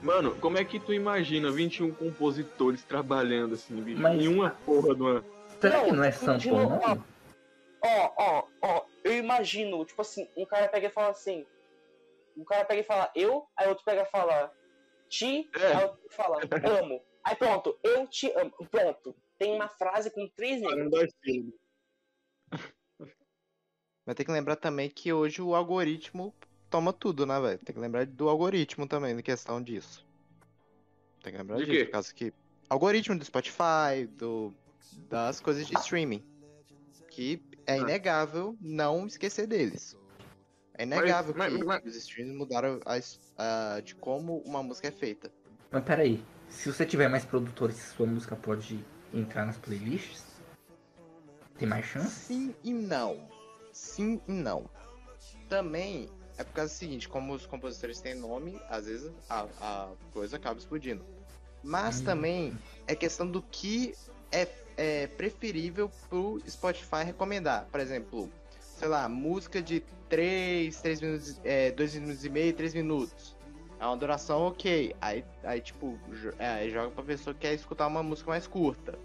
Mano, 0.00 0.34
como 0.36 0.56
é 0.58 0.64
que 0.64 0.78
tu 0.78 0.94
imagina 0.94 1.50
21 1.50 1.92
compositores 1.92 2.82
trabalhando 2.84 3.54
assim, 3.54 3.74
bicho? 3.82 4.00
Mas- 4.00 4.22
Em 4.22 4.28
uma 4.28 4.50
porra 4.50 4.94
de 4.94 5.02
uma. 5.02 5.24
Será 5.60 5.82
que 5.84 5.92
Não, 5.92 6.04
é 6.04 6.12
sample, 6.12 6.48
imagina- 6.48 6.78
não? 6.94 7.04
Ó, 7.80 8.12
ó, 8.16 8.44
ó, 8.62 8.82
eu 9.04 9.12
imagino, 9.18 9.84
tipo 9.84 10.00
assim, 10.02 10.28
um 10.36 10.44
cara 10.46 10.68
pega 10.68 10.86
e 10.86 10.90
fala 10.90 11.08
assim. 11.10 11.44
Um 12.36 12.44
cara 12.44 12.64
pega 12.64 12.80
e 12.80 12.84
fala 12.84 13.10
eu, 13.14 13.44
aí 13.56 13.68
outro 13.68 13.84
pega 13.84 14.02
e 14.02 14.06
fala 14.06 14.52
te, 15.08 15.48
É. 15.60 15.66
aí 15.74 15.82
outro 15.84 15.98
fala 16.10 16.38
amo. 16.80 17.00
Aí 17.24 17.34
pronto, 17.36 17.76
eu 17.82 18.06
te 18.06 18.30
amo. 18.32 18.52
Pronto. 18.70 19.14
Tem 19.38 19.52
uma 19.54 19.68
frase 19.68 20.10
com 20.10 20.28
três 20.36 20.60
negros. 20.62 21.12
Mas 24.08 24.14
tem 24.16 24.24
que 24.24 24.32
lembrar 24.32 24.56
também 24.56 24.88
que 24.88 25.12
hoje 25.12 25.42
o 25.42 25.54
algoritmo 25.54 26.34
toma 26.70 26.94
tudo, 26.94 27.26
né, 27.26 27.38
velho? 27.38 27.58
Tem 27.58 27.74
que 27.74 27.78
lembrar 27.80 28.06
do 28.06 28.26
algoritmo 28.30 28.86
também, 28.88 29.12
na 29.12 29.20
questão 29.20 29.62
disso. 29.62 30.02
Tem 31.22 31.30
que 31.30 31.38
lembrar 31.38 31.58
De 31.58 31.66
disso, 31.66 31.76
quê? 31.76 31.84
por 31.84 31.90
causa 31.92 32.14
que. 32.14 32.32
Algoritmo 32.70 33.18
do 33.18 33.24
Spotify, 33.26 34.06
do, 34.16 34.54
das 35.10 35.40
coisas 35.40 35.66
de 35.66 35.74
streaming. 35.74 36.24
Que 37.10 37.42
é 37.66 37.74
Ah. 37.74 37.76
inegável 37.76 38.56
não 38.62 39.06
esquecer 39.06 39.46
deles. 39.46 39.94
É 40.78 40.84
inegável 40.84 41.34
mas- 41.36 41.54
que 41.54 41.62
mas- 41.62 41.84
os 41.84 41.94
streams 41.96 42.34
mudaram 42.34 42.80
a 42.86 42.94
a- 43.76 43.80
de 43.80 43.94
como 43.94 44.38
uma 44.38 44.62
música 44.62 44.88
é 44.88 44.90
feita. 44.90 45.30
Mas 45.70 45.84
peraí, 45.84 46.24
se 46.48 46.72
você 46.72 46.86
tiver 46.86 47.08
mais 47.08 47.26
produtores, 47.26 47.76
sua 47.76 48.06
música 48.06 48.34
pode 48.34 48.82
entrar 49.12 49.44
nas 49.44 49.58
playlists? 49.58 50.24
Tem 51.58 51.68
mais 51.68 51.84
chance? 51.84 52.08
Sim 52.08 52.54
e 52.64 52.72
não. 52.72 53.36
Sim 53.78 54.20
e 54.26 54.32
não. 54.32 54.68
Também 55.48 56.08
é 56.36 56.42
por 56.42 56.52
causa 56.52 56.72
do 56.74 56.76
seguinte, 56.76 57.08
como 57.08 57.32
os 57.32 57.46
compositores 57.46 58.00
têm 58.00 58.14
nome, 58.14 58.60
às 58.68 58.86
vezes 58.86 59.12
a, 59.30 59.46
a 59.60 59.88
coisa 60.12 60.36
acaba 60.36 60.58
explodindo. 60.58 61.04
Mas 61.62 62.00
Hum. 62.00 62.04
também 62.04 62.58
é 62.88 62.96
questão 62.96 63.30
do 63.30 63.40
que 63.40 63.94
é, 64.32 64.48
é 64.76 65.06
preferível 65.06 65.90
pro 66.08 66.40
Spotify 66.48 67.04
recomendar. 67.04 67.66
Por 67.70 67.78
exemplo, 67.78 68.28
sei 68.60 68.88
lá, 68.88 69.08
música 69.08 69.62
de 69.62 69.80
3, 70.08 70.80
3 70.80 71.00
minutos, 71.00 71.40
é, 71.44 71.70
2 71.70 71.94
minutos 71.94 72.24
e 72.24 72.28
meio, 72.28 72.52
3 72.52 72.74
minutos. 72.74 73.36
É 73.78 73.86
uma 73.86 73.96
duração 73.96 74.42
ok. 74.48 74.94
Aí, 75.00 75.24
aí 75.44 75.60
tipo, 75.60 75.96
é, 76.38 76.68
joga 76.68 76.90
pra 76.90 77.04
pessoa 77.04 77.32
que 77.32 77.40
quer 77.40 77.54
escutar 77.54 77.86
uma 77.86 78.02
música 78.02 78.28
mais 78.28 78.46
curta. 78.46 78.98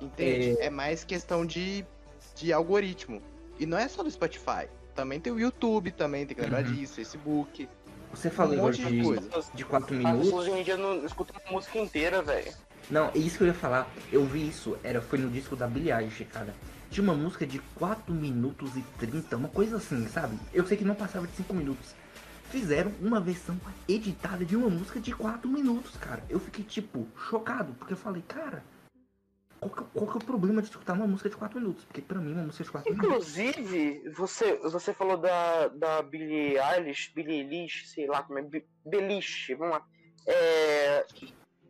Entende? 0.00 0.56
É, 0.60 0.70
mais 0.70 1.04
questão 1.04 1.46
de, 1.46 1.86
de 2.34 2.52
algoritmo. 2.52 3.22
E 3.60 3.66
não 3.66 3.76
é 3.78 3.86
só 3.86 4.02
do 4.02 4.10
Spotify. 4.10 4.66
Também 4.94 5.20
tem 5.20 5.30
o 5.32 5.38
YouTube, 5.38 5.92
também 5.92 6.24
tem 6.26 6.34
que 6.34 6.42
lembrar 6.42 6.64
Uhum. 6.64 6.72
disso, 6.72 6.94
Facebook. 6.94 7.68
Você 8.12 8.30
falou 8.30 8.66
Um 8.66 8.70
de 8.70 8.84
de, 8.84 9.02
coisa. 9.02 9.30
de 9.54 9.64
4 9.64 9.94
As 9.94 9.98
minutos. 10.02 10.24
pessoas 10.24 10.48
hoje 10.48 10.58
em 10.60 10.64
dia 10.64 10.76
não 10.76 11.04
escutam 11.04 11.36
a 11.46 11.52
música 11.52 11.78
inteira, 11.78 12.22
velho. 12.22 12.52
Não, 12.90 13.08
é 13.14 13.18
isso 13.18 13.36
que 13.36 13.44
eu 13.44 13.48
ia 13.48 13.54
falar. 13.54 13.86
Eu 14.10 14.24
vi 14.24 14.48
isso, 14.48 14.76
era, 14.82 15.00
foi 15.02 15.18
no 15.18 15.28
disco 15.30 15.54
da 15.54 15.66
Billie 15.68 15.92
Eilish, 15.92 16.24
cara. 16.24 16.52
Tinha 16.90 17.04
uma 17.04 17.14
música 17.14 17.46
de 17.46 17.60
4 17.76 18.12
minutos 18.12 18.74
e 18.76 18.82
30, 18.98 19.36
uma 19.36 19.48
coisa 19.48 19.76
assim, 19.76 20.08
sabe? 20.08 20.36
Eu 20.52 20.66
sei 20.66 20.76
que 20.76 20.84
não 20.84 20.94
passava 20.94 21.26
de 21.26 21.36
5 21.36 21.52
minutos. 21.54 21.94
Fizeram 22.50 22.90
uma 23.00 23.20
versão 23.20 23.56
editada 23.86 24.44
de 24.44 24.56
uma 24.56 24.68
música 24.68 24.98
de 24.98 25.12
4 25.12 25.48
minutos, 25.48 25.96
cara. 25.98 26.24
Eu 26.28 26.40
fiquei, 26.40 26.64
tipo, 26.64 27.06
chocado, 27.28 27.74
porque 27.74 27.92
eu 27.92 27.96
falei, 27.96 28.24
cara, 28.26 28.64
qual 29.60 29.70
que, 29.70 29.84
qual 29.98 30.06
que 30.06 30.12
é 30.12 30.16
o 30.16 30.24
problema 30.24 30.62
de 30.62 30.68
escutar 30.68 30.94
uma 30.94 31.06
música 31.06 31.28
de 31.28 31.36
4 31.36 31.60
minutos? 31.60 31.84
Porque 31.84 32.00
pra 32.00 32.18
mim 32.18 32.32
uma 32.32 32.44
música 32.44 32.64
de 32.64 32.70
4 32.70 32.90
minutos. 32.92 33.38
Inclusive, 33.38 34.10
você, 34.10 34.56
você 34.56 34.94
falou 34.94 35.16
da, 35.18 35.68
da 35.68 36.02
Billie 36.02 36.56
Eilish, 36.58 37.12
Billie 37.14 37.40
Eilish, 37.40 37.88
sei 37.88 38.06
lá 38.06 38.22
como 38.22 38.38
é, 38.38 38.46
Beliche, 38.86 39.54
vamos 39.54 39.74
lá. 39.76 39.86
É, 40.26 41.04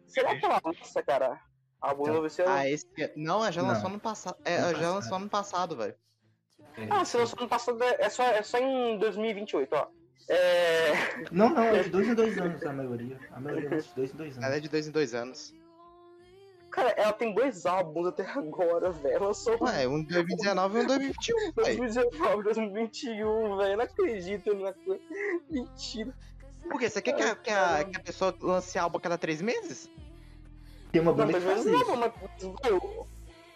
será 0.06 0.36
que 0.38 0.44
ela 0.44 0.60
lança, 0.64 1.02
cara? 1.02 1.40
Álbum 1.80 2.02
Então, 2.02 2.16
ano? 2.16 2.28
Ah, 2.46 2.68
esse. 2.68 2.86
Já 3.52 3.62
Não. 3.62 3.68
lançou 3.68 3.88
ano 3.88 4.00
passado. 4.00 4.36
É, 4.44 4.56
Ano 4.56 4.78
já 4.78 4.90
lançou 4.90 5.16
ano 5.16 5.28
passado, 5.28 5.76
velho. 5.76 5.94
É, 6.76 6.86
Ah, 6.90 7.04
se 7.04 7.16
lançou 7.16 7.38
ano 7.40 7.48
passado, 7.48 7.82
é 7.82 8.08
só, 8.08 8.22
é 8.24 8.42
só 8.42 8.58
em 8.58 8.98
2028, 8.98 9.74
ó. 9.74 9.88
É... 10.28 10.92
Não, 11.32 11.48
não, 11.48 11.62
é 11.64 11.82
de 11.82 11.88
dois 11.90 12.06
em 12.08 12.14
dois 12.14 12.38
anos 12.38 12.62
a 12.64 12.72
maioria. 12.72 13.18
A 13.32 13.40
maioria 13.40 13.68
é 13.74 13.78
de 13.78 13.94
dois 13.94 14.12
em 14.12 14.16
dois 14.16 14.36
Ela 14.36 14.46
anos. 14.46 14.56
é 14.56 14.60
de 14.60 14.68
dois 14.68 14.86
em 14.88 14.90
dois 14.90 15.14
anos. 15.14 15.54
Cara, 16.70 16.90
ela 16.90 17.12
tem 17.12 17.34
dois 17.34 17.66
álbuns 17.66 18.06
até 18.06 18.24
agora, 18.30 18.90
velho. 18.92 19.16
Ela 19.16 19.26
lançou 19.26 19.56
Ué, 19.60 19.88
um 19.88 20.02
de 20.02 20.14
2019 20.14 20.78
e 20.78 20.78
um 20.78 20.82
de 20.82 20.86
2021, 20.86 21.36
velho. 21.52 21.78
2019, 21.78 22.42
2021, 22.44 23.56
velho. 23.56 23.70
Eu 23.72 23.76
não 23.76 23.84
acredito 23.84 24.54
na 24.54 24.72
coisa. 24.72 25.02
Mentira. 25.50 26.14
Por 26.62 26.78
quê? 26.78 26.88
Você 26.88 27.02
quer 27.02 27.14
que 27.14 27.22
a, 27.22 27.34
que 27.34 27.50
a, 27.50 27.84
que 27.84 27.96
a 27.96 28.00
pessoa 28.00 28.34
lance 28.40 28.78
álbum 28.78 28.98
a 28.98 29.00
cada 29.00 29.18
três 29.18 29.42
meses? 29.42 29.90
Tem 30.92 31.00
uma 31.00 31.10
Não, 31.10 31.18
banda 31.18 31.32
que 31.32 31.44
mas 31.44 31.54
faz 31.54 31.64
não, 31.66 31.80
isso. 31.80 31.96
mas, 31.96 32.12
velho, 32.62 33.06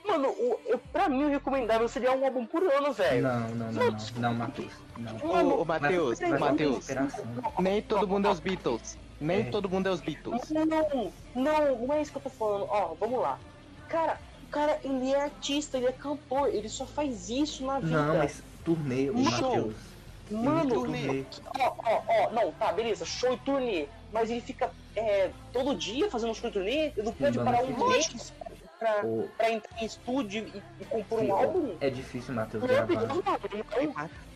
Mano, 0.07 0.29
o, 0.29 0.61
eu, 0.67 0.79
pra 0.93 1.09
mim 1.09 1.25
o 1.25 1.29
recomendável 1.31 1.89
seria 1.89 2.13
um 2.13 2.25
álbum 2.25 2.45
por 2.45 2.63
ano, 2.63 2.93
velho. 2.93 3.23
Não, 3.23 3.41
não, 3.49 3.73
não, 3.73 3.73
não, 3.73 3.99
não, 4.19 4.35
Matheus. 4.35 4.73
Não. 4.99 5.61
Ô, 5.61 5.65
Matheus, 5.65 6.21
Matheus. 6.39 6.87
Nem 7.59 7.81
todo 7.81 8.07
mundo 8.07 8.29
é 8.29 8.31
os 8.31 8.39
Beatles. 8.39 8.99
Nem 9.21 9.41
É. 9.41 9.45
todo 9.45 9.69
mundo 9.69 9.89
é 9.89 9.93
os 9.93 10.01
Beatles. 10.01 10.51
Não, 10.51 10.65
não, 10.67 11.13
não, 11.35 11.77
não 11.87 11.95
é 11.95 12.03
isso 12.03 12.11
que 12.13 12.19
eu 12.19 12.23
tô 12.23 12.31
falando. 12.31 12.67
Ó, 12.69 12.95
vamos 12.99 13.21
lá. 13.21 13.39
Cara, 13.89 14.19
o 14.45 14.47
cara, 14.49 14.79
ele 14.83 15.13
é 15.13 15.23
artista, 15.23 15.77
ele 15.77 15.87
é 15.87 15.93
cantor, 15.93 16.49
ele 16.49 16.69
só 16.69 16.85
faz 16.87 17.29
isso 17.29 17.65
na 17.65 17.79
vida. 17.81 18.03
Não, 18.03 18.19
mas 18.19 18.43
turnê, 18.65 19.07
Não. 19.11 19.23
Matheus. 19.23 19.75
Mano, 20.31 20.71
turnê. 20.71 21.25
ó, 21.61 21.73
ó, 21.85 22.03
ó, 22.09 22.31
não, 22.33 22.51
tá, 22.53 22.73
beleza, 22.73 23.05
show 23.05 23.33
e 23.35 23.37
turnê. 23.39 23.87
Mas 24.13 24.31
ele 24.31 24.41
fica 24.41 24.71
é, 24.97 25.31
todo 25.53 25.75
dia 25.75 26.11
fazendo 26.11 26.35
show 26.35 26.49
e 26.49 26.53
turnê, 26.53 26.93
ele 26.97 27.03
não 27.03 27.13
pode 27.13 27.37
parar 27.39 27.63
mano, 27.63 27.85
um 27.85 27.89
mês 27.91 28.33
pra, 28.79 29.05
Ô, 29.05 29.29
pra 29.37 29.51
entrar 29.51 29.83
em 29.83 29.87
estúdio 29.87 30.47
e, 30.55 30.63
e 30.83 30.85
compor 30.87 31.21
sim, 31.21 31.27
um 31.29 31.35
álbum. 31.35 31.77
é 31.81 31.91
difícil, 31.91 32.35
Matheus, 32.35 32.65
Deus, 32.65 32.75
gravar. 32.87 32.95
mano, 32.95 33.15
não, 33.17 33.23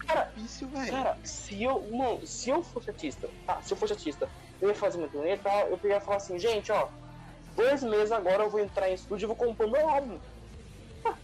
cara, 0.07 0.31
Difícil, 0.37 0.69
velho. 0.69 0.91
Cara, 0.93 1.19
se 1.23 1.63
eu. 1.63 1.81
Mano, 1.91 2.27
se 2.27 2.51
eu 2.51 2.63
fosse 2.63 2.91
artista, 2.91 3.29
tá? 3.47 3.61
Se 3.63 3.73
eu 3.73 3.77
fosse 3.77 3.93
artista, 3.93 4.29
eu 4.61 4.69
ia 4.69 4.75
fazer 4.75 4.99
meu 4.99 5.09
turnê 5.09 5.35
e 5.35 5.39
tal, 5.39 5.69
eu 5.69 5.79
ia 5.85 6.01
falar 6.01 6.17
assim, 6.17 6.39
gente, 6.39 6.71
ó, 6.73 6.89
dois 7.57 7.83
meses 7.83 8.13
agora 8.13 8.45
eu 8.45 8.51
vou 8.51 8.61
entrar 8.61 8.89
em 8.91 8.95
estúdio 8.95 9.27
e 9.27 9.29
vou 9.29 9.37
compor 9.37 9.71
meu 9.71 9.89
álbum. 9.89 10.19
Ah, 11.05 11.15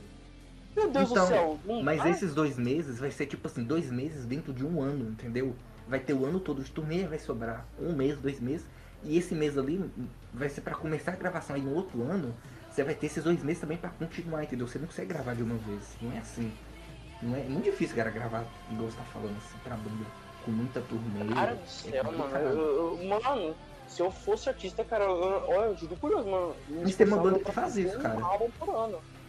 Meu 0.77 0.91
Deus 0.91 1.11
Então, 1.11 1.25
do 1.25 1.29
céu, 1.29 1.59
Mas 1.83 2.05
esses 2.07 2.35
dois 2.35 2.57
meses 2.59 2.99
vai 2.99 3.11
ser 3.11 3.27
tipo 3.27 3.47
assim, 3.47 3.65
dois 3.65 3.91
meses 3.91 4.25
dentro 4.25 4.53
de 4.53 4.65
um 4.65 4.83
ano, 4.83 5.11
entendeu? 5.11 5.55
Vai 5.87 6.01
ter 6.01 6.15
o 6.15 6.25
ano 6.25 6.41
todo 6.41 6.63
de 6.63 6.71
turnê, 6.71 7.07
vai 7.07 7.19
sobrar 7.19 7.67
um 7.79 7.93
mês, 7.93 8.19
dois 8.19 8.41
meses. 8.41 8.67
E 9.03 9.19
esse 9.19 9.35
mês 9.35 9.59
ali 9.59 9.85
vai 10.33 10.49
ser 10.49 10.63
pra 10.63 10.75
começar 10.75 11.13
a 11.13 11.17
gravação. 11.17 11.55
Aí 11.55 11.61
no 11.63 11.75
outro 11.75 12.03
ano, 12.03 12.35
você 12.71 12.83
vai 12.83 12.95
ter 12.95 13.07
esses 13.07 13.23
dois 13.23 13.43
meses 13.43 13.61
também 13.61 13.77
pra 13.77 13.91
continuar, 13.91 14.43
entendeu? 14.45 14.67
Você 14.67 14.79
não 14.79 14.87
consegue 14.87 15.09
gravar 15.13 15.35
de 15.35 15.43
uma 15.43 15.57
vez. 15.57 15.97
Não 16.01 16.11
é 16.13 16.19
assim. 16.19 16.51
Não 17.23 17.37
é, 17.37 17.41
é 17.41 17.45
muito 17.45 17.65
difícil, 17.65 17.95
cara, 17.95 18.11
gravar, 18.11 18.45
igual 18.71 18.91
você 18.91 18.97
tá 18.97 19.05
falando, 19.05 19.37
assim, 19.37 19.59
pra 19.63 19.77
banda. 19.77 20.05
Com 20.45 20.51
muita 20.51 20.81
turnê. 20.83 21.35
Cara 21.35 21.55
do 21.55 21.63
é 21.63 21.67
céu, 21.67 22.05
mano. 22.05 22.19
complicado. 22.19 22.45
eu- 22.45 22.99
eu- 23.01 23.09
mano, 23.09 23.55
se 23.89 24.03
eu 24.03 24.11
fosse 24.11 24.49
artista, 24.49 24.85
cara, 24.85 25.05
eu, 25.05 25.45
olha, 25.49 25.67
eu 25.69 25.77
juro 25.77 25.97
por 25.97 26.11
Deus, 26.11 26.27
mano. 26.27 26.55
Mas 26.69 26.97
tem 26.97 27.07
uma 27.07 27.17
banda 27.19 27.39
que 27.39 27.53
faz 27.53 27.77
isso, 27.77 27.99
cara. 27.99 28.21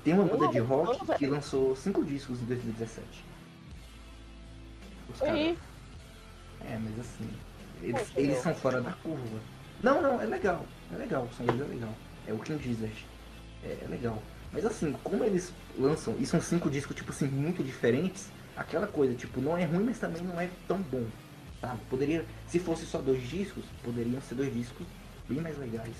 Tem 0.04 0.14
uma 0.14 0.24
Um 0.24 0.28
banda 0.28 0.48
de 0.50 0.60
rock 0.60 1.06
que 1.18 1.26
lançou 1.28 1.76
cinco 1.76 2.04
discos 2.04 2.42
em 2.42 2.46
2017. 2.46 3.26
Os 5.14 5.20
caras- 5.20 5.58
É, 6.68 6.78
mas 6.84 7.00
assim, 7.00 7.30
eles, 7.82 8.02
Poxa, 8.02 8.12
eles 8.20 8.38
são 8.40 8.56
fora 8.56 8.82
da 8.82 8.92
curva. 8.92 9.40
Não, 9.84 10.02
não, 10.02 10.22
é 10.22 10.26
legal, 10.26 10.66
é 10.94 10.98
legal, 10.98 11.24
o 11.24 11.34
som 11.36 11.46
deles 11.46 11.62
é 11.62 11.66
legal. 11.74 11.94
É 12.28 12.34
o 12.34 12.40
King 12.40 12.62
Gizzard, 12.64 13.06
é, 13.64 13.78
é 13.84 13.88
legal. 13.88 14.22
Mas 14.52 14.66
assim, 14.66 14.94
como 15.04 15.24
eles 15.24 15.54
lançam, 15.78 16.16
e 16.20 16.26
são 16.26 16.42
cinco 16.42 16.70
discos, 16.70 16.96
tipo 16.96 17.12
assim, 17.12 17.28
muito 17.28 17.64
diferentes, 17.64 18.30
aquela 18.56 18.88
coisa, 18.88 19.14
tipo, 19.14 19.42
não 19.42 19.58
é 19.58 19.66
ruim, 19.66 19.84
mas 19.84 20.00
também 20.00 20.22
não 20.22 20.40
é 20.40 20.50
tão 20.68 20.82
bom, 20.82 21.06
sabe? 21.62 21.80
Poderia, 21.90 22.26
se 22.48 22.60
fosse 22.60 22.86
só 22.86 23.00
dois 23.02 23.28
discos, 23.28 23.66
poderiam 23.84 24.22
ser 24.22 24.36
dois 24.36 24.54
discos 24.54 24.86
bem 25.28 25.42
mais 25.42 25.58
legais. 25.58 25.96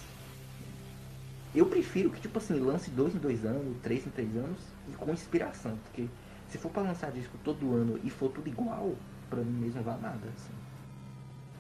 Eu 1.54 1.66
prefiro 1.68 2.10
que, 2.10 2.20
tipo 2.20 2.38
assim, 2.38 2.60
lance 2.60 2.90
dois 2.92 3.16
em 3.16 3.18
dois 3.18 3.46
anos, 3.46 3.78
três 3.82 4.06
em 4.06 4.10
três 4.10 4.36
anos, 4.36 4.60
e 4.90 4.92
com 4.94 5.12
inspiração, 5.12 5.78
porque 5.84 6.08
se 6.50 6.58
for 6.58 6.70
pra 6.70 6.84
lançar 6.84 7.12
disco 7.12 7.38
todo 7.44 7.74
ano 7.74 8.00
e 8.04 8.10
for 8.10 8.30
tudo 8.30 8.48
igual, 8.48 8.96
pra 9.30 9.40
mim 9.40 9.66
mesmo 9.66 9.82
vale 9.82 10.02
nada, 10.02 10.28
assim. 10.36 10.54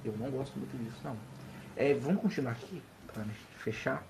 Eu 0.03 0.13
não 0.17 0.29
gosto 0.29 0.57
muito 0.57 0.77
disso, 0.77 0.99
não. 1.03 1.15
É, 1.75 1.93
vamos 1.93 2.21
continuar 2.21 2.51
aqui, 2.51 2.81
pra 3.11 3.23
fechar. 3.57 4.03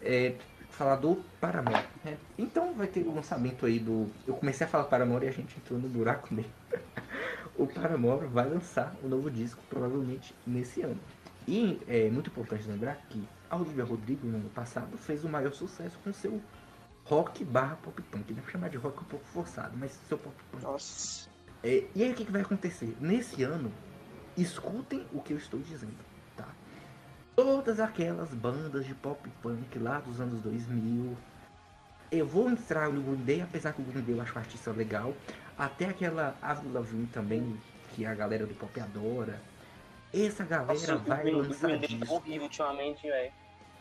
É, 0.00 0.34
falar 0.78 0.96
do 0.96 1.16
Paramore. 1.40 1.84
né? 2.04 2.16
Então 2.38 2.72
vai 2.72 2.86
ter 2.86 3.02
o 3.02 3.12
lançamento 3.12 3.66
aí 3.66 3.80
do. 3.80 4.08
Eu 4.26 4.34
comecei 4.34 4.64
a 4.64 4.70
falar 4.70 4.84
Paramore 4.84 5.26
e 5.26 5.28
a 5.28 5.32
gente 5.32 5.56
entrou 5.58 5.78
no 5.78 5.88
buraco 5.88 6.32
mesmo. 6.32 6.52
o 7.58 7.66
Paramore 7.66 8.26
vai 8.28 8.48
lançar 8.48 8.94
um 9.02 9.08
novo 9.08 9.28
disco, 9.28 9.60
provavelmente 9.68 10.32
nesse 10.46 10.82
ano. 10.82 11.00
E 11.48 11.80
é 11.88 12.08
muito 12.08 12.30
importante 12.30 12.68
lembrar 12.68 12.96
que 13.08 13.26
a 13.50 13.56
Olivia 13.56 13.84
Rodrigo, 13.84 14.26
no 14.26 14.36
ano 14.36 14.50
passado, 14.50 14.96
fez 14.96 15.24
o 15.24 15.28
maior 15.28 15.52
sucesso 15.52 15.98
com 16.04 16.12
seu 16.12 16.40
rock 17.04 17.44
barra 17.44 17.76
pop 17.76 18.00
punk. 18.02 18.32
Dá 18.32 18.40
pra 18.40 18.52
chamar 18.52 18.70
de 18.70 18.76
rock 18.76 19.00
um 19.00 19.04
pouco 19.04 19.26
forçado, 19.26 19.76
mas 19.76 19.98
seu 20.08 20.16
pop 20.16 20.36
punk. 20.52 20.62
nossa. 20.62 21.28
É, 21.64 21.84
e 21.92 22.04
aí 22.04 22.12
o 22.12 22.14
que, 22.14 22.24
que 22.24 22.30
vai 22.30 22.42
acontecer? 22.42 22.96
Nesse 23.00 23.42
ano, 23.42 23.72
escutem 24.36 25.04
o 25.12 25.20
que 25.20 25.32
eu 25.32 25.38
estou 25.38 25.58
dizendo? 25.58 26.07
Todas 27.38 27.78
aquelas 27.78 28.30
bandas 28.34 28.84
de 28.84 28.92
pop 28.96 29.30
punk 29.40 29.78
lá 29.78 30.00
dos 30.00 30.20
anos 30.20 30.40
2000. 30.40 31.16
Eu 32.10 32.26
vou 32.26 32.50
entrar 32.50 32.90
no 32.90 33.00
Green 33.00 33.24
Day, 33.24 33.40
apesar 33.42 33.72
que 33.72 33.80
o 33.80 33.84
Green 33.84 34.02
Day 34.02 34.16
eu 34.16 34.20
acho 34.20 34.34
um 34.34 34.38
artista 34.40 34.72
legal. 34.72 35.14
Até 35.56 35.84
aquela 35.84 36.34
Avril 36.42 36.72
Lavigne 36.72 37.06
também, 37.06 37.56
que 37.94 38.04
a 38.04 38.12
galera 38.12 38.44
do 38.44 38.54
pop 38.54 38.80
adora. 38.80 39.40
Essa 40.12 40.44
galera 40.44 40.72
Nossa, 40.74 40.96
vai 40.96 41.22
Green- 41.22 41.34
lançar 41.36 41.68
Green 41.68 41.78
disco 42.00 42.12
horrível 42.12 42.42
ultimamente, 42.42 43.06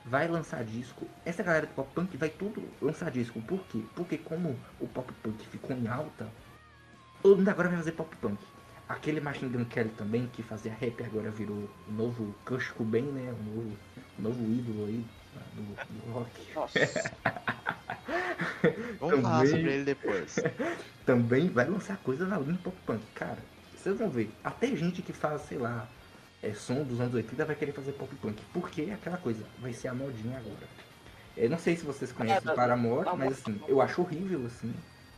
vai 0.05 0.27
lançar 0.27 0.63
disco. 0.63 1.07
Essa 1.25 1.41
galera 1.41 1.65
do 1.65 1.73
pop 1.73 1.89
punk 1.95 2.15
vai 2.15 2.29
tudo 2.29 2.63
lançar 2.79 3.09
disco. 3.09 3.41
Por 3.41 3.61
quê? 3.69 3.81
Porque 3.95 4.19
como 4.19 4.55
o 4.79 4.87
pop 4.87 5.11
punk 5.23 5.43
ficou 5.47 5.75
em 5.75 5.87
alta, 5.87 6.27
todo 7.23 7.37
mundo 7.37 7.49
agora 7.49 7.69
vai 7.69 7.79
fazer 7.79 7.93
pop 7.93 8.15
punk. 8.17 8.37
Aquele 8.87 9.19
Machine 9.19 9.51
Gun 9.51 9.65
Kelly 9.65 9.89
também, 9.97 10.27
que 10.27 10.41
fazia 10.41 10.73
rap, 10.79 11.03
agora 11.03 11.29
virou 11.29 11.55
o 11.87 11.91
novo 11.91 12.33
Kurt 12.45 12.71
Cobain, 12.71 13.03
né? 13.03 13.33
O 13.37 13.43
novo, 13.43 13.77
o 14.17 14.21
novo 14.21 14.43
ídolo 14.45 14.85
aí 14.85 15.05
do, 15.55 16.05
do 16.05 16.11
rock. 16.13 16.31
Nossa. 16.55 16.79
Vamos 18.99 19.21
falar 19.21 19.39
Também. 19.39 19.47
sobre 19.51 19.73
ele 19.73 19.83
depois. 19.83 20.35
Também 21.05 21.49
vai 21.49 21.67
lançar 21.67 21.97
coisa 21.97 22.25
na 22.25 22.37
linha 22.39 22.57
pop 22.63 22.75
punk. 22.85 23.01
Cara, 23.13 23.37
vocês 23.75 23.97
vão 23.97 24.09
ver. 24.09 24.31
Até 24.43 24.67
gente 24.75 25.01
que 25.01 25.11
faz, 25.13 25.41
sei 25.43 25.57
lá, 25.57 25.87
é, 26.41 26.53
som 26.53 26.83
dos 26.83 26.99
anos 27.01 27.13
80 27.13 27.43
vai 27.45 27.55
querer 27.55 27.73
fazer 27.73 27.91
pop 27.93 28.13
punk. 28.15 28.41
Porque 28.53 28.83
é 28.83 28.93
aquela 28.93 29.17
coisa, 29.17 29.43
vai 29.59 29.73
ser 29.73 29.89
a 29.89 29.93
modinha 29.93 30.37
agora. 30.37 30.67
Eu 31.35 31.49
não 31.49 31.59
sei 31.59 31.75
se 31.75 31.85
vocês 31.85 32.11
conhecem 32.11 32.49
É, 32.49 32.51
o 32.51 32.55
Paramore, 32.55 33.05
tá 33.05 33.15
mas 33.15 33.33
assim, 33.33 33.61
eu 33.67 33.81
acho 33.81 34.01
horrível, 34.01 34.45
assim. 34.45 34.73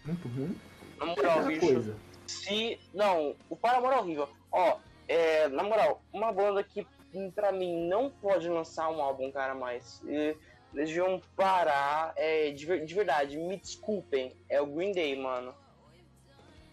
Muito 0.05 0.27
ruim. 0.27 0.55
Na 0.99 1.07
É 1.07 1.11
aquela 1.11 1.41
bicho. 1.43 1.61
coisa. 1.61 1.95
Se. 2.29 2.79
Não, 2.93 3.35
o 3.49 3.55
Paramore 3.55 3.95
é 3.95 3.99
horrível. 3.99 4.29
Ó, 4.51 4.77
é, 5.07 5.47
na 5.47 5.63
moral, 5.63 6.01
uma 6.13 6.31
banda 6.31 6.63
que 6.63 6.85
pra 7.33 7.51
mim 7.51 7.87
não 7.87 8.09
pode 8.09 8.47
lançar 8.47 8.89
um 8.89 9.01
álbum, 9.01 9.31
cara, 9.31 9.55
mais. 9.55 10.01
E 10.05 10.35
Eles 10.73 10.89
deviam 10.89 11.21
parar. 11.35 12.13
É, 12.15 12.51
de, 12.51 12.85
de 12.85 12.93
verdade, 12.93 13.37
me 13.37 13.57
desculpem. 13.57 14.35
É 14.47 14.61
o 14.61 14.67
Green 14.67 14.91
Day, 14.91 15.19
mano. 15.19 15.53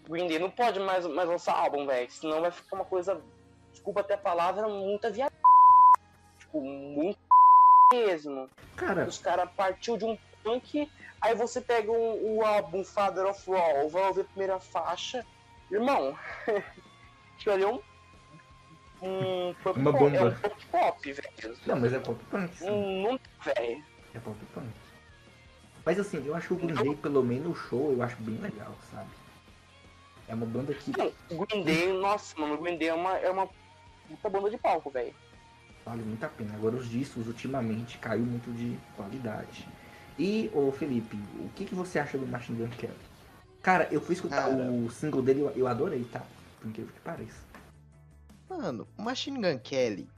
Green 0.09 0.29
Day 0.29 0.39
não 0.39 0.51
pode 0.51 0.79
mais, 0.79 1.07
mais 1.07 1.29
lançar 1.29 1.55
álbum, 1.55 1.87
velho. 1.87 2.11
Senão 2.11 2.41
vai 2.41 2.51
ficar 2.51 2.77
uma 2.77 2.85
coisa. 2.85 3.21
Desculpa 3.73 4.01
até 4.01 4.15
a 4.15 4.19
palavra, 4.19 4.69
muita 4.69 5.11
viagem. 5.11 5.37
Tipo, 6.39 6.61
muito 6.61 7.19
mesmo. 7.93 8.51
Cara, 8.77 9.07
Os 9.07 9.19
caras 9.19 9.51
partiu 9.57 9.97
de 9.97 10.05
um 10.05 10.19
punk, 10.43 10.91
aí 11.21 11.35
você 11.35 11.61
pega 11.61 11.91
um, 11.91 12.37
o 12.37 12.45
álbum 12.45 12.85
Father 12.85 13.27
of 13.27 13.51
All, 13.53 13.89
vai 13.89 14.07
ouvir 14.09 14.21
a 14.23 14.25
primeira 14.25 14.61
faixa. 14.61 15.25
Irmão, 15.71 16.17
ali 17.51 17.63
é 17.63 17.67
um. 17.69 17.81
um 19.03 19.55
pop 19.63 19.79
Uma 19.79 19.93
pop, 19.93 20.05
É 20.05 20.19
bomba. 20.19 20.29
um 20.37 20.41
pop 20.41 20.67
pop, 20.71 21.13
velho. 21.13 21.57
não, 21.67 21.81
mas 21.81 21.93
é 21.93 21.99
pop 21.99 22.25
punk, 22.31 22.57
sim. 22.57 23.03
Não, 23.03 23.19
velho. 23.45 23.85
É 24.15 24.19
pop 24.19 24.37
punk. 24.55 24.67
Mas 25.85 25.99
assim, 26.01 26.25
eu 26.27 26.35
acho 26.35 26.55
o 26.55 26.57
Green 26.57 26.75
Day, 26.75 26.97
pelo 26.97 27.23
menos 27.23 27.47
o 27.49 27.55
show, 27.55 27.93
eu 27.93 28.03
acho 28.03 28.17
bem 28.21 28.37
legal, 28.39 28.75
sabe? 28.91 29.09
É 30.29 30.35
uma 30.35 30.47
banda 30.47 30.75
que 30.75 30.91
Não, 30.99 31.13
o 31.31 31.47
Green 31.47 31.63
Day, 31.63 31.93
nossa, 31.93 32.39
mano, 32.41 32.55
o 32.55 32.59
Green 32.59 32.77
Day 32.77 32.89
é 32.89 32.95
uma, 32.95 33.17
é 33.19 33.31
uma 33.31 33.49
banda 34.29 34.51
de 34.51 34.59
palco, 34.59 34.91
velho. 34.91 35.15
vale 35.85 36.03
muito 36.03 36.25
a 36.25 36.29
pena. 36.29 36.55
Agora 36.55 36.75
os 36.75 36.89
discos 36.89 37.29
ultimamente 37.29 37.99
caiu 37.99 38.25
muito 38.25 38.51
de 38.53 38.77
qualidade. 38.97 39.69
E, 40.19 40.51
ô 40.53 40.73
Felipe, 40.73 41.17
o 41.39 41.49
que, 41.55 41.65
que 41.67 41.75
você 41.75 41.99
acha 42.01 42.19
do 42.19 42.27
Machine 42.27 42.59
Gun 42.65 42.71
Kelly? 42.77 42.97
Cara, 43.67 43.89
eu 43.91 44.01
fui 44.01 44.15
escutar 44.15 44.49
Cara. 44.49 44.71
o 44.71 44.89
single 44.93 45.21
dele, 45.21 45.41
eu, 45.41 45.51
eu 45.51 45.67
adorei, 45.67 46.05
tá? 46.05 46.25
Por 46.61 46.69
incrível 46.69 46.93
que 46.95 47.01
pareça. 47.01 47.41
Mano, 48.49 48.87
o 48.97 49.03
Machine 49.03 49.41
Gun 49.41 49.59
Kelly, 49.59 50.09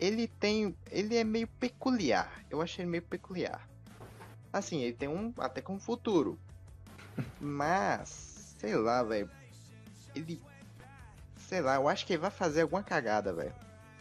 ele 0.00 0.26
tem. 0.26 0.74
Ele 0.90 1.14
é 1.14 1.24
meio 1.24 1.46
peculiar. 1.46 2.42
Eu 2.48 2.62
achei 2.62 2.82
ele 2.82 2.90
meio 2.90 3.02
peculiar. 3.02 3.68
Assim, 4.50 4.80
ele 4.80 4.94
tem 4.94 5.10
um. 5.10 5.30
Até 5.36 5.60
com 5.60 5.78
futuro. 5.78 6.38
Mas, 7.38 8.56
sei 8.58 8.74
lá, 8.76 9.02
velho. 9.02 9.28
Ele. 10.14 10.40
Sei 11.36 11.60
lá, 11.60 11.74
eu 11.74 11.86
acho 11.86 12.06
que 12.06 12.14
ele 12.14 12.22
vai 12.22 12.30
fazer 12.30 12.62
alguma 12.62 12.82
cagada, 12.82 13.30
velho. 13.30 13.52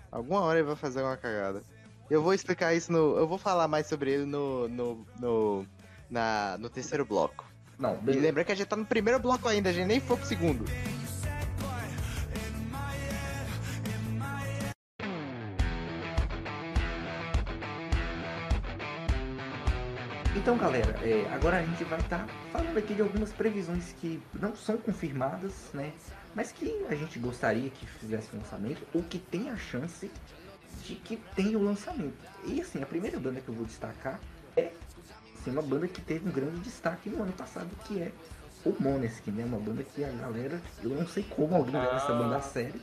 Alguma 0.10 0.40
hora 0.40 0.60
ele 0.60 0.68
vai 0.68 0.78
fazer 0.78 1.00
alguma 1.00 1.18
cagada. 1.18 1.64
Eu 2.10 2.24
vou 2.24 2.34
explicar 2.34 2.74
isso 2.74 2.94
no. 2.94 3.18
Eu 3.18 3.28
vou 3.28 3.38
falar 3.38 3.68
mais 3.68 3.88
sobre 3.88 4.10
ele 4.10 4.26
no. 4.26 4.70
no. 4.70 5.06
no, 5.20 5.66
na, 6.10 6.58
no 6.58 6.70
terceiro 6.70 7.04
bloco. 7.04 7.46
Não, 7.78 7.96
E 7.96 7.98
beleza. 8.02 8.22
lembra 8.26 8.44
que 8.44 8.52
a 8.52 8.56
gente 8.56 8.68
tá 8.68 8.76
no 8.76 8.86
primeiro 8.86 9.20
bloco 9.20 9.48
ainda, 9.48 9.70
a 9.70 9.74
gente 9.74 9.88
nem 9.88 10.00
foi 10.00 10.18
pro 10.18 10.26
segundo. 10.26 10.66
Então, 20.36 20.58
galera, 20.58 20.96
é, 21.04 21.26
agora 21.34 21.58
a 21.58 21.64
gente 21.64 21.84
vai 21.86 22.00
estar 22.00 22.28
falando 22.52 22.78
aqui 22.78 22.94
de 22.94 23.02
algumas 23.02 23.32
previsões 23.34 23.94
que 24.00 24.22
não 24.40 24.56
são 24.56 24.78
confirmadas, 24.78 25.54
né? 25.74 25.92
Mas 26.36 26.52
que 26.52 26.86
a 26.90 26.96
gente 26.96 27.18
gostaria 27.18 27.70
que 27.70 27.86
fizesse 27.88 28.36
lançamento 28.36 28.86
ou 28.94 29.02
que 29.02 29.18
tem 29.18 29.50
a 29.50 29.58
chance 29.58 30.12
de 30.84 30.96
que 30.96 31.18
tenha 31.36 31.58
o 31.58 31.64
lançamento. 31.64 32.14
E 32.46 32.62
assim, 32.62 32.82
a 32.84 32.86
primeira 32.86 33.20
banda 33.20 33.42
que 33.42 33.50
eu 33.50 33.56
vou 33.56 33.66
destacar 33.66 34.20
é 34.56 34.72
assim, 35.48 35.52
uma 35.52 35.62
banda 35.62 35.88
que 35.88 36.02
teve 36.02 36.28
um 36.28 36.32
grande 36.32 36.60
destaque 36.60 37.10
no 37.10 37.24
ano 37.24 37.32
passado, 37.34 37.70
que 37.86 38.02
é 38.02 38.12
o 38.66 38.76
Måneskin, 38.80 39.32
né? 39.32 39.46
Uma 39.46 39.60
banda 39.60 39.84
que 39.84 40.04
a 40.04 40.10
galera, 40.10 40.62
eu 40.84 40.90
não 40.90 41.08
sei 41.08 41.24
como 41.24 41.56
alguém 41.56 41.74
leva 41.76 41.96
essa 41.96 42.14
banda 42.14 42.38
a 42.38 42.42
sério, 42.42 42.80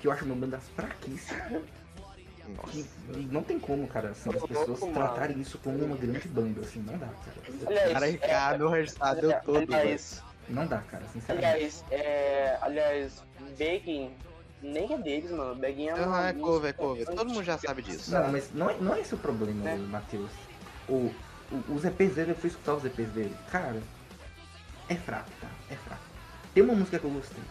que 0.00 0.06
eu 0.06 0.12
acho 0.12 0.24
uma 0.24 0.34
banda 0.34 0.58
fraquíssima. 0.58 1.62
Que 2.70 2.86
e 3.16 3.28
não 3.32 3.42
tem 3.42 3.58
como, 3.58 3.86
cara, 3.88 4.10
assim, 4.10 4.28
as 4.28 4.42
pessoas 4.42 4.80
tratarem 4.92 5.40
isso 5.40 5.58
como 5.58 5.82
uma 5.82 5.96
grande 5.96 6.28
banda, 6.28 6.60
assim, 6.60 6.80
não 6.80 6.98
dá, 6.98 7.06
cara. 7.08 7.92
Cara, 7.92 8.06
Ricardo, 8.06 8.66
o 8.66 8.68
resultado 8.70 9.20
deu 9.22 9.40
todo, 9.40 9.66
velho. 9.66 9.74
aliás, 9.74 10.22
Não 10.48 10.66
dá, 10.66 10.78
cara, 10.82 11.04
sinceramente. 11.10 11.46
aliás, 11.54 11.84
é, 11.90 12.58
aliás, 12.60 13.22
Begging 13.56 14.14
nem 14.62 14.92
é 14.92 14.98
deles, 14.98 15.30
mano. 15.30 15.54
Begging 15.54 15.88
é 15.88 15.94
uma 15.94 16.06
Não, 16.06 16.18
é 16.18 16.32
cover, 16.34 16.70
é 16.70 16.72
cover. 16.74 17.06
Todo 17.06 17.26
mundo 17.28 17.42
já 17.42 17.56
sabe 17.58 17.80
disso. 17.82 18.12
Não, 18.12 18.30
mas 18.30 18.52
não 18.52 18.68
é, 18.70 18.76
não 18.78 18.94
é 18.94 19.00
esse 19.00 19.14
o 19.14 19.18
problema, 19.18 19.68
É. 19.70 19.76
Matheus. 19.76 20.30
O, 20.86 21.10
os 21.68 21.84
EPs 21.84 22.14
dele, 22.14 22.32
eu 22.32 22.36
fui 22.36 22.48
escutar 22.50 22.74
os 22.74 22.84
EPs 22.84 23.08
dele. 23.10 23.36
Cara, 23.50 23.80
é 24.88 24.94
fraco, 24.94 25.30
tá? 25.40 25.48
É 25.70 25.76
fraco. 25.76 26.02
Tem 26.54 26.62
uma 26.62 26.74
música 26.74 26.98
que 26.98 27.04
eu 27.04 27.10
gostei. 27.10 27.42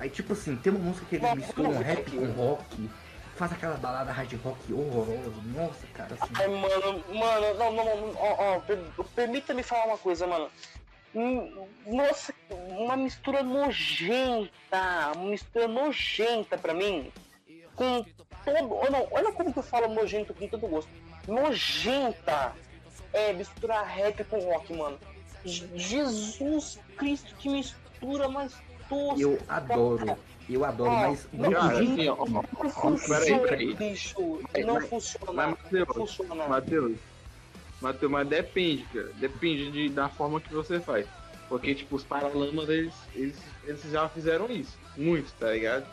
Aí, 0.00 0.10
tipo 0.10 0.32
assim, 0.32 0.56
tem 0.56 0.72
uma 0.72 0.84
música 0.84 1.06
que 1.06 1.16
eles 1.16 1.34
misturam 1.34 1.78
rap 1.78 2.10
com 2.10 2.26
rock. 2.32 2.90
Faz 3.36 3.52
aquela 3.52 3.76
balada 3.76 4.12
hard 4.12 4.32
rock 4.44 4.72
horrorosa. 4.72 5.32
Nossa, 5.56 5.86
cara, 5.92 6.14
assim. 6.20 6.32
Ai, 6.36 6.46
mano, 6.48 7.04
mano, 7.12 7.54
não, 7.58 7.72
não, 7.72 7.84
não, 7.84 8.14
ó, 8.16 8.56
ó, 8.56 8.60
per- 8.60 8.78
permita-me 9.14 9.62
falar 9.62 9.86
uma 9.86 9.98
coisa, 9.98 10.26
mano. 10.26 10.48
Hum, 11.14 11.66
Nossa, 11.86 12.32
uma 12.50 12.96
mistura 12.96 13.42
nojenta, 13.42 15.12
uma 15.16 15.30
mistura 15.30 15.66
nojenta 15.68 16.56
pra 16.58 16.74
mim. 16.74 17.10
Com 17.74 18.04
todo. 18.44 18.74
Olha, 18.74 19.08
olha 19.10 19.32
como 19.32 19.52
que 19.52 19.58
eu 19.58 19.62
falo 19.64 19.88
nojento 19.92 20.32
com 20.34 20.46
todo 20.48 20.68
gosto. 20.68 20.90
Nojenta 21.26 22.52
é 23.14 23.32
misturar 23.32 23.84
rap 23.86 24.22
com 24.24 24.38
rock, 24.40 24.74
mano. 24.76 24.98
Je- 25.44 25.68
Jesus 25.74 26.78
Cristo, 26.98 27.34
que 27.36 27.48
mistura 27.48 28.28
mais 28.28 28.52
tosca. 28.88 29.20
Eu 29.20 29.38
adoro. 29.48 30.16
Eu 30.48 30.62
adoro, 30.64 30.90
Ó, 30.90 30.94
mas 31.08 31.26
não, 31.32 31.50
Cara, 31.52 31.72
assim, 31.78 32.08
ó, 32.08 32.16
ó, 32.18 32.26
Não 32.28 32.42
Peraí, 32.42 32.70
funciona, 32.72 33.42
peraí. 33.48 33.74
bicho. 33.74 34.40
Mas- 34.52 34.66
Não 34.66 34.74
mas- 34.74 34.88
funciona. 34.88 35.32
mas, 35.32 35.46
Não 35.46 35.50
Matheus, 35.80 35.96
funciona. 35.96 36.48
Matheus, 36.48 36.96
Matheus, 37.80 38.12
mas 38.12 38.28
depende, 38.28 38.82
cara. 38.92 39.10
Depende 39.14 39.70
de, 39.70 39.88
da 39.88 40.08
forma 40.10 40.40
que 40.40 40.52
você 40.52 40.80
faz. 40.80 41.06
Porque, 41.48 41.74
tipo, 41.74 41.96
os 41.96 42.04
Paralamas, 42.04 42.68
eles, 42.68 42.94
eles, 43.14 43.36
eles 43.64 43.82
já 43.90 44.08
fizeram 44.08 44.50
isso. 44.50 44.76
Muito, 44.96 45.32
tá 45.38 45.50
ligado? 45.52 45.86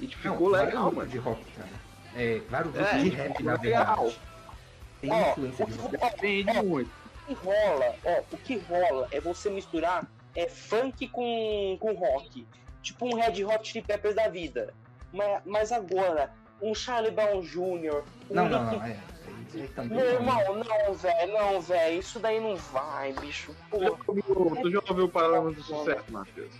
E 0.00 0.06
tipo, 0.06 0.26
Não, 0.26 0.32
ficou 0.34 0.48
legal, 0.48 0.92
mano. 0.92 1.08
de 1.08 1.18
rock, 1.18 1.44
cara. 1.56 1.68
É, 2.16 2.40
vários 2.50 2.74
É, 2.76 2.98
de 2.98 3.08
rap, 3.10 3.42
na 3.42 3.54
legal. 3.54 4.12
Tem 5.02 5.10
Ó, 5.12 5.30
influência 5.32 5.66
de 5.66 5.72
o- 5.74 5.82
rock. 5.82 5.90
Depende 5.98 6.62
muito. 6.62 6.90
O 7.28 7.34
que 7.34 7.44
rola, 7.44 7.94
ó, 8.04 8.20
o 8.32 8.36
que 8.38 8.56
rola 8.58 9.08
é 9.10 9.20
você 9.20 9.50
misturar 9.50 10.06
é 10.34 10.48
funk 10.48 11.08
com, 11.08 11.76
com 11.78 11.92
rock. 11.92 12.46
Tipo 12.82 13.06
um 13.06 13.14
Red 13.16 13.44
Hot 13.44 13.68
Chili 13.68 13.84
Peppers 13.84 14.14
da 14.14 14.28
vida. 14.28 14.72
Mas, 15.12 15.42
mas 15.44 15.72
agora, 15.72 16.32
um 16.60 16.74
Charlie 16.74 17.10
Brown 17.10 17.40
Jr., 17.42 18.02
um 18.30 18.34
Não, 18.34 18.48
não, 18.48 18.64
não, 18.72 18.82
é. 18.84 18.96
Meu 19.84 19.96
não. 19.98 19.98
irmão, 20.06 20.64
não, 20.64 20.94
velho, 20.94 21.32
não, 21.32 21.60
velho, 21.60 21.98
isso 21.98 22.18
daí 22.18 22.40
não 22.40 22.56
vai, 22.56 23.12
bicho. 23.12 23.54
Tu 23.70 23.78
já 23.82 23.90
Pô. 23.90 23.98
ouviu, 24.08 24.62
tu 24.62 24.70
já 24.70 24.80
ouviu 24.88 25.08
Paralamas 25.08 25.54
do 25.56 25.62
Sucesso, 25.62 26.04
Matheus? 26.10 26.52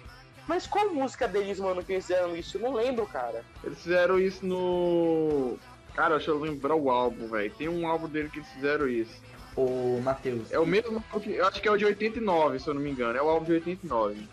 Mas 0.47 0.66
qual 0.66 0.90
música 0.93 1.26
deles, 1.26 1.59
mano, 1.59 1.82
que 1.82 1.93
eles 1.93 2.05
fizeram 2.07 2.36
isso? 2.36 2.59
Eu 2.59 2.62
não 2.62 2.74
lembro, 2.74 3.07
cara. 3.07 3.43
Eles 3.64 3.80
fizeram 3.80 4.18
isso 4.18 4.45
no. 4.45 5.57
Cara, 5.95 6.16
deixa 6.16 6.30
eu 6.30 6.38
lembrar 6.38 6.74
o 6.74 6.90
álbum, 6.90 7.28
velho. 7.28 7.51
Tem 7.53 7.68
um 7.68 7.86
álbum 7.86 8.09
dele 8.09 8.28
que 8.30 8.38
eles 8.38 8.49
fizeram 8.51 8.88
isso. 8.88 9.14
Ô, 9.55 10.01
Matheus, 10.03 10.51
É 10.51 10.59
o 10.59 10.66
mesmo 10.66 11.03
que. 11.22 11.32
Eu 11.32 11.47
acho 11.47 11.61
que 11.61 11.68
é 11.68 11.70
o 11.70 11.76
de 11.76 11.84
89, 11.84 12.59
se 12.59 12.68
eu 12.68 12.74
não 12.74 12.80
me 12.80 12.90
engano. 12.90 13.18
É 13.18 13.22
o 13.22 13.28
álbum 13.28 13.45
de 13.45 13.53
89. 13.53 14.26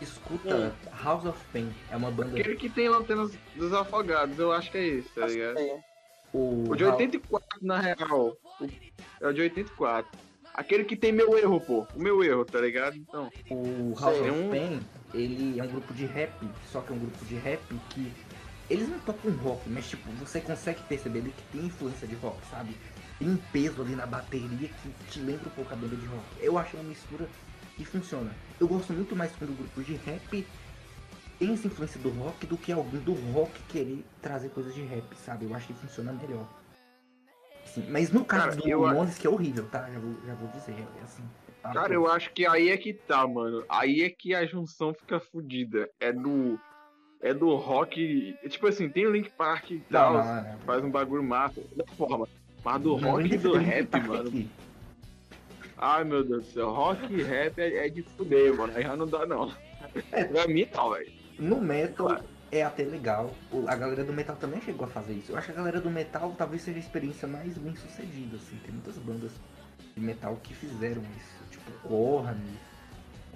escuta 0.00 0.74
House 1.02 1.24
of 1.26 1.38
Pain. 1.52 1.70
É 1.90 1.96
uma 1.96 2.10
banda. 2.10 2.38
Aquele 2.38 2.56
que 2.56 2.68
tem 2.70 2.88
Lanternas 2.88 3.32
dos 3.54 3.72
Afogados, 3.72 4.38
eu 4.38 4.52
acho 4.52 4.70
que 4.70 4.78
é 4.78 4.86
esse, 4.86 5.08
tá 5.10 5.26
ligado? 5.26 5.58
É. 5.58 5.80
O, 6.32 6.64
O 6.70 6.76
de 6.76 6.84
84, 6.84 7.46
na 7.62 7.78
real. 7.78 8.36
O- 8.60 8.68
É 9.20 9.26
o 9.28 9.32
de 9.32 9.40
84. 9.42 10.10
Aquele 10.54 10.84
que 10.84 10.96
tem 10.96 11.12
meu 11.12 11.36
erro, 11.36 11.60
pô. 11.60 11.86
O 11.94 12.00
meu 12.00 12.24
erro, 12.24 12.44
tá 12.44 12.58
ligado? 12.60 12.96
Então. 12.96 13.30
O 13.50 13.94
House 14.00 14.16
Sei, 14.16 14.30
of 14.30 14.38
um- 14.40 14.50
Pain, 14.50 14.80
ele 15.14 15.58
é 15.58 15.62
um 15.62 15.68
grupo 15.68 15.92
de 15.92 16.06
rap, 16.06 16.32
só 16.72 16.80
que 16.80 16.92
é 16.92 16.96
um 16.96 16.98
grupo 16.98 17.24
de 17.26 17.34
rap 17.36 17.60
que 17.90 18.10
eles 18.68 18.88
não 18.88 18.98
tocam 19.00 19.30
rock, 19.32 19.68
mas 19.68 19.88
tipo, 19.88 20.10
você 20.12 20.40
consegue 20.40 20.82
perceber 20.84 21.20
ali 21.20 21.30
que 21.30 21.42
tem 21.52 21.66
influência 21.66 22.06
de 22.06 22.14
rock, 22.16 22.38
sabe? 22.50 22.76
Tem 23.18 23.28
um 23.28 23.36
peso 23.52 23.80
ali 23.80 23.94
na 23.94 24.06
bateria 24.06 24.68
que 24.68 24.90
te 25.10 25.20
lembra 25.20 25.46
um 25.48 25.50
pouco 25.50 25.72
a 25.72 25.76
banda 25.76 25.96
de 25.96 26.06
rock. 26.06 26.24
Eu 26.40 26.58
acho 26.58 26.76
uma 26.76 26.84
mistura 26.84 27.28
que 27.76 27.84
funciona. 27.84 28.30
Eu 28.60 28.68
gosto 28.68 28.92
muito 28.92 29.14
mais 29.14 29.32
quando 29.36 29.50
o 29.50 29.54
grupo 29.54 29.82
de 29.82 29.94
rap 29.94 30.46
tem 31.38 31.52
essa 31.52 31.66
influência 31.66 32.00
do 32.00 32.10
rock 32.10 32.46
do 32.46 32.56
que 32.56 32.72
algum 32.72 32.98
do 32.98 33.12
rock 33.32 33.52
querer 33.68 34.04
trazer 34.20 34.48
coisas 34.50 34.74
de 34.74 34.82
rap, 34.82 35.04
sabe? 35.24 35.44
Eu 35.44 35.54
acho 35.54 35.66
que 35.66 35.74
funciona 35.74 36.12
melhor. 36.12 36.46
Mas 37.88 38.10
no 38.10 38.24
caso 38.24 38.44
Cara, 38.44 38.56
do 38.56 38.68
eu 38.68 39.06
que 39.20 39.26
é 39.26 39.30
horrível, 39.30 39.66
tá? 39.68 39.90
Já 39.90 39.98
vou, 39.98 40.14
já 40.24 40.34
vou 40.34 40.48
dizer, 40.48 40.72
é 40.72 41.02
assim. 41.02 41.22
tá? 41.62 41.72
Cara, 41.72 41.92
eu 41.92 42.10
acho 42.10 42.32
que 42.32 42.46
aí 42.46 42.70
é 42.70 42.76
que 42.76 42.94
tá, 42.94 43.26
mano. 43.26 43.64
Aí 43.68 44.02
é 44.02 44.10
que 44.10 44.34
a 44.34 44.46
junção 44.46 44.94
fica 44.94 45.20
fodida. 45.20 45.90
É 46.00 46.12
do. 46.12 46.58
É 47.22 47.32
do 47.32 47.54
rock. 47.56 48.36
Tipo 48.48 48.68
assim, 48.68 48.88
tem 48.88 49.06
o 49.06 49.10
Link 49.12 49.30
Park 49.30 49.70
e 49.70 49.80
tal. 49.90 50.14
não, 50.14 50.24
não, 50.24 50.42
não. 50.42 50.58
Faz 50.60 50.84
um 50.84 50.90
bagulho 50.90 51.22
massa. 51.22 51.62
Da 51.76 51.84
forma. 51.96 52.28
Mas 52.64 52.82
do 52.82 52.96
rock 52.96 53.32
e 53.32 53.38
do 53.38 53.56
rap, 53.56 53.86
tá 53.86 54.00
mano. 54.00 54.28
aqui. 54.28 54.48
Ai 55.78 56.04
meu 56.04 56.24
Deus 56.24 56.46
do 56.46 56.52
céu. 56.52 56.70
Rock 56.70 57.12
e 57.12 57.22
rap 57.22 57.58
é, 57.60 57.86
é 57.86 57.88
de 57.88 58.02
fuder, 58.02 58.54
mano. 58.54 58.72
Aí 58.74 58.82
já 58.82 58.96
não 58.96 59.06
dá, 59.06 59.26
não. 59.26 59.52
É. 60.12 60.24
Pra 60.24 60.46
mim, 60.48 60.66
não, 60.74 60.90
velho. 60.90 61.12
No 61.38 61.60
metal 61.60 62.18
é 62.50 62.62
até 62.62 62.84
legal. 62.84 63.32
A 63.66 63.76
galera 63.76 64.04
do 64.04 64.12
metal 64.12 64.36
também 64.36 64.60
chegou 64.60 64.86
a 64.86 64.90
fazer 64.90 65.12
isso. 65.12 65.32
Eu 65.32 65.38
acho 65.38 65.46
que 65.46 65.52
a 65.52 65.56
galera 65.56 65.80
do 65.80 65.90
metal 65.90 66.34
talvez 66.36 66.62
seja 66.62 66.78
a 66.78 66.80
experiência 66.80 67.28
mais 67.28 67.56
bem 67.58 67.74
sucedida, 67.76 68.36
assim. 68.36 68.56
Tem 68.64 68.72
muitas 68.72 68.96
bandas 68.98 69.32
de 69.94 70.00
metal 70.02 70.38
que 70.42 70.54
fizeram 70.54 71.02
isso. 71.16 71.36
Tipo, 71.50 71.70
Korn. 71.88 72.40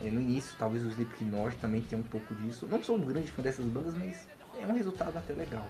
É, 0.04 0.10
no 0.10 0.20
início, 0.20 0.54
talvez 0.58 0.84
o 0.84 0.88
Slipknot 0.88 1.56
também 1.56 1.80
tenha 1.82 2.00
um 2.00 2.04
pouco 2.04 2.34
disso. 2.34 2.66
Não 2.70 2.82
sou 2.82 2.96
um 2.96 3.00
grande 3.00 3.30
fã 3.30 3.42
dessas 3.42 3.64
bandas, 3.66 3.94
mas 3.94 4.26
é 4.60 4.66
um 4.66 4.74
resultado 4.74 5.16
até 5.16 5.32
legal. 5.32 5.66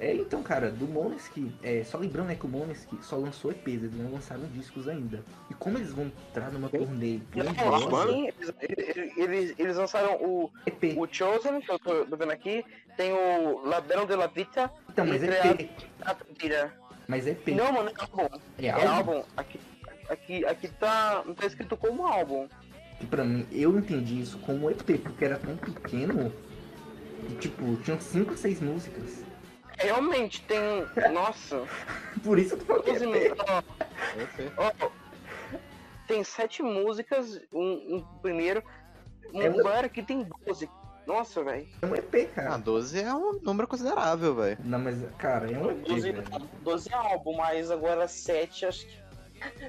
É, 0.00 0.14
então, 0.14 0.44
cara, 0.44 0.70
do 0.70 0.86
Måneskin, 0.86 1.52
é, 1.60 1.82
só 1.82 1.98
lembrando 1.98 2.28
né, 2.28 2.36
que 2.36 2.46
o 2.46 2.48
Måneskin 2.48 3.02
só 3.02 3.16
lançou 3.16 3.50
EPs, 3.50 3.82
eles 3.82 3.92
não 3.96 4.12
lançaram 4.12 4.44
discos 4.54 4.86
ainda. 4.86 5.24
E 5.50 5.54
como 5.54 5.76
eles 5.76 5.90
vão 5.92 6.06
entrar 6.28 6.52
numa 6.52 6.68
turnê 6.68 7.18
grandiosa, 7.32 8.06
sim, 8.12 8.28
eles, 8.28 9.16
eles, 9.16 9.54
eles 9.58 9.76
lançaram 9.76 10.14
o, 10.22 10.48
EP. 10.66 10.96
o 10.96 11.08
Chosen, 11.10 11.60
que 11.60 11.72
eu 11.72 11.78
tô, 11.80 12.04
tô 12.04 12.16
vendo 12.16 12.30
aqui, 12.30 12.64
tem 12.96 13.12
o 13.12 13.64
La 13.64 13.80
Belle 13.80 14.06
de 14.06 14.14
la 14.14 14.28
Vita, 14.28 14.70
Então, 14.88 15.04
mas 15.04 15.20
é 15.20 15.50
EP. 15.50 15.70
a 16.02 16.14
Tira. 16.38 16.72
Mas 17.08 17.26
é 17.26 17.30
EP. 17.30 17.48
Não, 17.48 17.72
mano, 17.72 17.90
é 17.90 17.94
álbum. 17.98 18.38
É 18.56 18.66
É 18.66 18.70
álbum? 18.86 19.12
álbum. 19.16 19.24
Aqui, 19.36 19.60
aqui, 20.08 20.46
aqui 20.46 20.68
tá, 20.68 21.24
não 21.26 21.34
tá 21.34 21.44
escrito 21.44 21.76
como 21.76 22.06
álbum. 22.06 22.46
Que 22.98 23.06
pra 23.06 23.24
mim, 23.24 23.46
eu 23.52 23.76
entendi 23.78 24.20
isso 24.20 24.38
como 24.38 24.70
EP, 24.70 24.98
porque 25.02 25.24
era 25.24 25.38
tão 25.38 25.56
pequeno 25.56 26.32
e 27.28 27.34
tipo, 27.36 27.76
tinham 27.78 28.00
5 28.00 28.30
ou 28.32 28.36
6 28.36 28.60
músicas. 28.60 29.22
Realmente, 29.78 30.42
tem, 30.42 30.84
nossa, 31.12 31.64
Por 32.24 32.38
isso 32.38 32.54
eu 32.54 32.58
tô 32.58 32.64
falando 32.64 32.82
que 32.84 32.90
é 32.90 32.98
12 32.98 33.04
EP. 33.04 33.12
minutos. 33.14 33.44
Ó, 34.56 34.72
ó, 34.80 34.90
tem 36.06 36.24
sete 36.24 36.62
músicas, 36.62 37.40
um, 37.52 37.96
um 37.96 38.04
primeiro. 38.22 38.62
Um 39.32 39.42
É 39.42 39.50
bar 39.62 39.88
que 39.90 40.02
tem 40.02 40.26
12. 40.46 40.68
Nossa, 41.06 41.42
velho. 41.44 41.66
É 41.82 41.86
um 41.86 41.94
EP, 41.94 42.14
Ah, 42.32 42.34
cara. 42.34 42.56
12 42.58 43.00
é 43.00 43.14
um 43.14 43.38
número 43.42 43.68
considerável, 43.68 44.34
velho. 44.34 44.58
Não, 44.64 44.78
mas, 44.78 44.96
cara, 45.18 45.50
é 45.50 45.58
um 45.58 45.70
EP, 45.70 45.86
12, 45.86 46.12
velho. 46.12 46.24
12 46.62 46.92
álbum, 46.94 47.36
mas 47.36 47.70
agora 47.70 48.08
7, 48.08 48.66
acho 48.66 48.86
que. 48.86 49.07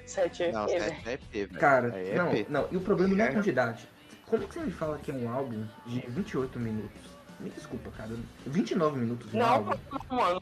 7 0.05 0.43
é 0.43 0.51
Não, 0.51 0.63
EP, 0.67 0.70
7 0.70 0.80
velho. 0.80 0.97
é 1.05 1.13
EP, 1.13 1.22
velho. 1.34 1.59
Cara, 1.59 1.88
é 1.99 2.15
não, 2.15 2.34
EP. 2.34 2.49
não, 2.49 2.67
e 2.72 2.78
o 2.78 2.82
problema 2.82 3.15
não 3.15 3.24
é 3.26 3.28
a 3.28 3.34
quantidade. 3.34 3.88
Como 4.26 4.47
que 4.47 4.53
você 4.53 4.59
me 4.61 4.72
fala 4.72 4.97
que 4.99 5.11
é 5.11 5.13
um 5.13 5.30
álbum 5.32 5.65
de 5.88 5.99
28 6.07 6.59
minutos? 6.59 7.09
Me 7.39 7.49
desculpa, 7.49 7.89
cara. 7.91 8.09
29 8.45 8.99
minutos 8.99 9.34
um 9.34 9.38
Não, 9.38 9.45
álbum. 9.47 9.72
mano. 10.09 10.41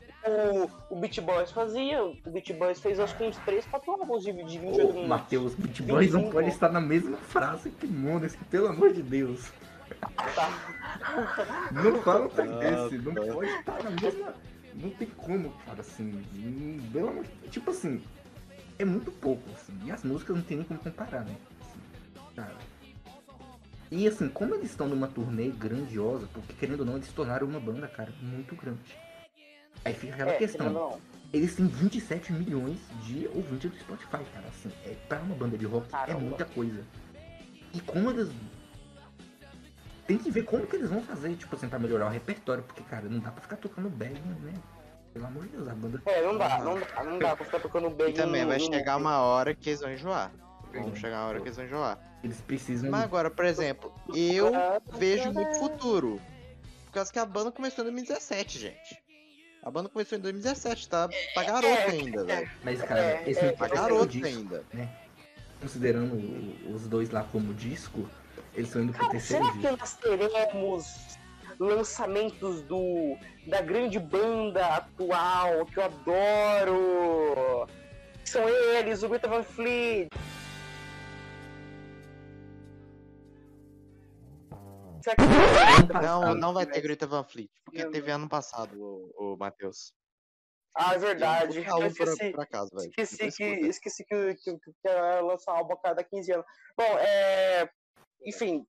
O, 0.89 0.95
o 0.95 0.99
Beat 0.99 1.21
Boys 1.21 1.51
fazia. 1.51 2.03
O 2.03 2.15
Beat 2.31 2.51
Boys 2.57 2.79
fez 2.81 2.99
acho 2.99 3.15
que 3.15 3.23
uns 3.23 3.37
3, 3.37 3.65
4 3.67 3.91
álbuns 3.91 4.23
de, 4.23 4.33
de 4.33 4.57
28 4.57 4.65
Ô, 4.65 4.87
minutos. 4.87 5.07
Matheus, 5.07 5.53
Beat 5.55 5.81
Boys 5.83 6.11
não 6.11 6.21
25. 6.21 6.31
pode 6.31 6.49
estar 6.49 6.69
na 6.71 6.81
mesma 6.81 7.17
frase 7.17 7.69
que 7.69 7.85
Mondes, 7.85 8.35
que 8.35 8.43
pelo 8.45 8.67
amor 8.67 8.91
de 8.91 9.03
Deus. 9.03 9.51
Não 11.71 12.01
fala 12.01 12.25
um 12.25 12.29
trem 12.29 12.51
Ah, 12.51 12.57
desse, 12.57 12.97
não 12.97 13.13
tá. 13.13 13.33
pode 13.33 13.49
estar 13.51 13.83
na 13.83 13.89
mesma. 13.91 14.33
Não 14.75 14.89
tem 14.91 15.07
como, 15.17 15.51
cara, 15.65 15.81
assim. 15.81 16.23
hum, 16.35 16.79
Pelo 16.91 17.09
amor 17.09 17.23
de 17.23 17.49
Tipo 17.49 17.71
assim, 17.71 18.01
é 18.79 18.85
muito 18.85 19.11
pouco, 19.11 19.43
assim. 19.51 19.73
E 19.85 19.91
as 19.91 20.03
músicas 20.03 20.35
não 20.35 20.43
tem 20.43 20.57
nem 20.57 20.65
como 20.65 20.79
comparar, 20.79 21.23
né? 21.25 21.35
Assim, 21.61 21.79
cara. 22.35 22.55
E 23.89 24.07
assim, 24.07 24.27
como 24.29 24.53
eles 24.55 24.69
estão 24.71 24.87
numa 24.87 25.07
turnê 25.07 25.49
grandiosa, 25.49 26.27
porque 26.33 26.53
querendo 26.53 26.81
ou 26.81 26.85
não, 26.85 26.95
eles 26.95 27.07
se 27.07 27.13
tornaram 27.13 27.47
uma 27.47 27.59
banda, 27.59 27.87
cara, 27.87 28.11
muito 28.21 28.55
grande. 28.55 28.79
Aí 29.85 29.93
fica 29.93 30.13
aquela 30.13 30.31
É, 30.31 30.37
questão. 30.37 30.69
não. 30.71 30.99
Eles 31.33 31.55
têm 31.55 31.67
27 31.67 32.31
milhões 32.33 32.77
de 33.05 33.27
ouvintes 33.33 33.69
do 33.71 33.77
Spotify, 33.79 34.23
cara. 34.33 34.47
Assim, 34.47 34.71
é, 34.85 34.95
pra 35.07 35.19
uma 35.19 35.35
banda 35.35 35.57
de 35.57 35.65
rock 35.65 35.87
é 35.87 35.91
Caramba. 35.91 36.19
muita 36.19 36.45
coisa. 36.45 36.83
E 37.73 37.79
como 37.81 38.09
eles. 38.11 38.29
Tem 40.05 40.17
que 40.17 40.31
ver 40.31 40.43
como 40.43 40.65
que 40.65 40.75
eles 40.77 40.89
vão 40.89 41.01
fazer, 41.01 41.35
tipo 41.35 41.53
assim, 41.55 41.67
pra 41.67 41.77
melhorar 41.77 42.05
o 42.07 42.09
repertório, 42.09 42.63
porque, 42.63 42.81
cara, 42.83 43.09
não 43.09 43.19
dá 43.19 43.29
pra 43.29 43.41
ficar 43.41 43.57
tocando 43.57 43.89
bag, 43.89 44.13
né? 44.13 44.53
Pelo 45.17 45.27
amor 45.29 45.43
de 45.45 45.49
Deus, 45.49 45.67
a 45.67 45.73
banda. 45.73 46.01
É, 46.05 46.21
não 46.21 46.37
dá, 46.37 46.59
não 46.59 46.79
dá, 46.79 47.03
não 47.03 47.17
dá 47.19 47.35
pra 47.35 47.43
ficar 47.45 47.59
tocando 47.59 47.89
bem. 47.89 48.09
E 48.09 48.13
também 48.13 48.45
vai 48.45 48.59
chegar 48.59 48.97
uma 48.97 49.19
hora 49.19 49.55
que 49.55 49.69
eles 49.71 49.81
vão 49.81 49.91
enjoar. 49.91 50.31
Vão 50.71 50.95
chegar 50.95 51.21
uma 51.21 51.29
hora 51.29 51.39
que 51.41 51.47
eles 51.47 51.55
vão 51.57 51.65
enjoar. 51.65 51.97
Eles 52.23 52.39
precisam. 52.41 52.91
Mas 52.91 53.03
agora, 53.03 53.31
por 53.31 53.43
exemplo, 53.45 53.91
eu 54.13 54.53
Ah, 54.55 54.79
vejo 54.93 55.31
no 55.31 55.43
futuro. 55.55 56.21
Por 56.85 56.91
causa 56.91 57.11
que 57.11 57.17
a 57.17 57.25
banda 57.25 57.51
começou 57.51 57.81
em 57.83 57.85
2017, 57.87 58.59
gente. 58.59 59.01
A 59.63 59.71
banda 59.71 59.89
começou 59.89 60.17
em 60.19 60.21
2017, 60.21 60.87
tá, 60.87 61.09
tá 61.33 61.43
garoto 61.43 61.89
ainda, 61.89 62.23
velho. 62.23 62.49
Mas, 62.63 62.79
cara, 62.83 62.99
é, 63.01 63.23
esse 63.29 63.39
é, 63.39 63.45
é, 63.47 63.51
Tá 63.53 63.65
esse 63.65 63.75
é 63.75 63.79
o 63.79 63.81
garoto 63.81 64.07
disco, 64.07 64.27
ainda. 64.27 64.63
Considerando 65.59 66.13
o- 66.13 66.75
os 66.75 66.87
dois 66.87 67.09
lá 67.09 67.23
como 67.31 67.55
disco, 67.55 68.07
eles 68.53 68.67
estão 68.67 68.83
indo 68.83 68.91
pro 68.93 69.01
Cara, 69.01 69.11
terceiro 69.13 69.43
será 69.45 69.55
que 69.55 69.61
disco. 69.61 69.77
nós 69.79 69.93
teremos 69.95 71.16
lançamentos 71.59 72.61
do 72.63 73.17
da 73.47 73.61
grande 73.61 73.99
banda 73.99 74.65
atual 74.75 75.65
que 75.65 75.79
eu 75.79 75.83
adoro? 75.83 77.67
São 78.25 78.47
eles, 78.47 79.03
o 79.03 79.09
Greta 79.09 79.27
Van 79.27 79.43
Fleet. 79.43 80.09
Não, 86.03 86.35
não 86.35 86.53
vai 86.53 86.65
ter 86.65 86.81
Greta 86.81 87.07
Van 87.07 87.23
Fleet, 87.23 87.49
porque 87.63 87.85
teve 87.89 88.11
ano 88.11 88.27
passado, 88.27 88.77
o, 88.77 89.33
o 89.33 89.37
Matheus. 89.37 89.93
Ah, 90.77 90.93
é 90.93 90.97
verdade. 90.99 91.59
Um 91.59 91.81
Eu 91.81 91.87
esqueci. 91.87 92.33
acaso, 92.37 92.69
velho. 92.75 92.89
Esqueci 92.89 93.31
que, 93.31 93.43
esqueci 93.67 94.05
que, 94.05 94.35
que, 94.35 94.57
que, 94.59 94.59
que 94.59 94.87
ela 94.87 95.21
lança 95.21 95.51
um 95.51 95.55
álbum 95.55 95.73
a 95.73 95.77
cada 95.77 96.03
15 96.03 96.33
anos. 96.33 96.45
Bom, 96.77 96.99
é. 96.99 97.67
Enfim, 98.25 98.65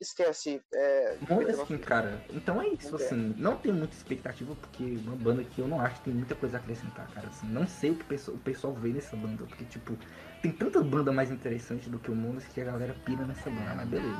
esquece. 0.00 0.62
É, 0.72 1.16
Måneskin, 1.28 1.78
cara. 1.78 2.20
Então 2.30 2.60
é 2.60 2.68
isso, 2.68 2.90
Não 2.90 2.96
assim. 2.96 3.34
Não 3.36 3.56
tenho 3.56 3.74
muita 3.74 3.94
expectativa, 3.94 4.54
porque 4.54 4.84
é 4.84 5.08
uma 5.08 5.16
banda 5.16 5.44
que 5.44 5.60
eu 5.60 5.68
não 5.68 5.80
acho 5.80 5.96
que 5.96 6.04
tem 6.04 6.14
muita 6.14 6.34
coisa 6.34 6.56
a 6.56 6.60
acrescentar, 6.60 7.08
cara. 7.12 7.28
Assim, 7.28 7.46
não 7.48 7.66
sei 7.66 7.90
o 7.90 7.96
que 7.96 8.02
o 8.02 8.06
pessoal, 8.06 8.36
o 8.36 8.40
pessoal 8.40 8.74
vê 8.74 8.90
nessa 8.90 9.16
banda, 9.16 9.44
porque, 9.44 9.64
tipo, 9.64 9.96
tem 10.42 10.52
tanta 10.52 10.82
banda 10.82 11.12
mais 11.12 11.30
interessante 11.30 11.88
do 11.88 11.98
que 11.98 12.10
o 12.10 12.14
Måneskin 12.14 12.52
que 12.52 12.60
a 12.60 12.64
galera 12.64 12.94
pira 13.04 13.24
nessa 13.26 13.50
banda, 13.50 13.74
mas 13.74 13.88
beleza. 13.88 14.16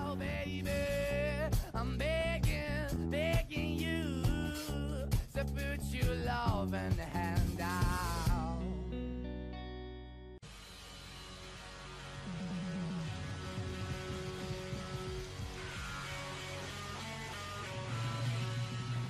I'm 1.75 1.97
begging, 1.97 3.11
begging 3.11 3.79
you 3.79 4.23
to 5.35 5.45
put 5.45 5.83
your 5.93 6.15
love 6.25 6.71
the 6.71 7.05
hand 7.05 7.36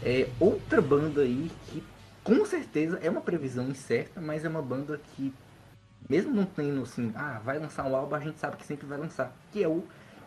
É 0.09 0.29
outra 0.39 0.81
banda 0.81 1.23
aí 1.23 1.51
que 1.67 1.83
com 2.23 2.47
certeza 2.47 2.97
é 3.03 3.11
uma 3.11 3.21
previsão 3.21 3.69
incerta, 3.69 4.21
mas 4.21 4.45
é 4.45 4.49
uma 4.49 4.63
banda 4.63 5.01
que, 5.17 5.35
mesmo 6.09 6.33
não 6.33 6.45
tendo 6.47 6.81
assim, 6.85 7.13
ah, 7.17 7.41
vai 7.45 7.59
lançar 7.59 7.85
um 7.85 7.97
álbum, 7.97 8.15
a 8.15 8.21
gente 8.21 8.39
sabe 8.39 8.57
que 8.57 8.65
sempre 8.65 8.87
vai 8.87 8.99
lançar, 8.99 9.35
que 9.53 9.65
é 9.65 9.67
o 9.67 9.83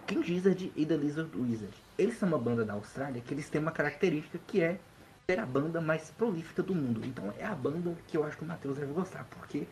King 0.06 0.22
Gizzard 0.28 0.70
e 0.76 0.86
The 0.86 0.98
Lizard 0.98 1.32
Wizard. 1.34 1.74
Eles 1.98 2.18
são 2.18 2.28
uma 2.28 2.38
banda 2.38 2.66
da 2.66 2.74
Austrália 2.74 3.22
que 3.26 3.34
eles 3.34 3.50
têm 3.50 3.62
uma 3.62 3.72
característica 3.72 4.38
que 4.46 4.62
é 4.62 4.78
ser 5.26 5.40
a 5.40 5.46
banda 5.46 5.80
mais 5.80 6.12
prolífica 6.12 6.62
do 6.62 6.76
mundo. 6.76 7.00
Então 7.06 7.34
é 7.40 7.46
a 7.46 7.56
banda 7.56 7.96
que 8.06 8.18
eu 8.18 8.26
acho 8.26 8.36
que 8.36 8.44
o 8.44 8.48
Matheus 8.48 8.78
deve 8.78 8.92
gostar, 8.92 9.26
porque 9.32 9.66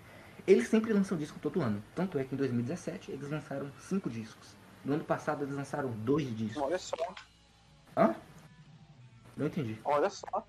eles 0.48 0.70
sempre 0.70 0.94
lançam 0.94 1.18
disco 1.18 1.38
todo 1.42 1.62
ano. 1.62 1.84
Tanto 1.94 2.18
é 2.18 2.24
que 2.24 2.34
em 2.34 2.38
2017 2.38 3.12
eles 3.12 3.30
lançaram 3.30 3.70
cinco 3.82 4.10
discos. 4.10 4.56
No 4.86 4.94
ano 4.94 5.04
passado 5.04 5.44
eles 5.44 5.54
lançaram 5.54 5.90
dois 5.90 6.34
discos. 6.34 6.64
olha 6.64 6.80
só, 6.80 6.96
Hã? 7.98 8.16
Não 9.38 9.46
entendi. 9.48 9.78
olha 9.86 10.10
só. 10.10 10.46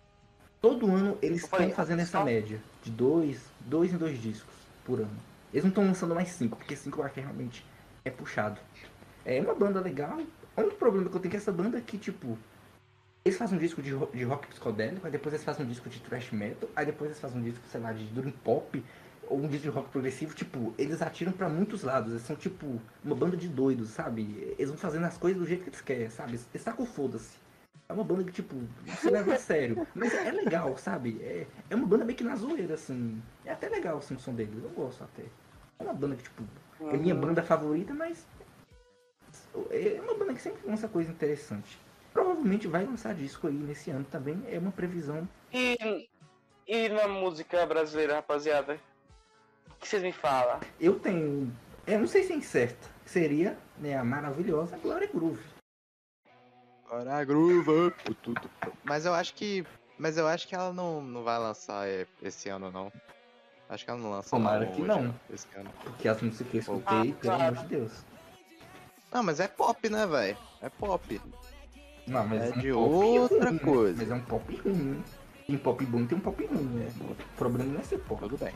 Todo 0.61 0.91
ano 0.91 1.17
eles 1.23 1.45
estão 1.45 1.71
fazendo 1.71 2.01
essa 2.01 2.19
só- 2.19 2.25
média 2.25 2.61
de 2.83 2.91
dois, 2.91 3.41
dois 3.61 3.93
em 3.93 3.97
dois 3.97 4.21
discos 4.21 4.55
por 4.85 4.99
ano. 5.01 5.17
Eles 5.53 5.63
não 5.65 5.69
estão 5.71 5.85
lançando 5.85 6.15
mais 6.15 6.29
cinco, 6.31 6.57
porque 6.57 6.75
cinco 6.75 7.01
eu 7.01 7.05
acho 7.05 7.15
que 7.15 7.21
realmente 7.21 7.65
é 8.05 8.11
puxado. 8.11 8.61
É 9.25 9.41
uma 9.41 9.55
banda 9.55 9.81
legal. 9.81 10.19
O 10.57 10.61
único 10.61 10.77
problema 10.77 11.09
que 11.09 11.17
eu 11.17 11.21
tenho 11.21 11.31
com 11.31 11.37
essa 11.39 11.53
banda 11.53 11.79
é 11.79 11.81
que, 11.81 11.97
tipo, 11.97 12.37
eles 13.25 13.39
fazem 13.39 13.57
um 13.57 13.61
disco 13.61 13.81
de, 13.81 13.91
de 13.91 14.25
rock 14.25 14.49
psicodélico, 14.49 15.07
aí 15.07 15.13
depois 15.13 15.33
eles 15.35 15.45
fazem 15.45 15.65
um 15.65 15.69
disco 15.69 15.89
de 15.89 16.01
thrash 16.01 16.33
metal, 16.33 16.69
aí 16.75 16.87
depois 16.87 17.11
eles 17.11 17.21
fazem 17.21 17.41
um 17.41 17.45
disco, 17.45 17.63
sei 17.71 17.81
lá, 17.81 17.93
de 17.93 18.05
dream 18.07 18.33
pop, 18.43 18.83
ou 19.29 19.39
um 19.39 19.47
disco 19.47 19.63
de 19.65 19.69
rock 19.69 19.91
progressivo, 19.91 20.35
tipo, 20.35 20.75
eles 20.79 21.01
atiram 21.03 21.31
pra 21.33 21.49
muitos 21.49 21.83
lados, 21.83 22.11
eles 22.13 22.23
são 22.25 22.35
tipo 22.35 22.81
uma 23.05 23.15
banda 23.15 23.37
de 23.37 23.47
doidos, 23.49 23.91
sabe? 23.91 24.55
Eles 24.59 24.71
vão 24.71 24.79
fazendo 24.79 25.05
as 25.05 25.17
coisas 25.19 25.39
do 25.41 25.47
jeito 25.47 25.63
que 25.63 25.69
eles 25.69 25.81
querem, 25.83 26.11
sabe? 26.11 26.41
Eles 26.53 26.65
tacam 26.65 26.85
foda-se. 26.87 27.37
É 27.89 27.93
uma 27.95 28.05
banda 28.05 28.23
que, 28.25 28.33
tipo, 28.33 28.55
não 28.55 28.97
se 28.97 29.09
leva 29.11 29.33
a 29.35 29.39
sério. 29.39 29.87
Mas 29.95 30.13
é 30.13 30.31
legal, 30.31 30.77
sabe? 30.77 31.19
É, 31.23 31.47
é 31.71 31.75
uma 31.75 31.87
banda 31.87 32.05
meio 32.05 32.17
que 32.19 32.23
na 32.23 32.37
zoeira, 32.37 32.75
assim. 32.75 33.23
É 33.47 33.53
até 33.53 33.69
legal, 33.69 33.97
assim, 33.97 34.15
o 34.15 34.21
som 34.21 34.35
deles. 34.35 34.63
Eu 34.63 34.69
gosto 34.71 35.03
até. 35.05 35.23
É 35.79 35.83
uma 35.83 35.95
banda 35.95 36.15
que, 36.17 36.23
tipo, 36.25 36.43
é 36.81 36.97
minha 36.99 37.15
Uhum. 37.15 37.21
banda 37.23 37.43
favorita, 37.43 37.95
mas... 37.95 38.27
É 39.71 40.01
uma 40.03 40.15
banda 40.15 40.35
que 40.35 40.41
sempre 40.43 40.69
lança 40.69 40.87
coisa 40.87 41.11
interessante. 41.11 41.79
Provavelmente 42.13 42.67
vai 42.67 42.85
lançar 42.85 43.15
disco 43.15 43.47
aí 43.47 43.55
nesse 43.55 43.91
ano 43.91 44.05
também. 44.11 44.43
É 44.49 44.59
uma 44.59 44.71
previsão. 44.71 45.27
E, 45.53 46.09
e 46.67 46.89
na 46.91 47.09
música 47.09 47.65
brasileira, 47.65 48.17
rapaziada? 48.17 48.79
O 49.71 49.75
que 49.81 49.89
vocês 49.89 50.03
me 50.03 50.13
falam? 50.13 50.61
Eu 50.79 50.99
tenho... 50.99 51.51
Eu 51.87 52.01
não 52.01 52.07
sei 52.07 52.23
se 52.25 52.35
é 52.35 52.37
incerta. 52.37 52.87
Seria 53.07 53.57
né, 53.79 53.97
a 53.97 54.05
maravilhosa 54.05 54.77
Glória 54.77 55.09
Groove. 55.09 55.43
Bora, 56.89 57.25
groove. 57.25 57.93
Mas 58.85 59.05
eu 59.05 59.15
acho 59.15 59.35
que. 59.35 59.65
Mas 59.99 60.17
eu 60.17 60.27
acho 60.29 60.47
que 60.47 60.55
ela 60.55 60.73
não, 60.73 61.01
não 61.03 61.25
vai 61.25 61.39
lançar 61.39 61.87
é, 61.89 62.07
esse 62.23 62.49
ano, 62.49 62.71
não. 62.71 62.93
Acho 63.69 63.85
que 63.85 63.91
ela 63.91 63.99
não 64.01 64.11
lança 64.11 64.31
Tomara 64.31 64.65
não, 64.65 64.73
que 64.73 64.81
hoje, 64.81 64.89
não. 64.89 65.15
Esse 65.29 65.47
ano. 65.57 65.71
Porque 65.85 66.09
as 66.09 66.23
músicas 66.23 66.49
que 66.51 66.57
eu 66.57 66.61
escutei, 66.61 67.13
Ah, 67.13 67.21
pelo 67.21 67.35
claro. 67.37 67.43
amor 67.43 67.57
de 67.57 67.67
Deus. 67.67 67.93
Não, 69.13 69.23
mas 69.23 69.41
é 69.41 69.49
pop, 69.49 69.89
né, 69.89 70.07
velho? 70.07 70.39
É 70.63 70.69
pop. 70.71 71.21
Não, 72.07 72.27
mas 72.27 72.43
É 72.43 72.55
um 72.55 72.59
de 72.61 72.73
outra 72.73 73.51
ruim, 73.51 73.55
né? 73.55 73.59
coisa. 73.65 73.99
Mas 73.99 74.11
é 74.11 74.15
um 74.15 74.25
pop 74.25 74.57
ruim. 74.57 74.75
né? 74.75 75.05
Tem 75.47 75.59
pop 75.59 75.85
bom 75.87 76.07
tem 76.07 76.17
um 76.19 76.21
pop 76.21 76.47
ruim, 76.47 76.65
né? 76.65 76.93
O 77.01 77.37
problema 77.37 77.73
não 77.73 77.81
é 77.81 77.83
ser 77.83 77.99
pop. 77.99 78.21
Tudo 78.21 78.39
bem. 78.39 78.55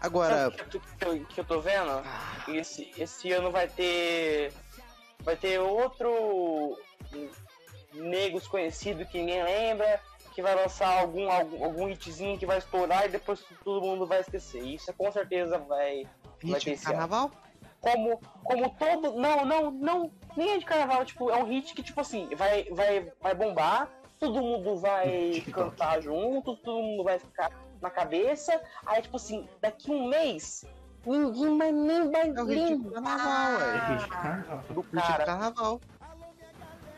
Agora, 0.00 0.50
Sabe 0.50 0.62
o 0.62 0.68
que, 0.68 0.78
que 0.80 1.04
eu- 1.06 1.24
que 1.26 1.40
eu 1.40 1.44
tô 1.44 1.60
vendo? 1.60 2.02
Esse, 2.48 2.90
esse 2.98 3.32
ano 3.32 3.50
vai 3.50 3.68
ter. 3.68 4.52
Vai 5.24 5.36
ter 5.36 5.58
outro 5.58 6.78
negros 7.94 8.46
conhecido 8.46 9.06
que 9.06 9.18
ninguém 9.18 9.42
lembra, 9.42 10.00
que 10.34 10.42
vai 10.42 10.54
lançar 10.54 11.00
algum, 11.00 11.30
algum, 11.30 11.64
algum 11.64 11.88
hitzinho 11.88 12.38
que 12.38 12.44
vai 12.44 12.58
estourar 12.58 13.06
e 13.06 13.08
depois 13.08 13.44
todo 13.62 13.86
mundo 13.86 14.06
vai 14.06 14.20
esquecer. 14.20 14.62
Isso 14.62 14.92
com 14.92 15.10
certeza 15.12 15.58
vai. 15.58 16.06
Vai 16.42 16.54
hit 16.54 16.64
ter 16.64 16.70
de 16.70 16.70
esse 16.72 16.86
ano. 16.86 16.92
carnaval? 16.92 17.30
Como, 17.80 18.20
como 18.42 18.70
todo. 18.70 19.12
Não, 19.12 19.44
não, 19.44 19.70
não. 19.70 20.10
Nem 20.36 20.52
é 20.52 20.58
de 20.58 20.64
carnaval, 20.64 21.04
tipo, 21.04 21.30
é 21.30 21.36
um 21.36 21.44
hit 21.44 21.74
que, 21.74 21.82
tipo 21.82 22.00
assim, 22.00 22.28
vai, 22.34 22.64
vai, 22.64 23.12
vai 23.20 23.34
bombar, 23.34 23.88
todo 24.18 24.42
mundo 24.42 24.76
vai 24.76 25.44
cantar 25.52 26.02
junto, 26.02 26.56
todo 26.56 26.82
mundo 26.82 27.04
vai 27.04 27.18
ficar 27.18 27.52
na 27.80 27.90
cabeça. 27.90 28.60
Aí, 28.84 29.02
tipo 29.02 29.16
assim, 29.16 29.48
daqui 29.60 29.90
um 29.90 30.08
mês 30.08 30.66
ninguém 31.06 31.50
mais 31.56 31.74
nem 31.74 32.10
vai 32.10 32.28
É 32.30 32.42
o 32.42 32.44
ritmo 32.46 32.84
do 32.84 32.92
carnaval, 32.92 33.60
É 33.60 33.64
ué. 33.64 33.88
hit 33.88 34.02
de 34.04 34.08
carnaval. 34.10 34.58
do 34.58 34.72
O 34.78 34.82
ritmo 34.82 34.82
do 34.92 35.00
cara. 35.00 35.24
carnaval. 35.24 35.80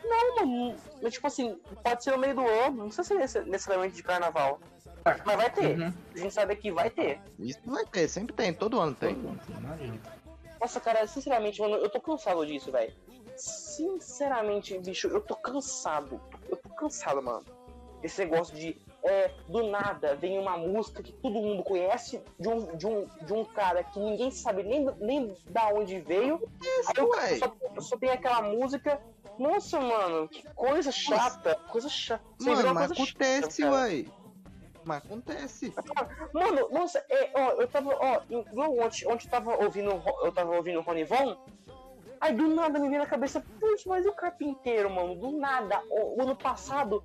Não, 0.03 0.35
mano, 0.37 0.75
mas 1.01 1.13
tipo 1.13 1.27
assim, 1.27 1.59
pode 1.83 2.03
ser 2.03 2.11
no 2.11 2.17
meio 2.17 2.33
do 2.35 2.47
ano, 2.47 2.77
não 2.77 2.85
precisa 2.89 3.27
ser 3.27 3.45
necessariamente 3.45 3.95
de 3.95 4.03
carnaval. 4.03 4.59
Mas 5.25 5.35
vai 5.37 5.49
ter. 5.49 5.77
Uhum. 5.79 5.93
A 6.15 6.17
gente 6.17 6.33
sabe 6.33 6.55
que 6.55 6.71
vai 6.71 6.89
ter. 6.89 7.21
Isso 7.39 7.59
vai 7.65 7.85
ter, 7.85 8.07
sempre 8.07 8.33
tem, 8.33 8.53
todo 8.53 8.79
ano 8.79 8.93
tem. 8.95 9.15
Nossa, 10.59 10.79
cara, 10.79 11.05
sinceramente, 11.07 11.61
mano, 11.61 11.75
eu 11.75 11.89
tô 11.89 11.99
cansado 12.01 12.45
disso, 12.45 12.71
velho. 12.71 12.93
Sinceramente, 13.35 14.77
bicho, 14.79 15.07
eu 15.07 15.21
tô 15.21 15.35
cansado. 15.35 16.19
Eu 16.49 16.57
tô 16.57 16.69
cansado, 16.69 17.21
mano. 17.21 17.43
Esse 18.01 18.23
negócio 18.25 18.55
de, 18.55 18.77
é, 19.07 19.31
do 19.47 19.63
nada, 19.63 20.15
vem 20.15 20.37
uma 20.37 20.57
música 20.57 21.01
que 21.01 21.13
todo 21.13 21.33
mundo 21.35 21.63
conhece 21.63 22.21
de 22.37 22.49
um, 22.49 22.75
de 22.75 22.85
um, 22.85 23.07
de 23.21 23.33
um 23.33 23.45
cara 23.45 23.83
que 23.83 23.97
ninguém 23.99 24.29
sabe 24.29 24.63
nem, 24.63 24.85
nem 24.99 25.33
da 25.49 25.69
onde 25.69 25.99
veio. 26.01 26.41
Aí 26.87 27.03
o 27.03 27.09
cara 27.09 27.31
ué. 27.31 27.37
só, 27.37 27.81
só 27.81 27.97
tem 27.97 28.09
aquela 28.09 28.41
música. 28.41 29.01
Nossa, 29.39 29.79
mano, 29.79 30.27
que 30.27 30.43
coisa 30.53 30.91
chata. 30.91 31.55
Coisa 31.69 31.87
chata. 31.87 32.23
Você 32.37 32.49
Mano, 32.49 32.73
mas 32.73 32.91
acontece, 32.91 33.61
chata, 33.61 33.73
ué. 33.73 34.05
Mas 34.83 34.97
acontece. 34.97 35.73
Mano, 36.33 36.69
nossa, 36.69 37.03
é, 37.09 37.31
ó, 37.33 37.51
eu 37.61 37.67
tava, 37.67 37.95
ó, 37.95 38.21
igual 38.29 38.77
ontem, 38.77 39.07
ontem 39.07 39.25
eu 39.25 39.31
tava 39.31 39.63
ouvindo, 39.63 40.03
eu 40.23 40.31
tava 40.33 40.55
ouvindo 40.55 40.81
Rony 40.81 41.03
Von, 41.05 41.37
aí 42.19 42.33
do 42.33 42.47
nada 42.47 42.79
me 42.79 42.89
veio 42.89 43.01
na 43.01 43.07
cabeça, 43.07 43.43
putz, 43.59 43.85
mas 43.85 44.05
e 44.05 44.09
o 44.09 44.13
carpinteiro, 44.13 44.89
mano, 44.89 45.15
do 45.15 45.31
nada, 45.31 45.81
o, 45.89 46.17
o 46.17 46.21
ano 46.21 46.35
passado, 46.35 47.03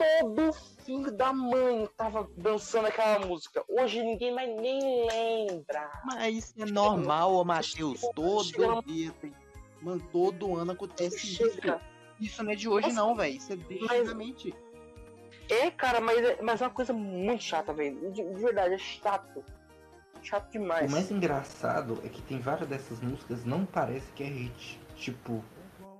todo 0.00 0.52
filho 0.84 1.12
da 1.12 1.32
mãe 1.32 1.88
tava 1.96 2.28
dançando 2.36 2.86
aquela 2.86 3.24
música, 3.26 3.62
hoje 3.68 4.02
ninguém 4.02 4.34
mais 4.34 4.48
nem 4.60 5.06
lembra. 5.06 5.90
Mas 6.04 6.36
isso 6.36 6.54
é 6.58 6.64
normal, 6.66 7.34
ô 7.34 7.44
Matheus. 7.44 8.00
Todo 8.14 8.44
chega- 8.44 8.82
dia 8.82 9.12
tem. 9.20 9.32
Mano, 9.82 10.02
todo 10.12 10.56
ano 10.56 10.72
acontece 10.72 11.16
isso. 11.16 11.50
Chega. 11.54 11.80
Isso 12.20 12.42
não 12.42 12.52
é 12.52 12.54
de 12.54 12.68
hoje, 12.68 12.88
Nossa, 12.88 13.00
não, 13.00 13.14
velho. 13.14 13.36
Isso 13.36 13.52
é 13.52 13.56
desde. 13.56 14.54
É, 15.48 15.70
cara, 15.70 16.00
mas, 16.00 16.18
é- 16.24 16.38
mas 16.42 16.60
é 16.60 16.64
uma 16.64 16.70
coisa 16.70 16.92
muito 16.92 17.42
chata, 17.42 17.72
velho, 17.72 18.10
de, 18.12 18.22
de 18.22 18.40
verdade, 18.40 18.74
é 18.74 18.78
chato. 18.78 19.42
Chato 20.22 20.50
demais. 20.52 20.90
O 20.90 20.92
mais 20.92 21.10
engraçado 21.10 21.98
é 22.04 22.08
que 22.08 22.20
tem 22.22 22.38
várias 22.38 22.68
dessas 22.68 23.00
músicas 23.00 23.44
não 23.44 23.64
parece 23.64 24.10
que 24.12 24.22
é 24.22 24.26
hit. 24.26 24.78
Tipo, 24.96 25.42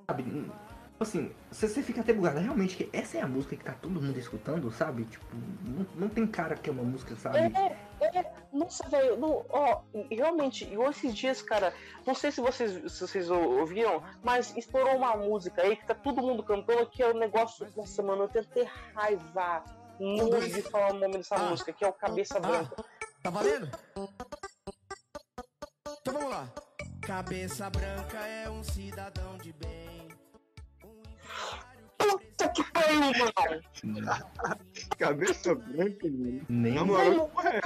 sabe? 0.07 0.25
Assim, 1.01 1.35
você, 1.51 1.67
você 1.67 1.83
fica 1.83 2.03
até 2.03 2.13
bugado. 2.13 2.39
Realmente, 2.41 2.77
que 2.77 2.91
essa 2.93 3.17
é 3.17 3.23
a 3.23 3.27
música 3.27 3.57
que 3.57 3.65
tá 3.65 3.73
todo 3.73 4.01
mundo 4.03 4.19
escutando, 4.19 4.71
sabe? 4.71 5.05
Tipo, 5.07 5.25
não, 5.65 5.87
não 5.97 6.09
tem 6.11 6.27
cara 6.27 6.55
que 6.55 6.69
é 6.69 6.73
uma 6.73 6.83
música, 6.83 7.17
sabe? 7.17 7.39
É, 7.39 7.79
é, 8.19 8.33
nossa, 8.53 8.87
velho, 8.87 9.17
não, 9.17 9.47
ó, 9.49 9.81
realmente, 10.11 10.69
esses 10.91 11.15
dias, 11.17 11.41
cara, 11.41 11.73
não 12.07 12.15
sei 12.15 12.31
se 12.31 12.43
vocês, 12.43 12.93
se 12.93 13.01
vocês 13.01 13.31
ou- 13.31 13.61
ouviram, 13.61 14.03
mas 14.23 14.55
estourou 14.59 14.95
uma 14.97 15.17
música 15.17 15.63
aí 15.63 15.75
que 15.75 15.87
tá 15.87 15.95
todo 15.95 16.21
mundo 16.21 16.43
cantando, 16.43 16.85
que 16.91 17.03
é 17.03 17.09
o 17.11 17.15
negócio, 17.19 17.67
nossa, 17.75 18.03
mano, 18.03 18.25
eu 18.25 18.29
tenho 18.29 18.45
até 18.45 18.63
raiva, 18.95 19.65
nojo 19.99 20.49
de 20.53 20.61
falar 20.63 20.91
o 20.93 20.99
nome 20.99 21.17
dessa 21.17 21.35
Ah. 21.37 21.49
música, 21.49 21.73
que 21.73 21.83
é 21.83 21.89
o 21.89 21.93
Cabeça 21.95 22.39
Branca. 22.39 22.85
Tá 23.23 23.31
valendo? 23.31 23.71
Então 26.03 26.13
vamos 26.13 26.31
lá. 26.31 26.47
Cabeça 27.01 27.71
branca 27.71 28.19
é 28.19 28.51
um 28.51 28.63
cidadão 28.63 29.37
de 29.39 29.53
bem. 29.55 29.90
Puta 31.99 32.49
que 32.49 32.65
pariu, 32.73 33.01
mano! 33.01 33.63
Cabeça 34.99 35.55
branca, 35.55 36.09
mano. 36.09 36.47
Nem 36.49 36.75
Na 36.75 36.85
moral, 36.85 37.31
ué, 37.37 37.61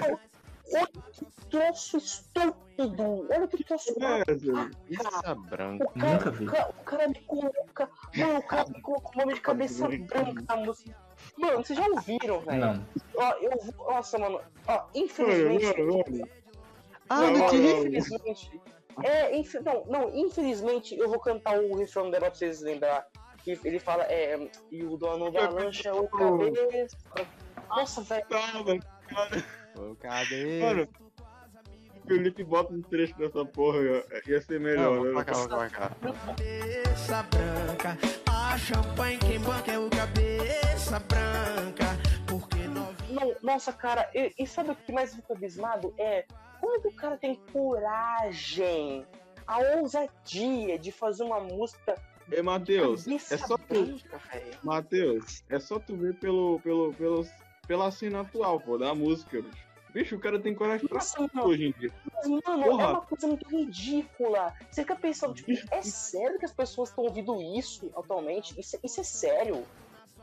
Olha 0.73 0.87
que 1.13 1.27
troço 1.51 1.99
estúpido! 1.99 3.27
Olha 3.31 3.47
que 3.47 3.65
troço 3.65 3.95
é, 4.01 4.25
velho. 4.35 4.71
Isso 4.89 5.35
branco. 5.49 5.85
O 5.85 6.01
cara, 6.01 6.13
Nunca 6.15 6.31
vi. 6.31 6.45
o 6.45 6.51
cara, 6.51 6.71
o 6.71 6.85
cara 6.85 7.09
me 7.09 7.21
coloca. 7.21 7.91
Mano, 8.17 8.39
o 8.39 8.43
cara 8.43 8.69
me 8.69 8.81
coloca 8.81 9.09
o 9.09 9.19
nome 9.21 9.35
de 9.35 9.41
cabeça 9.41 9.89
branca 9.89 10.45
na 10.49 10.57
música. 10.57 10.97
Mano, 11.37 11.65
vocês 11.65 11.79
já 11.79 11.87
ouviram, 11.87 12.41
velho? 12.41 12.61
Não. 12.61 12.87
Ó, 13.17 13.33
eu 13.41 13.51
vou. 13.77 13.93
Nossa, 13.93 14.19
mano. 14.19 14.41
Ó, 14.67 14.85
infelizmente. 14.95 15.81
mano, 15.81 16.03
mano. 16.11 16.29
Ah, 17.09 17.21
Não, 17.21 17.33
não. 17.33 17.47
Infelizmente. 17.55 18.61
É, 19.03 19.37
inf... 19.37 19.55
não, 19.55 19.85
não, 19.87 20.15
infelizmente 20.15 20.97
eu 20.97 21.09
vou 21.09 21.19
cantar 21.19 21.59
o 21.59 21.77
refrão 21.77 22.11
dela 22.11 22.27
pra 22.27 22.35
vocês 22.35 22.61
lembrar. 22.61 23.07
Que 23.45 23.61
ele 23.65 23.79
fala, 23.79 24.05
é. 24.05 24.49
E 24.71 24.83
o 24.85 24.97
dono 24.97 25.31
da 25.31 25.49
lancha, 25.51 25.95
o 25.95 26.09
cabeça. 26.09 26.97
Nossa, 27.69 28.01
velho. 28.03 28.27
Tava, 28.29 28.73
Ô, 29.77 29.95
Cadê? 29.97 30.61
mano. 30.61 30.89
O 32.03 32.07
Felipe 32.07 32.43
bota 32.45 32.73
um 32.73 32.83
trecho 32.83 33.17
dessa 33.19 33.45
porra, 33.45 33.79
ia 34.27 34.41
ser 34.41 34.59
Não, 34.61 34.67
melhor. 34.67 34.97
vou 34.97 35.05
né? 35.07 35.13
pra 35.13 35.25
cá, 35.25 35.33
vou 35.35 35.49
pra 35.49 35.71
cá. 35.71 35.91
Cabeça 36.27 37.23
branca. 37.25 37.99
A 38.31 38.59
champanhe 38.59 39.19
quem 39.19 39.41
banca 39.41 39.73
é 39.73 39.79
o 39.79 39.89
cabeça 39.91 40.99
branca. 41.01 41.85
Porque 42.27 42.67
nós 42.69 42.95
Não, 43.11 43.35
nossa, 43.43 43.73
cara, 43.73 44.11
e, 44.15 44.33
e 44.39 44.47
sabe 44.47 44.71
o 44.71 44.77
que 44.77 44.93
mais 44.93 45.15
fica 45.15 45.33
abismado? 45.35 45.95
É 45.99 46.25
como 46.61 46.81
que 46.81 46.89
o 46.89 46.93
cara 46.95 47.17
tem 47.17 47.37
coragem, 47.53 49.07
a 49.47 49.59
ousadia 49.79 50.79
de 50.79 50.91
fazer 50.93 51.25
uma 51.25 51.41
música 51.41 51.95
Ei, 52.31 52.43
Matheus, 52.43 53.07
é 53.07 53.39
só 53.39 53.57
tu. 53.57 53.97
Matheus, 54.63 55.45
é 55.49 55.59
só 55.61 55.79
tu 55.79 55.97
ver 55.97 56.15
pelo, 56.15 56.59
pelo, 56.61 56.93
pelo, 56.95 57.27
pela 57.67 57.91
cena 57.91 58.21
atual, 58.23 58.61
pô, 58.61 58.79
da 58.79 58.95
música, 58.95 59.41
bicho. 59.43 59.65
Bicho, 59.91 60.17
o 60.17 60.21
cara 60.21 60.41
tem 60.41 60.55
coragem 60.55 60.89
pra 60.89 60.97
Nossa, 60.99 61.15
tudo 61.17 61.45
hoje 61.45 61.67
em 61.67 61.73
dia. 61.73 61.93
mas, 62.13 62.29
mano, 62.29 62.65
Porra. 62.65 62.83
é 62.83 62.87
uma 62.89 63.01
coisa 63.03 63.29
muito 63.29 63.49
ridícula. 63.49 64.53
Você 64.69 64.81
fica 64.83 64.97
pensando, 64.97 65.35
tipo, 65.35 65.53
é 65.71 65.83
sério 65.83 66.37
que 66.39 66.45
as 66.45 66.53
pessoas 66.53 66.89
estão 66.89 67.05
ouvindo 67.05 67.41
isso 67.57 67.93
atualmente? 67.95 68.59
Isso, 68.59 68.77
isso 68.83 69.01
é 69.01 69.05
sério? 69.05 69.65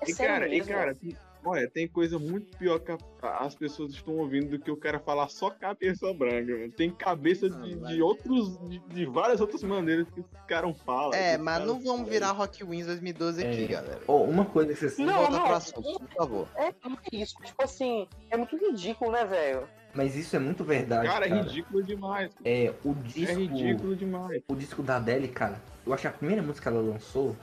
É 0.02 0.06
E 0.10 0.14
sério 0.14 0.34
cara, 0.34 0.47
e 0.47 0.52
mesmo? 0.52 0.74
cara, 0.74 0.95
tem- 0.95 1.18
olha, 1.44 1.70
tem 1.70 1.88
coisa 1.88 2.18
muito 2.20 2.58
pior 2.58 2.80
que 2.80 2.92
a- 2.92 2.98
as 3.39 3.56
pessoas 3.56 3.92
estão 3.94 4.16
ouvindo 4.18 4.50
do 4.52 4.60
que 4.60 4.70
o 4.72 4.78
cara 4.78 5.00
falar 5.00 5.28
só 5.30 5.50
cabeça 5.50 6.14
branca, 6.14 6.52
mano. 6.52 6.72
Tem 6.72 6.89
cabeça 6.92 7.50
de, 7.50 7.80
Ah, 7.84 7.88
de 7.88 8.02
outros, 8.02 8.58
de, 8.70 8.80
de 8.80 9.06
várias 9.06 9.42
outras 9.42 9.64
maneiras 9.64 10.08
que 10.10 10.20
os 10.22 10.26
caras 10.48 10.78
falam. 10.82 11.14
É, 11.14 11.38
mas 11.38 11.66
não 11.66 11.80
vamos 11.80 12.10
virar 12.10 12.32
Rock 12.32 12.64
Wins 12.64 12.86
2012 12.86 13.46
aqui, 13.46 13.64
É. 13.66 13.68
galera. 13.68 14.02
Ó, 14.08 14.24
uma 14.24 14.46
coisa 14.46 14.74
que 14.74 14.80
vocês. 14.80 14.98
Não, 14.98 15.14
Volta 15.14 15.32
não, 15.32 15.44
pro 15.46 15.54
assunto, 15.56 16.00
por 16.00 16.10
favor. 16.16 16.48
É, 16.56 16.68
é 16.68 16.74
isso. 17.14 17.36
Tipo 17.44 17.64
assim, 17.64 18.08
é 18.30 18.38
muito 18.38 18.56
ridículo, 18.58 19.12
né, 19.12 19.26
velho? 19.26 19.68
Mas 19.94 20.16
isso 20.16 20.36
é 20.38 20.39
muito 20.39 20.64
verdade. 20.64 21.06
Cara, 21.08 21.28
Cara, 21.28 21.39
é 21.39 21.44
ridículo 21.44 21.84
demais. 21.84 22.32
É, 22.46 22.74
o 22.86 22.92
É 22.92 22.94
disco. 23.04 23.36
ridículo 23.39 23.96
demais. 23.96 24.42
o 24.48 24.56
disco 24.56 24.82
da 24.82 24.96
Adele, 24.96 25.28
cara, 25.28 25.62
eu 25.86 25.94
acho 25.94 26.02
que 26.04 26.08
a 26.08 26.12
primeira 26.12 26.42
música 26.42 26.70
que 26.72 26.78
ela 26.78 26.86
lançou. 26.86 27.36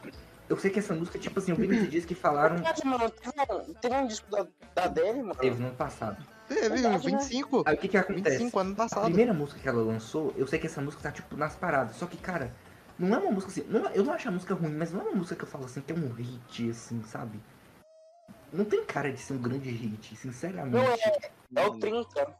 Eu 0.49 0.57
sei 0.57 0.70
que 0.70 0.78
essa 0.78 0.94
música, 0.94 1.18
tipo 1.18 1.38
assim, 1.38 1.51
eu 1.51 1.57
vi 1.57 1.68
nesses 1.68 1.90
dias 1.90 2.05
que 2.07 2.14
falaram. 2.14 2.57
Verdade, 2.57 2.84
mano, 2.86 3.11
teve 3.11 3.94
um, 3.94 3.99
um 3.99 4.07
disco 4.07 4.30
da, 4.30 4.46
da 4.74 4.84
Adele, 4.84 5.22
mano. 5.22 5.34
Teve 5.34 5.61
no 5.61 5.66
ano 5.68 5.76
passado. 5.76 6.16
Teve, 6.49 6.68
Verdade, 6.70 7.12
né? 7.12 7.18
25. 7.18 7.62
Aí 7.66 7.74
o 7.74 7.78
que 7.78 7.88
que 7.88 7.96
acontece? 7.99 8.38
25 8.38 8.59
ano 8.59 8.72
A 8.72 8.76
passado. 8.76 9.05
primeira 9.05 9.34
música 9.34 9.61
que 9.61 9.68
ela 9.68 9.82
lançou, 9.82 10.32
eu 10.36 10.46
sei 10.46 10.59
que 10.59 10.66
essa 10.66 10.80
música 10.80 11.03
tá, 11.03 11.12
tipo, 11.12 11.36
nas 11.36 11.55
paradas. 11.55 11.96
Só 11.96 12.07
que, 12.07 12.16
cara, 12.16 12.51
não 12.99 13.14
é 13.14 13.18
uma 13.18 13.30
música 13.30 13.53
assim. 13.53 13.64
não 13.68 13.86
é- 13.86 13.92
eu 13.94 14.03
não 14.03 14.14
acho 14.14 14.26
a 14.28 14.32
música 14.32 14.55
ruim, 14.55 14.72
mas 14.74 14.90
não 14.90 15.01
é 15.01 15.05
uma 15.05 15.16
música 15.16 15.36
que 15.36 15.44
eu 15.44 15.49
falo 15.49 15.66
assim, 15.66 15.82
que 15.82 15.92
é 15.92 15.94
um 15.94 16.09
hit, 16.14 16.70
assim, 16.70 17.03
sabe? 17.05 17.38
Não 18.51 18.64
tem 18.64 18.82
cara 18.86 19.12
de 19.12 19.20
ser 19.20 19.34
um 19.34 19.38
grande 19.42 19.68
hit, 19.70 20.16
sinceramente. 20.16 20.74
Não 21.51 21.61
é, 21.61 21.64
é 21.64 21.66
o 21.66 21.78
30. 21.78 22.34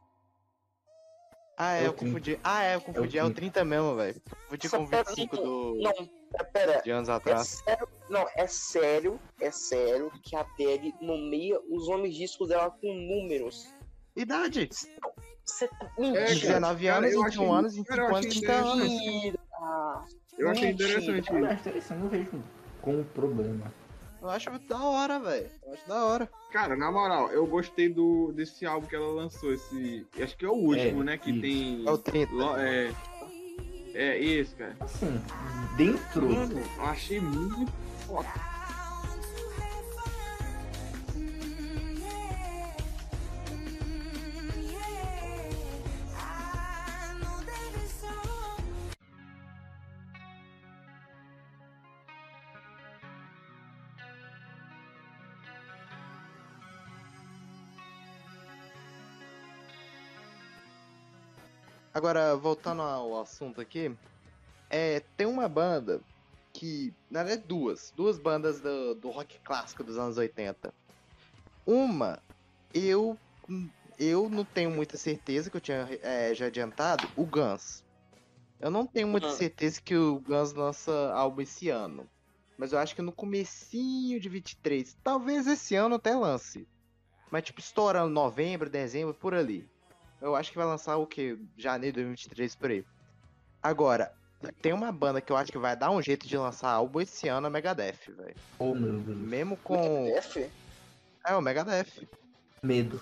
Ah, 1.61 1.74
é, 1.74 1.80
É 1.80 1.82
o 1.82 1.86
eu 1.86 1.92
confundi. 1.94 2.38
Ah, 2.44 2.62
é, 2.62 2.74
eu 2.76 2.80
confundi. 2.80 3.18
É 3.18 3.24
o 3.24 3.34
30 3.34 3.64
mesmo, 3.64 3.96
velho. 3.96 4.20
Confundi 4.44 4.68
com 4.70 4.76
o 4.84 4.88
Pera, 4.88 5.04
25 5.09 5.36
não, 5.36 5.42
do... 5.42 5.74
Não, 5.82 5.90
é, 6.38 6.44
pera. 6.44 6.80
de 6.82 6.90
anos 6.92 7.09
É 7.09 7.12
atrás. 7.12 7.48
sério, 7.64 7.88
não, 8.09 8.26
é 8.36 8.46
sério, 8.46 9.20
é 9.40 9.50
sério 9.50 10.12
que 10.22 10.36
a 10.36 10.40
Adele 10.40 10.94
nomeia 11.00 11.59
os 11.68 11.88
nomes 11.88 12.14
discos 12.14 12.48
dela 12.48 12.70
com 12.70 12.94
números. 12.94 13.66
Idade. 14.14 14.68
Você 15.44 15.66
tá 15.66 15.90
É, 15.98 16.00
mentira. 16.00 16.24
cara, 16.24 16.34
19 16.34 16.86
cara, 16.86 16.98
anos, 16.98 17.12
eu 17.12 17.22
21 17.24 17.42
achei- 17.42 17.59
anos, 17.59 17.74
25 17.74 17.88
cara, 17.88 18.02
eu 18.02 18.06
anos, 18.16 18.18
achei 18.26 18.40
30 18.40 18.52
anos. 18.52 18.88
Mentira. 18.88 19.38
Eu 20.38 20.50
achei 20.50 20.70
interessante 20.70 21.09
Eu 21.09 21.38
isso. 21.38 21.46
acho 21.46 21.61
interessante, 21.68 21.98
não 22.00 22.09
vejo 22.09 22.44
como 22.80 23.04
problema. 23.06 23.74
Eu 24.20 24.28
acho 24.30 24.50
da 24.68 24.82
hora, 24.82 25.18
velho. 25.20 25.48
Eu 25.64 25.72
acho 25.74 25.88
da 25.88 26.04
hora. 26.04 26.28
Cara, 26.52 26.76
na 26.76 26.90
moral, 26.90 27.28
eu 27.30 27.46
gostei 27.46 27.88
do, 27.88 28.32
desse 28.32 28.66
álbum 28.66 28.86
que 28.86 28.96
ela 28.96 29.12
lançou. 29.12 29.52
Esse. 29.52 30.06
Acho 30.20 30.36
que 30.36 30.44
é 30.44 30.48
o 30.48 30.52
último, 30.54 31.02
É, 31.02 31.04
né? 31.04 31.18
Que 31.18 31.30
isso. 31.30 31.40
tem. 31.40 31.86
É 31.86 31.90
o 31.90 31.98
30. 31.98 32.32
lo- 32.34 32.56
É, 32.56 32.92
é 33.94 34.18
esse, 34.22 34.54
cara. 34.56 34.76
Assim, 34.80 35.20
dentro. 35.76 36.28
Mano, 36.30 36.58
eu 36.78 36.82
achei 36.84 37.20
muito 37.20 37.72
foda. 38.06 38.28
Agora, 61.99 62.36
voltando 62.36 62.80
ao 62.80 63.20
assunto 63.20 63.61
aqui, 63.61 63.99
é, 64.70 65.01
tem 65.01 65.26
uma 65.26 65.49
banda 65.49 66.01
que, 66.55 66.94
na 67.11 67.24
verdade, 67.24 67.49
duas. 67.49 67.90
Duas 67.92 68.20
bandas 68.20 68.61
do, 68.61 68.94
do 68.94 69.11
rock 69.11 69.40
clássico 69.40 69.82
dos 69.82 69.99
anos 69.99 70.16
80. 70.16 70.72
Uma, 71.66 72.22
eu, 72.72 73.18
eu 73.99 74.28
não 74.28 74.44
tenho 74.44 74.70
muita 74.70 74.96
certeza, 74.96 75.51
que 75.51 75.57
eu 75.57 75.61
tinha 75.61 75.88
é, 76.01 76.32
já 76.36 76.46
adiantado, 76.46 77.11
o 77.16 77.26
Guns. 77.26 77.82
Eu 78.61 78.70
não 78.70 78.86
tenho 78.86 79.09
muita 79.09 79.26
Ah. 79.26 79.32
certeza 79.32 79.82
que 79.82 79.96
o 79.96 80.20
Guns 80.20 80.53
lança 80.53 80.92
álbum 81.14 81.40
esse 81.40 81.68
ano. 81.68 82.09
Mas 82.57 82.72
eu 82.72 82.78
acho 82.78 82.94
que 82.94 83.03
no 83.03 83.12
comecinho 83.12 84.20
de 84.20 84.28
23. 84.28 84.94
Talvez 85.03 85.49
esse 85.49 85.74
ano 85.74 85.96
até 85.96 86.14
lance. 86.14 86.64
Mas 87.28 87.42
tipo, 87.42 87.59
estourando 87.59 88.09
novembro, 88.09 88.70
dezembro, 88.70 89.14
por 89.14 89.34
ali. 89.34 89.68
Eu 90.20 90.34
acho 90.34 90.50
que 90.50 90.58
vai 90.58 90.66
lançar 90.66 90.96
o 90.96 91.06
que? 91.06 91.38
Janeiro 91.56 91.96
de 91.96 92.02
2023 92.02 92.56
por 92.56 92.70
aí. 92.70 92.84
Agora, 93.62 94.12
tem 94.60 94.72
uma 94.72 94.92
banda 94.92 95.20
que 95.20 95.32
eu 95.32 95.36
acho 95.36 95.50
que 95.50 95.58
vai 95.58 95.76
dar 95.76 95.90
um 95.90 96.02
jeito 96.02 96.26
de 96.26 96.36
lançar 96.36 96.70
álbum 96.70 97.00
esse 97.00 97.28
ano, 97.28 97.46
é 97.46 97.50
Megadeth, 97.50 97.98
velho. 98.08 98.34
Oh, 98.58 98.74
meu 98.74 98.98
Deus. 98.98 99.18
Mesmo 99.18 99.56
com. 99.58 100.06
F? 100.16 100.48
É, 101.26 101.34
o 101.34 101.40
Megadeth. 101.40 102.06
Medo. 102.62 103.00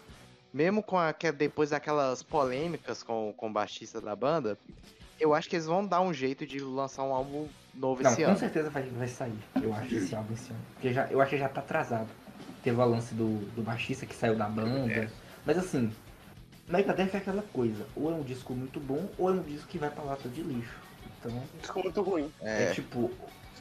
Mesmo 0.53 0.83
com 0.83 0.99
a, 0.99 1.13
que 1.13 1.31
depois 1.31 1.71
daquelas 1.71 2.23
polêmicas 2.23 3.03
com, 3.03 3.35
com 3.37 3.49
o 3.49 3.53
baixista 3.53 4.01
da 4.01 4.17
banda, 4.17 4.59
eu 5.21 5.35
acho 5.35 5.49
que 5.49 5.57
eles 5.57 5.67
vão 5.67 5.87
dar 5.87 6.01
um 6.01 6.13
jeito 6.13 6.47
de 6.47 6.59
lançar 6.61 7.03
um 7.03 7.13
álbum 7.13 7.49
novo 7.75 8.03
Não, 8.03 8.11
esse 8.11 8.23
com 8.23 8.31
ano. 8.31 8.39
certeza 8.39 8.71
vai, 8.71 8.83
vai 8.85 9.09
sair. 9.09 9.39
Eu 9.63 9.75
acho 9.75 9.95
esse 9.95 10.15
álbum 10.15 10.33
esse 10.33 10.51
ano. 10.51 10.61
Porque 10.75 10.93
já, 10.93 11.07
eu 11.09 11.21
acho 11.21 11.31
que 11.31 11.39
já 11.39 11.49
tá 11.49 11.61
atrasado. 11.61 12.09
Teve 12.63 12.81
o 12.81 12.85
lance 12.85 13.15
do, 13.15 13.39
do 13.55 13.63
baixista 13.63 14.07
que 14.07 14.15
saiu 14.15 14.35
da 14.35 14.49
banda. 14.49 15.11
Mas 15.45 15.59
assim, 15.59 15.93
Megadeth 16.69 17.11
é 17.15 17.17
aquela 17.19 17.43
coisa. 17.53 17.87
Ou 17.97 18.11
é 18.11 18.15
um 18.15 18.23
disco 18.23 18.53
muito 18.55 18.81
bom, 18.81 19.09
ou 19.19 19.29
é 19.31 19.33
um 19.33 19.43
disco 19.43 19.69
que 19.69 19.79
vai 19.79 19.91
pra 19.91 20.03
lata 20.05 20.29
de 20.29 20.43
lixo. 20.43 20.75
Então, 21.21 21.43
Ficou 21.63 21.83
muito 21.85 22.03
ruim. 22.03 22.33
é, 22.41 22.65
É, 22.65 22.73
tipo, 22.75 23.11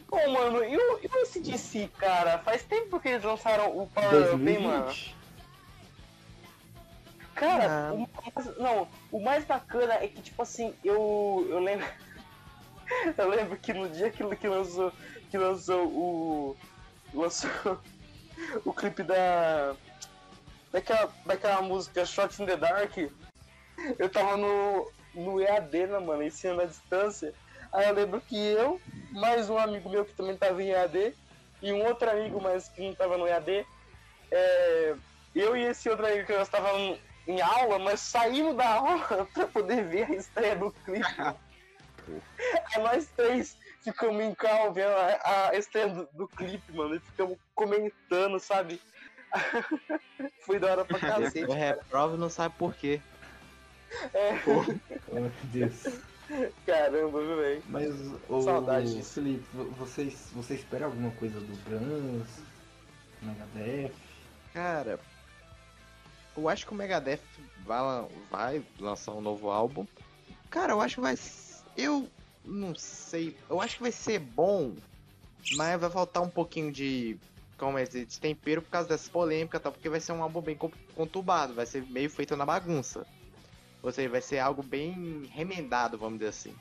Pô, 0.07 0.17
mano, 0.31 0.63
e 0.63 0.75
o, 0.77 0.99
e 1.03 1.07
o 1.07 1.21
ACDC, 1.23 1.89
cara? 1.97 2.37
Faz 2.39 2.63
tempo 2.63 2.99
que 2.99 3.09
eles 3.09 3.23
lançaram 3.23 3.75
o 3.77 3.87
Power 3.87 4.35
Up, 4.35 4.49
hein, 4.49 4.59
mano? 4.59 4.83
2020. 4.85 5.15
Cara, 7.35 7.89
Ah. 7.89 7.93
o 7.93 7.97
mais, 7.99 8.57
não, 8.57 8.87
o 9.11 9.19
mais 9.19 9.43
bacana 9.45 9.95
é 9.95 10.07
que, 10.07 10.21
tipo 10.21 10.41
assim, 10.41 10.73
eu, 10.83 11.45
eu 11.49 11.59
lembro. 11.59 11.85
eu 13.17 13.29
lembro 13.29 13.57
que 13.57 13.73
no 13.73 13.89
dia 13.89 14.09
que, 14.09 14.23
que 14.35 14.47
lançou. 14.47 14.91
Que 15.29 15.37
lançou 15.37 15.85
o. 15.87 16.57
Lançou 17.13 17.49
o 18.63 18.71
clipe 18.73 19.03
da. 19.03 19.75
Daquela, 20.75 21.09
daquela 21.25 21.61
música 21.61 22.05
Shot 22.05 22.43
in 22.43 22.47
the 22.47 22.57
Dark. 22.57 22.97
Eu 23.97 24.09
tava 24.09 24.35
no, 24.35 24.91
no 25.13 25.41
EAD, 25.41 25.87
né, 25.87 25.99
mano? 25.99 26.21
Ensino 26.21 26.59
à 26.59 26.65
distância. 26.65 27.33
Aí 27.71 27.87
eu 27.87 27.93
lembro 27.93 28.19
que 28.19 28.35
eu, 28.35 28.81
mais 29.13 29.49
um 29.49 29.57
amigo 29.57 29.89
meu 29.89 30.03
que 30.03 30.11
também 30.11 30.35
tava 30.35 30.61
em 30.61 30.71
EAD, 30.71 31.15
e 31.61 31.71
um 31.71 31.81
outro 31.85 32.11
amigo, 32.11 32.41
mas 32.41 32.67
que 32.67 32.81
não 32.81 32.93
tava 32.93 33.17
no 33.17 33.25
EAD, 33.25 33.65
é, 34.29 34.95
eu 35.33 35.55
e 35.55 35.63
esse 35.63 35.87
outro 35.87 36.07
amigo 36.07 36.25
que 36.25 36.33
nós 36.33 36.47
estávamos 36.47 36.99
em 37.25 37.39
aula, 37.39 37.79
mas 37.79 38.01
saímos 38.01 38.57
da 38.57 38.67
aula 38.67 39.25
pra 39.33 39.47
poder 39.47 39.81
ver 39.85 40.11
a 40.11 40.15
estreia 40.15 40.57
do 40.57 40.71
clipe. 40.83 41.07
Aí 42.75 42.83
nós 42.83 43.07
três 43.15 43.57
ficamos 43.81 44.21
em 44.21 44.35
carro 44.35 44.73
vendo 44.73 44.91
a, 44.91 45.51
a 45.51 45.55
estreia 45.55 45.87
do, 45.87 46.09
do 46.11 46.27
clipe, 46.27 46.73
mano, 46.73 46.95
e 46.95 46.99
ficamos 46.99 47.37
comentando, 47.53 48.37
sabe? 48.41 48.81
Foi 50.41 50.59
da 50.59 50.71
hora 50.71 50.85
pra 50.85 50.99
cacete. 50.99 51.45
o 51.45 51.53
reprova 51.53 52.17
não 52.17 52.29
sabe 52.29 52.55
por 52.57 52.73
quê. 52.75 53.01
Oh, 55.07 55.15
meu 55.15 55.31
Deus. 55.45 55.83
Caramba, 56.65 57.21
viu, 57.21 57.37
velho? 57.37 57.63
Mas, 57.67 57.93
ô, 58.27 58.41
Saudade 58.41 58.95
disso. 58.95 59.13
Felipe, 59.13 59.45
vo- 59.53 59.69
você, 59.71 60.05
você 60.33 60.55
espera 60.55 60.85
alguma 60.85 61.11
coisa 61.11 61.39
do 61.39 61.55
Guns, 61.69 62.27
Megadeth? 63.21 63.93
Cara, 64.53 64.99
eu 66.35 66.49
acho 66.49 66.65
que 66.65 66.71
o 66.73 66.75
Megadeth 66.75 67.21
vai, 67.65 67.81
vai 68.31 68.63
lançar 68.79 69.11
um 69.11 69.21
novo 69.21 69.49
álbum. 69.51 69.85
Cara, 70.49 70.73
eu 70.73 70.81
acho 70.81 70.95
que 70.95 71.01
vai. 71.01 71.15
Eu 71.77 72.07
não 72.43 72.73
sei. 72.75 73.37
Eu 73.49 73.61
acho 73.61 73.75
que 73.77 73.83
vai 73.83 73.91
ser 73.91 74.19
bom, 74.19 74.73
mas 75.55 75.79
vai 75.79 75.89
faltar 75.89 76.23
um 76.23 76.29
pouquinho 76.29 76.71
de. 76.71 77.17
Como 77.57 77.77
é 77.77 77.83
dizer, 77.83 78.05
de 78.05 78.19
tempero 78.19 78.61
por 78.61 78.69
causa 78.69 78.89
dessa 78.89 79.09
polêmica, 79.09 79.59
tá? 79.59 79.71
Porque 79.71 79.89
vai 79.89 79.99
ser 79.99 80.11
um 80.11 80.21
álbum 80.21 80.41
bem 80.41 80.55
con- 80.55 80.71
conturbado, 80.93 81.53
vai 81.53 81.65
ser 81.65 81.83
meio 81.89 82.09
feito 82.09 82.35
na 82.35 82.45
bagunça. 82.45 83.05
Ou 83.81 83.91
seja, 83.91 84.09
vai 84.09 84.21
ser 84.21 84.39
algo 84.39 84.61
bem 84.61 85.23
remendado, 85.31 85.97
vamos 85.97 86.19
dizer 86.19 86.29
assim. 86.29 86.53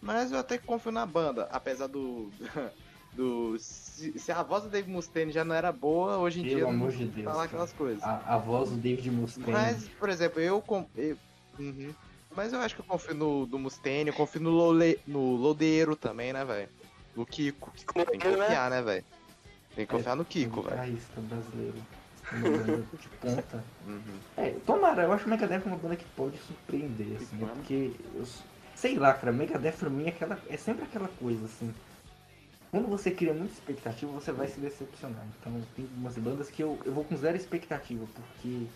Mas 0.00 0.32
eu 0.32 0.38
até 0.38 0.58
confio 0.58 0.90
na 0.92 1.06
banda, 1.06 1.48
apesar 1.52 1.86
do. 1.86 2.30
do 3.14 3.56
se, 3.58 4.18
se 4.18 4.32
a 4.32 4.42
voz 4.42 4.64
do 4.64 4.68
Dave 4.70 4.90
Mustaine 4.90 5.30
já 5.30 5.44
não 5.44 5.54
era 5.54 5.70
boa, 5.70 6.18
hoje 6.18 6.40
em 6.40 6.42
Pelo 6.42 6.54
dia 6.56 6.64
amor 6.64 6.90
não 6.90 6.98
de 6.98 7.06
Deus, 7.06 7.24
falar 7.24 7.44
aquelas 7.44 7.72
coisas. 7.72 8.02
A, 8.02 8.34
a 8.34 8.38
voz 8.38 8.70
do 8.70 8.76
David 8.76 9.08
Mustaine. 9.10 9.52
Mas, 9.52 9.88
por 9.88 10.08
exemplo, 10.08 10.40
eu, 10.40 10.60
com- 10.60 10.88
eu- 10.96 11.16
Uhum. 11.58 11.94
Mas 12.34 12.52
eu 12.52 12.58
acho 12.58 12.74
que 12.74 12.80
eu 12.80 12.84
confio 12.84 13.14
no 13.14 13.46
do 13.46 13.56
Mustaine, 13.60 14.10
eu 14.10 14.14
confio 14.16 14.40
no, 14.40 14.50
Lole, 14.50 14.98
no 15.06 15.36
Lodeiro 15.36 15.94
também, 15.94 16.32
né, 16.32 16.44
velho? 16.44 16.68
No 17.14 17.24
Kiko. 17.24 17.72
Tem 17.94 18.18
que 18.18 18.26
né? 18.28 18.36
confiar, 18.36 18.68
né, 18.70 18.82
velho? 18.82 19.04
Tem 19.74 19.86
que 19.86 19.92
confiar 19.92 20.16
no 20.16 20.24
Kiko, 20.24 20.62
velho. 20.62 20.76
Guitarrista 20.76 21.20
brasileiro. 21.20 21.76
Uma 22.32 22.50
banda 22.50 22.84
de 23.00 23.08
ponta. 23.20 23.64
Uhum. 23.86 24.18
É, 24.36 24.50
tomara, 24.66 25.02
eu 25.02 25.12
acho 25.12 25.24
que 25.24 25.28
o 25.28 25.32
Megadeth 25.32 25.62
é 25.64 25.66
uma 25.66 25.76
banda 25.76 25.96
que 25.96 26.04
pode 26.16 26.38
surpreender, 26.38 27.16
assim, 27.16 27.42
é 27.42 27.46
porque 27.46 27.92
eu 28.14 28.24
sei 28.74 28.96
lá, 28.96 29.14
cara, 29.14 29.32
Megadeth 29.32 29.72
pra 29.78 29.90
mim 29.90 30.04
é, 30.06 30.08
aquela, 30.08 30.38
é 30.48 30.56
sempre 30.56 30.84
aquela 30.84 31.08
coisa, 31.08 31.44
assim. 31.44 31.72
Quando 32.70 32.88
você 32.88 33.10
cria 33.10 33.32
muita 33.32 33.54
expectativa, 33.54 34.10
você 34.10 34.32
vai 34.32 34.48
se 34.48 34.58
decepcionar. 34.58 35.24
Então 35.38 35.52
tem 35.76 35.88
umas 35.96 36.18
bandas 36.18 36.50
que 36.50 36.62
eu, 36.62 36.78
eu 36.84 36.92
vou 36.92 37.04
com 37.04 37.16
zero 37.16 37.36
expectativa, 37.36 38.04
porque 38.14 38.66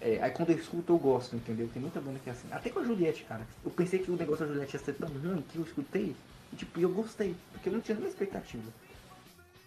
é, 0.00 0.18
aí 0.22 0.30
quando 0.30 0.50
eu 0.50 0.56
escuto 0.56 0.92
eu 0.92 0.98
gosto, 0.98 1.36
entendeu? 1.36 1.68
Tem 1.72 1.80
muita 1.80 2.00
banda 2.00 2.18
que 2.18 2.30
é 2.30 2.32
assim. 2.32 2.48
Até 2.50 2.70
com 2.70 2.78
a 2.78 2.84
Juliette, 2.84 3.24
cara. 3.24 3.46
Eu 3.62 3.70
pensei 3.70 3.98
que 3.98 4.10
o 4.10 4.16
negócio 4.16 4.46
da 4.46 4.52
Juliette 4.52 4.76
ia 4.76 4.82
ser 4.82 4.94
tão 4.94 5.08
ruim 5.08 5.44
que 5.48 5.58
eu 5.58 5.64
escutei 5.64 6.16
e 6.52 6.56
tipo, 6.56 6.80
eu 6.80 6.88
gostei, 6.88 7.36
porque 7.52 7.68
eu 7.68 7.74
não 7.74 7.80
tinha 7.80 7.94
nenhuma 7.96 8.10
expectativa. 8.10 8.72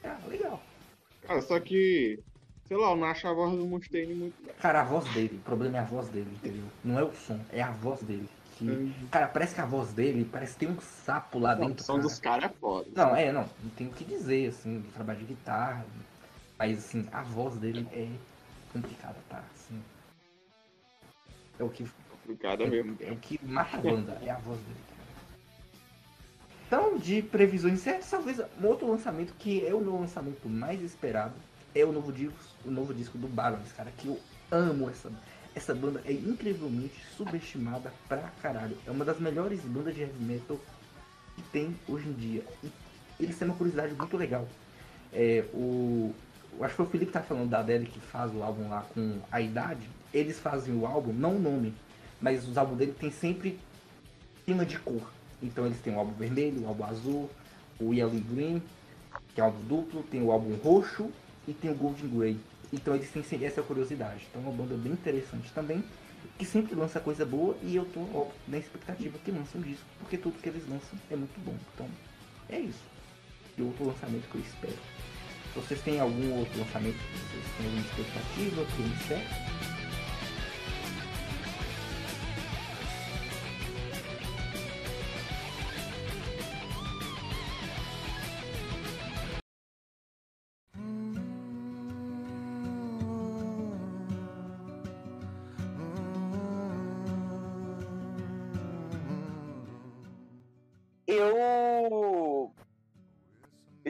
Ah, 0.04 0.18
legal. 0.28 0.62
Cara, 1.24 1.42
só 1.42 1.60
que, 1.60 2.20
sei 2.68 2.78
lá, 2.78 2.92
eu 2.92 2.96
não 2.96 3.06
acho 3.08 3.28
a 3.28 3.34
voz 3.34 3.58
do 3.58 3.66
Mustaine 3.66 4.14
muito. 4.14 4.36
Cara, 4.60 4.82
a 4.82 4.84
voz 4.84 5.06
dele, 5.14 5.38
o 5.38 5.44
problema 5.44 5.78
é 5.78 5.80
a 5.82 5.84
voz 5.84 6.08
dele, 6.10 6.30
entendeu? 6.32 6.64
Não 6.84 6.98
é 7.00 7.04
o 7.04 7.14
som, 7.14 7.40
é 7.52 7.62
a 7.62 7.72
voz 7.72 8.02
dele. 8.02 8.30
Que, 8.58 8.92
cara, 9.12 9.28
parece 9.28 9.54
que 9.54 9.62
a 9.62 9.66
voz 9.66 9.94
dele 9.94 10.28
parece 10.32 10.54
que 10.54 10.66
tem 10.66 10.70
um 10.70 10.80
sapo 10.82 11.38
lá 11.38 11.54
dentro. 11.54 11.74
opção 11.74 11.98
cara. 11.98 12.08
dos 12.08 12.20
caras 12.20 12.52
é 12.52 12.54
foda. 12.56 12.88
Não, 12.96 13.16
é, 13.16 13.32
não, 13.32 13.48
não 13.64 13.70
tem 13.72 13.88
o 13.88 13.92
que 13.92 14.04
dizer, 14.04 14.50
assim, 14.50 14.80
do 14.80 14.92
trabalho 14.94 15.20
de 15.20 15.26
guitarra. 15.26 15.86
Mas, 16.58 16.80
assim, 16.80 17.08
a 17.12 17.22
voz 17.22 17.56
dele 17.58 17.88
é 17.92 18.10
complicada, 18.74 19.18
tá? 19.30 19.44
Assim, 19.54 19.80
é 21.60 21.64
o 21.64 21.70
que, 21.70 21.86
Complicado 22.10 22.68
mesmo. 22.68 22.98
é, 23.00 23.10
é 23.10 23.12
o 23.12 23.18
que 23.18 23.40
mata 23.46 23.78
a 23.78 23.80
banda, 23.80 24.18
é 24.24 24.30
a 24.32 24.38
voz 24.38 24.60
dele. 24.60 24.80
Então, 26.68 26.98
de 26.98 27.22
previsões 27.22 27.80
certas, 27.80 28.10
talvez 28.10 28.40
um 28.62 28.68
outro 28.68 28.92
lançamento 28.92 29.34
que 29.40 29.66
é 29.66 29.74
o 29.74 29.80
meu 29.80 30.00
lançamento 30.00 30.50
mais 30.50 30.82
esperado 30.82 31.34
é 31.74 31.86
o 31.86 31.94
novo 31.94 32.12
disco, 32.12 32.38
o 32.66 32.70
novo 32.70 32.94
disco 32.94 33.18
do 33.18 33.28
Barons, 33.28 33.72
cara, 33.72 33.90
que 33.98 34.08
eu 34.08 34.20
amo 34.52 34.90
essa 34.90 35.10
essa 35.58 35.74
banda 35.74 36.02
é 36.06 36.12
incrivelmente 36.12 37.04
subestimada 37.18 37.92
pra 38.08 38.30
caralho. 38.42 38.78
É 38.86 38.92
uma 38.92 39.04
das 39.04 39.20
melhores 39.20 39.60
bandas 39.62 39.96
de 39.96 40.02
heavy 40.02 40.24
metal 40.24 40.60
que 41.36 41.42
tem 41.52 41.76
hoje 41.88 42.08
em 42.08 42.14
dia. 42.14 42.44
E 42.64 42.72
eles 43.20 43.38
têm 43.38 43.48
uma 43.48 43.58
curiosidade 43.58 43.94
muito 43.96 44.16
legal. 44.16 44.48
É, 45.12 45.46
o, 45.54 46.14
acho 46.62 46.70
que 46.70 46.76
foi 46.76 46.86
o 46.86 46.90
Felipe 46.90 47.08
que 47.08 47.18
tá 47.18 47.24
falando 47.24 47.50
da 47.50 47.60
Adele 47.60 47.88
que 47.88 48.00
faz 48.00 48.32
o 48.36 48.44
álbum 48.44 48.70
lá 48.70 48.86
com 48.94 49.20
a 49.32 49.42
idade. 49.42 49.90
Eles 50.14 50.40
fazem 50.40 50.76
o 50.76 50.86
álbum, 50.86 51.12
não 51.12 51.38
o 51.38 51.40
nome, 51.40 51.74
mas 52.22 52.48
os 52.48 52.56
álbuns 52.56 52.78
dele 52.78 52.94
tem 52.98 53.10
sempre 53.10 53.60
tema 54.46 54.64
de 54.64 54.78
cor. 54.78 55.17
Então 55.42 55.66
eles 55.66 55.80
têm 55.80 55.94
o 55.94 56.00
álbum 56.00 56.14
vermelho, 56.14 56.64
o 56.64 56.68
álbum 56.68 56.84
azul, 56.86 57.30
o 57.80 57.94
Yellow 57.94 58.20
Green, 58.20 58.62
que 59.34 59.42
é 59.42 59.44
um 59.44 59.48
álbum 59.48 59.64
duplo, 59.68 60.04
tem 60.04 60.22
o 60.22 60.32
álbum 60.32 60.56
roxo 60.56 61.10
e 61.48 61.54
tem 61.54 61.72
o 61.72 61.76
Golden 61.76 62.10
Grey. 62.10 62.40
Então 62.74 62.96
eles 62.96 63.10
têm 63.10 63.46
essa 63.46 63.62
curiosidade. 63.62 64.28
Então 64.30 64.42
é 64.42 64.46
uma 64.46 64.56
banda 64.56 64.76
bem 64.76 64.94
interessante 64.94 65.52
também, 65.54 65.84
que 66.38 66.46
sempre 66.46 66.76
lança 66.76 67.00
coisa 67.00 67.26
boa 67.26 67.56
e 67.64 67.76
eu 67.76 67.86
tô 67.86 68.02
ó, 68.14 68.28
na 68.48 68.58
expectativa 68.58 69.18
que 69.24 69.32
lançam 69.32 69.62
um 69.62 69.64
disco, 69.64 69.86
porque 70.00 70.18
tudo 70.18 70.40
que 70.42 70.50
eles 70.50 70.68
lançam 70.68 70.98
é 71.10 71.16
muito 71.16 71.40
bom. 71.46 71.56
Então 71.74 71.88
é 72.50 72.60
isso. 72.60 72.84
E 73.58 73.62
outro 73.62 73.86
lançamento 73.86 74.30
que 74.30 74.36
eu 74.36 74.42
espero. 74.42 74.78
Vocês 75.56 75.82
têm 75.82 76.00
algum 76.00 76.38
outro 76.38 76.60
lançamento 76.60 76.98
que 76.98 77.18
vocês 77.20 77.46
têm 77.58 77.66
alguma 77.66 77.86
expectativa, 77.86 78.66
que 78.66 78.82
eu? 78.82 79.77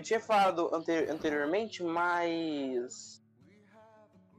Tinha 0.08 0.20
falado 0.22 0.74
ante- 0.74 1.10
anteriormente, 1.12 1.84
mas 1.84 3.22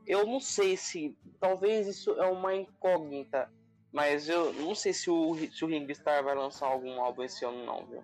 eu 0.06 0.26
não 0.26 0.40
sei 0.40 0.76
se 0.78 1.14
talvez 1.38 1.86
isso 1.86 2.10
é 2.12 2.26
uma 2.26 2.54
incógnita, 2.54 3.50
mas 3.92 4.28
eu 4.30 4.52
não 4.54 4.74
sei 4.74 4.94
se 4.94 5.10
o 5.10 5.34
se 5.52 5.64
o 5.64 5.68
vai 6.24 6.34
lançar 6.34 6.66
algum 6.68 6.98
álbum 7.02 7.22
esse 7.22 7.44
ano 7.44 7.64
não, 7.66 7.84
viu? 7.84 8.02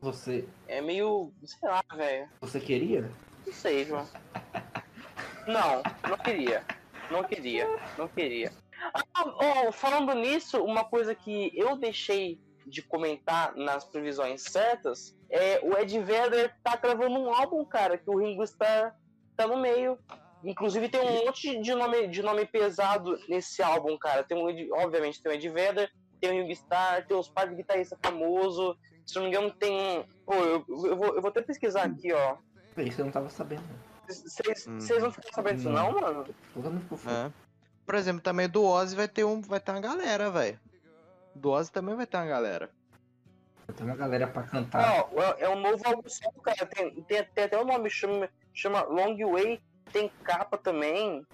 Você, 0.00 0.44
É 0.66 0.80
meio, 0.80 1.32
sei 1.44 1.68
lá, 1.68 1.84
velho. 1.94 2.28
você 2.40 2.58
queria? 2.58 3.02
Não 3.46 3.52
sei, 3.52 3.84
João. 3.84 4.04
Não, 5.46 5.82
não 6.08 6.16
queria. 6.18 6.64
Não 7.10 7.24
queria, 7.24 7.66
não 7.98 8.06
queria. 8.06 8.52
Ah, 8.94 9.64
oh, 9.66 9.72
falando 9.72 10.14
nisso, 10.14 10.62
uma 10.62 10.84
coisa 10.84 11.16
que 11.16 11.50
eu 11.58 11.76
deixei 11.76 12.40
de 12.66 12.82
comentar 12.82 13.54
nas 13.56 13.84
previsões 13.84 14.42
certas 14.42 15.16
é 15.30 15.60
o 15.62 15.76
Ed 15.78 15.98
Vedder 16.00 16.54
tá 16.62 16.76
gravando 16.76 17.18
um 17.18 17.32
álbum, 17.32 17.64
cara, 17.64 17.96
que 17.96 18.08
o 18.08 18.18
Ringo 18.18 18.42
Starr 18.44 18.94
tá 19.36 19.46
no 19.46 19.56
meio. 19.56 19.98
Inclusive 20.44 20.88
tem 20.88 21.00
um 21.00 21.24
monte 21.26 21.60
de 21.60 21.74
nome, 21.74 22.08
de 22.08 22.22
nome 22.22 22.44
pesado 22.44 23.18
nesse 23.28 23.62
álbum, 23.62 23.96
cara. 23.96 24.24
Tem 24.24 24.36
um, 24.36 24.74
obviamente 24.74 25.22
tem 25.22 25.32
o 25.32 25.34
Ed 25.34 25.48
Vedder, 25.48 25.90
tem 26.20 26.30
o 26.30 26.32
Ringo 26.34 26.52
Starr, 26.52 27.06
tem 27.06 27.16
os 27.16 27.28
pais 27.28 27.50
de 27.50 27.56
guitarrista 27.56 27.96
famoso. 28.02 28.76
Se 29.06 29.14
não 29.16 29.22
me 29.22 29.28
engano, 29.28 29.50
tem. 29.52 30.04
Pô, 30.26 30.34
eu, 30.34 30.64
eu 30.68 30.96
vou, 30.96 31.14
eu 31.14 31.22
vou 31.22 31.28
até 31.28 31.42
pesquisar 31.42 31.84
aqui, 31.84 32.12
ó. 32.12 32.36
Isso 32.76 33.00
eu 33.00 33.04
não 33.06 33.12
tava 33.12 33.28
sabendo. 33.30 33.62
Vocês 34.08 34.66
Hum. 34.66 34.80
vocês 34.80 35.02
não 35.02 35.10
ficam 35.10 35.30
sabendo 35.32 35.56
disso, 35.56 35.70
não, 35.70 35.92
mano? 35.92 36.26
É. 37.08 37.30
Por 37.86 37.94
exemplo, 37.94 38.20
também 38.20 38.48
do 38.48 38.64
Ozzy 38.64 38.94
vai 38.94 39.08
ter 39.08 39.24
um, 39.24 39.40
vai 39.40 39.60
ter 39.60 39.70
uma 39.72 39.80
galera, 39.80 40.30
velho. 40.30 40.58
Do 41.34 41.50
Ozzy 41.50 41.72
também 41.72 41.94
vai 41.94 42.06
ter 42.06 42.16
uma 42.16 42.26
galera. 42.26 42.70
Tem 43.76 43.86
uma 43.86 43.96
galera 43.96 44.26
pra 44.26 44.42
cantar. 44.42 45.08
Ó, 45.14 45.22
é- 45.22 45.42
é 45.44 45.48
um 45.48 45.58
novo 45.60 45.82
álbum 45.86 46.08
solo, 46.08 46.40
cara. 46.42 46.66
Tem, 46.66 46.90
tem, 47.04 47.24
tem 47.24 47.44
até 47.44 47.58
o 47.58 47.64
nome, 47.64 47.88
chama, 47.88 48.28
chama 48.52 48.82
Long 48.82 49.16
Way. 49.32 49.62
Tem 49.92 50.10
capa 50.22 50.58
também. 50.58 51.26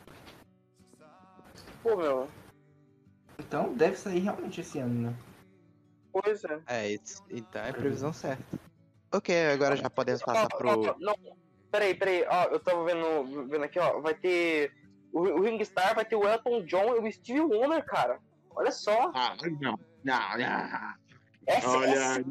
Pô, 1.83 1.97
meu. 1.97 2.29
Então 3.39 3.73
deve 3.75 3.97
sair 3.97 4.21
realmente 4.21 4.61
esse 4.61 4.79
ano, 4.79 5.11
né? 5.11 5.15
Pois 6.13 6.45
é. 6.45 6.61
É, 6.67 6.99
então 7.31 7.63
é 7.63 7.73
previsão 7.73 8.13
certa. 8.13 8.59
Ok, 9.13 9.47
agora 9.53 9.77
já 9.77 9.89
podemos 9.89 10.23
passar 10.23 10.49
Ó, 10.53 10.57
pro. 10.57 10.69
ó, 10.91 10.95
não, 10.99 11.15
peraí, 11.71 11.95
peraí. 11.95 12.25
Ó, 12.29 12.45
eu 12.51 12.61
tava 12.61 12.85
vendo, 12.85 13.49
vendo 13.49 13.65
aqui, 13.65 13.79
ó. 13.79 14.01
Vai 14.01 14.15
ter. 14.15 14.73
O, 15.13 15.21
o 15.21 15.43
Ringstar 15.43 15.95
vai 15.95 16.05
ter 16.05 16.17
o 16.17 16.29
Elton 16.29 16.65
John 16.67 16.97
e 16.97 17.09
o 17.09 17.13
Steve 17.13 17.41
Wonder, 17.41 17.85
cara. 17.85 18.21
Olha 18.59 18.73
só. 18.73 19.13
Ah, 19.15 19.37
não. 19.61 19.79
Não, 20.05 20.19
não. 20.37 20.37
É, 20.37 20.95
é, 21.47 21.67
Olha 21.67 21.97
sé- 21.97 22.19
aí, 22.19 22.25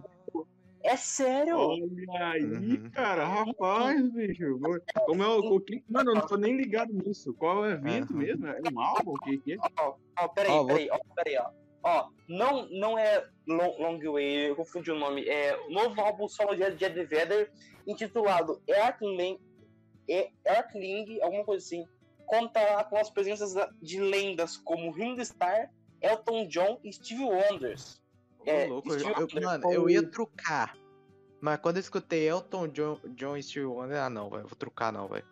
é 0.84 0.96
sério. 0.98 1.58
olha 1.58 2.28
aí, 2.34 2.44
Uhum. 2.44 2.90
cara, 2.92 3.26
rapaz, 3.26 4.10
bicho. 4.12 4.60
Como 5.06 5.24
é 5.24 5.28
o. 5.28 5.60
que- 5.62 5.84
Mano, 5.90 6.12
eu 6.12 6.16
não 6.16 6.28
tô 6.28 6.36
nem 6.36 6.56
ligado 6.58 6.92
nisso. 6.94 7.34
Qual 7.34 7.66
é 7.66 7.70
o 7.70 7.72
evento 7.72 8.12
Aham. 8.12 8.20
mesmo? 8.20 8.48
É 8.48 8.60
um 8.74 8.80
álbum? 8.80 9.12
O 9.14 9.20
que 9.20 9.38
que 9.40 9.54
é? 9.54 9.58
Ó, 9.80 9.96
ó, 10.20 10.28
peraí, 10.28 10.52
Ó, 10.52 10.66
peraí, 10.66 10.90
ó, 10.92 11.00
peraí, 11.16 11.38
ó. 11.38 11.50
Ó, 11.84 12.10
não, 12.28 12.68
não 12.70 12.98
é 13.00 13.26
Long, 13.48 13.78
Long 13.80 14.00
Way, 14.12 14.50
eu 14.50 14.56
confundi 14.58 14.92
o 14.92 15.00
nome. 15.00 15.26
É 15.30 15.56
o 15.68 15.72
novo 15.72 16.02
álbum 16.02 16.28
solo 16.28 16.54
de 16.56 16.64
Ed 16.64 17.06
Vedder, 17.06 17.50
intitulado 17.88 18.62
Earthling, 18.68 19.40
é, 20.10 20.30
Earthling, 20.46 21.22
alguma 21.22 21.46
coisa 21.46 21.64
assim. 21.66 21.86
Contará 22.26 22.84
com 22.84 22.98
as 22.98 23.10
presenças 23.10 23.54
de 23.82 24.02
lendas 24.02 24.58
como 24.58 24.92
Ringo 24.92 25.22
Starr, 25.22 25.70
Elton 26.02 26.48
John 26.48 26.80
e 26.84 26.92
Steve 26.94 27.24
Wonders. 27.24 28.02
Ô, 28.40 28.50
É, 28.50 28.66
louco, 28.68 28.90
eu- 28.90 29.00
Steve 29.00 29.14
eu- 29.14 29.20
Wonder 29.22 29.44
mano, 29.44 29.74
eu 29.74 29.90
ia 29.90 30.04
trucar. 30.08 30.78
Mas 31.42 31.60
quando 31.60 31.78
eu 31.78 31.82
escutei 31.82 32.28
Elton 32.28 32.68
John, 32.70 33.00
John 33.16 33.38
e 33.38 33.44
Steve 33.44 33.66
Wonder, 33.66 33.98
ah 34.02 34.10
não, 34.10 34.30
velho, 34.30 34.44
vou 34.48 34.56
trucar 34.56 34.92
não, 34.92 35.08
velho. 35.08 35.26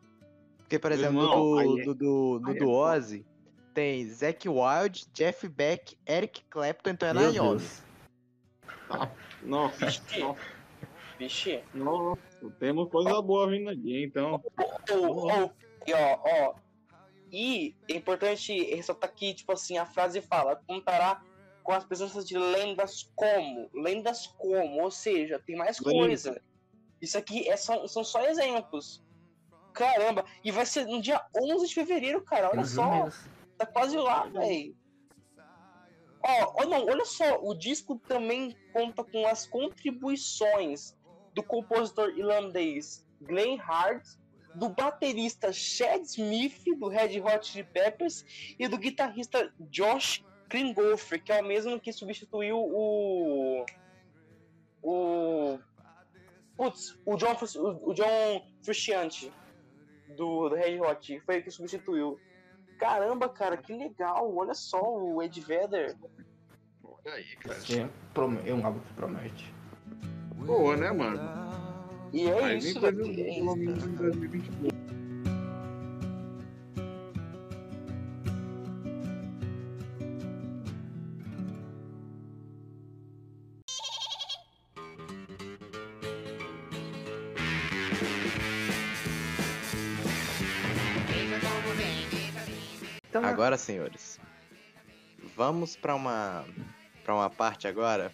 Porque, 0.59 0.77
por 0.79 0.91
exemplo, 0.91 1.21
Irmão, 1.21 1.45
no 1.51 1.57
aí 1.57 1.67
do, 1.67 1.79
é- 1.79 1.83
do, 1.85 1.93
do, 1.95 2.39
no 2.41 2.49
aí 2.49 2.55
é 2.55 2.59
do 2.59 2.65
foda. 2.65 2.97
Ozzy, 2.97 3.25
tem 3.73 4.09
Zac 4.09 4.47
Wild, 4.49 5.05
Jeff 5.13 5.47
Beck, 5.47 5.97
Eric 6.07 6.43
Clapton, 6.49 6.89
então 6.91 7.09
é 7.09 7.13
Naomi. 7.13 7.33
Deus. 7.33 7.83
Nossa, 9.43 9.85
Vixe, 9.85 10.19
nossa, 10.19 10.41
vixe. 11.19 11.63
nossa, 11.73 12.19
temos 12.59 12.89
coisa 12.89 13.21
boa 13.21 13.49
vindo 13.49 13.69
aqui, 13.69 14.03
então. 14.05 14.41
Ou, 14.91 15.29
ou, 15.31 15.51
e 15.87 15.93
ó, 15.93 16.19
ó. 16.23 16.55
E 17.31 17.75
é 17.89 17.95
importante 17.95 18.75
ressaltar 18.75 19.13
que, 19.13 19.33
tipo 19.33 19.51
assim, 19.51 19.77
a 19.77 19.85
frase 19.85 20.21
fala, 20.21 20.61
contará 20.67 21.21
com 21.63 21.71
as 21.71 21.83
presenças 21.83 22.27
de 22.27 22.37
lendas 22.37 23.11
como, 23.15 23.69
lendas 23.73 24.27
como, 24.37 24.83
ou 24.83 24.91
seja, 24.91 25.41
tem 25.45 25.55
mais 25.55 25.79
Lenda. 25.79 25.97
coisa. 25.99 26.41
Isso 27.01 27.17
aqui 27.17 27.49
é 27.49 27.57
só, 27.57 27.87
são 27.87 28.03
só 28.03 28.21
exemplos. 28.21 29.03
Caramba, 29.73 30.23
e 30.43 30.51
vai 30.51 30.65
ser 30.65 30.85
no 30.85 31.01
dia 31.01 31.21
11 31.35 31.67
de 31.67 31.73
fevereiro, 31.73 32.23
cara, 32.23 32.49
olha 32.49 32.63
só, 32.63 32.89
menos. 32.89 33.19
tá 33.57 33.65
quase 33.65 33.97
lá, 33.97 34.25
velho. 34.27 34.75
Ó, 36.23 36.53
ó, 36.61 36.65
não, 36.65 36.85
olha 36.85 37.05
só, 37.05 37.39
o 37.41 37.53
disco 37.53 37.99
também 38.07 38.55
conta 38.71 39.03
com 39.03 39.27
as 39.27 39.45
contribuições 39.45 40.95
do 41.33 41.43
compositor 41.43 42.09
irlandês 42.17 43.05
Glenn 43.21 43.59
Hart, 43.59 44.05
do 44.55 44.69
baterista 44.69 45.51
Chad 45.51 46.03
Smith, 46.03 46.63
do 46.77 46.87
Red 46.87 47.19
Hot 47.21 47.45
Chili 47.45 47.63
Peppers, 47.63 48.25
e 48.57 48.67
do 48.67 48.77
guitarrista 48.77 49.51
Josh 49.69 50.23
Klinghoffer, 50.49 51.21
que 51.21 51.31
é 51.31 51.41
o 51.41 51.45
mesmo 51.45 51.79
que 51.79 51.91
substituiu 51.91 52.57
o. 52.57 53.65
O. 54.81 55.59
Putz, 56.55 56.97
o 57.05 57.17
John, 57.17 57.35
o 57.81 57.93
John 57.93 58.47
Frusciante, 58.63 59.31
do, 60.15 60.49
do 60.49 60.55
Red 60.55 60.79
Hot, 60.79 61.19
foi 61.21 61.35
ele 61.35 61.43
que 61.43 61.51
substituiu. 61.51 62.19
Caramba, 62.79 63.27
cara, 63.29 63.57
que 63.57 63.73
legal, 63.73 64.33
olha 64.35 64.53
só 64.53 64.81
o 64.81 65.21
Ed 65.21 65.39
Vedder. 65.41 65.97
Olha 66.83 67.15
aí, 67.15 67.35
cara. 67.37 67.59
É, 67.69 68.49
é 68.49 68.53
um 68.53 68.65
álbum 68.65 68.79
que 68.79 68.93
promete. 68.93 69.53
Boa, 70.35 70.77
né, 70.77 70.91
mano? 70.91 71.64
E 72.15 72.29
é 72.29 72.57
vir 72.57 72.69
isso, 72.69 72.79
pelo 72.79 73.55
menos 73.57 73.83
em 73.83 73.91
2022. 73.91 74.71
Então, 93.09 93.25
Agora, 93.25 93.57
senhores, 93.57 94.17
vamos 95.35 95.75
pra 95.75 95.93
uma 95.93 96.45
para 97.03 97.13
uma 97.13 97.29
parte 97.29 97.67
agora. 97.67 98.09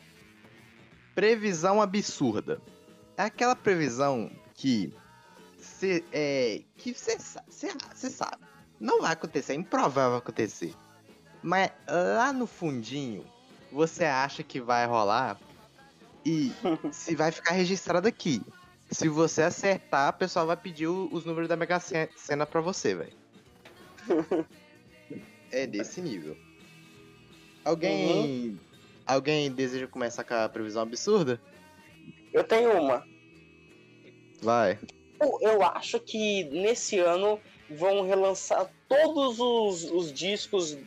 Previsão 1.14 1.80
absurda. 1.80 2.60
É 3.18 3.24
aquela 3.24 3.56
previsão 3.56 4.32
que 4.56 4.94
você 5.58 6.04
é 6.12 6.62
que 6.78 6.94
você 6.94 8.10
sabe, 8.10 8.38
não 8.80 9.02
vai 9.02 9.14
acontecer, 9.14 9.54
é 9.54 9.56
improvável 9.56 10.18
acontecer. 10.18 10.74
Mas 11.44 11.72
lá 11.88 12.32
no 12.34 12.46
fundinho, 12.48 13.26
você 13.72 14.06
acha 14.06 14.44
que 14.44 14.60
vai 14.60 14.86
rolar 14.86 15.40
e 16.26 16.52
se 16.92 17.16
vai 17.16 17.32
ficar 17.32 17.54
registrado 17.54 18.08
aqui. 18.08 18.42
Se 18.92 19.08
você 19.08 19.42
acertar, 19.44 20.10
o 20.10 20.18
pessoal 20.18 20.46
vai 20.46 20.58
pedir 20.58 20.88
o- 20.88 21.08
os 21.12 21.24
números 21.26 21.48
da 21.48 21.56
Mega 21.56 21.80
Sen- 21.80 22.10
Sena 22.16 22.46
pra 22.46 22.60
você, 22.62 22.96
velho. 22.96 23.14
É 25.54 25.68
desse 25.68 26.02
nível. 26.02 26.38
Alguém. 27.66 28.58
Alguém 29.06 29.52
deseja 29.52 29.86
começar 29.86 30.24
com 30.24 30.34
a 30.34 30.48
previsão 30.48 30.82
absurda? 30.82 31.42
Eu 32.34 32.44
tenho 32.44 32.72
uma. 32.82 33.06
Vai. 34.42 34.80
Eu, 35.20 35.38
eu 35.42 35.64
acho 35.64 36.00
que 36.00 36.46
nesse 36.46 36.98
ano 37.00 37.40
vão 37.70 38.06
relançar 38.06 38.70
todos 38.88 39.40
os, 39.40 39.84
os 39.92 40.12
discos 40.12 40.78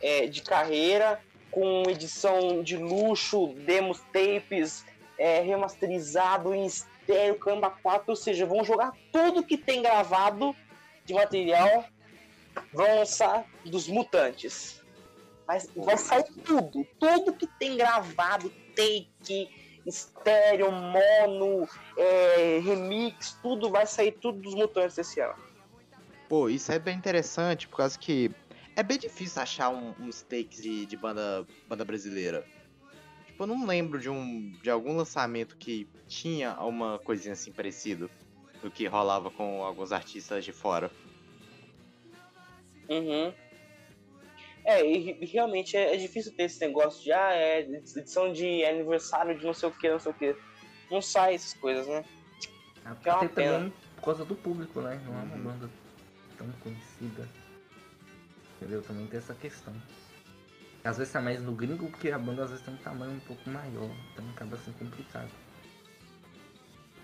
é, 0.00 0.26
de 0.26 0.42
carreira 0.42 1.20
com 1.50 1.82
edição 1.88 2.62
de 2.62 2.76
luxo, 2.76 3.48
demos 3.66 4.00
tapes, 4.12 4.84
é, 5.18 5.40
remasterizado 5.40 6.54
em 6.54 6.66
estéreo, 6.66 7.38
Camba 7.38 7.70
4, 7.70 8.04
ou 8.08 8.16
seja, 8.16 8.46
vão 8.46 8.64
jogar 8.64 8.92
tudo 9.12 9.44
que 9.44 9.58
tem 9.58 9.82
gravado 9.82 10.56
de 11.04 11.12
material, 11.12 11.84
vão 12.72 12.96
lançar 12.96 13.44
dos 13.64 13.86
mutantes. 13.86 14.80
Mas 15.46 15.68
vai 15.76 15.98
sair 15.98 16.24
tudo, 16.44 16.86
tudo 16.98 17.34
que 17.34 17.46
tem 17.46 17.76
gravado, 17.76 18.50
take, 18.74 19.50
estéreo, 19.86 20.70
mono, 20.70 21.68
é, 21.96 22.58
remix, 22.60 23.32
tudo 23.42 23.70
vai 23.70 23.86
sair 23.86 24.12
tudo 24.12 24.40
dos 24.40 24.54
mutantes 24.54 24.96
esse 24.98 25.20
ano. 25.20 25.34
Pô, 26.28 26.48
isso 26.48 26.72
é 26.72 26.78
bem 26.78 26.96
interessante, 26.96 27.68
por 27.68 27.76
causa 27.78 27.98
que 27.98 28.30
é 28.74 28.82
bem 28.82 28.98
difícil 28.98 29.42
achar 29.42 29.68
um- 29.68 29.94
uns 30.00 30.22
takes 30.22 30.62
de, 30.62 30.86
de 30.86 30.96
banda, 30.96 31.46
banda 31.68 31.84
brasileira. 31.84 32.46
Tipo, 33.26 33.42
eu 33.42 33.46
não 33.46 33.66
lembro 33.66 33.98
de 33.98 34.08
um 34.08 34.50
de 34.62 34.70
algum 34.70 34.96
lançamento 34.96 35.56
que 35.58 35.86
tinha 36.08 36.54
uma 36.60 36.98
coisinha 36.98 37.32
assim 37.34 37.52
parecido. 37.52 38.10
do 38.62 38.70
que 38.70 38.86
rolava 38.86 39.28
com 39.28 39.64
alguns 39.64 39.90
artistas 39.90 40.44
de 40.44 40.52
fora. 40.52 40.88
Uhum. 42.88 43.34
É, 44.64 44.84
e 44.84 45.24
realmente 45.26 45.76
é, 45.76 45.94
é 45.94 45.96
difícil 45.96 46.32
ter 46.36 46.44
esse 46.44 46.60
negócio 46.64 47.02
de, 47.02 47.12
ah, 47.12 47.32
é 47.34 47.60
edição 47.60 48.32
de 48.32 48.64
aniversário 48.64 49.36
de 49.36 49.44
não 49.44 49.52
sei 49.54 49.68
o 49.68 49.72
que, 49.72 49.90
não 49.90 49.98
sei 49.98 50.12
o 50.12 50.14
que. 50.14 50.36
Não 50.90 51.00
sai 51.02 51.34
essas 51.34 51.54
coisas, 51.54 51.86
né? 51.86 52.04
Que 53.02 53.08
é 53.08 53.12
uma 53.12 53.16
Até 53.24 53.28
pena. 53.28 53.52
também 53.58 53.72
por 53.96 54.02
causa 54.04 54.24
do 54.24 54.34
público, 54.36 54.80
né? 54.80 55.00
Não 55.04 55.18
é 55.18 55.22
uma 55.22 55.36
banda 55.36 55.70
tão 56.38 56.50
conhecida. 56.62 57.28
Entendeu? 58.56 58.82
Também 58.82 59.06
tem 59.06 59.18
essa 59.18 59.34
questão. 59.34 59.74
Às 60.84 60.98
vezes 60.98 61.12
tá 61.12 61.20
mais 61.20 61.40
no 61.42 61.52
gringo 61.52 61.88
porque 61.88 62.10
a 62.10 62.18
banda 62.18 62.44
às 62.44 62.50
vezes 62.50 62.64
tem 62.64 62.74
um 62.74 62.78
tamanho 62.78 63.12
um 63.12 63.20
pouco 63.20 63.48
maior, 63.48 63.90
então 64.12 64.28
acaba 64.30 64.56
sendo 64.58 64.78
complicado. 64.78 65.30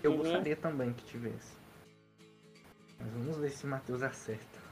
Eu 0.03 0.11
Uhum. 0.11 0.17
gostaria 0.17 0.55
também 0.55 0.93
que 0.93 1.03
tivesse. 1.05 1.53
Mas 2.99 3.09
vamos 3.13 3.37
ver 3.37 3.49
se 3.51 3.65
o 3.65 3.67
Matheus 3.69 4.01
acerta. 4.01 4.68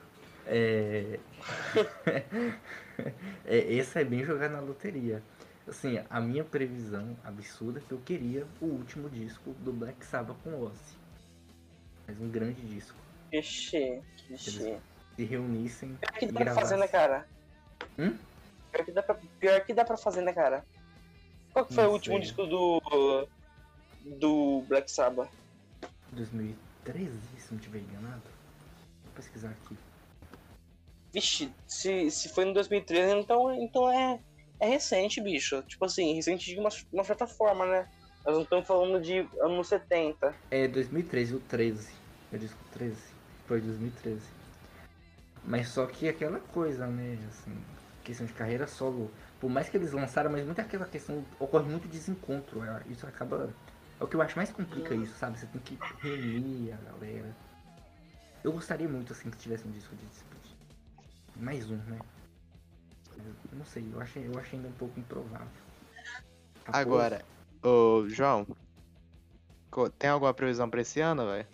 É... 0.47 1.19
é, 3.45 3.57
esse 3.57 3.99
é 3.99 4.03
bem 4.03 4.23
jogar 4.23 4.49
na 4.49 4.59
loteria. 4.59 5.21
Assim, 5.67 6.01
a 6.09 6.21
minha 6.21 6.45
previsão 6.45 7.17
absurda 7.23 7.79
é 7.79 7.83
que 7.85 7.91
eu 7.91 7.99
queria 7.99 8.47
o 8.61 8.65
último 8.65 9.09
disco 9.09 9.51
do 9.59 9.73
Black 9.73 10.05
Sabbath 10.05 10.37
com 10.43 10.61
Ozzy. 10.61 10.97
Mas 12.07 12.19
um 12.21 12.29
grande 12.29 12.61
disco. 12.61 12.97
Clichê, 13.29 14.01
clichê. 14.25 14.77
Se 15.15 15.23
reunissem 15.25 15.95
Pior 15.95 16.13
que 16.13 16.25
dá 16.27 16.41
pra 16.41 16.53
fazer, 16.53 16.77
né, 16.77 16.87
cara? 16.87 17.27
Hum? 17.99 18.17
Pior 18.71 18.85
que 18.85 18.91
dá 18.91 19.03
pra, 19.03 19.15
pior 19.39 19.65
que 19.65 19.73
dá 19.73 19.83
pra 19.83 19.97
fazer, 19.97 20.21
né, 20.21 20.31
cara? 20.31 20.63
Qual 21.51 21.65
que 21.65 21.73
foi 21.73 21.83
Não 21.83 21.89
o 21.89 21.93
último 21.93 22.15
sei. 22.15 22.21
disco 22.21 22.45
do. 22.45 23.27
do 24.05 24.63
Black 24.69 24.89
Sabbath? 24.89 25.29
2013, 26.13 27.11
se 27.37 27.53
não 27.53 27.59
tiver 27.59 27.79
enganado. 27.79 28.21
Vou 29.03 29.13
pesquisar 29.15 29.49
aqui. 29.49 29.75
Vixe, 31.17 31.51
se, 31.65 32.11
se 32.11 32.29
foi 32.29 32.45
em 32.45 32.53
2013, 32.53 33.15
então, 33.15 33.51
então 33.51 33.91
é, 33.91 34.19
é 34.59 34.67
recente, 34.67 35.19
bicho. 35.19 35.63
Tipo 35.63 35.85
assim, 35.85 36.13
recente 36.13 36.53
de 36.53 36.59
uma, 36.59 36.69
uma 36.93 37.03
certa 37.03 37.25
forma, 37.25 37.65
né? 37.65 37.87
Nós 38.23 38.35
não 38.35 38.43
estamos 38.43 38.67
falando 38.67 39.01
de 39.01 39.27
anos 39.41 39.67
70. 39.67 40.35
É 40.51 40.67
2013, 40.67 41.35
o 41.35 41.39
13. 41.39 41.89
Eu 42.31 42.37
disco 42.37 42.59
13. 42.71 42.95
Foi 43.47 43.59
2013. 43.59 44.21
Mas 45.43 45.69
só 45.69 45.87
que 45.87 46.07
aquela 46.07 46.39
coisa, 46.39 46.85
né? 46.85 47.17
Assim, 47.29 47.57
questão 48.03 48.27
de 48.27 48.33
carreira 48.33 48.67
solo. 48.67 49.09
Por 49.39 49.49
mais 49.49 49.69
que 49.69 49.77
eles 49.77 49.93
lançaram, 49.93 50.29
mas 50.29 50.45
muita 50.45 50.61
aquela 50.61 50.85
questão. 50.85 51.25
Ocorre 51.39 51.67
muito 51.67 51.87
desencontro. 51.87 52.63
é, 52.63 52.83
Isso 52.91 53.07
acaba. 53.07 53.49
É 53.99 54.03
o 54.03 54.07
que 54.07 54.15
eu 54.15 54.21
acho 54.21 54.35
mais 54.35 54.51
complica 54.51 54.93
isso, 54.93 55.17
sabe? 55.17 55.39
Você 55.39 55.47
tem 55.47 55.61
que 55.61 55.79
reunir 55.99 56.73
a 56.73 56.91
galera. 56.91 57.35
Eu 58.43 58.51
gostaria 58.51 58.87
muito 58.87 59.13
assim 59.13 59.31
que 59.31 59.37
tivesse 59.37 59.67
um 59.67 59.71
disco 59.71 59.95
despedida. 59.95 60.26
Mais 61.39 61.69
um, 61.69 61.77
né? 61.77 61.99
Não 63.53 63.65
sei, 63.65 63.87
eu 63.91 63.99
achei, 63.99 64.27
eu 64.27 64.37
achei 64.39 64.57
ainda 64.57 64.69
um 64.69 64.73
pouco 64.73 64.99
improvável. 64.99 65.47
Tá 66.65 66.71
Agora, 66.73 67.23
ô 67.63 68.05
João, 68.07 68.45
tem 69.97 70.09
alguma 70.09 70.33
previsão 70.33 70.69
pra 70.69 70.81
esse 70.81 70.99
ano, 70.99 71.25
velho? 71.27 71.47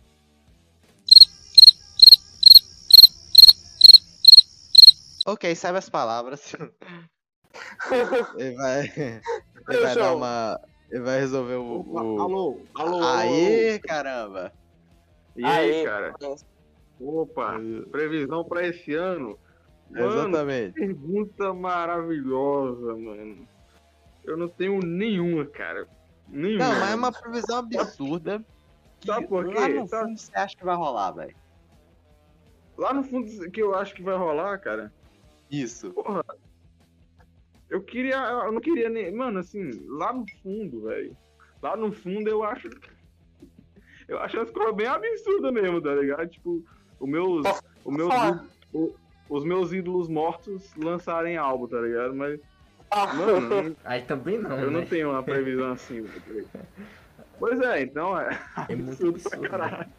Ok, 5.25 5.55
sabe 5.55 5.77
as 5.77 5.89
palavras. 5.89 6.53
ele 8.37 8.55
vai. 8.55 9.21
Ele 9.69 9.81
vai 9.81 9.95
dar 9.95 10.15
uma. 10.15 10.59
Ele 10.89 11.01
vai 11.01 11.19
resolver 11.19 11.55
o. 11.55 11.79
Opa, 11.79 12.03
o... 12.03 12.21
alô, 12.21 12.61
alô, 12.73 12.95
alô. 12.97 13.03
Aê, 13.03 13.79
caramba! 13.79 14.51
E 15.35 15.45
aí, 15.45 15.85
cara? 15.85 16.13
Opa, 16.99 17.57
previsão 17.89 18.43
pra 18.43 18.67
esse 18.67 18.93
ano. 18.93 19.39
Mano, 19.93 20.07
Exatamente. 20.29 20.73
pergunta 20.73 21.53
maravilhosa, 21.53 22.95
mano. 22.95 23.47
Eu 24.23 24.37
não 24.37 24.47
tenho 24.47 24.79
nenhuma, 24.79 25.45
cara. 25.45 25.87
Nenhuma. 26.27 26.63
Não, 26.67 26.79
mas 26.79 26.91
é 26.91 26.95
uma 26.95 27.11
previsão 27.11 27.57
absurda. 27.59 28.43
que 28.99 29.07
Sabe 29.07 29.27
por 29.27 29.45
quê? 29.47 29.53
Lá 29.53 29.67
no 29.69 29.87
Sabe- 29.87 30.05
fundo 30.07 30.17
você 30.19 30.31
acha 30.35 30.57
que 30.57 30.63
vai 30.65 30.75
rolar, 30.75 31.11
velho. 31.11 31.35
Lá 32.77 32.93
no 32.93 33.03
fundo 33.03 33.51
que 33.51 33.61
eu 33.61 33.75
acho 33.75 33.93
que 33.93 34.01
vai 34.01 34.15
rolar, 34.17 34.57
cara. 34.59 34.91
Isso. 35.51 35.91
Porra. 35.91 36.23
Eu 37.69 37.83
queria. 37.83 38.15
Eu 38.17 38.51
não 38.51 38.61
queria 38.61 38.89
nem. 38.89 39.13
Mano, 39.13 39.39
assim, 39.39 39.69
lá 39.87 40.11
no 40.13 40.25
fundo, 40.41 40.83
velho. 40.83 41.15
Lá 41.61 41.75
no 41.77 41.91
fundo 41.91 42.27
eu 42.29 42.43
acho. 42.43 42.69
Eu 44.07 44.19
acho 44.19 44.39
as 44.39 44.49
coisas 44.51 44.75
bem 44.75 44.87
absurdas 44.87 45.53
mesmo, 45.53 45.81
tá 45.81 45.93
ligado? 45.95 46.27
Tipo, 46.27 46.63
meus. 47.01 47.45
Os 47.85 47.95
meus, 47.95 48.07
falar. 48.13 48.45
o- 48.73 48.95
os 49.35 49.43
meus 49.43 49.73
ídolos 49.73 50.07
mortos 50.07 50.73
lançarem 50.75 51.37
álbum, 51.37 51.67
tá 51.67 51.79
ligado? 51.81 52.13
Mas, 52.13 52.39
Ah, 52.91 53.07
mano, 53.13 53.75
Aí 53.83 54.01
também 54.03 54.37
não, 54.37 54.51
eu 54.59 54.69
né? 54.71 54.79
não 54.79 54.85
tenho 54.85 55.09
uma 55.09 55.23
previsão 55.23 55.71
assim, 55.71 56.01
ligado? 56.01 56.67
Pois 57.39 57.59
é, 57.59 57.81
então 57.81 58.17
é. 58.19 58.39
É 58.69 58.75
muito 58.75 59.07
absurdo 59.07 59.49
caralho. 59.49 59.89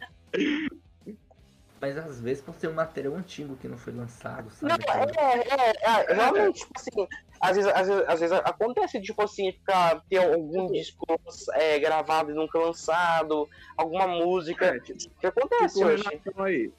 Mas 1.81 1.97
às 1.97 2.19
vezes 2.21 2.41
pode 2.41 2.57
ser 2.57 2.69
um 2.69 2.73
material 2.73 3.15
antigo 3.15 3.55
que 3.57 3.67
não 3.67 3.77
foi 3.77 3.93
lançado, 3.93 4.45
Não, 4.61 4.69
sabe? 4.69 4.85
é, 4.87 5.33
é, 5.53 5.73
é, 6.11 6.13
realmente, 6.13 6.59
tipo 6.61 6.71
assim, 6.75 7.07
às 7.41 7.55
vezes, 7.57 7.71
às, 7.75 7.87
vezes, 7.87 8.03
às 8.07 8.19
vezes 8.21 8.37
acontece, 8.43 9.01
tipo 9.01 9.21
assim, 9.21 9.51
ficar, 9.51 10.01
ter 10.09 10.17
algum 10.17 10.71
disco 10.71 11.05
é, 11.53 11.77
gravado 11.77 12.31
e 12.31 12.33
nunca 12.33 12.57
lançado, 12.57 13.47
alguma 13.77 14.07
música, 14.07 14.67
É, 14.67 14.79
tipo, 14.79 14.97
que 15.19 15.27
acontece 15.27 15.75
tipo 15.75 15.85
o 15.85 15.91
hoje. 15.91 16.03
Aí. 16.37 16.73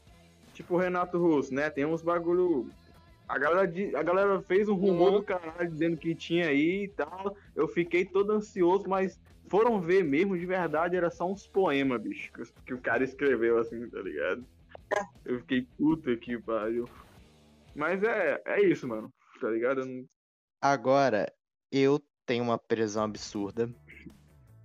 Tipo 0.57 0.75
o 0.75 0.79
Renato 0.79 1.19
Russo, 1.19 1.53
né? 1.53 1.69
Tem 1.69 1.85
uns 1.85 2.01
bagulho. 2.01 2.71
A 3.29 3.39
galera, 3.39 3.71
a 3.99 4.03
galera 4.03 4.41
fez 4.41 4.69
um 4.71 4.75
rumor 4.75 5.13
Uhum. 5.13 5.19
do 5.19 5.23
caralho 5.25 5.71
dizendo 5.71 5.99
que 5.99 6.15
tinha 6.15 6.49
aí 6.49 6.85
e 6.85 6.89
tal. 6.89 7.37
Eu 7.55 7.69
fiquei 7.69 8.07
todo 8.07 8.33
ansioso, 8.33 8.89
mas 8.89 9.21
foram 9.49 9.79
ver 9.81 10.03
mesmo, 10.03 10.39
de 10.39 10.47
verdade, 10.47 10.97
era 10.97 11.11
só 11.11 11.31
uns 11.31 11.47
poemas, 11.47 12.01
bicho. 12.01 12.33
que- 12.33 12.63
Que 12.65 12.73
o 12.75 12.81
cara 12.81 13.05
escreveu 13.05 13.59
assim, 13.59 13.87
tá 13.91 14.01
ligado? 14.01 14.47
Eu 15.27 15.41
fiquei 15.41 15.63
puta 15.77 16.17
que 16.17 16.39
pariu. 16.41 16.89
Mas 17.75 18.03
é, 18.03 18.41
é 18.47 18.63
isso, 18.63 18.89
mano. 18.89 19.13
Tá 19.41 19.51
ligado? 19.51 19.81
Eu 19.81 19.87
não- 19.87 20.05
Agora, 20.63 21.31
eu 21.71 22.01
tenho 22.25 22.45
uma 22.45 22.57
previsão 22.57 23.05
absurda. 23.05 23.69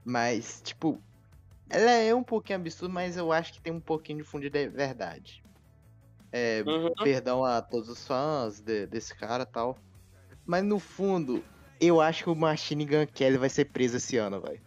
Mas, 0.05 0.61
tipo, 0.61 1.01
ela 1.69 1.91
é 1.91 2.13
um 2.15 2.23
pouquinho 2.23 2.59
absurda, 2.59 2.93
mas 2.93 3.18
eu 3.18 3.31
acho 3.31 3.53
que 3.53 3.61
tem 3.61 3.73
um 3.73 3.81
pouquinho 3.81 4.19
de 4.19 4.23
fundo 4.23 4.49
de 4.49 4.69
verdade. 4.69 5.43
É, 6.31 6.63
Uhum. 6.65 6.93
perdão 7.03 7.43
a 7.43 7.61
todos 7.61 7.89
os 7.89 8.05
fãs 8.07 8.59
de- 8.61 8.85
desse 8.87 9.13
cara 9.15 9.43
e 9.43 9.45
tal. 9.45 9.77
Mas 10.45 10.63
no 10.63 10.79
fundo, 10.79 11.43
eu 11.79 11.99
acho 11.99 12.23
que 12.23 12.29
o 12.29 12.35
Machine 12.35 12.85
Gun 12.85 13.05
Kelly 13.07 13.37
vai 13.37 13.49
ser 13.49 13.65
preso 13.65 13.97
esse 13.97 14.17
ano, 14.17 14.39
velho. 14.41 14.61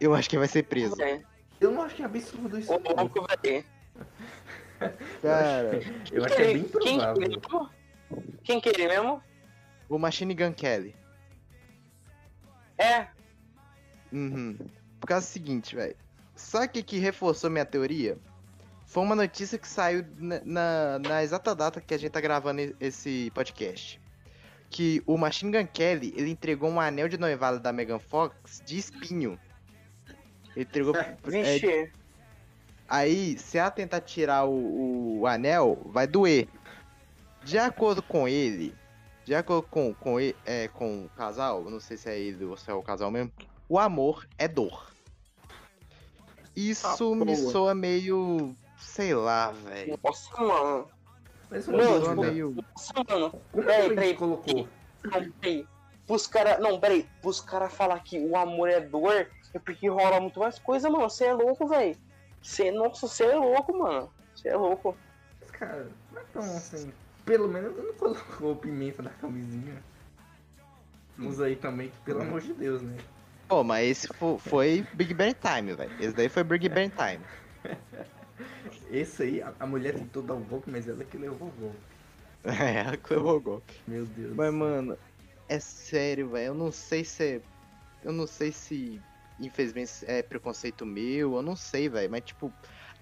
Eu 0.00 0.14
acho 0.14 0.28
que 0.30 0.38
vai 0.38 0.48
ser 0.48 0.62
preso. 0.64 1.00
É, 1.02 1.22
Eu 1.60 1.70
não 1.72 1.82
acho 1.82 1.94
que 1.94 2.02
é 2.02 2.06
absurdo 2.06 2.58
isso. 2.58 2.72
Não. 2.72 2.94
louco, 2.96 3.26
velho. 3.42 3.64
Cara, 5.20 5.80
Eu 6.10 6.24
acho 6.24 6.34
que 6.36 6.42
é 6.42 6.46
bem 6.54 6.62
Quem 6.62 6.70
provável. 6.70 7.14
queria 7.14 7.28
mesmo? 7.28 7.70
Quem 8.42 8.60
queria 8.60 8.88
mesmo? 8.88 9.22
o 9.88 9.98
Machine 9.98 10.34
Gun 10.34 10.52
Kelly. 10.52 10.94
É, 12.78 13.08
Uhum. 14.12 14.56
Por 15.00 15.06
causa 15.06 15.26
do 15.26 15.30
seguinte, 15.30 15.76
velho. 15.76 15.96
Sabe 16.34 16.66
o 16.66 16.68
que, 16.70 16.82
que 16.82 16.98
reforçou 16.98 17.50
minha 17.50 17.64
teoria? 17.66 18.16
Foi 18.90 19.04
uma 19.04 19.14
notícia 19.14 19.56
que 19.56 19.68
saiu 19.68 20.04
na, 20.18 20.40
na, 20.44 20.98
na 20.98 21.22
exata 21.22 21.54
data 21.54 21.80
que 21.80 21.94
a 21.94 21.96
gente 21.96 22.10
tá 22.10 22.20
gravando 22.20 22.74
esse 22.80 23.30
podcast. 23.32 24.00
Que 24.68 25.00
o 25.06 25.16
Machine 25.16 25.52
Gun 25.52 25.66
Kelly, 25.72 26.12
ele 26.16 26.28
entregou 26.28 26.68
um 26.68 26.80
anel 26.80 27.08
de 27.08 27.16
noivado 27.16 27.60
da 27.60 27.72
Megan 27.72 28.00
Fox 28.00 28.60
de 28.66 28.76
espinho. 28.76 29.38
Ele 30.56 30.64
entregou... 30.64 30.96
é, 30.96 31.16
vixe. 31.24 31.92
aí, 32.88 33.38
se 33.38 33.58
ela 33.58 33.70
tentar 33.70 34.00
tirar 34.00 34.44
o, 34.44 35.20
o 35.20 35.26
anel, 35.28 35.80
vai 35.86 36.08
doer. 36.08 36.48
De 37.44 37.58
acordo 37.58 38.02
com 38.02 38.26
ele, 38.26 38.74
de 39.24 39.36
acordo 39.36 39.68
com, 39.68 39.94
com, 39.94 40.18
é, 40.18 40.66
com 40.66 41.04
o 41.04 41.08
casal, 41.10 41.62
não 41.70 41.78
sei 41.78 41.96
se 41.96 42.10
é 42.10 42.18
ele 42.18 42.44
ou 42.44 42.56
se 42.56 42.68
é 42.68 42.74
o 42.74 42.82
casal 42.82 43.08
mesmo, 43.08 43.30
o 43.68 43.78
amor 43.78 44.26
é 44.36 44.48
dor. 44.48 44.90
Isso 46.56 47.12
Ah, 47.12 47.24
me 47.24 47.36
soa 47.36 47.72
meio. 47.72 48.56
Sei 48.80 49.14
lá, 49.14 49.50
velho. 49.52 49.98
Nossa, 50.02 50.42
mano. 50.42 50.88
Mas 51.50 51.66
Não, 51.66 51.78
Me 51.78 51.84
mano, 51.84 52.00
soa 52.04 52.10
tipo, 52.10 52.20
meio. 52.22 52.56
Nossa, 52.76 52.92
mano. 53.08 53.30
como 53.52 53.64
peraí, 53.64 53.88
peraí. 53.88 54.14
colocou? 54.16 54.68
Não, 55.04 55.32
peraí. 55.40 55.68
Pros 56.06 56.26
caras. 56.26 56.58
Não, 56.60 56.80
peraí. 56.80 57.08
Pros 57.20 57.40
caras 57.40 57.72
falar 57.72 58.00
que 58.00 58.18
o 58.18 58.36
amor 58.36 58.68
é 58.68 58.80
dor, 58.80 59.28
é 59.54 59.58
porque 59.58 59.88
rola 59.88 60.20
muito 60.20 60.40
mais 60.40 60.58
coisa, 60.58 60.88
mano. 60.90 61.08
Você 61.08 61.26
é 61.26 61.32
louco, 61.34 61.66
velho. 61.68 61.96
Você, 62.42 62.70
nossa, 62.70 63.06
você 63.06 63.24
é 63.24 63.34
louco, 63.34 63.76
mano. 63.78 64.10
Você 64.34 64.48
é 64.48 64.56
louco. 64.56 64.96
Mas, 65.40 65.50
cara, 65.50 65.88
não 66.12 66.20
é 66.20 66.24
tão 66.32 66.42
assim. 66.42 66.92
Pelo 67.24 67.46
menos 67.48 67.76
não 67.76 67.92
colocou 67.94 68.56
pimenta 68.56 69.02
na 69.02 69.10
camisinha. 69.10 69.82
Usa 71.18 71.44
aí 71.46 71.56
também, 71.56 71.88
que 71.90 71.98
pelo 71.98 72.22
amor 72.22 72.40
de 72.40 72.54
Deus, 72.54 72.80
né? 72.80 72.96
Pô, 73.46 73.62
mas 73.62 73.86
esse 73.90 74.08
fo- 74.14 74.38
foi 74.38 74.86
Big 74.94 75.12
Bang 75.12 75.34
Time, 75.34 75.74
velho. 75.74 75.92
Esse 76.00 76.14
daí 76.14 76.28
foi 76.28 76.42
Big 76.44 76.68
Bang 76.68 76.90
Time. 76.90 77.24
Esse 78.90 79.22
aí, 79.22 79.42
a, 79.42 79.52
a 79.60 79.66
mulher 79.66 79.94
tentou 79.94 80.22
dar 80.22 80.34
o 80.34 80.40
golpe, 80.40 80.70
mas 80.70 80.88
ela 80.88 81.04
que 81.04 81.16
levou 81.16 81.48
o 81.48 81.52
golpe. 81.52 81.76
É, 82.42 82.78
ela 82.78 82.96
que 82.96 83.12
levou 83.12 83.36
o 83.36 83.40
golpe. 83.40 83.74
Meu 83.86 84.06
Deus. 84.06 84.34
Mas, 84.34 84.54
mano, 84.54 84.96
é 85.46 85.58
sério, 85.60 86.30
velho. 86.30 86.46
Eu 86.46 86.54
não 86.54 86.72
sei 86.72 87.04
se 87.04 87.22
é. 87.22 87.40
Eu 88.02 88.12
não 88.12 88.26
sei 88.26 88.50
se, 88.50 88.98
infelizmente, 89.38 89.92
é 90.06 90.22
preconceito 90.22 90.86
meu. 90.86 91.34
Eu 91.34 91.42
não 91.42 91.54
sei, 91.54 91.86
velho. 91.90 92.10
Mas, 92.10 92.24
tipo, 92.24 92.50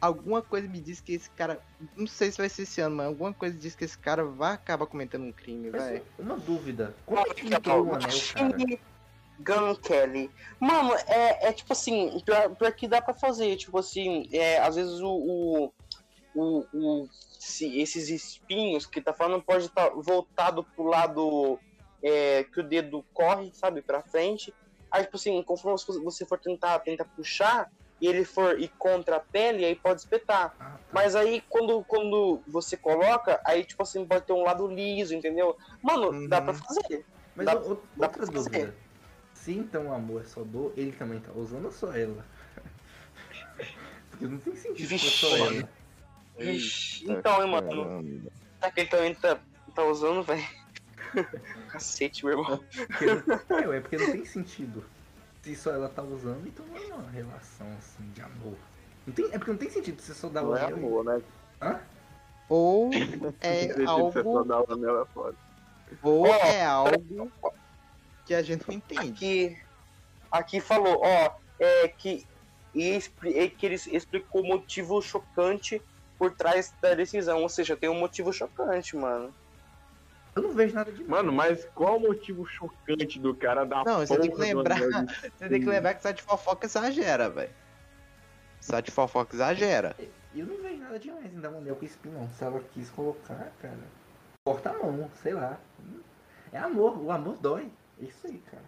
alguma 0.00 0.42
coisa 0.42 0.66
me 0.66 0.80
diz 0.80 1.00
que 1.00 1.12
esse 1.12 1.30
cara. 1.30 1.60
Não 1.96 2.06
sei 2.06 2.32
se 2.32 2.38
vai 2.38 2.48
ser 2.48 2.62
esse 2.62 2.80
ano, 2.80 2.96
mas 2.96 3.06
alguma 3.06 3.32
coisa 3.32 3.56
diz 3.56 3.76
que 3.76 3.84
esse 3.84 3.96
cara 3.96 4.24
vai 4.24 4.54
acabar 4.54 4.86
cometendo 4.86 5.24
um 5.24 5.32
crime, 5.32 5.70
velho. 5.70 6.02
uma 6.18 6.36
dúvida. 6.36 6.96
Como 7.06 7.20
é 7.20 7.24
que 7.34 7.46
entrou 7.46 7.86
o 7.86 7.94
anel, 7.94 8.08
cara? 8.34 8.56
Gun 9.38 9.74
Kelly. 9.76 10.30
Mano, 10.60 10.94
é, 11.06 11.48
é 11.48 11.52
tipo 11.52 11.72
assim, 11.72 12.20
pior, 12.24 12.54
pior 12.56 12.72
que 12.72 12.88
dá 12.88 13.00
pra 13.00 13.14
fazer. 13.14 13.56
Tipo 13.56 13.78
assim, 13.78 14.28
é, 14.32 14.58
às 14.58 14.76
vezes 14.76 15.00
o. 15.00 15.72
o, 16.34 16.64
o, 16.72 17.08
se 17.38 17.80
esses 17.80 18.08
espinhos 18.08 18.84
que 18.84 19.00
tá 19.00 19.12
falando 19.12 19.42
pode 19.42 19.66
estar 19.66 19.90
voltado 19.90 20.64
pro 20.74 20.84
lado 20.84 21.58
é, 22.02 22.44
que 22.44 22.60
o 22.60 22.64
dedo 22.64 23.04
corre, 23.14 23.50
sabe, 23.54 23.80
pra 23.82 24.02
frente. 24.02 24.52
Aí, 24.90 25.04
tipo 25.04 25.16
assim, 25.16 25.42
conforme 25.42 25.78
você- 26.02 26.24
for 26.26 26.38
tentar, 26.38 26.78
tentar 26.80 27.04
puxar 27.04 27.70
e 28.00 28.06
ele 28.06 28.24
for 28.24 28.58
ir 28.60 28.68
contra 28.78 29.16
a 29.16 29.20
pele, 29.20 29.64
aí 29.64 29.74
pode 29.76 30.00
espetar. 30.00 30.54
Ah, 30.58 30.64
tá. 30.64 30.80
Mas 30.92 31.14
aí, 31.14 31.42
quando, 31.48 31.84
quando 31.84 32.40
você 32.46 32.76
coloca, 32.76 33.40
aí, 33.44 33.64
tipo 33.64 33.82
assim, 33.82 34.04
pode 34.06 34.24
ter 34.24 34.32
um 34.32 34.42
lado 34.42 34.66
liso, 34.66 35.14
entendeu? 35.14 35.56
Mano, 35.82 36.28
dá 36.28 36.38
Uhum. 36.38 36.44
pra 36.44 36.54
fazer. 36.54 37.04
Mas 37.36 37.46
dá- 37.46 37.56
o- 37.56 37.82
dá 37.96 38.08
pra 38.08 38.26
fazer. 38.26 38.74
Se 39.48 39.54
então 39.54 39.86
o 39.86 39.94
amor 39.94 40.20
é 40.20 40.24
só 40.26 40.44
dor, 40.44 40.74
ele 40.76 40.92
também 40.92 41.20
tá 41.20 41.32
usando 41.34 41.64
ou 41.64 41.72
só 41.72 41.90
ela? 41.96 42.22
Porque 44.10 44.26
não 44.26 44.36
tem 44.36 44.54
sentido 44.54 44.88
se 44.88 44.98
for 44.98 45.08
só 45.08 45.36
Vixe. 45.36 45.56
ela. 45.56 45.68
Vixe, 46.38 47.00
Eita, 47.00 47.12
então, 47.14 47.42
hein, 47.42 47.50
mano. 47.50 48.30
Será 48.58 48.70
que 48.70 48.80
ele 48.80 48.90
também 48.90 49.14
tá, 49.14 49.40
tá 49.74 49.84
usando, 49.84 50.22
velho? 50.22 50.46
Cacete, 51.72 52.26
meu 52.26 52.38
irmão. 52.38 52.62
Porque 52.88 53.06
não, 53.48 53.58
é, 53.58 53.68
ué, 53.68 53.80
porque 53.80 53.96
não 53.96 54.12
tem 54.12 54.26
sentido. 54.26 54.84
Se 55.40 55.56
só 55.56 55.70
ela 55.70 55.88
tá 55.88 56.02
usando, 56.02 56.46
então 56.46 56.66
não 56.66 56.76
é 56.76 56.94
uma 56.94 57.10
relação 57.10 57.68
assim 57.78 58.06
de 58.10 58.20
amor. 58.20 58.58
Não 59.06 59.14
tem, 59.14 59.24
é 59.32 59.38
porque 59.38 59.50
não 59.50 59.58
tem 59.58 59.70
sentido 59.70 60.02
você 60.02 60.12
só 60.12 60.28
dar 60.28 60.44
o 60.44 60.54
é 60.54 60.64
amor, 60.66 61.04
né? 61.06 61.22
Hã? 61.62 61.80
Ou 62.50 62.90
é 63.40 63.82
algo. 63.86 64.12
é. 64.18 65.96
Ou 66.02 66.26
é 66.26 66.66
algo 66.66 67.32
que 68.28 68.34
a 68.34 68.42
gente 68.42 68.68
não 68.68 68.74
entende. 68.74 69.08
Aqui, 69.08 69.58
aqui 70.30 70.60
falou, 70.60 71.00
ó, 71.02 71.30
é 71.58 71.88
que, 71.88 72.26
e 72.74 73.00
é 73.24 73.48
que 73.48 73.64
ele 73.64 73.74
explicou 73.74 74.42
o 74.42 74.46
motivo 74.46 75.00
chocante 75.00 75.80
por 76.18 76.30
trás 76.32 76.74
da 76.82 76.94
decisão. 76.94 77.40
Ou 77.40 77.48
seja, 77.48 77.74
tem 77.74 77.88
um 77.88 77.98
motivo 77.98 78.30
chocante, 78.30 78.94
mano. 78.94 79.34
Eu 80.36 80.42
não 80.42 80.52
vejo 80.52 80.74
nada 80.74 80.92
de 80.92 81.02
Mano, 81.02 81.32
mas 81.32 81.64
qual 81.74 81.96
o 81.96 82.00
motivo 82.00 82.46
chocante 82.46 83.18
do 83.18 83.34
cara 83.34 83.64
dar 83.64 83.82
Não, 83.84 84.06
você 84.06 84.18
tem 84.18 84.30
que 84.30 84.36
lembrar. 84.36 84.78
Você 85.34 85.48
tem 85.48 85.60
que 85.60 85.66
lembrar 85.66 85.94
que 85.94 86.02
site 86.02 86.22
fofoca 86.22 86.66
exagera, 86.66 87.30
velho. 87.30 87.50
Site 88.60 88.90
fofoca 88.90 89.34
exagera. 89.34 89.96
Eu 90.36 90.46
não 90.46 90.62
vejo 90.62 90.76
nada 90.76 90.98
demais 90.98 91.32
em 91.32 91.40
dar 91.40 91.50
um 91.50 91.58
anel 91.58 91.74
com 91.74 91.84
espinho, 91.84 92.14
não. 92.14 92.28
Se 92.28 92.44
ela 92.44 92.62
quis 92.72 92.90
colocar, 92.90 93.50
cara, 93.60 93.78
corta 94.44 94.70
a 94.70 94.74
mão, 94.74 95.10
sei 95.22 95.32
lá. 95.32 95.58
É 96.52 96.58
amor, 96.58 97.02
o 97.02 97.10
amor 97.10 97.36
dói. 97.38 97.68
É 98.00 98.04
isso 98.04 98.26
aí, 98.26 98.42
cara. 98.50 98.64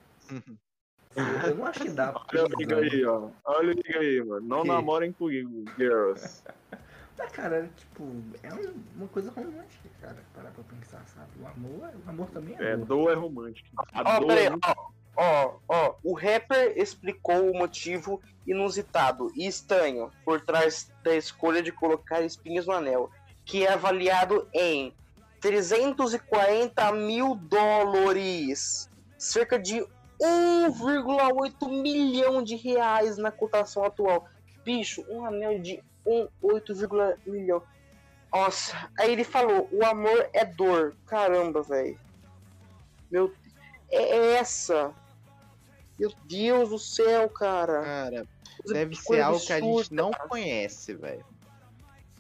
Eu, 1.16 1.24
eu 1.50 1.54
não 1.56 1.66
acho 1.66 1.80
que 1.80 1.90
dá. 1.90 2.14
Olha 2.32 2.44
o 2.44 2.58
liga 2.58 2.76
aí, 2.76 3.04
ó. 3.04 3.28
Olha 3.44 3.68
o 3.68 3.72
liga 3.72 3.98
aí, 3.98 4.22
mano. 4.24 4.46
Não 4.46 4.62
Que? 4.62 4.68
namorem 4.68 5.12
comigo, 5.12 5.64
girls. 5.76 6.42
Mas, 7.18 7.32
cara, 7.32 7.68
tipo, 7.76 8.04
é 8.42 8.54
um- 8.54 8.82
uma 8.96 9.08
coisa 9.08 9.30
romântica, 9.30 9.88
cara. 10.00 10.16
Parar 10.34 10.50
pra 10.52 10.64
pensar, 10.64 11.04
sabe? 11.06 11.28
O 11.40 11.46
amor, 11.46 11.88
é- 11.88 12.06
o 12.06 12.10
amor 12.10 12.30
também 12.30 12.56
é 12.58 12.70
É, 12.70 12.72
amor. 12.74 12.86
dor 12.86 13.10
é 13.10 13.14
romântica. 13.14 13.68
A 13.92 14.16
Ó, 14.16 14.20
dor 14.20 14.26
peraí, 14.28 14.46
é 14.46 14.52
ó, 14.64 14.74
ó, 15.16 15.58
ó. 15.68 15.94
O 16.02 16.14
rapper 16.14 16.72
explicou 16.78 17.50
o 17.50 17.58
motivo 17.58 18.22
inusitado 18.46 19.30
e 19.34 19.46
estranho 19.46 20.10
por 20.24 20.40
trás 20.40 20.90
da 21.04 21.14
escolha 21.14 21.62
de 21.62 21.70
colocar 21.72 22.22
espinhos 22.22 22.66
no 22.66 22.72
anel, 22.72 23.10
que 23.44 23.66
é 23.66 23.72
avaliado 23.74 24.48
em 24.54 24.94
340 25.40 26.92
mil 26.92 27.34
dólares, 27.34 28.89
cerca 29.20 29.58
de 29.58 29.84
1,8 30.20 31.68
milhão 31.82 32.42
de 32.42 32.56
reais 32.56 33.16
na 33.18 33.30
cotação 33.30 33.84
atual. 33.84 34.26
Bicho, 34.64 35.04
um 35.08 35.24
anel 35.24 35.58
de 35.60 35.82
1,8 36.06 37.18
milhão. 37.26 37.62
Nossa, 38.32 38.90
aí 38.98 39.12
ele 39.12 39.24
falou: 39.24 39.68
o 39.72 39.84
amor 39.84 40.28
é 40.32 40.44
dor. 40.44 40.96
Caramba, 41.06 41.62
velho. 41.62 41.98
Meu 43.10 43.32
é 43.90 44.34
essa. 44.36 44.92
Meu 45.98 46.12
Deus 46.24 46.70
do 46.70 46.78
céu, 46.78 47.28
cara. 47.28 47.82
Cara, 47.82 48.26
Coisa- 48.62 48.74
deve 48.74 48.96
ser 48.96 49.04
coisa 49.04 49.24
algo 49.26 49.40
que 49.40 49.52
a 49.52 49.60
gente 49.60 49.92
não 49.94 50.10
cara. 50.12 50.28
conhece, 50.28 50.94
velho. 50.94 51.24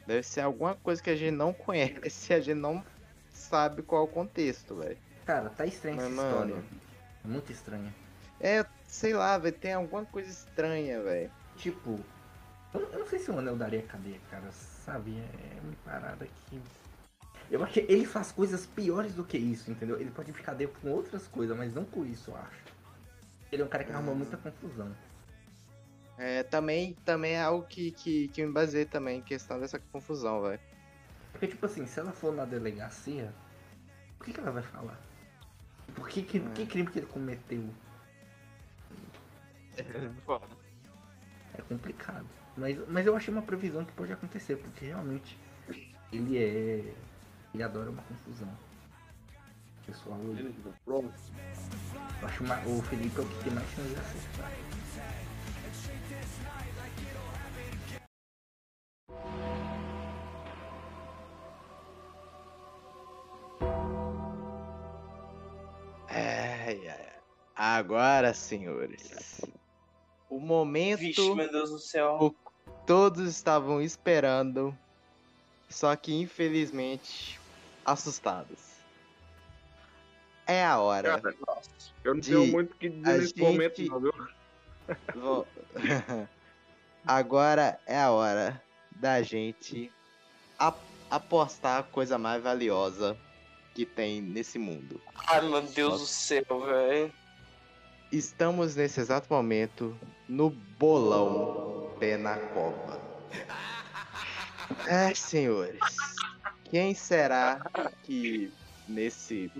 Deve 0.06 0.22
ser 0.22 0.40
alguma 0.40 0.74
coisa 0.74 1.00
que 1.02 1.10
a 1.10 1.16
gente 1.16 1.30
não 1.34 1.52
conhece 1.52 1.94
a 2.34 2.40
gente 2.40 2.58
não 2.58 2.84
sabe 3.30 3.82
qual 3.82 4.02
é 4.02 4.04
o 4.04 4.08
contexto, 4.08 4.74
velho. 4.74 4.98
Cara, 5.24 5.48
tá 5.50 5.64
estranha 5.64 5.96
Mas, 5.96 6.06
essa 6.12 6.14
mano. 6.22 6.56
história. 6.56 6.64
É 7.24 7.28
muito 7.28 7.52
estranha. 7.52 7.94
É, 8.40 8.64
sei 8.86 9.12
lá, 9.12 9.36
velho, 9.38 9.56
tem 9.56 9.74
alguma 9.74 10.04
coisa 10.04 10.30
estranha, 10.30 11.02
velho. 11.02 11.30
Tipo, 11.56 12.00
eu, 12.72 12.80
eu 12.92 12.98
não 13.00 13.06
sei 13.06 13.18
se 13.18 13.30
o 13.30 13.38
anel 13.38 13.56
daria 13.56 13.82
cadeia, 13.82 14.20
cara, 14.30 14.50
sabe? 14.50 15.18
É 15.18 15.60
uma 15.62 15.74
parada 15.84 16.26
que. 16.26 16.60
Eu 17.50 17.62
acho 17.64 17.72
que 17.72 17.80
ele 17.80 18.06
faz 18.06 18.30
coisas 18.30 18.64
piores 18.64 19.14
do 19.14 19.24
que 19.24 19.36
isso, 19.36 19.70
entendeu? 19.70 20.00
Ele 20.00 20.10
pode 20.10 20.32
ficar 20.32 20.52
cadeia 20.52 20.70
com 20.80 20.90
outras 20.90 21.26
coisas, 21.26 21.56
mas 21.56 21.74
não 21.74 21.84
por 21.84 22.06
isso, 22.06 22.30
eu 22.30 22.36
acho. 22.36 22.62
Ele 23.50 23.62
é 23.62 23.64
um 23.64 23.68
cara 23.68 23.82
que 23.82 23.92
arruma 23.92 24.14
muita 24.14 24.36
confusão. 24.36 24.94
É, 26.16 26.42
também, 26.44 26.94
também 27.04 27.32
é 27.32 27.42
algo 27.42 27.66
que, 27.66 27.90
que, 27.92 28.28
que 28.28 28.44
me 28.44 28.52
baseia 28.52 28.86
também 28.86 29.18
em 29.18 29.22
questão 29.22 29.58
dessa 29.58 29.78
confusão, 29.78 30.42
velho. 30.42 30.60
Porque, 31.32 31.48
tipo 31.48 31.66
assim, 31.66 31.86
se 31.86 31.98
ela 31.98 32.12
for 32.12 32.32
na 32.32 32.44
delegacia, 32.44 33.32
o 34.20 34.24
que, 34.24 34.32
que 34.32 34.38
ela 34.38 34.52
vai 34.52 34.62
falar? 34.62 35.00
Por 36.00 36.08
que, 36.08 36.22
que, 36.22 36.40
que 36.40 36.66
crime 36.66 36.90
que 36.90 36.98
ele 36.98 37.06
cometeu? 37.06 37.62
É 41.56 41.62
complicado. 41.62 42.26
Mas, 42.56 42.76
mas 42.88 43.06
eu 43.06 43.14
achei 43.16 43.32
uma 43.32 43.42
previsão 43.42 43.84
que 43.84 43.92
pode 43.92 44.12
acontecer, 44.12 44.56
porque 44.56 44.86
realmente 44.86 45.36
ele 46.12 46.38
é. 46.38 46.94
Ele 47.52 47.62
adora 47.62 47.90
uma 47.90 48.02
confusão. 48.02 48.48
Pessoal, 49.86 50.18
eu 50.20 51.12
eu 52.22 52.28
acho 52.28 52.44
ma- 52.44 52.62
o 52.66 52.82
Felipe 52.82 53.18
é 53.18 53.22
o 53.22 53.26
que 53.26 53.44
tem 53.44 53.52
mais 53.52 53.68
chance 53.70 53.88
de 53.88 54.00
acertar. 54.00 54.50
Ai, 66.70 66.86
ai. 66.88 67.08
Agora, 67.56 68.32
senhores. 68.32 69.40
O 70.28 70.38
momento 70.38 71.00
Vixe, 71.00 71.34
meu 71.34 71.50
Deus 71.50 71.70
do 71.70 71.78
céu. 71.80 72.16
o- 72.20 72.34
todos 72.86 73.28
estavam 73.28 73.82
esperando, 73.82 74.72
só 75.68 75.96
que 75.96 76.14
infelizmente 76.14 77.40
assustados. 77.84 78.60
É 80.46 80.64
a 80.64 80.78
hora. 80.78 81.20
Cara, 81.20 81.34
eu 82.04 82.14
não 82.14 82.20
De- 82.20 82.28
tenho 82.28 82.46
muito 82.46 82.72
o 82.72 82.76
que 82.76 82.88
dizer 82.88 83.18
nesse 83.18 83.38
momento, 83.40 83.76
gente- 83.76 83.90
não, 83.90 84.00
viu? 84.00 84.12
Vou- 85.16 85.46
Agora 87.04 87.80
é 87.84 87.98
a 88.00 88.12
hora 88.12 88.62
da 88.92 89.22
gente 89.22 89.92
ap- 90.56 90.78
apostar 91.10 91.80
a 91.80 91.82
coisa 91.82 92.16
mais 92.16 92.40
valiosa 92.40 93.16
que 93.74 93.86
tem 93.86 94.20
nesse 94.20 94.58
mundo. 94.58 95.00
Ai, 95.28 95.40
meu 95.48 95.62
Deus 95.62 96.00
do 96.00 96.06
céu, 96.06 96.44
velho. 96.66 97.12
Estamos 98.10 98.74
nesse 98.74 99.00
exato 99.00 99.32
momento 99.32 99.96
no 100.28 100.50
bolão 100.50 101.94
pé 101.98 102.16
na 102.16 102.36
cova. 102.36 103.00
É, 104.88 105.14
senhores. 105.14 105.80
Quem 106.64 106.94
será 106.94 107.60
que 108.02 108.52
nesse, 108.88 109.50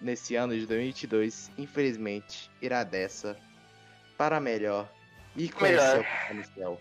nesse 0.00 0.34
ano 0.34 0.54
de 0.54 0.66
2022, 0.66 1.50
infelizmente, 1.56 2.50
irá 2.60 2.82
dessa 2.84 3.36
para 4.16 4.40
melhor 4.40 4.88
e 5.36 5.48
conhecer 5.48 5.80
Melhor. 5.82 6.00
o 6.00 6.04
Papai 6.04 6.34
no 6.34 6.44
céu? 6.54 6.80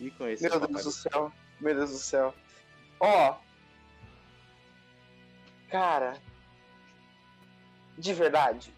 E 0.00 0.10
conhecer 0.10 0.50
Meu 0.50 0.60
Deus 0.60 0.84
do 0.84 0.92
céu. 0.92 1.32
Meu 1.60 1.74
Deus 1.74 1.90
do 1.90 1.98
céu. 1.98 2.34
Ó. 3.00 3.36
Cara. 5.76 6.14
De 7.98 8.14
verdade. 8.14 8.72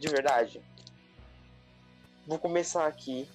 De 0.00 0.08
verdade. 0.08 0.60
Vou 2.26 2.40
começar 2.40 2.88
aqui. 2.88 3.28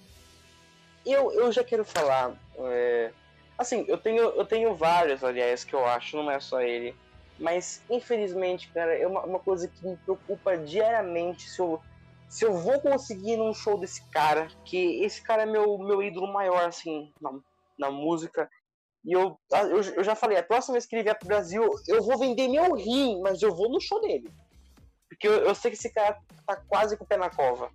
Eu, 1.06 1.32
eu 1.32 1.50
já 1.50 1.64
quero 1.64 1.82
falar. 1.82 2.36
é, 2.58 3.10
Assim, 3.56 3.86
eu 3.88 3.96
tenho, 3.96 4.22
eu 4.22 4.44
tenho 4.44 4.74
vários, 4.74 5.24
aliás, 5.24 5.64
que 5.64 5.74
eu 5.74 5.86
acho, 5.86 6.18
não 6.18 6.30
é 6.30 6.38
só 6.40 6.60
ele. 6.60 6.94
Mas, 7.38 7.82
infelizmente, 7.88 8.70
cara, 8.70 8.94
é 8.94 9.06
uma, 9.06 9.22
uma 9.24 9.38
coisa 9.38 9.66
que 9.66 9.86
me 9.86 9.96
preocupa 9.96 10.58
diariamente 10.58 11.48
se 11.48 11.62
eu, 11.62 11.80
se 12.28 12.44
eu 12.44 12.52
vou 12.52 12.78
conseguir 12.80 13.32
ir 13.32 13.36
num 13.38 13.54
show 13.54 13.78
desse 13.78 14.06
cara, 14.10 14.48
que 14.66 15.02
esse 15.02 15.22
cara 15.22 15.44
é 15.44 15.46
meu, 15.46 15.78
meu 15.78 16.02
ídolo 16.02 16.30
maior, 16.30 16.66
assim, 16.66 17.10
na, 17.18 17.32
na 17.78 17.90
música. 17.90 18.50
E 19.04 19.12
eu, 19.12 19.38
eu, 19.52 19.82
eu 19.82 20.04
já 20.04 20.14
falei, 20.14 20.38
a 20.38 20.42
próxima 20.42 20.72
vez 20.72 20.86
que 20.86 20.96
ele 20.96 21.02
vier 21.02 21.18
pro 21.18 21.28
Brasil, 21.28 21.62
eu 21.86 22.02
vou 22.02 22.18
vender 22.18 22.48
meu 22.48 22.74
rim, 22.74 23.20
mas 23.20 23.42
eu 23.42 23.54
vou 23.54 23.68
no 23.68 23.80
show 23.80 24.00
dele. 24.00 24.32
Porque 25.08 25.28
eu, 25.28 25.44
eu 25.44 25.54
sei 25.54 25.70
que 25.70 25.76
esse 25.76 25.90
cara 25.90 26.18
tá 26.46 26.56
quase 26.56 26.96
com 26.96 27.04
o 27.04 27.06
pé 27.06 27.16
na 27.16 27.28
cova. 27.28 27.70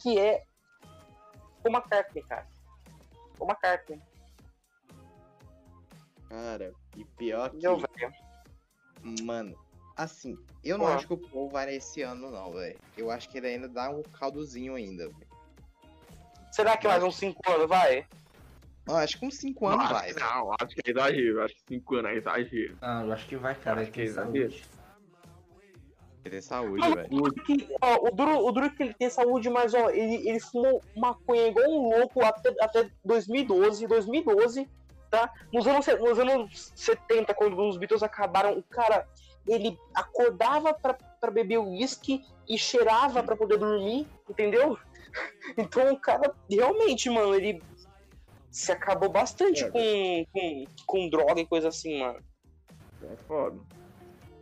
Que 0.00 0.18
é 0.18 0.42
o 1.64 1.68
McCartney, 1.70 2.22
cara. 2.24 2.46
O 3.38 3.44
McCartney. 3.44 4.00
Cara, 6.28 6.72
e 6.96 7.04
pior 7.04 7.50
que. 7.50 7.56
Meu 7.56 7.76
velho. 7.76 8.12
Mano, 9.22 9.58
assim, 9.96 10.36
eu 10.62 10.76
não 10.76 10.84
Ó. 10.84 10.88
acho 10.92 11.06
que 11.06 11.14
o 11.14 11.18
Paul 11.18 11.48
vai 11.48 11.74
esse 11.74 12.02
ano, 12.02 12.30
não, 12.30 12.52
velho. 12.52 12.78
Eu 12.96 13.10
acho 13.10 13.28
que 13.28 13.38
ele 13.38 13.48
ainda 13.48 13.68
dá 13.68 13.90
um 13.90 14.02
caldozinho 14.02 14.74
ainda, 14.74 15.08
velho. 15.08 15.32
Será 16.52 16.76
que 16.76 16.86
mais 16.86 17.02
uns 17.02 17.16
5 17.16 17.50
anos 17.50 17.68
vai? 17.68 18.06
Acho 18.88 19.18
que 19.18 19.26
uns 19.26 19.36
5 19.36 19.66
anos 19.68 19.84
Não, 19.84 19.92
vai, 19.92 20.04
acho 20.06 20.14
que 20.14 20.20
velho. 20.20 20.34
Não, 20.34 20.52
acho 20.60 20.74
que 20.76 20.82
é 20.84 20.90
exagero. 20.90 21.42
Acho 21.42 21.54
que 21.54 21.62
5 21.68 21.94
anos 21.96 22.10
é 22.10 22.14
exagero. 22.16 22.78
Ah, 22.80 23.02
eu 23.04 23.12
acho 23.12 23.26
que 23.26 23.36
vai, 23.36 23.54
cara. 23.54 23.80
Acho 23.82 23.90
que 23.92 24.02
é 24.02 24.06
saúde. 24.08 24.62
Ele 26.24 26.30
tem 26.30 26.40
saúde, 26.40 26.78
Mas- 26.80 26.94
velho. 26.94 27.08
Ó, 27.80 28.08
o, 28.08 28.10
duro, 28.12 28.46
o 28.46 28.52
duro 28.52 28.70
que 28.70 28.82
ele 28.82 28.94
tem 28.94 29.10
saúde, 29.10 29.50
mas 29.50 29.74
ó, 29.74 29.90
ele, 29.90 30.28
ele 30.28 30.38
fumou 30.40 30.80
maconha 30.96 31.48
igual 31.48 31.68
um 31.68 31.88
louco 31.98 32.24
até, 32.24 32.54
até 32.60 32.88
2012, 33.04 33.86
2012, 33.88 34.68
tá? 35.10 35.32
Nos 35.52 35.66
anos, 35.66 35.84
nos 35.86 36.18
anos 36.20 36.72
70, 36.76 37.34
quando 37.34 37.60
os 37.68 37.76
Beatles 37.76 38.04
acabaram, 38.04 38.56
o 38.56 38.62
cara, 38.62 39.08
ele 39.48 39.76
acordava 39.94 40.72
pra, 40.72 40.94
pra 40.94 41.30
beber 41.30 41.58
uísque 41.58 42.22
e 42.48 42.56
cheirava 42.56 43.20
pra 43.24 43.34
poder 43.36 43.58
dormir, 43.58 44.06
entendeu? 44.28 44.78
Então 45.58 45.92
o 45.92 46.00
cara, 46.00 46.34
realmente, 46.50 47.10
mano, 47.10 47.34
ele 47.34 47.62
se 48.52 48.70
acabou 48.70 49.10
bastante 49.10 49.64
É, 49.64 49.70
com, 49.70 50.26
com, 50.32 50.64
com 50.86 51.08
droga 51.08 51.40
e 51.40 51.46
coisa 51.46 51.68
assim, 51.68 51.98
mano. 51.98 52.20
É 53.10 53.16
foda. 53.26 53.58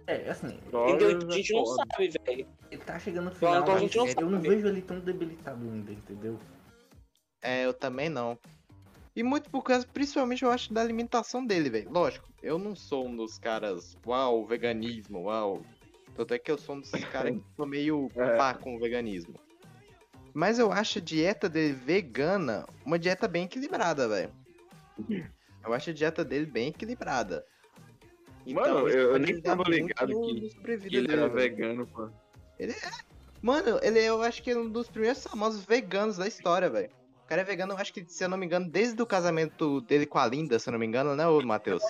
É, 0.07 0.29
assim, 0.29 0.49
Entendeu? 0.67 1.19
Drogas 1.19 1.29
A 1.29 1.37
gente 1.37 1.53
é 1.53 1.57
não 1.57 1.65
foda. 1.65 1.85
sabe, 1.93 2.09
velho. 2.27 2.49
ele 2.71 2.83
tá 2.83 2.99
chegando 2.99 3.25
no 3.27 3.31
Então, 3.31 3.39
final, 3.49 3.63
então 3.63 3.75
a 3.75 3.79
gente 3.79 3.97
não 3.97 4.07
eu 4.09 4.31
não 4.31 4.41
vejo 4.41 4.67
ele 4.67 4.83
tão 4.83 5.01
debilitado 5.01 5.65
ainda, 5.65 5.93
entendeu? 5.93 6.39
É, 7.41 7.65
eu 7.65 7.73
também 7.73 8.09
não. 8.09 8.37
E 9.15 9.23
muito 9.23 9.49
por 9.51 9.63
causa, 9.63 9.87
principalmente, 9.87 10.43
eu 10.45 10.51
acho, 10.51 10.73
da 10.73 10.81
alimentação 10.81 11.45
dele, 11.47 11.71
velho. 11.71 11.91
Lógico, 11.91 12.29
eu 12.43 12.59
não 12.59 12.75
sou 12.77 13.07
um 13.07 13.17
dos 13.17 13.39
caras, 13.39 13.97
uau, 14.07 14.45
veganismo, 14.47 15.23
uau. 15.25 15.63
Tanto 16.17 16.35
é 16.35 16.39
que 16.39 16.51
eu 16.51 16.59
sou 16.59 16.75
um 16.77 16.81
desses 16.81 17.05
caras 17.07 17.33
que 17.39 17.43
sou 17.57 17.67
meio 17.67 18.11
É. 18.17 18.37
pá 18.37 18.55
com 18.55 18.77
o 18.77 18.81
veganismo. 18.81 19.35
Mas 20.33 20.59
eu 20.59 20.71
acho 20.73 20.99
a 20.99 21.03
dieta 21.03 21.49
dele 21.49 21.73
vegana 21.73 22.67
uma 22.85 22.99
dieta 22.99 23.27
bem 23.27 23.45
equilibrada, 23.45 24.09
velho. 24.09 24.31
Eu 25.65 25.73
acho 25.75 25.91
a 25.91 25.93
dieta 25.93 26.25
dele 26.25 26.47
bem 26.47 26.69
equilibrada. 26.69 27.45
Mano, 28.47 28.89
isso 28.89 28.97
eu- 28.97 29.13
eu 29.13 29.19
nem 29.19 29.41
tava 29.41 29.63
ligado 29.65 30.07
que- 30.09 30.51
Que 30.51 30.71
ele 30.71 30.89
dele, 30.89 31.13
era 31.13 31.29
velho. 31.29 31.33
vegano, 31.33 31.87
pô. 31.87 32.09
Mano, 33.43 33.79
ele 33.83 33.99
eu 34.01 34.23
acho 34.23 34.43
que 34.43 34.51
é 34.51 34.57
um 34.57 34.69
dos 34.69 34.89
primeiros 34.89 35.23
famosos 35.25 35.65
veganos 35.65 36.17
da 36.17 36.27
história, 36.27 36.69
velho. 36.69 36.91
O 37.25 37.29
cara 37.29 37.43
é 37.43 37.45
vegano, 37.45 37.73
eu 37.75 37.79
acho 37.79 37.93
que, 37.93 38.05
se 38.07 38.25
eu 38.25 38.29
não 38.29 38.37
me 38.37 38.45
engano, 38.45 38.69
desde 38.69 39.01
o 39.01 39.07
casamento 39.07 39.81
dele 39.83 40.05
com 40.05 40.19
a 40.19 40.27
Linda, 40.27 40.59
se 40.59 40.69
eu 40.69 40.73
não 40.73 40.79
me 40.79 40.87
engano, 40.87 41.15
né, 41.15 41.27
ô 41.27 41.41
Matheus? 41.43 41.83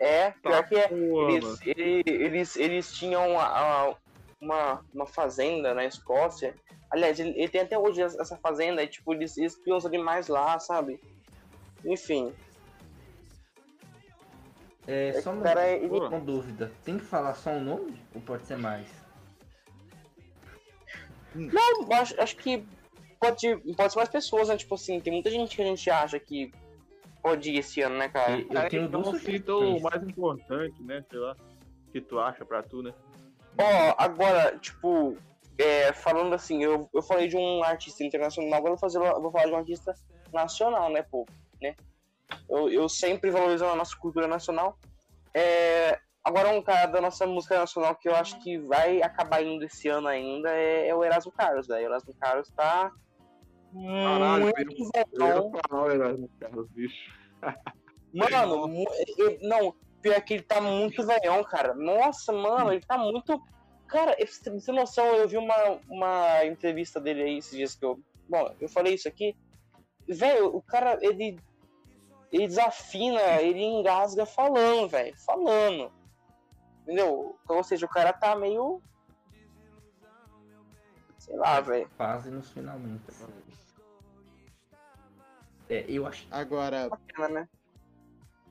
É, 0.00 0.30
pior 0.42 0.66
que 0.66 0.76
é. 0.76 0.88
Eles, 0.92 1.44
mano. 1.44 1.58
ele- 1.66 2.02
eles, 2.06 2.56
eles 2.56 2.92
tinham 2.92 3.38
a- 3.38 3.46
a- 3.90 3.96
uma, 4.40 4.84
uma 4.94 5.06
fazenda 5.06 5.74
na 5.74 5.84
Escócia. 5.84 6.54
Aliás, 6.90 7.18
ele, 7.20 7.30
ele 7.30 7.48
tem 7.48 7.60
até 7.60 7.78
hoje 7.78 8.00
essa 8.00 8.36
fazenda, 8.36 8.82
e 8.82 8.88
tipo, 8.88 9.12
eles, 9.12 9.36
eles 9.36 9.56
criam 9.56 9.76
os 9.76 9.84
animais 9.86 10.28
lá, 10.28 10.58
sabe? 10.58 11.00
Enfim. 11.84 12.32
É, 14.86 15.20
só 15.20 15.30
o 15.30 15.34
uma, 15.34 15.42
cara, 15.42 15.68
ele- 15.68 15.88
uma 15.88 16.20
dúvida. 16.20 16.72
Tem 16.84 16.96
que 16.98 17.04
falar 17.04 17.34
só 17.34 17.50
um 17.50 17.62
nome 17.62 18.00
ou 18.14 18.20
pode 18.22 18.46
ser 18.46 18.56
mais? 18.56 18.88
Não, 21.34 21.82
eu 21.82 21.92
acho, 21.92 22.18
acho 22.20 22.36
que 22.36 22.64
pode, 23.20 23.56
pode 23.76 23.92
ser 23.92 23.98
mais 23.98 24.08
pessoas, 24.08 24.48
né? 24.48 24.56
Tipo 24.56 24.76
assim, 24.76 24.98
tem 24.98 25.12
muita 25.12 25.30
gente 25.30 25.54
que 25.54 25.62
a 25.62 25.66
gente 25.66 25.90
acha 25.90 26.18
que 26.18 26.50
pode 27.22 27.50
ir 27.50 27.58
esse 27.58 27.82
ano, 27.82 27.98
né, 27.98 28.08
cara? 28.08 28.40
Eu 28.40 28.58
Aí, 28.58 28.68
tenho 28.70 28.84
então 28.86 29.02
duas 29.02 29.22
o 29.22 29.80
mais 29.82 30.02
importante, 30.02 30.82
né? 30.82 31.04
Sei 31.10 31.18
lá. 31.18 31.36
Que 31.92 32.00
tu 32.00 32.18
acha 32.18 32.44
pra 32.44 32.62
tu, 32.62 32.82
né? 32.82 32.94
Ó, 33.58 33.94
agora, 33.98 34.56
tipo, 34.58 35.16
é, 35.58 35.92
falando 35.92 36.34
assim, 36.34 36.62
eu, 36.62 36.88
eu 36.94 37.02
falei 37.02 37.26
de 37.26 37.36
um 37.36 37.62
artista 37.64 38.04
internacional, 38.04 38.54
agora 38.54 38.74
eu 38.74 38.76
vou, 38.76 38.78
fazer, 38.78 38.98
eu 38.98 39.20
vou 39.20 39.32
falar 39.32 39.46
de 39.46 39.52
um 39.52 39.56
artista 39.56 39.94
nacional, 40.32 40.90
né, 40.90 41.02
pô? 41.02 41.26
Né? 41.60 41.74
Eu, 42.48 42.70
eu 42.70 42.88
sempre 42.88 43.30
valorizo 43.30 43.64
a 43.64 43.74
nossa 43.74 43.96
cultura 43.96 44.28
nacional. 44.28 44.78
É, 45.34 45.98
agora, 46.22 46.50
um 46.50 46.62
cara 46.62 46.86
da 46.86 47.00
nossa 47.00 47.26
música 47.26 47.58
nacional 47.58 47.96
que 47.96 48.08
eu 48.08 48.14
acho 48.14 48.38
que 48.40 48.58
vai 48.58 49.02
acabar 49.02 49.42
indo 49.42 49.64
esse 49.64 49.88
ano 49.88 50.06
ainda 50.06 50.50
é, 50.50 50.88
é 50.88 50.94
o 50.94 51.04
Erasmo 51.04 51.32
Carlos, 51.32 51.66
velho. 51.66 51.86
O 51.86 51.90
Erasmo 51.90 52.14
Carlos 52.14 52.48
tá. 52.50 52.92
Caralho, 53.74 54.44
muito 54.44 54.90
bom. 55.18 55.52
ia 55.54 55.62
falar 55.68 55.82
o 55.82 55.90
Erasmo 55.90 56.30
Carlos, 56.38 56.68
bicho. 56.70 57.12
Mano, 58.14 58.68
não, 59.42 59.74
pior 60.00 60.20
que 60.22 60.34
ele 60.34 60.42
tá 60.42 60.60
muito 60.60 61.04
velhão, 61.06 61.42
cara. 61.44 61.74
Nossa, 61.74 62.32
mano, 62.32 62.72
ele 62.72 62.84
tá 62.84 62.96
muito. 62.98 63.40
Cara, 63.86 64.16
você 64.18 64.50
ter 64.50 64.72
noção, 64.72 65.06
eu 65.14 65.28
vi 65.28 65.36
uma, 65.36 65.80
uma 65.88 66.44
entrevista 66.44 67.00
dele 67.00 67.22
aí 67.22 67.38
esses 67.38 67.56
dias 67.56 67.74
que 67.74 67.84
eu. 67.84 68.00
Bom, 68.28 68.54
eu 68.60 68.68
falei 68.68 68.94
isso 68.94 69.08
aqui. 69.08 69.36
Velho, 70.06 70.54
o 70.54 70.62
cara, 70.62 70.98
ele. 71.00 71.38
Ele 72.30 72.46
desafina, 72.46 73.40
ele 73.40 73.62
engasga 73.62 74.26
falando, 74.26 74.86
velho. 74.88 75.16
Falando. 75.16 75.90
Entendeu? 76.82 77.38
Ou 77.48 77.64
seja, 77.64 77.86
o 77.86 77.88
cara 77.88 78.12
tá 78.12 78.36
meio. 78.36 78.82
Sei 81.18 81.36
lá, 81.36 81.58
velho. 81.60 81.90
Quase 81.96 82.30
nos 82.30 82.50
finalmente. 82.50 83.02
É, 85.70 85.84
eu 85.88 86.06
acho 86.06 86.26
Agora, 86.30 86.88
Bacana, 86.88 87.40
né? 87.40 87.48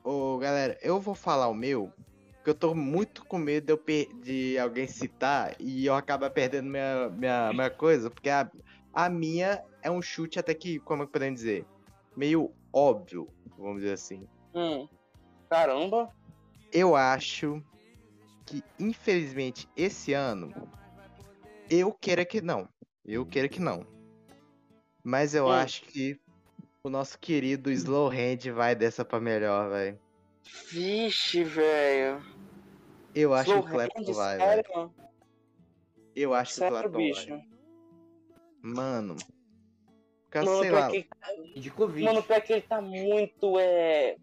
Ô 0.04 0.38
galera, 0.38 0.78
eu 0.82 1.00
vou 1.00 1.14
falar 1.14 1.48
o 1.48 1.54
meu, 1.54 1.92
porque 2.36 2.50
eu 2.50 2.54
tô 2.54 2.74
muito 2.74 3.24
com 3.24 3.38
medo 3.38 3.66
de, 3.66 3.72
eu 3.72 3.78
per- 3.78 4.12
de 4.20 4.58
alguém 4.58 4.86
citar 4.86 5.54
e 5.60 5.86
eu 5.86 5.94
acabar 5.94 6.30
perdendo 6.30 6.68
minha, 6.70 7.08
minha, 7.10 7.52
minha 7.52 7.70
coisa, 7.70 8.10
porque 8.10 8.28
a, 8.30 8.50
a 8.92 9.08
minha 9.10 9.62
é 9.82 9.90
um 9.90 10.00
chute 10.02 10.38
até 10.38 10.54
que, 10.54 10.78
como 10.80 11.02
é 11.02 11.06
que 11.06 11.12
podemos 11.12 11.40
dizer, 11.40 11.66
meio 12.16 12.52
óbvio, 12.72 13.28
vamos 13.56 13.80
dizer 13.82 13.92
assim. 13.94 14.26
Hum. 14.54 14.88
Caramba. 15.50 16.10
Eu 16.72 16.94
acho 16.94 17.62
que, 18.46 18.62
infelizmente, 18.78 19.68
esse 19.76 20.12
ano, 20.12 20.52
eu 21.70 21.92
queira 21.92 22.24
que 22.24 22.40
não. 22.40 22.68
Eu 23.04 23.24
queira 23.24 23.48
que 23.48 23.60
não. 23.60 23.86
Mas 25.02 25.34
eu 25.34 25.46
Hum. 25.46 25.52
acho 25.52 25.82
que 25.82 26.20
o 26.88 26.90
nosso 26.90 27.18
querido 27.18 27.70
Slow 27.70 28.08
Hand 28.08 28.50
vai 28.54 28.74
dessa 28.74 29.04
pra 29.04 29.20
melhor, 29.20 29.70
velho. 29.70 29.98
Vixe, 30.70 31.44
velho. 31.44 32.22
Eu 33.14 33.34
acho 33.34 33.44
que 33.44 33.58
o 33.58 33.60
Slow 33.60 33.70
Clapton 33.72 34.12
vai, 34.12 34.38
velho. 34.38 34.48
sério? 34.48 34.94
Eu 36.16 36.34
acho 36.34 36.50
que 36.52 36.56
o 36.56 36.58
Sério, 36.58 36.78
Clapton 36.78 36.98
bicho. 36.98 37.28
vai. 37.28 37.44
Mano. 38.62 39.16
Porque, 40.24 40.44
Mano, 40.44 40.60
sei 40.60 40.70
lá. 40.70 40.90
que, 40.90 41.02
que 41.54 41.60
de 41.60 41.70
Covid. 41.70 42.04
mano, 42.04 42.22
pior 42.22 42.40
que 42.42 42.52
ele 42.52 42.62
tá 42.62 42.80
muito, 42.80 43.58
é... 43.58 44.16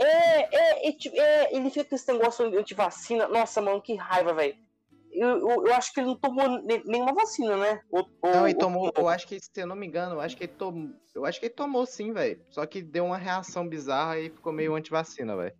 É, 0.00 0.54
é, 0.54 0.88
é, 0.88 0.92
tipo, 0.92 1.16
é, 1.16 1.52
ele 1.52 1.70
fica 1.70 1.84
com 1.84 1.94
esse 1.94 2.12
negócio 2.12 2.46
anti-vacina. 2.56 3.26
Nossa, 3.26 3.60
mano, 3.60 3.82
que 3.82 3.96
raiva, 3.96 4.32
velho. 4.32 4.56
Eu, 5.18 5.66
eu, 5.66 5.74
acho 5.74 5.92
que 5.92 6.00
ele 6.00 6.08
não 6.08 6.16
tomou 6.16 6.62
ne- 6.62 6.82
nenhuma 6.84 7.12
vacina, 7.12 7.56
né? 7.56 7.80
Ou, 7.90 8.08
Não, 8.22 8.46
ele 8.46 8.54
ou 8.54 8.60
tomou. 8.60 8.92
Eu 8.96 9.08
acho 9.08 9.26
que, 9.26 9.38
se 9.40 9.50
eu 9.60 9.66
não 9.66 9.76
me 9.76 9.86
engano, 9.86 10.14
eu 10.14 10.20
acho 10.20 10.36
que 10.36 10.44
ele 10.44 10.52
tomou. 10.52 10.90
Eu 11.14 11.24
acho 11.24 11.40
que 11.40 11.46
ele 11.46 11.54
tomou 11.54 11.84
sim, 11.84 12.12
velho. 12.12 12.40
Só 12.50 12.64
que 12.64 12.80
deu 12.80 13.06
uma 13.06 13.16
reação 13.16 13.68
bizarra 13.68 14.18
e 14.18 14.30
ficou 14.30 14.52
meio 14.52 14.74
antivacina, 14.74 15.36
velho. 15.36 15.54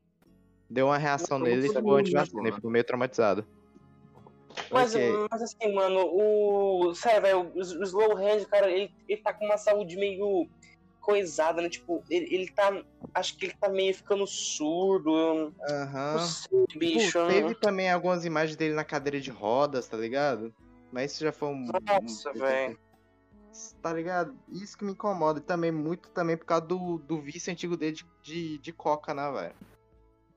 Deu 0.70 0.86
uma 0.86 0.98
reação 0.98 1.38
nele 1.38 1.66
e 1.66 1.72
ficou 1.72 1.94
né, 1.94 2.00
antivacina. 2.00 2.42
Ele 2.42 2.52
ficou 2.52 2.70
meio 2.70 2.84
traumatizado. 2.84 3.46
Mas, 4.70 4.94
Ok. 4.94 5.26
mas 5.30 5.42
assim, 5.42 5.74
mano, 5.74 6.00
o. 6.06 6.94
Sério, 6.94 7.22
velho, 7.22 7.52
o, 7.54 7.58
o 7.58 7.82
Slow 7.82 8.16
Hand, 8.16 8.44
cara, 8.46 8.70
ele, 8.70 8.90
ele 9.08 9.22
tá 9.22 9.32
com 9.32 9.44
uma 9.44 9.56
saúde 9.56 9.96
meio 9.96 10.48
coisada, 11.08 11.62
né? 11.62 11.70
Tipo, 11.70 12.04
ele, 12.10 12.34
ele 12.34 12.50
tá. 12.52 12.70
Acho 13.14 13.34
que 13.38 13.46
ele 13.46 13.54
tá 13.58 13.70
meio 13.70 13.94
ficando 13.94 14.26
surdo. 14.26 15.54
Aham. 15.66 16.18
Sei, 16.18 16.66
bicho. 16.76 17.18
Pô, 17.18 17.26
teve 17.26 17.54
também 17.54 17.90
algumas 17.90 18.26
imagens 18.26 18.56
dele 18.56 18.74
na 18.74 18.84
cadeira 18.84 19.18
de 19.18 19.30
rodas, 19.30 19.88
tá 19.88 19.96
ligado? 19.96 20.54
Mas 20.92 21.12
isso 21.12 21.24
já 21.24 21.32
foi 21.32 21.48
um. 21.48 21.66
Nossa, 21.66 22.30
um- 22.30 22.34
velho. 22.34 22.78
Tá 23.80 23.92
ligado? 23.92 24.38
Isso 24.50 24.76
que 24.76 24.84
me 24.84 24.92
incomoda. 24.92 25.38
E 25.40 25.42
também 25.42 25.72
muito 25.72 26.10
também 26.10 26.36
por 26.36 26.44
causa 26.44 26.66
do, 26.66 26.98
do 26.98 27.20
vício 27.22 27.50
antigo 27.50 27.74
dele 27.76 27.96
de, 27.96 28.04
de, 28.22 28.58
de 28.58 28.72
coca, 28.72 29.14
né, 29.14 29.32
velho? 29.32 29.54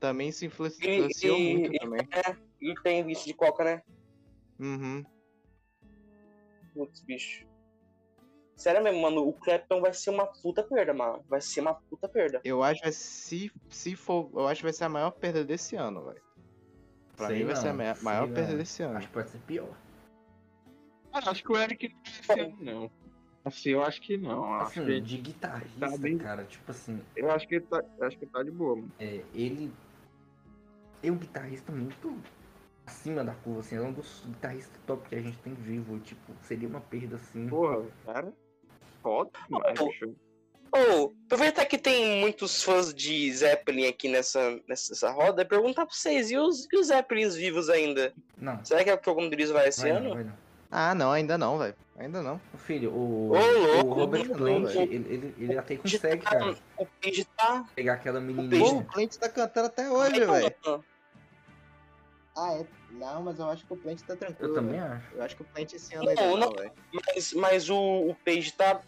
Também 0.00 0.30
isso 0.30 0.44
influenci- 0.46 0.78
influenciou 0.88 1.38
e- 1.38 1.52
muito 1.52 1.72
e- 1.74 1.78
também. 1.78 2.08
E 2.60 2.74
tem 2.82 3.04
vício 3.04 3.26
de 3.26 3.34
coca, 3.34 3.62
né? 3.62 3.82
Uhum. 4.58 5.04
Putz, 6.72 7.00
bicho. 7.02 7.46
Sério 8.62 8.80
mesmo, 8.80 9.02
mano, 9.02 9.26
o 9.26 9.32
Clapton 9.32 9.80
vai 9.80 9.92
ser 9.92 10.10
uma 10.10 10.24
puta 10.24 10.62
perda, 10.62 10.94
mano. 10.94 11.24
Vai 11.28 11.40
ser 11.40 11.60
uma 11.62 11.74
puta 11.74 12.08
perda. 12.08 12.40
Eu 12.44 12.62
acho 12.62 12.78
que 12.80 12.86
vai- 12.86 12.92
se, 12.92 13.50
se 13.68 13.96
for. 13.96 14.30
Eu 14.34 14.46
acho 14.46 14.60
que 14.60 14.66
vai 14.66 14.72
ser 14.72 14.84
a 14.84 14.88
maior 14.88 15.10
perda 15.10 15.44
desse 15.44 15.74
ano, 15.74 16.04
velho. 16.04 16.22
Pra 17.16 17.26
Sei 17.26 17.38
mim 17.40 17.44
vai 17.46 17.54
não, 17.54 17.60
ser 17.60 17.68
a 17.68 17.72
maior, 17.74 17.96
sei 17.96 18.04
maior 18.04 18.28
perda 18.32 18.56
desse 18.56 18.82
ano. 18.84 18.98
Acho 18.98 19.06
que 19.08 19.12
pode 19.12 19.30
ser 19.30 19.38
pior. 19.40 19.76
Cara, 21.12 21.30
acho 21.32 21.42
que 21.42 21.52
o 21.52 21.56
Eric 21.56 21.88
não 21.88 22.02
vai 22.28 22.36
ser, 22.36 22.56
não. 22.60 22.90
Assim, 23.44 23.70
eu 23.70 23.82
acho 23.82 24.00
que 24.00 24.16
não. 24.16 24.44
Acho 24.54 24.80
Assim, 24.80 24.84
que, 24.86 25.00
de 25.00 25.18
guitarrista, 25.18 25.90
tá 25.90 25.98
bem- 25.98 26.18
cara, 26.18 26.44
tipo 26.44 26.70
assim, 26.70 27.02
eu 27.16 27.30
acho 27.32 27.48
que 27.48 27.56
ele 27.56 27.66
tá, 27.66 27.82
eu 27.98 28.06
acho 28.06 28.16
que 28.16 28.24
ele 28.26 28.30
tá 28.30 28.44
de 28.44 28.50
boa, 28.52 28.76
mano. 28.76 28.92
é, 29.00 29.20
ele 29.34 29.72
é 31.02 31.10
um 31.10 31.16
guitarrista 31.18 31.72
muito 31.72 32.16
acima 32.86 33.24
da 33.24 33.34
curva, 33.34 33.58
assim, 33.60 33.74
é 33.74 33.80
um 33.80 33.92
dos 33.92 34.22
guitarristas 34.24 34.80
top 34.86 35.08
que 35.08 35.16
a 35.16 35.20
gente 35.20 35.36
tem 35.38 35.52
vivo, 35.54 35.98
tipo, 35.98 36.32
seria 36.42 36.68
uma 36.68 36.80
perda, 36.80 37.16
assim. 37.16 37.48
Porra, 37.48 37.84
cara. 38.04 38.32
Foda 39.02 39.30
demais, 39.48 39.80
Ô, 39.80 39.86
bicho. 39.86 40.14
Ô, 40.74 41.12
aproveitar 41.26 41.66
que 41.66 41.76
tem 41.76 42.18
muitos 42.20 42.62
fãs 42.62 42.94
de 42.94 43.30
Zeppelin 43.32 43.86
aqui 43.88 44.08
nessa, 44.08 44.58
nessa 44.66 45.10
roda, 45.10 45.44
perguntar 45.44 45.84
pra 45.84 45.94
vocês, 45.94 46.30
e 46.30 46.38
os, 46.38 46.66
e 46.72 46.76
os 46.78 46.86
Zeppelins 46.86 47.34
vivos 47.34 47.68
ainda? 47.68 48.12
Não, 48.38 48.64
Será 48.64 48.82
que, 48.82 48.96
que 48.96 49.08
algum 49.08 49.28
deles 49.28 49.50
vai 49.50 49.68
esse 49.68 49.82
vai 49.82 49.90
ano? 49.90 50.08
não, 50.08 50.14
vai 50.14 50.24
não. 50.24 50.32
Ah, 50.70 50.94
não, 50.94 51.12
ainda 51.12 51.36
não, 51.36 51.58
velho. 51.58 51.74
Ainda 51.98 52.22
não. 52.22 52.40
Filho, 52.56 52.90
o, 52.90 53.32
Ô, 53.32 53.34
louco, 53.38 53.90
o 53.90 53.92
Robert 53.92 54.26
Plant, 54.30 54.74
ele, 54.74 54.94
ele, 54.96 55.34
ele 55.38 55.58
até 55.58 55.76
consegue, 55.76 56.22
cara, 56.22 56.56
O 56.78 56.86
Page 56.86 57.26
tá. 57.36 57.66
pegar 57.74 57.92
aquela 57.94 58.18
menininha. 58.18 58.64
o 58.64 58.84
Plant 58.84 59.14
tá 59.16 59.28
cantando 59.28 59.66
até 59.66 59.90
hoje, 59.90 60.24
Vai, 60.24 60.40
velho. 60.40 60.84
Ah, 62.34 62.54
é? 62.54 62.66
Não, 62.92 63.22
mas 63.22 63.38
eu 63.38 63.46
acho 63.50 63.66
que 63.66 63.72
o 63.74 63.76
Plant 63.76 64.00
tá 64.00 64.16
tranquilo. 64.16 64.50
Eu 64.50 64.54
também 64.54 64.80
velho. 64.80 64.92
acho. 64.94 65.14
Eu 65.14 65.22
acho 65.22 65.36
que 65.36 65.42
o 65.42 65.44
Plant 65.44 65.72
esse 65.74 65.94
ano 65.94 66.04
Não, 66.04 66.10
ainda 66.10 66.22
não, 66.26 66.36
não. 66.38 66.52
velho. 66.54 66.72
Mas, 66.92 67.32
mas 67.34 67.68
o, 67.70 67.76
o 68.08 68.16
Page 68.24 68.52
tá. 68.54 68.80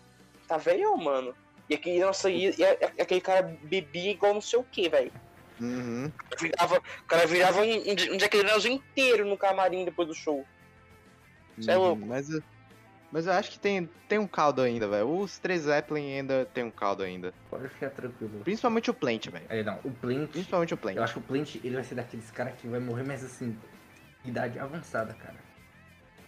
Tá 0.47 0.57
velho, 0.57 0.97
mano. 0.97 1.35
E 1.69 1.75
aquele, 1.75 2.01
nossa, 2.01 2.29
e, 2.31 2.55
e 2.59 2.65
aquele 3.01 3.21
cara 3.21 3.43
bebia 3.63 4.11
igual 4.11 4.35
não 4.35 4.41
sei 4.41 4.59
o 4.59 4.65
que, 4.65 4.89
velho. 4.89 5.11
Uhum. 5.61 6.11
Virava, 6.39 6.79
o 6.79 7.05
cara 7.07 7.27
virava 7.27 7.61
um, 7.63 7.73
um, 7.73 8.15
um 8.15 8.17
Jack 8.17 8.37
Daniels 8.37 8.65
inteiro 8.65 9.25
no 9.25 9.37
camarim 9.39 9.85
depois 9.85 10.09
do 10.09 10.15
show. 10.15 10.45
Cê 11.61 11.71
é 11.71 11.77
Uhum, 11.79 11.83
louco. 11.85 12.07
Mas, 12.07 12.29
eu- 12.29 12.43
mas 13.13 13.27
eu 13.27 13.33
acho 13.33 13.53
que 13.53 13.59
tem, 13.61 13.89
tem 14.09 14.19
um 14.19 14.27
caldo 14.27 14.61
ainda, 14.61 14.89
velho. 14.89 15.09
Os 15.21 15.39
três 15.39 15.63
Zeppelin 15.63 16.17
ainda 16.19 16.45
tem 16.53 16.65
um 16.65 16.71
caldo 16.71 17.03
ainda. 17.05 17.33
Pode 17.49 17.69
ficar 17.69 17.91
tranquilo. 17.91 18.41
Principalmente 18.43 18.91
o 18.91 18.95
Plant, 18.95 19.29
velho. 19.31 19.47
É, 19.49 19.63
não, 19.63 19.79
o 19.85 19.91
Plant, 19.93 20.31
Principalmente 20.33 20.75
o 20.75 20.77
Plant. 20.77 20.97
eu 20.97 21.03
acho 21.05 21.13
que 21.15 21.19
o 21.21 21.23
Plant, 21.23 21.55
ele 21.63 21.77
vai 21.77 21.85
ser 21.85 21.95
daqueles 21.95 22.31
caras 22.33 22.55
que 22.61 22.67
vai 22.67 22.81
morrer, 22.81 23.05
mas 23.05 23.25
assim, 23.25 23.57
idade 24.25 24.59
avançada, 24.59 25.15
cara. 25.15 25.37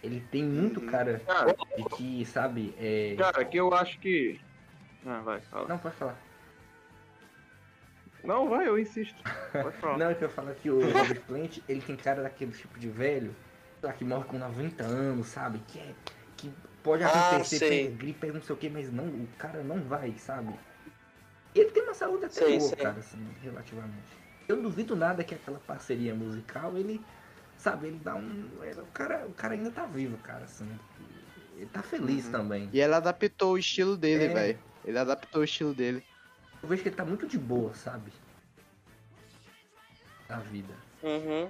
Ele 0.07 0.21
tem 0.31 0.43
muito 0.43 0.79
Uhum. 0.79 0.87
cara 0.87 1.19
Cara, 1.19 1.55
de 1.77 1.83
que, 1.95 2.25
sabe, 2.25 2.73
é... 2.79 3.15
cara, 3.17 3.43
que 3.45 3.57
eu 3.57 3.73
acho 3.73 3.99
que. 3.99 4.39
Ah, 5.05 5.19
vai, 5.21 5.41
fala. 5.41 5.67
Não, 5.67 5.77
pode 5.77 5.95
falar. 5.95 6.17
Não, 8.23 8.49
vai, 8.49 8.67
eu 8.67 8.77
insisto. 8.79 9.21
Pode 9.51 9.75
falar. 9.77 9.97
Não, 9.97 10.09
é 10.09 10.15
que 10.15 10.23
eu 10.23 10.29
falo 10.29 10.53
que 10.55 10.69
o 10.69 10.79
Robert 10.81 11.21
Plant, 11.21 11.59
ele 11.67 11.81
tem 11.81 11.95
cara 11.95 12.23
daquele 12.23 12.51
tipo 12.51 12.77
de 12.79 12.89
velho, 12.89 13.33
sei 13.79 13.87
lá, 13.89 13.93
que 13.93 14.03
morre 14.03 14.25
com 14.25 14.37
90 14.37 14.83
anos, 14.83 15.27
sabe? 15.27 15.59
Que 15.67 15.79
é. 15.79 15.93
Que 16.37 16.51
pode 16.83 17.03
Ah, 17.03 17.29
acontecer, 17.29 17.59
pega 17.59 17.95
gripe, 17.95 18.27
não 18.31 18.41
sei 18.41 18.55
o 18.55 18.57
que, 18.57 18.69
mas 18.69 18.91
não, 18.91 19.05
o 19.05 19.27
cara 19.37 19.61
não 19.63 19.81
vai, 19.81 20.13
sabe? 20.17 20.53
Ele 21.55 21.71
tem 21.71 21.83
uma 21.83 21.93
saúde 21.93 22.25
até 22.25 22.35
Sei, 22.35 22.57
boa, 22.57 22.69
sei. 22.69 22.77
cara, 22.77 22.99
assim, 22.99 23.27
relativamente. 23.41 24.17
Eu 24.47 24.55
não 24.57 24.63
duvido 24.63 24.95
nada 24.95 25.23
que 25.23 25.33
aquela 25.35 25.59
parceria 25.59 26.13
musical, 26.13 26.77
ele, 26.77 27.01
sabe, 27.57 27.87
ele 27.87 27.99
dá 28.03 28.15
um. 28.15 28.47
ele- 28.61 28.79
o, 28.81 28.85
cara, 28.87 29.25
o 29.27 29.33
cara 29.33 29.53
ainda 29.53 29.71
tá 29.71 29.85
vivo, 29.85 30.17
cara, 30.19 30.43
assim. 30.45 30.67
Ele 31.55 31.65
tá 31.67 31.81
feliz 31.81 32.25
Uhum. 32.25 32.31
também. 32.31 32.69
E 32.71 32.79
ele 32.79 32.93
adaptou 32.93 33.53
o 33.53 33.57
estilo 33.57 33.97
dele, 33.97 34.25
É. 34.25 34.27
velho. 34.33 34.59
Ele 34.85 34.97
adaptou 34.99 35.41
o 35.41 35.43
estilo 35.43 35.73
dele. 35.73 36.03
Eu 36.61 36.69
vejo 36.69 36.81
que 36.83 36.89
ele 36.89 36.95
tá 36.95 37.03
muito 37.05 37.27
de 37.27 37.37
boa, 37.37 37.73
sabe? 37.73 38.11
Na 40.29 40.37
vida. 40.37 40.73
Uhum. 41.03 41.49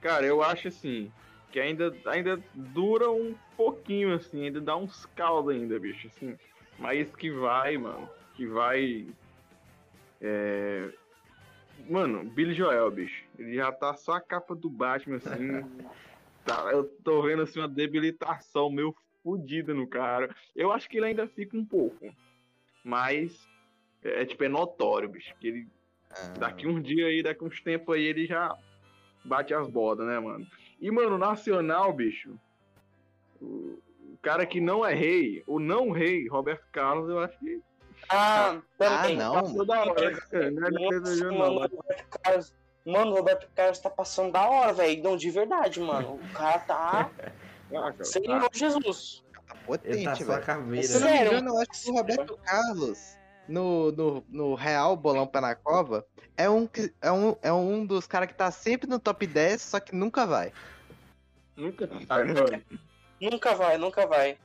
Cara, 0.00 0.26
eu 0.26 0.42
acho 0.42 0.68
assim. 0.68 1.10
Que 1.50 1.60
ainda, 1.60 1.94
ainda 2.06 2.42
dura 2.54 3.10
um 3.10 3.34
pouquinho, 3.56 4.14
assim, 4.14 4.46
ainda 4.46 4.60
dá 4.60 4.74
uns 4.76 5.04
caldos 5.14 5.54
ainda, 5.54 5.78
bicho, 5.78 6.08
assim. 6.08 6.36
Mas 6.78 7.14
que 7.14 7.30
vai, 7.30 7.76
mano. 7.76 8.08
Que 8.34 8.46
vai. 8.46 9.06
É. 10.20 10.88
Mano, 11.88 12.24
Billy 12.24 12.54
Joel, 12.54 12.90
bicho. 12.90 13.21
Ele 13.42 13.56
já 13.56 13.70
tá 13.72 13.94
só 13.94 14.12
a 14.12 14.20
capa 14.20 14.54
do 14.54 14.70
Batman, 14.70 15.16
assim. 15.16 15.26
tá, 16.44 16.70
eu 16.72 16.84
tô 17.04 17.22
vendo 17.22 17.42
assim 17.42 17.58
uma 17.58 17.68
debilitação 17.68 18.70
meio 18.70 18.94
fodida 19.22 19.72
no 19.74 19.86
cara. 19.86 20.34
Eu 20.54 20.72
acho 20.72 20.88
que 20.88 20.96
ele 20.96 21.06
ainda 21.06 21.26
fica 21.26 21.56
um 21.56 21.64
pouco. 21.64 22.12
Mas. 22.84 23.46
É, 24.02 24.22
é, 24.22 24.24
tipo, 24.24 24.42
é 24.44 24.48
notório, 24.48 25.08
bicho. 25.08 25.34
Que 25.40 25.48
ele 25.48 25.68
Daqui 26.38 26.66
uns 26.66 26.82
dias 26.82 27.08
aí, 27.08 27.22
daqui 27.22 27.42
uns 27.42 27.60
tempos 27.62 27.94
aí, 27.94 28.02
ele 28.02 28.26
já 28.26 28.54
bate 29.24 29.54
as 29.54 29.66
bodas, 29.68 30.06
né, 30.06 30.18
mano? 30.20 30.46
E, 30.78 30.90
mano, 30.90 31.16
nacional, 31.16 31.90
bicho. 31.92 32.38
O 33.40 33.78
cara 34.20 34.44
que 34.44 34.60
não 34.60 34.84
é 34.84 34.92
rei, 34.94 35.42
o 35.46 35.58
não 35.58 35.90
rei, 35.90 36.28
Roberto 36.28 36.66
Carlos, 36.70 37.08
eu 37.08 37.18
acho 37.18 37.38
que 37.38 37.62
Ah, 38.10 38.60
também. 38.76 39.16
não. 39.16 39.32
passou 39.34 39.64
da 39.64 39.80
hora. 39.80 40.20
cara. 40.20 40.50
Não 40.50 40.66
é 40.66 40.70
Nossa, 40.70 41.24
mano, 41.24 41.38
não. 41.38 41.54
o 41.54 41.58
Roberto 41.60 42.18
Carlos. 42.22 42.54
Mano, 42.84 43.12
o 43.12 43.14
Roberto 43.14 43.48
Carlos 43.54 43.78
tá 43.78 43.88
passando 43.88 44.32
da 44.32 44.48
hora, 44.48 44.72
velho. 44.72 45.02
Não, 45.02 45.16
de 45.16 45.30
verdade, 45.30 45.80
mano. 45.80 46.14
O 46.14 46.28
cara 46.32 46.58
tá. 46.60 47.10
Senhor 48.02 48.48
Jesus. 48.52 49.22
Tá 49.46 49.54
Ele 49.84 50.04
tá 50.04 50.12
potente, 50.12 50.22
a 50.22 50.26
velho. 50.58 50.82
Se 50.84 50.94
eu 50.96 51.00
não 51.00 51.06
me 51.08 51.12
Sério? 51.16 51.32
engano, 51.32 51.48
eu 51.50 51.58
acho 51.58 51.82
que 51.82 51.90
o 51.90 51.94
Roberto 51.94 52.38
Carlos, 52.44 53.16
no, 53.48 53.92
no, 53.92 54.24
no 54.28 54.54
Real 54.54 54.96
Bolão 54.96 55.26
Pé 55.26 55.40
na 55.40 55.54
Cova, 55.54 56.04
é 56.36 56.50
um, 56.50 56.66
que- 56.66 56.92
é 57.00 57.10
um, 57.12 57.36
é 57.40 57.52
um 57.52 57.86
dos 57.86 58.06
caras 58.06 58.28
que 58.28 58.34
tá 58.34 58.50
sempre 58.50 58.88
no 58.88 58.98
top 58.98 59.26
10, 59.26 59.62
só 59.62 59.80
que 59.80 59.94
nunca 59.94 60.26
vai. 60.26 60.52
Nunca 61.56 61.86
tá? 61.86 61.96
Nunca 63.20 63.54
vai, 63.54 63.78
nunca 63.78 64.06
vai. 64.06 64.38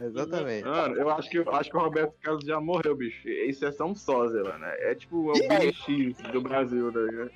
Exatamente. 0.00 0.64
Mano, 0.64 0.96
eu 0.96 1.10
acho 1.10 1.28
que, 1.30 1.38
eu 1.38 1.54
acho 1.54 1.70
que 1.70 1.76
o 1.76 1.80
Roberto 1.80 2.14
Carlos 2.22 2.44
já 2.44 2.60
morreu, 2.60 2.96
bicho. 2.96 3.28
Isso 3.28 3.64
é 3.66 3.72
só 3.72 3.84
um 3.84 3.94
sósia, 3.94 4.42
mano. 4.42 4.64
É 4.64 4.94
tipo 4.94 5.30
o 5.30 5.32
BX 5.32 6.16
do 6.32 6.40
Brasil, 6.40 6.92
tá 6.92 6.98
ligado? 7.00 7.30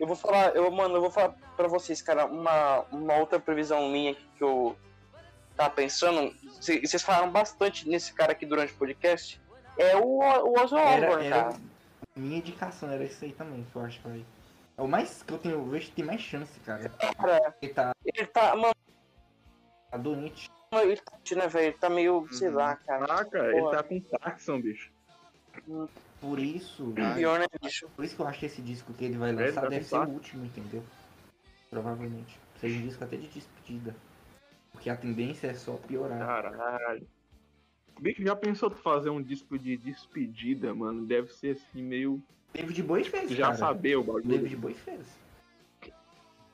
Eu 0.00 0.06
vou 0.08 0.16
falar, 0.16 0.54
eu, 0.56 0.68
mano, 0.70 0.96
eu 0.96 1.00
vou 1.00 1.10
falar 1.10 1.34
pra 1.56 1.68
vocês, 1.68 2.02
cara, 2.02 2.26
uma, 2.26 2.80
uma 2.90 3.14
outra 3.16 3.38
previsão 3.38 3.88
minha 3.88 4.10
aqui 4.12 4.26
que 4.36 4.42
eu 4.42 4.76
tava 5.56 5.70
pensando. 5.70 6.34
Cê- 6.60 6.80
Vocês 6.80 7.02
falaram 7.02 7.30
bastante 7.30 7.88
nesse 7.88 8.12
cara 8.12 8.32
aqui 8.32 8.44
durante 8.44 8.72
o 8.72 8.76
podcast. 8.76 9.40
É 9.78 9.96
o, 9.96 10.18
o 10.18 10.22
Era, 10.22 10.64
Osbourne, 10.64 11.26
era 11.26 11.44
cara. 11.44 11.56
minha 12.16 12.38
indicação, 12.38 12.90
era 12.90 13.04
isso 13.04 13.24
aí 13.24 13.32
também, 13.32 13.64
que 13.70 13.76
eu 13.76 13.82
acho 13.82 14.00
que 14.00 14.08
vai. 14.08 14.24
É 14.76 14.82
o 14.82 14.88
mais 14.88 15.22
que 15.22 15.32
eu 15.32 15.38
tenho, 15.38 15.54
eu 15.54 15.64
vejo 15.66 15.86
que 15.86 15.92
tem 15.92 16.04
mais 16.04 16.20
chance, 16.20 16.58
cara. 16.60 16.88
Cara, 16.88 17.54
Ele 17.62 17.72
tá 17.72 17.92
ele 18.04 18.26
tá, 18.26 18.56
mano, 18.56 18.74
doente. 20.02 20.50
Ele 20.82 20.96
tá, 20.96 21.18
né, 21.36 21.48
velho? 21.48 21.66
Ele 21.66 21.78
tá 21.78 21.90
meio, 21.90 22.26
sei 22.30 22.48
Uhum. 22.48 22.54
lá, 22.54 22.76
cara. 22.76 23.06
Caraca, 23.06 23.38
ele 23.52 23.70
tá 23.70 23.82
com 23.82 24.00
Parkinson, 24.18 24.60
bicho. 24.60 24.92
Por 26.20 26.38
isso, 26.38 26.92
Pior, 27.14 27.38
né, 27.38 27.46
bicho? 27.62 27.88
por 27.94 28.04
isso 28.04 28.16
que 28.16 28.22
eu 28.22 28.26
acho 28.26 28.40
que 28.40 28.46
esse 28.46 28.62
disco 28.62 28.92
que 28.94 29.04
ele 29.04 29.16
vai 29.16 29.30
Ele 29.30 29.42
lançar 29.42 29.62
tá 29.62 29.68
deve 29.68 29.84
ser 29.84 29.96
o 29.96 30.08
último, 30.08 30.44
entendeu? 30.44 30.82
Provavelmente. 31.70 32.38
Seja 32.60 32.78
um 32.78 32.82
disco 32.82 33.04
até 33.04 33.16
de 33.16 33.28
despedida. 33.28 33.94
Porque 34.72 34.90
a 34.90 34.96
tendência 34.96 35.48
é 35.48 35.54
só 35.54 35.74
piorar. 35.74 36.18
Caralho. 36.18 37.06
Bicho, 38.00 38.22
já 38.22 38.34
pensou 38.34 38.70
tu 38.70 38.76
fazer 38.76 39.10
um 39.10 39.22
disco 39.22 39.58
de 39.58 39.76
despedida, 39.76 40.74
mano? 40.74 41.06
Deve 41.06 41.32
ser 41.32 41.56
assim, 41.56 41.82
meio. 41.82 42.22
David 42.52 42.82
Bowie 42.82 43.04
fez, 43.04 43.30
já 43.30 43.46
cara. 43.46 43.56
saber 43.56 43.96
o 43.96 44.02
bagulho. 44.04 44.24
David 44.24 44.56
Bowie 44.56 44.74
fez. 44.76 45.06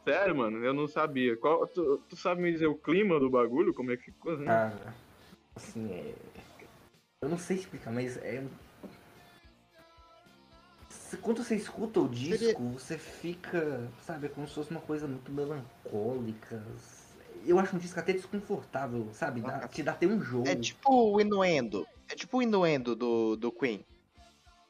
Sério, 0.04 0.34
mano, 0.34 0.64
eu 0.64 0.72
não 0.72 0.88
sabia. 0.88 1.36
Qual, 1.36 1.66
tu, 1.66 1.98
tu 2.08 2.16
sabe 2.16 2.40
me 2.42 2.50
dizer 2.52 2.66
o 2.66 2.74
clima 2.74 3.20
do 3.20 3.28
bagulho? 3.30 3.74
Como 3.74 3.92
é 3.92 3.96
que 3.96 4.04
ficou? 4.04 4.36
Né? 4.36 4.46
Cara, 4.46 4.94
assim, 5.54 5.92
é. 5.92 6.14
Eu 7.22 7.28
não 7.28 7.38
sei 7.38 7.58
explicar, 7.58 7.92
mas 7.92 8.16
é. 8.16 8.42
Quando 11.20 11.44
você 11.44 11.56
escuta 11.56 12.00
o 12.00 12.08
disco, 12.08 12.62
você 12.70 12.96
fica, 12.96 13.90
sabe, 14.02 14.26
é 14.26 14.28
como 14.30 14.48
se 14.48 14.54
fosse 14.54 14.70
uma 14.70 14.80
coisa 14.80 15.06
muito 15.06 15.30
melancólica. 15.30 16.64
Eu 17.44 17.58
acho 17.58 17.76
um 17.76 17.78
disco 17.78 17.98
até 17.98 18.12
desconfortável, 18.12 19.08
sabe? 19.12 19.40
Dá- 19.40 19.66
te 19.68 19.82
dá 19.82 19.92
até 19.92 20.06
um 20.06 20.20
jogo. 20.22 20.48
É 20.48 20.54
tipo 20.54 21.12
o 21.12 21.20
Inuendo. 21.20 21.86
É 22.08 22.14
tipo 22.14 22.38
o 22.38 22.42
Inuendo 22.42 22.94
do, 22.94 23.36
do 23.36 23.52
Queen. 23.52 23.84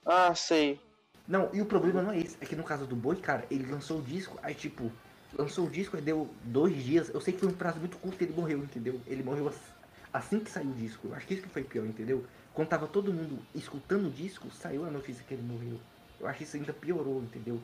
Ah, 0.04 0.34
sei. 0.34 0.80
Não, 1.28 1.48
e 1.52 1.60
o 1.60 1.66
problema 1.66 2.02
não 2.02 2.10
é 2.10 2.18
esse. 2.18 2.36
É 2.40 2.46
que 2.46 2.56
no 2.56 2.64
caso 2.64 2.86
do 2.86 2.96
Boi, 2.96 3.16
cara, 3.16 3.46
ele 3.50 3.70
lançou 3.70 3.98
o 3.98 4.02
disco, 4.02 4.38
aí 4.42 4.54
tipo, 4.54 4.90
lançou 5.36 5.66
o 5.66 5.70
disco, 5.70 5.96
aí 5.96 6.02
deu 6.02 6.28
dois 6.44 6.82
dias. 6.82 7.08
Eu 7.08 7.20
sei 7.20 7.32
que 7.32 7.40
foi 7.40 7.48
um 7.48 7.54
prazo 7.54 7.78
muito 7.78 7.96
curto 7.98 8.16
que 8.18 8.24
ele 8.24 8.34
morreu, 8.34 8.58
entendeu? 8.58 9.00
Ele 9.06 9.22
morreu 9.22 9.48
ass- 9.48 9.72
assim 10.12 10.40
que 10.40 10.50
saiu 10.50 10.70
o 10.70 10.74
disco. 10.74 11.08
Eu 11.08 11.14
acho 11.14 11.26
que 11.26 11.34
isso 11.34 11.42
que 11.42 11.48
foi 11.48 11.62
pior, 11.64 11.86
entendeu? 11.86 12.24
Quando 12.54 12.68
tava 12.68 12.86
todo 12.86 13.12
mundo 13.12 13.38
escutando 13.54 14.08
o 14.08 14.10
disco, 14.10 14.50
saiu 14.50 14.84
a 14.84 14.90
notícia 14.90 15.24
que 15.26 15.34
ele 15.34 15.42
morreu. 15.42 15.78
Eu 16.18 16.26
acho 16.26 16.38
que 16.38 16.44
isso 16.44 16.56
ainda 16.56 16.72
piorou, 16.72 17.22
entendeu? 17.22 17.60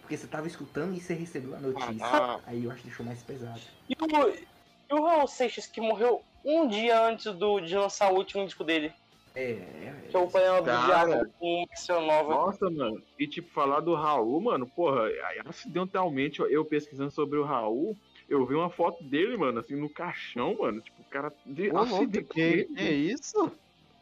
Porque 0.00 0.16
você 0.16 0.26
tava 0.26 0.46
escutando 0.46 0.96
e 0.96 1.00
você 1.00 1.14
recebeu 1.14 1.54
a 1.54 1.60
notícia. 1.60 1.96
Ah. 2.02 2.40
Aí 2.46 2.64
eu 2.64 2.70
acho 2.70 2.80
que 2.82 2.88
deixou 2.88 3.06
mais 3.06 3.22
pesado. 3.22 3.60
E 3.88 3.94
o, 4.00 4.28
e 4.28 4.94
o 4.94 5.04
Raul 5.04 5.26
Seixas, 5.26 5.66
que 5.66 5.80
morreu 5.80 6.22
um 6.44 6.66
dia 6.68 7.00
antes 7.06 7.32
do, 7.34 7.60
de 7.60 7.76
lançar 7.76 8.12
o 8.12 8.16
último 8.16 8.44
disco 8.44 8.64
dele, 8.64 8.92
É, 9.34 9.52
é, 9.52 9.94
é 10.12 10.18
o 10.18 10.26
Panela 10.26 10.60
do 10.60 10.66
Cara. 10.66 11.30
Com 11.38 11.62
o 11.62 11.66
Marcelo 11.68 12.06
Nova. 12.06 12.34
Nossa, 12.34 12.70
mano. 12.70 13.02
E 13.18 13.26
tipo, 13.26 13.48
falar 13.50 13.80
do 13.80 13.94
Raul, 13.94 14.40
mano, 14.40 14.66
porra, 14.66 15.08
acidentalmente 15.46 16.40
eu 16.40 16.64
pesquisando 16.64 17.10
sobre 17.10 17.38
o 17.38 17.44
Raul, 17.44 17.96
eu 18.28 18.44
vi 18.44 18.54
uma 18.54 18.70
foto 18.70 19.02
dele, 19.04 19.36
mano, 19.36 19.60
assim, 19.60 19.76
no 19.76 19.88
caixão, 19.88 20.56
mano. 20.58 20.80
Tipo, 20.80 21.02
o 21.02 21.04
cara. 21.04 21.32
De, 21.46 21.70
Ô, 21.70 21.82
louco, 21.84 22.10
que, 22.10 22.64
que 22.64 22.82
isso? 22.82 23.52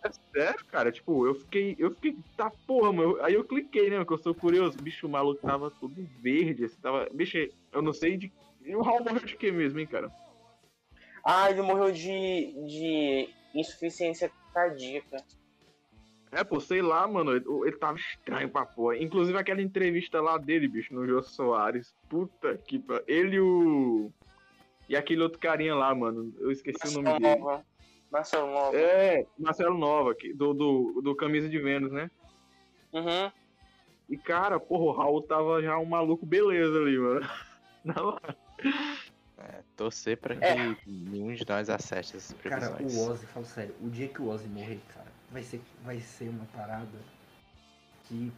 É 0.05 0.11
sério, 0.33 0.65
cara. 0.67 0.93
Tipo, 0.93 1.27
eu 1.27 1.35
fiquei. 1.35 1.77
Eu 1.79 1.91
fiquei. 1.91 2.17
Tá 2.37 2.51
porra, 2.67 2.93
mano. 2.93 3.19
Aí 3.23 3.35
eu 3.35 3.45
cliquei, 3.45 3.91
né? 3.91 3.99
Porque 3.99 4.15
eu 4.15 4.19
sou 4.19 4.35
curioso. 4.35 4.79
Bicho, 4.79 5.07
o 5.07 5.11
maluco 5.11 5.47
tava 5.47 5.71
todo 5.71 5.95
verde. 6.21 6.65
Assim, 6.65 6.81
tava. 6.81 7.09
Bicho, 7.13 7.37
eu 7.73 7.83
não 7.83 7.93
sei 7.93 8.17
de. 8.17 8.33
E 8.65 8.77
o 8.77 8.83
Raul 8.83 9.03
morreu 9.03 9.25
de 9.25 9.37
quê 9.37 9.51
mesmo, 9.51 9.81
hein, 9.81 9.87
cara? 9.87 10.11
Ah, 11.25 11.51
ele 11.51 11.63
morreu 11.63 11.91
de, 11.91 12.53
de 12.67 13.29
insuficiência 13.55 14.31
cardíaca. 14.59 15.25
É, 16.31 16.45
pô, 16.45 16.61
sei 16.61 16.83
lá, 16.83 17.07
mano. 17.07 17.35
Ele, 17.35 17.45
ele 17.65 17.77
tava 17.77 17.97
estranho 17.97 18.49
pra 18.51 18.67
porra. 18.67 18.99
Inclusive 18.99 19.39
aquela 19.39 19.63
entrevista 19.63 20.21
lá 20.21 20.37
dele, 20.37 20.69
bicho, 20.69 20.95
no 20.95 21.07
Jô 21.07 21.23
Soares. 21.23 21.95
Puta 22.09 22.57
que 22.59 22.79
pariu. 22.79 23.05
Ele 23.07 23.37
e 23.37 23.41
o. 23.41 24.13
E 24.89 24.97
aquele 24.97 25.23
outro 25.23 25.39
carinha 25.39 25.75
lá, 25.75 25.95
mano. 25.95 26.33
Eu 26.39 26.51
esqueci 26.51 26.89
o 26.89 26.93
nome 27.03 27.05
Marcelo 27.11 27.21
dele. 27.21 27.41
Nova. 27.41 27.67
Marcelo 28.11 28.51
Nova. 28.51 28.77
É, 28.77 29.27
Marcelo 29.39 29.79
Nova, 29.79 30.15
que- 30.15 30.33
do, 30.33 30.55
do, 30.55 31.01
do 31.03 31.15
Camisa 31.15 31.49
de 31.49 31.59
Vênus, 31.59 31.93
né? 31.93 32.11
Uhum. 32.93 33.31
E, 34.09 34.17
cara, 34.17 34.59
porra, 34.59 34.85
o 34.85 34.93
Raul 34.93 35.23
tava 35.23 35.63
já 35.63 35.79
um 35.79 35.85
maluco 35.85 36.25
beleza 36.25 36.79
ali, 36.79 36.99
mano. 36.99 37.21
Não, 37.85 38.19
É, 39.41 39.63
torcer 39.77 40.17
pra 40.19 40.35
que 40.35 40.45
É. 40.45 40.77
nenhum 40.87 41.33
de 41.33 41.47
nós 41.49 41.71
acerte 41.71 42.17
essas 42.17 42.37
Cara, 42.43 42.71
previsões. 42.73 42.95
o 42.97 43.11
Ozzy, 43.11 43.27
falo 43.27 43.47
sério, 43.47 43.75
o 43.81 43.89
dia 43.89 44.09
que 44.09 44.21
o 44.21 44.29
Ozzy 44.29 44.49
morrer, 44.49 44.81
cara, 44.93 45.07
vai 45.31 45.43
ser, 45.45 45.61
vai 45.85 46.01
ser 46.01 46.29
uma 46.29 46.45
parada 46.47 46.99
que 48.05 48.33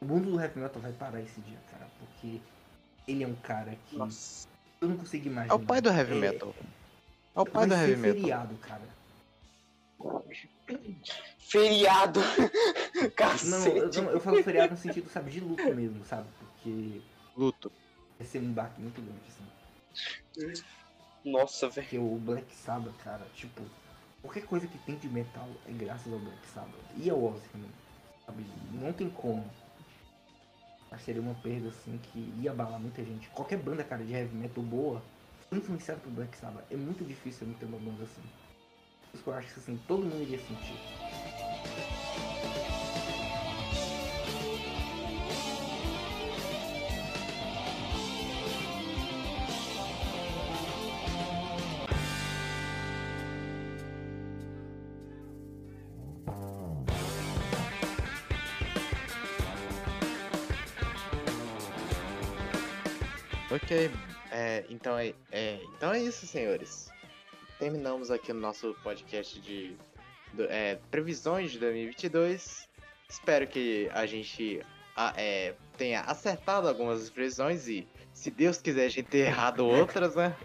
o 0.00 0.04
mundo 0.04 0.32
do 0.32 0.40
heavy 0.40 0.58
metal 0.58 0.82
vai 0.82 0.92
parar 0.92 1.20
esse 1.20 1.40
dia, 1.42 1.58
cara, 1.70 1.86
porque 2.00 2.40
ele 3.06 3.22
é 3.22 3.28
um 3.28 3.36
cara 3.36 3.76
que 3.86 3.96
Nossa. 3.96 4.48
eu 4.80 4.88
não 4.88 4.96
consigo 4.96 5.28
É 5.28 5.30
imaginar. 5.30 5.54
o 5.54 5.60
pai 5.64 5.80
do 5.80 5.88
heavy 5.90 6.12
É, 6.16 6.20
metal. 6.20 6.54
É 7.36 7.40
o 7.40 7.44
pai 7.46 7.66
vai 7.66 7.68
do 7.68 7.74
heavy 7.74 7.96
metal. 8.02 8.20
feriado, 8.20 8.54
cara. 8.56 8.94
Feriado. 11.38 12.20
Não, 12.94 13.02
eu, 13.02 13.10
Cacete. 13.12 14.00
não, 14.00 14.10
eu 14.10 14.20
falo 14.20 14.42
feriado 14.42 14.72
no 14.72 14.78
sentido, 14.78 15.08
sabe, 15.10 15.30
de 15.30 15.40
luto 15.40 15.62
mesmo, 15.74 16.04
sabe? 16.04 16.26
Porque 16.38 17.00
Luto. 17.36 17.70
vai 18.18 18.26
ser 18.26 18.38
um 18.38 18.52
baque 18.52 18.80
muito 18.80 19.00
grande, 19.02 19.20
assim. 19.28 19.44
Nossa, 21.24 21.68
velho. 21.68 21.86
Porque 21.86 21.98
o 21.98 22.16
Black 22.18 22.54
Sabbath, 22.54 22.96
cara, 23.02 23.26
tipo, 23.34 23.62
qualquer 24.20 24.44
coisa 24.44 24.66
que 24.66 24.78
tem 24.78 24.96
de 24.96 25.08
metal 25.08 25.48
é 25.66 25.72
graças 25.72 26.12
ao 26.12 26.18
Black 26.18 26.46
Sabbath. 26.46 26.80
E 26.96 27.08
ao 27.08 27.22
Ozzy 27.22 27.48
também, 27.48 27.70
sabe? 28.26 28.44
Não 28.72 28.92
tem 28.92 29.08
como. 29.10 29.44
Que 30.90 31.02
seria 31.02 31.20
uma 31.20 31.34
perda, 31.34 31.70
assim, 31.70 31.98
que 31.98 32.32
ia 32.40 32.52
abalar 32.52 32.78
muita 32.78 33.02
gente. 33.02 33.28
Qualquer 33.30 33.58
banda, 33.58 33.82
cara, 33.82 34.04
de 34.04 34.12
heavy 34.12 34.36
metal 34.36 34.62
boa, 34.62 35.02
influenciada 35.50 36.00
pelo 36.00 36.14
Black 36.14 36.36
Sabbath. 36.36 36.64
É 36.70 36.76
muito 36.76 37.04
difícil 37.04 37.48
não 37.48 37.54
ter 37.54 37.66
uma 37.66 37.78
banda 37.78 38.04
assim. 38.04 38.22
Por 39.10 39.14
isso 39.14 39.24
que 39.24 39.30
eu 39.30 39.34
acho 39.34 39.54
que, 39.54 39.60
assim, 39.60 39.76
todo 39.88 40.04
mundo 40.04 40.22
iria 40.22 40.38
sentir. 40.38 42.33
Ok, 63.64 63.90
é, 64.30 64.64
então, 64.68 64.98
é, 64.98 65.14
é, 65.32 65.58
então 65.76 65.90
é 65.92 65.98
isso, 66.02 66.26
senhores. 66.26 66.90
Terminamos 67.58 68.10
aqui 68.10 68.30
o 68.30 68.34
nosso 68.34 68.74
podcast 68.82 69.40
de 69.40 69.74
do- 70.34 70.44
é, 70.50 70.78
previsões 70.90 71.50
de 71.52 71.58
2022. 71.58 72.68
Espero 73.08 73.46
que 73.46 73.88
a 73.94 74.04
gente 74.04 74.60
a- 74.96 75.14
é, 75.16 75.54
tenha 75.78 76.02
acertado 76.02 76.68
algumas 76.68 77.08
previsões 77.08 77.66
e, 77.66 77.86
se 78.12 78.30
Deus 78.30 78.60
quiser, 78.60 78.84
a 78.84 78.88
gente 78.88 79.08
tenha 79.08 79.26
errado 79.26 79.66
outras, 79.66 80.14
né? 80.14 80.36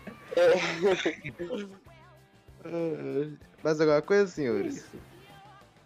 Ah, 2.64 2.70
Mais 3.64 3.82
alguma 3.82 4.02
coisa, 4.02 4.24
É 4.24 4.28
senhores? 4.28 4.86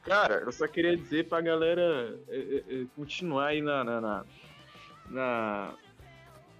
Cara, 0.03 0.35
eu 0.45 0.51
só 0.51 0.67
queria 0.67 0.95
dizer 0.95 1.27
pra 1.27 1.41
galera 1.41 2.19
é, 2.27 2.35
é, 2.37 2.81
é, 2.81 2.85
continuar 2.95 3.47
aí 3.47 3.61
na, 3.61 3.83
na, 3.83 4.01
na, 4.01 4.25
na- 5.09 5.73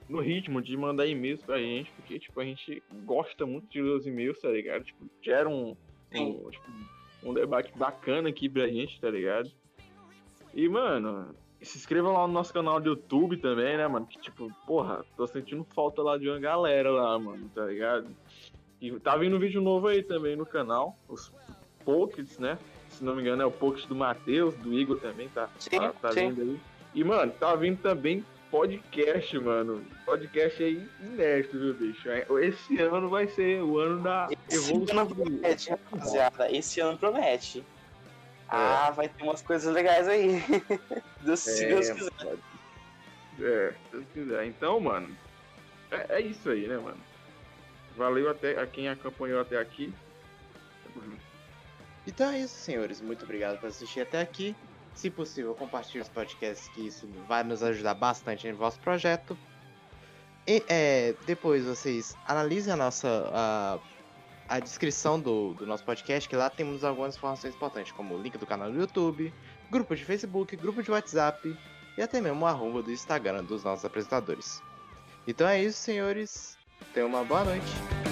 no 0.08 0.20
ritmo 0.20 0.62
de 0.62 0.76
mandar 0.76 1.08
e-mails 1.08 1.42
pra 1.42 1.58
gente, 1.58 1.92
porque 1.92 2.20
tipo, 2.20 2.40
a 2.40 2.46
gente 2.46 2.84
gosta 3.06 3.46
muito 3.46 3.68
de 3.68 3.82
ler 3.82 3.92
os 3.92 4.06
e-mails, 4.06 4.40
tá 4.40 4.50
ligado? 4.50 4.84
Tipo, 4.84 5.06
gera 5.22 5.48
um, 5.50 5.76
um, 6.14 6.50
tipo, 6.50 6.72
um 7.24 7.34
debate 7.34 7.72
bacana 7.78 8.30
aqui 8.30 8.50
pra 8.50 8.68
gente, 8.68 9.00
tá 9.00 9.10
ligado? 9.10 9.50
E, 10.54 10.68
mano, 10.70 11.34
se 11.62 11.78
inscreva 11.78 12.12
lá 12.12 12.28
no 12.28 12.34
nosso 12.34 12.54
canal 12.54 12.80
do 12.80 12.90
YouTube 12.90 13.38
também, 13.38 13.78
né, 13.78 13.88
mano? 13.88 14.06
Que 14.06 14.20
tipo, 14.20 14.52
porra, 14.68 15.04
tô 15.16 15.26
sentindo 15.26 15.66
falta 15.74 16.02
lá 16.02 16.18
de 16.18 16.30
uma 16.30 16.40
galera 16.40 16.92
lá, 16.92 17.18
mano, 17.18 17.50
tá 17.54 17.66
ligado? 17.66 18.08
E 18.82 18.92
tá 19.00 19.16
vindo 19.16 19.40
vídeo 19.40 19.62
novo 19.62 19.88
aí 19.88 20.04
também 20.04 20.36
no 20.36 20.46
canal, 20.46 20.98
os 21.08 21.32
Pockets, 21.86 22.38
né? 22.38 22.58
Se 22.90 23.04
não 23.04 23.16
me 23.16 23.22
engano, 23.22 23.42
é 23.42 23.46
o 23.46 23.52
Pocket 23.52 23.88
do 23.88 23.96
Matheus, 23.96 24.56
do 24.56 24.74
Igor 24.74 25.00
também, 25.00 25.30
tá? 25.30 25.50
Sim, 25.58 25.78
tá, 25.78 25.94
tá 25.94 26.12
sim. 26.12 26.30
vindo 26.30 26.42
aí. 26.42 26.60
E, 26.94 27.04
mano, 27.04 27.32
tá 27.32 27.56
vindo 27.56 27.82
também 27.82 28.24
podcast, 28.58 29.40
mano. 29.40 29.84
Podcast 30.06 30.62
aí 30.64 30.88
inédito, 31.02 31.58
viu, 31.58 31.74
bicho? 31.74 32.08
É, 32.08 32.24
Esse 32.44 32.80
ano 32.80 33.10
vai 33.10 33.28
ser 33.28 33.64
o 33.64 33.80
ano 33.80 34.04
da 34.04 34.30
Esse 34.48 34.70
evolução. 34.70 35.00
ano 35.00 35.16
promete, 35.16 35.70
rapaziada. 35.72 36.52
Esse 36.52 36.80
ano 36.80 36.96
promete. 36.96 37.60
É. 37.62 37.64
Ah, 38.56 38.92
vai 38.92 39.10
ter 39.10 39.24
umas 39.24 39.42
coisas 39.42 39.74
legais 39.74 40.08
aí. 40.08 40.40
Deus, 41.26 41.40
se 41.40 41.66
Deus 41.66 41.90
quiser. 41.90 42.12
pode- 42.12 42.40
É, 43.44 43.72
se 43.72 43.92
Deus 43.92 44.06
quiser. 44.14 44.46
Então, 44.46 44.80
mano, 44.80 45.18
é, 45.90 46.18
é 46.18 46.22
isso 46.22 46.48
aí, 46.52 46.68
né, 46.68 46.78
mano? 46.78 47.02
Valeu 47.98 48.30
até 48.30 48.60
a 48.62 48.68
quem 48.68 48.88
acompanhou 48.88 49.42
até 49.42 49.58
aqui. 49.58 49.92
Então 52.06 52.30
é 52.30 52.40
isso, 52.42 52.54
senhores. 52.56 53.02
Muito 53.02 53.24
obrigado 53.24 53.60
por 53.60 53.68
assistir 53.70 54.02
até 54.02 54.22
aqui. 54.22 54.56
Se 54.94 55.10
possível, 55.10 55.53
compartilhe 55.56 56.02
os 56.02 56.10
podcasts, 56.10 56.68
que 56.70 56.88
isso 56.88 57.07
vai 57.28 57.44
nos 57.44 57.64
ajudar 57.64 57.94
bastante 57.94 58.49
no 58.52 58.57
vosso 58.57 58.80
projeto. 58.80 59.38
E 60.48 60.64
é, 60.68 61.15
depois 61.26 61.65
vocês 61.65 62.15
analisem 62.28 62.74
a 62.74 62.76
nossa 62.76 63.30
a, 63.34 63.80
a 64.48 64.60
descrição 64.60 65.20
do, 65.20 65.53
do 65.53 65.65
nosso 65.65 65.84
podcast, 65.84 66.28
que 66.28 66.36
lá 66.36 66.49
temos 66.49 66.84
algumas 66.84 67.15
informações 67.15 67.56
importantes, 67.56 67.91
como 67.94 68.15
o 68.15 68.22
link 68.22 68.38
do 68.38 68.45
canal 68.45 68.72
do 68.72 68.78
YouTube, 68.78 69.34
grupo 69.72 69.95
de 69.95 70.03
Facebook, 70.03 70.56
grupo 70.56 70.84
de 70.84 70.91
WhatsApp 70.91 71.57
e 71.98 72.02
até 72.02 72.20
mesmo 72.20 72.44
o 72.44 72.48
arroba 72.48 72.82
do 72.82 72.91
Instagram 72.91 73.44
dos 73.44 73.64
nossos 73.64 73.86
apresentadores. 73.86 74.61
Então 75.26 75.48
é 75.48 75.64
isso, 75.64 75.80
senhores. 75.80 76.57
Tenham 76.94 77.07
uma 77.07 77.24
boa 77.24 77.44
noite. 77.45 78.03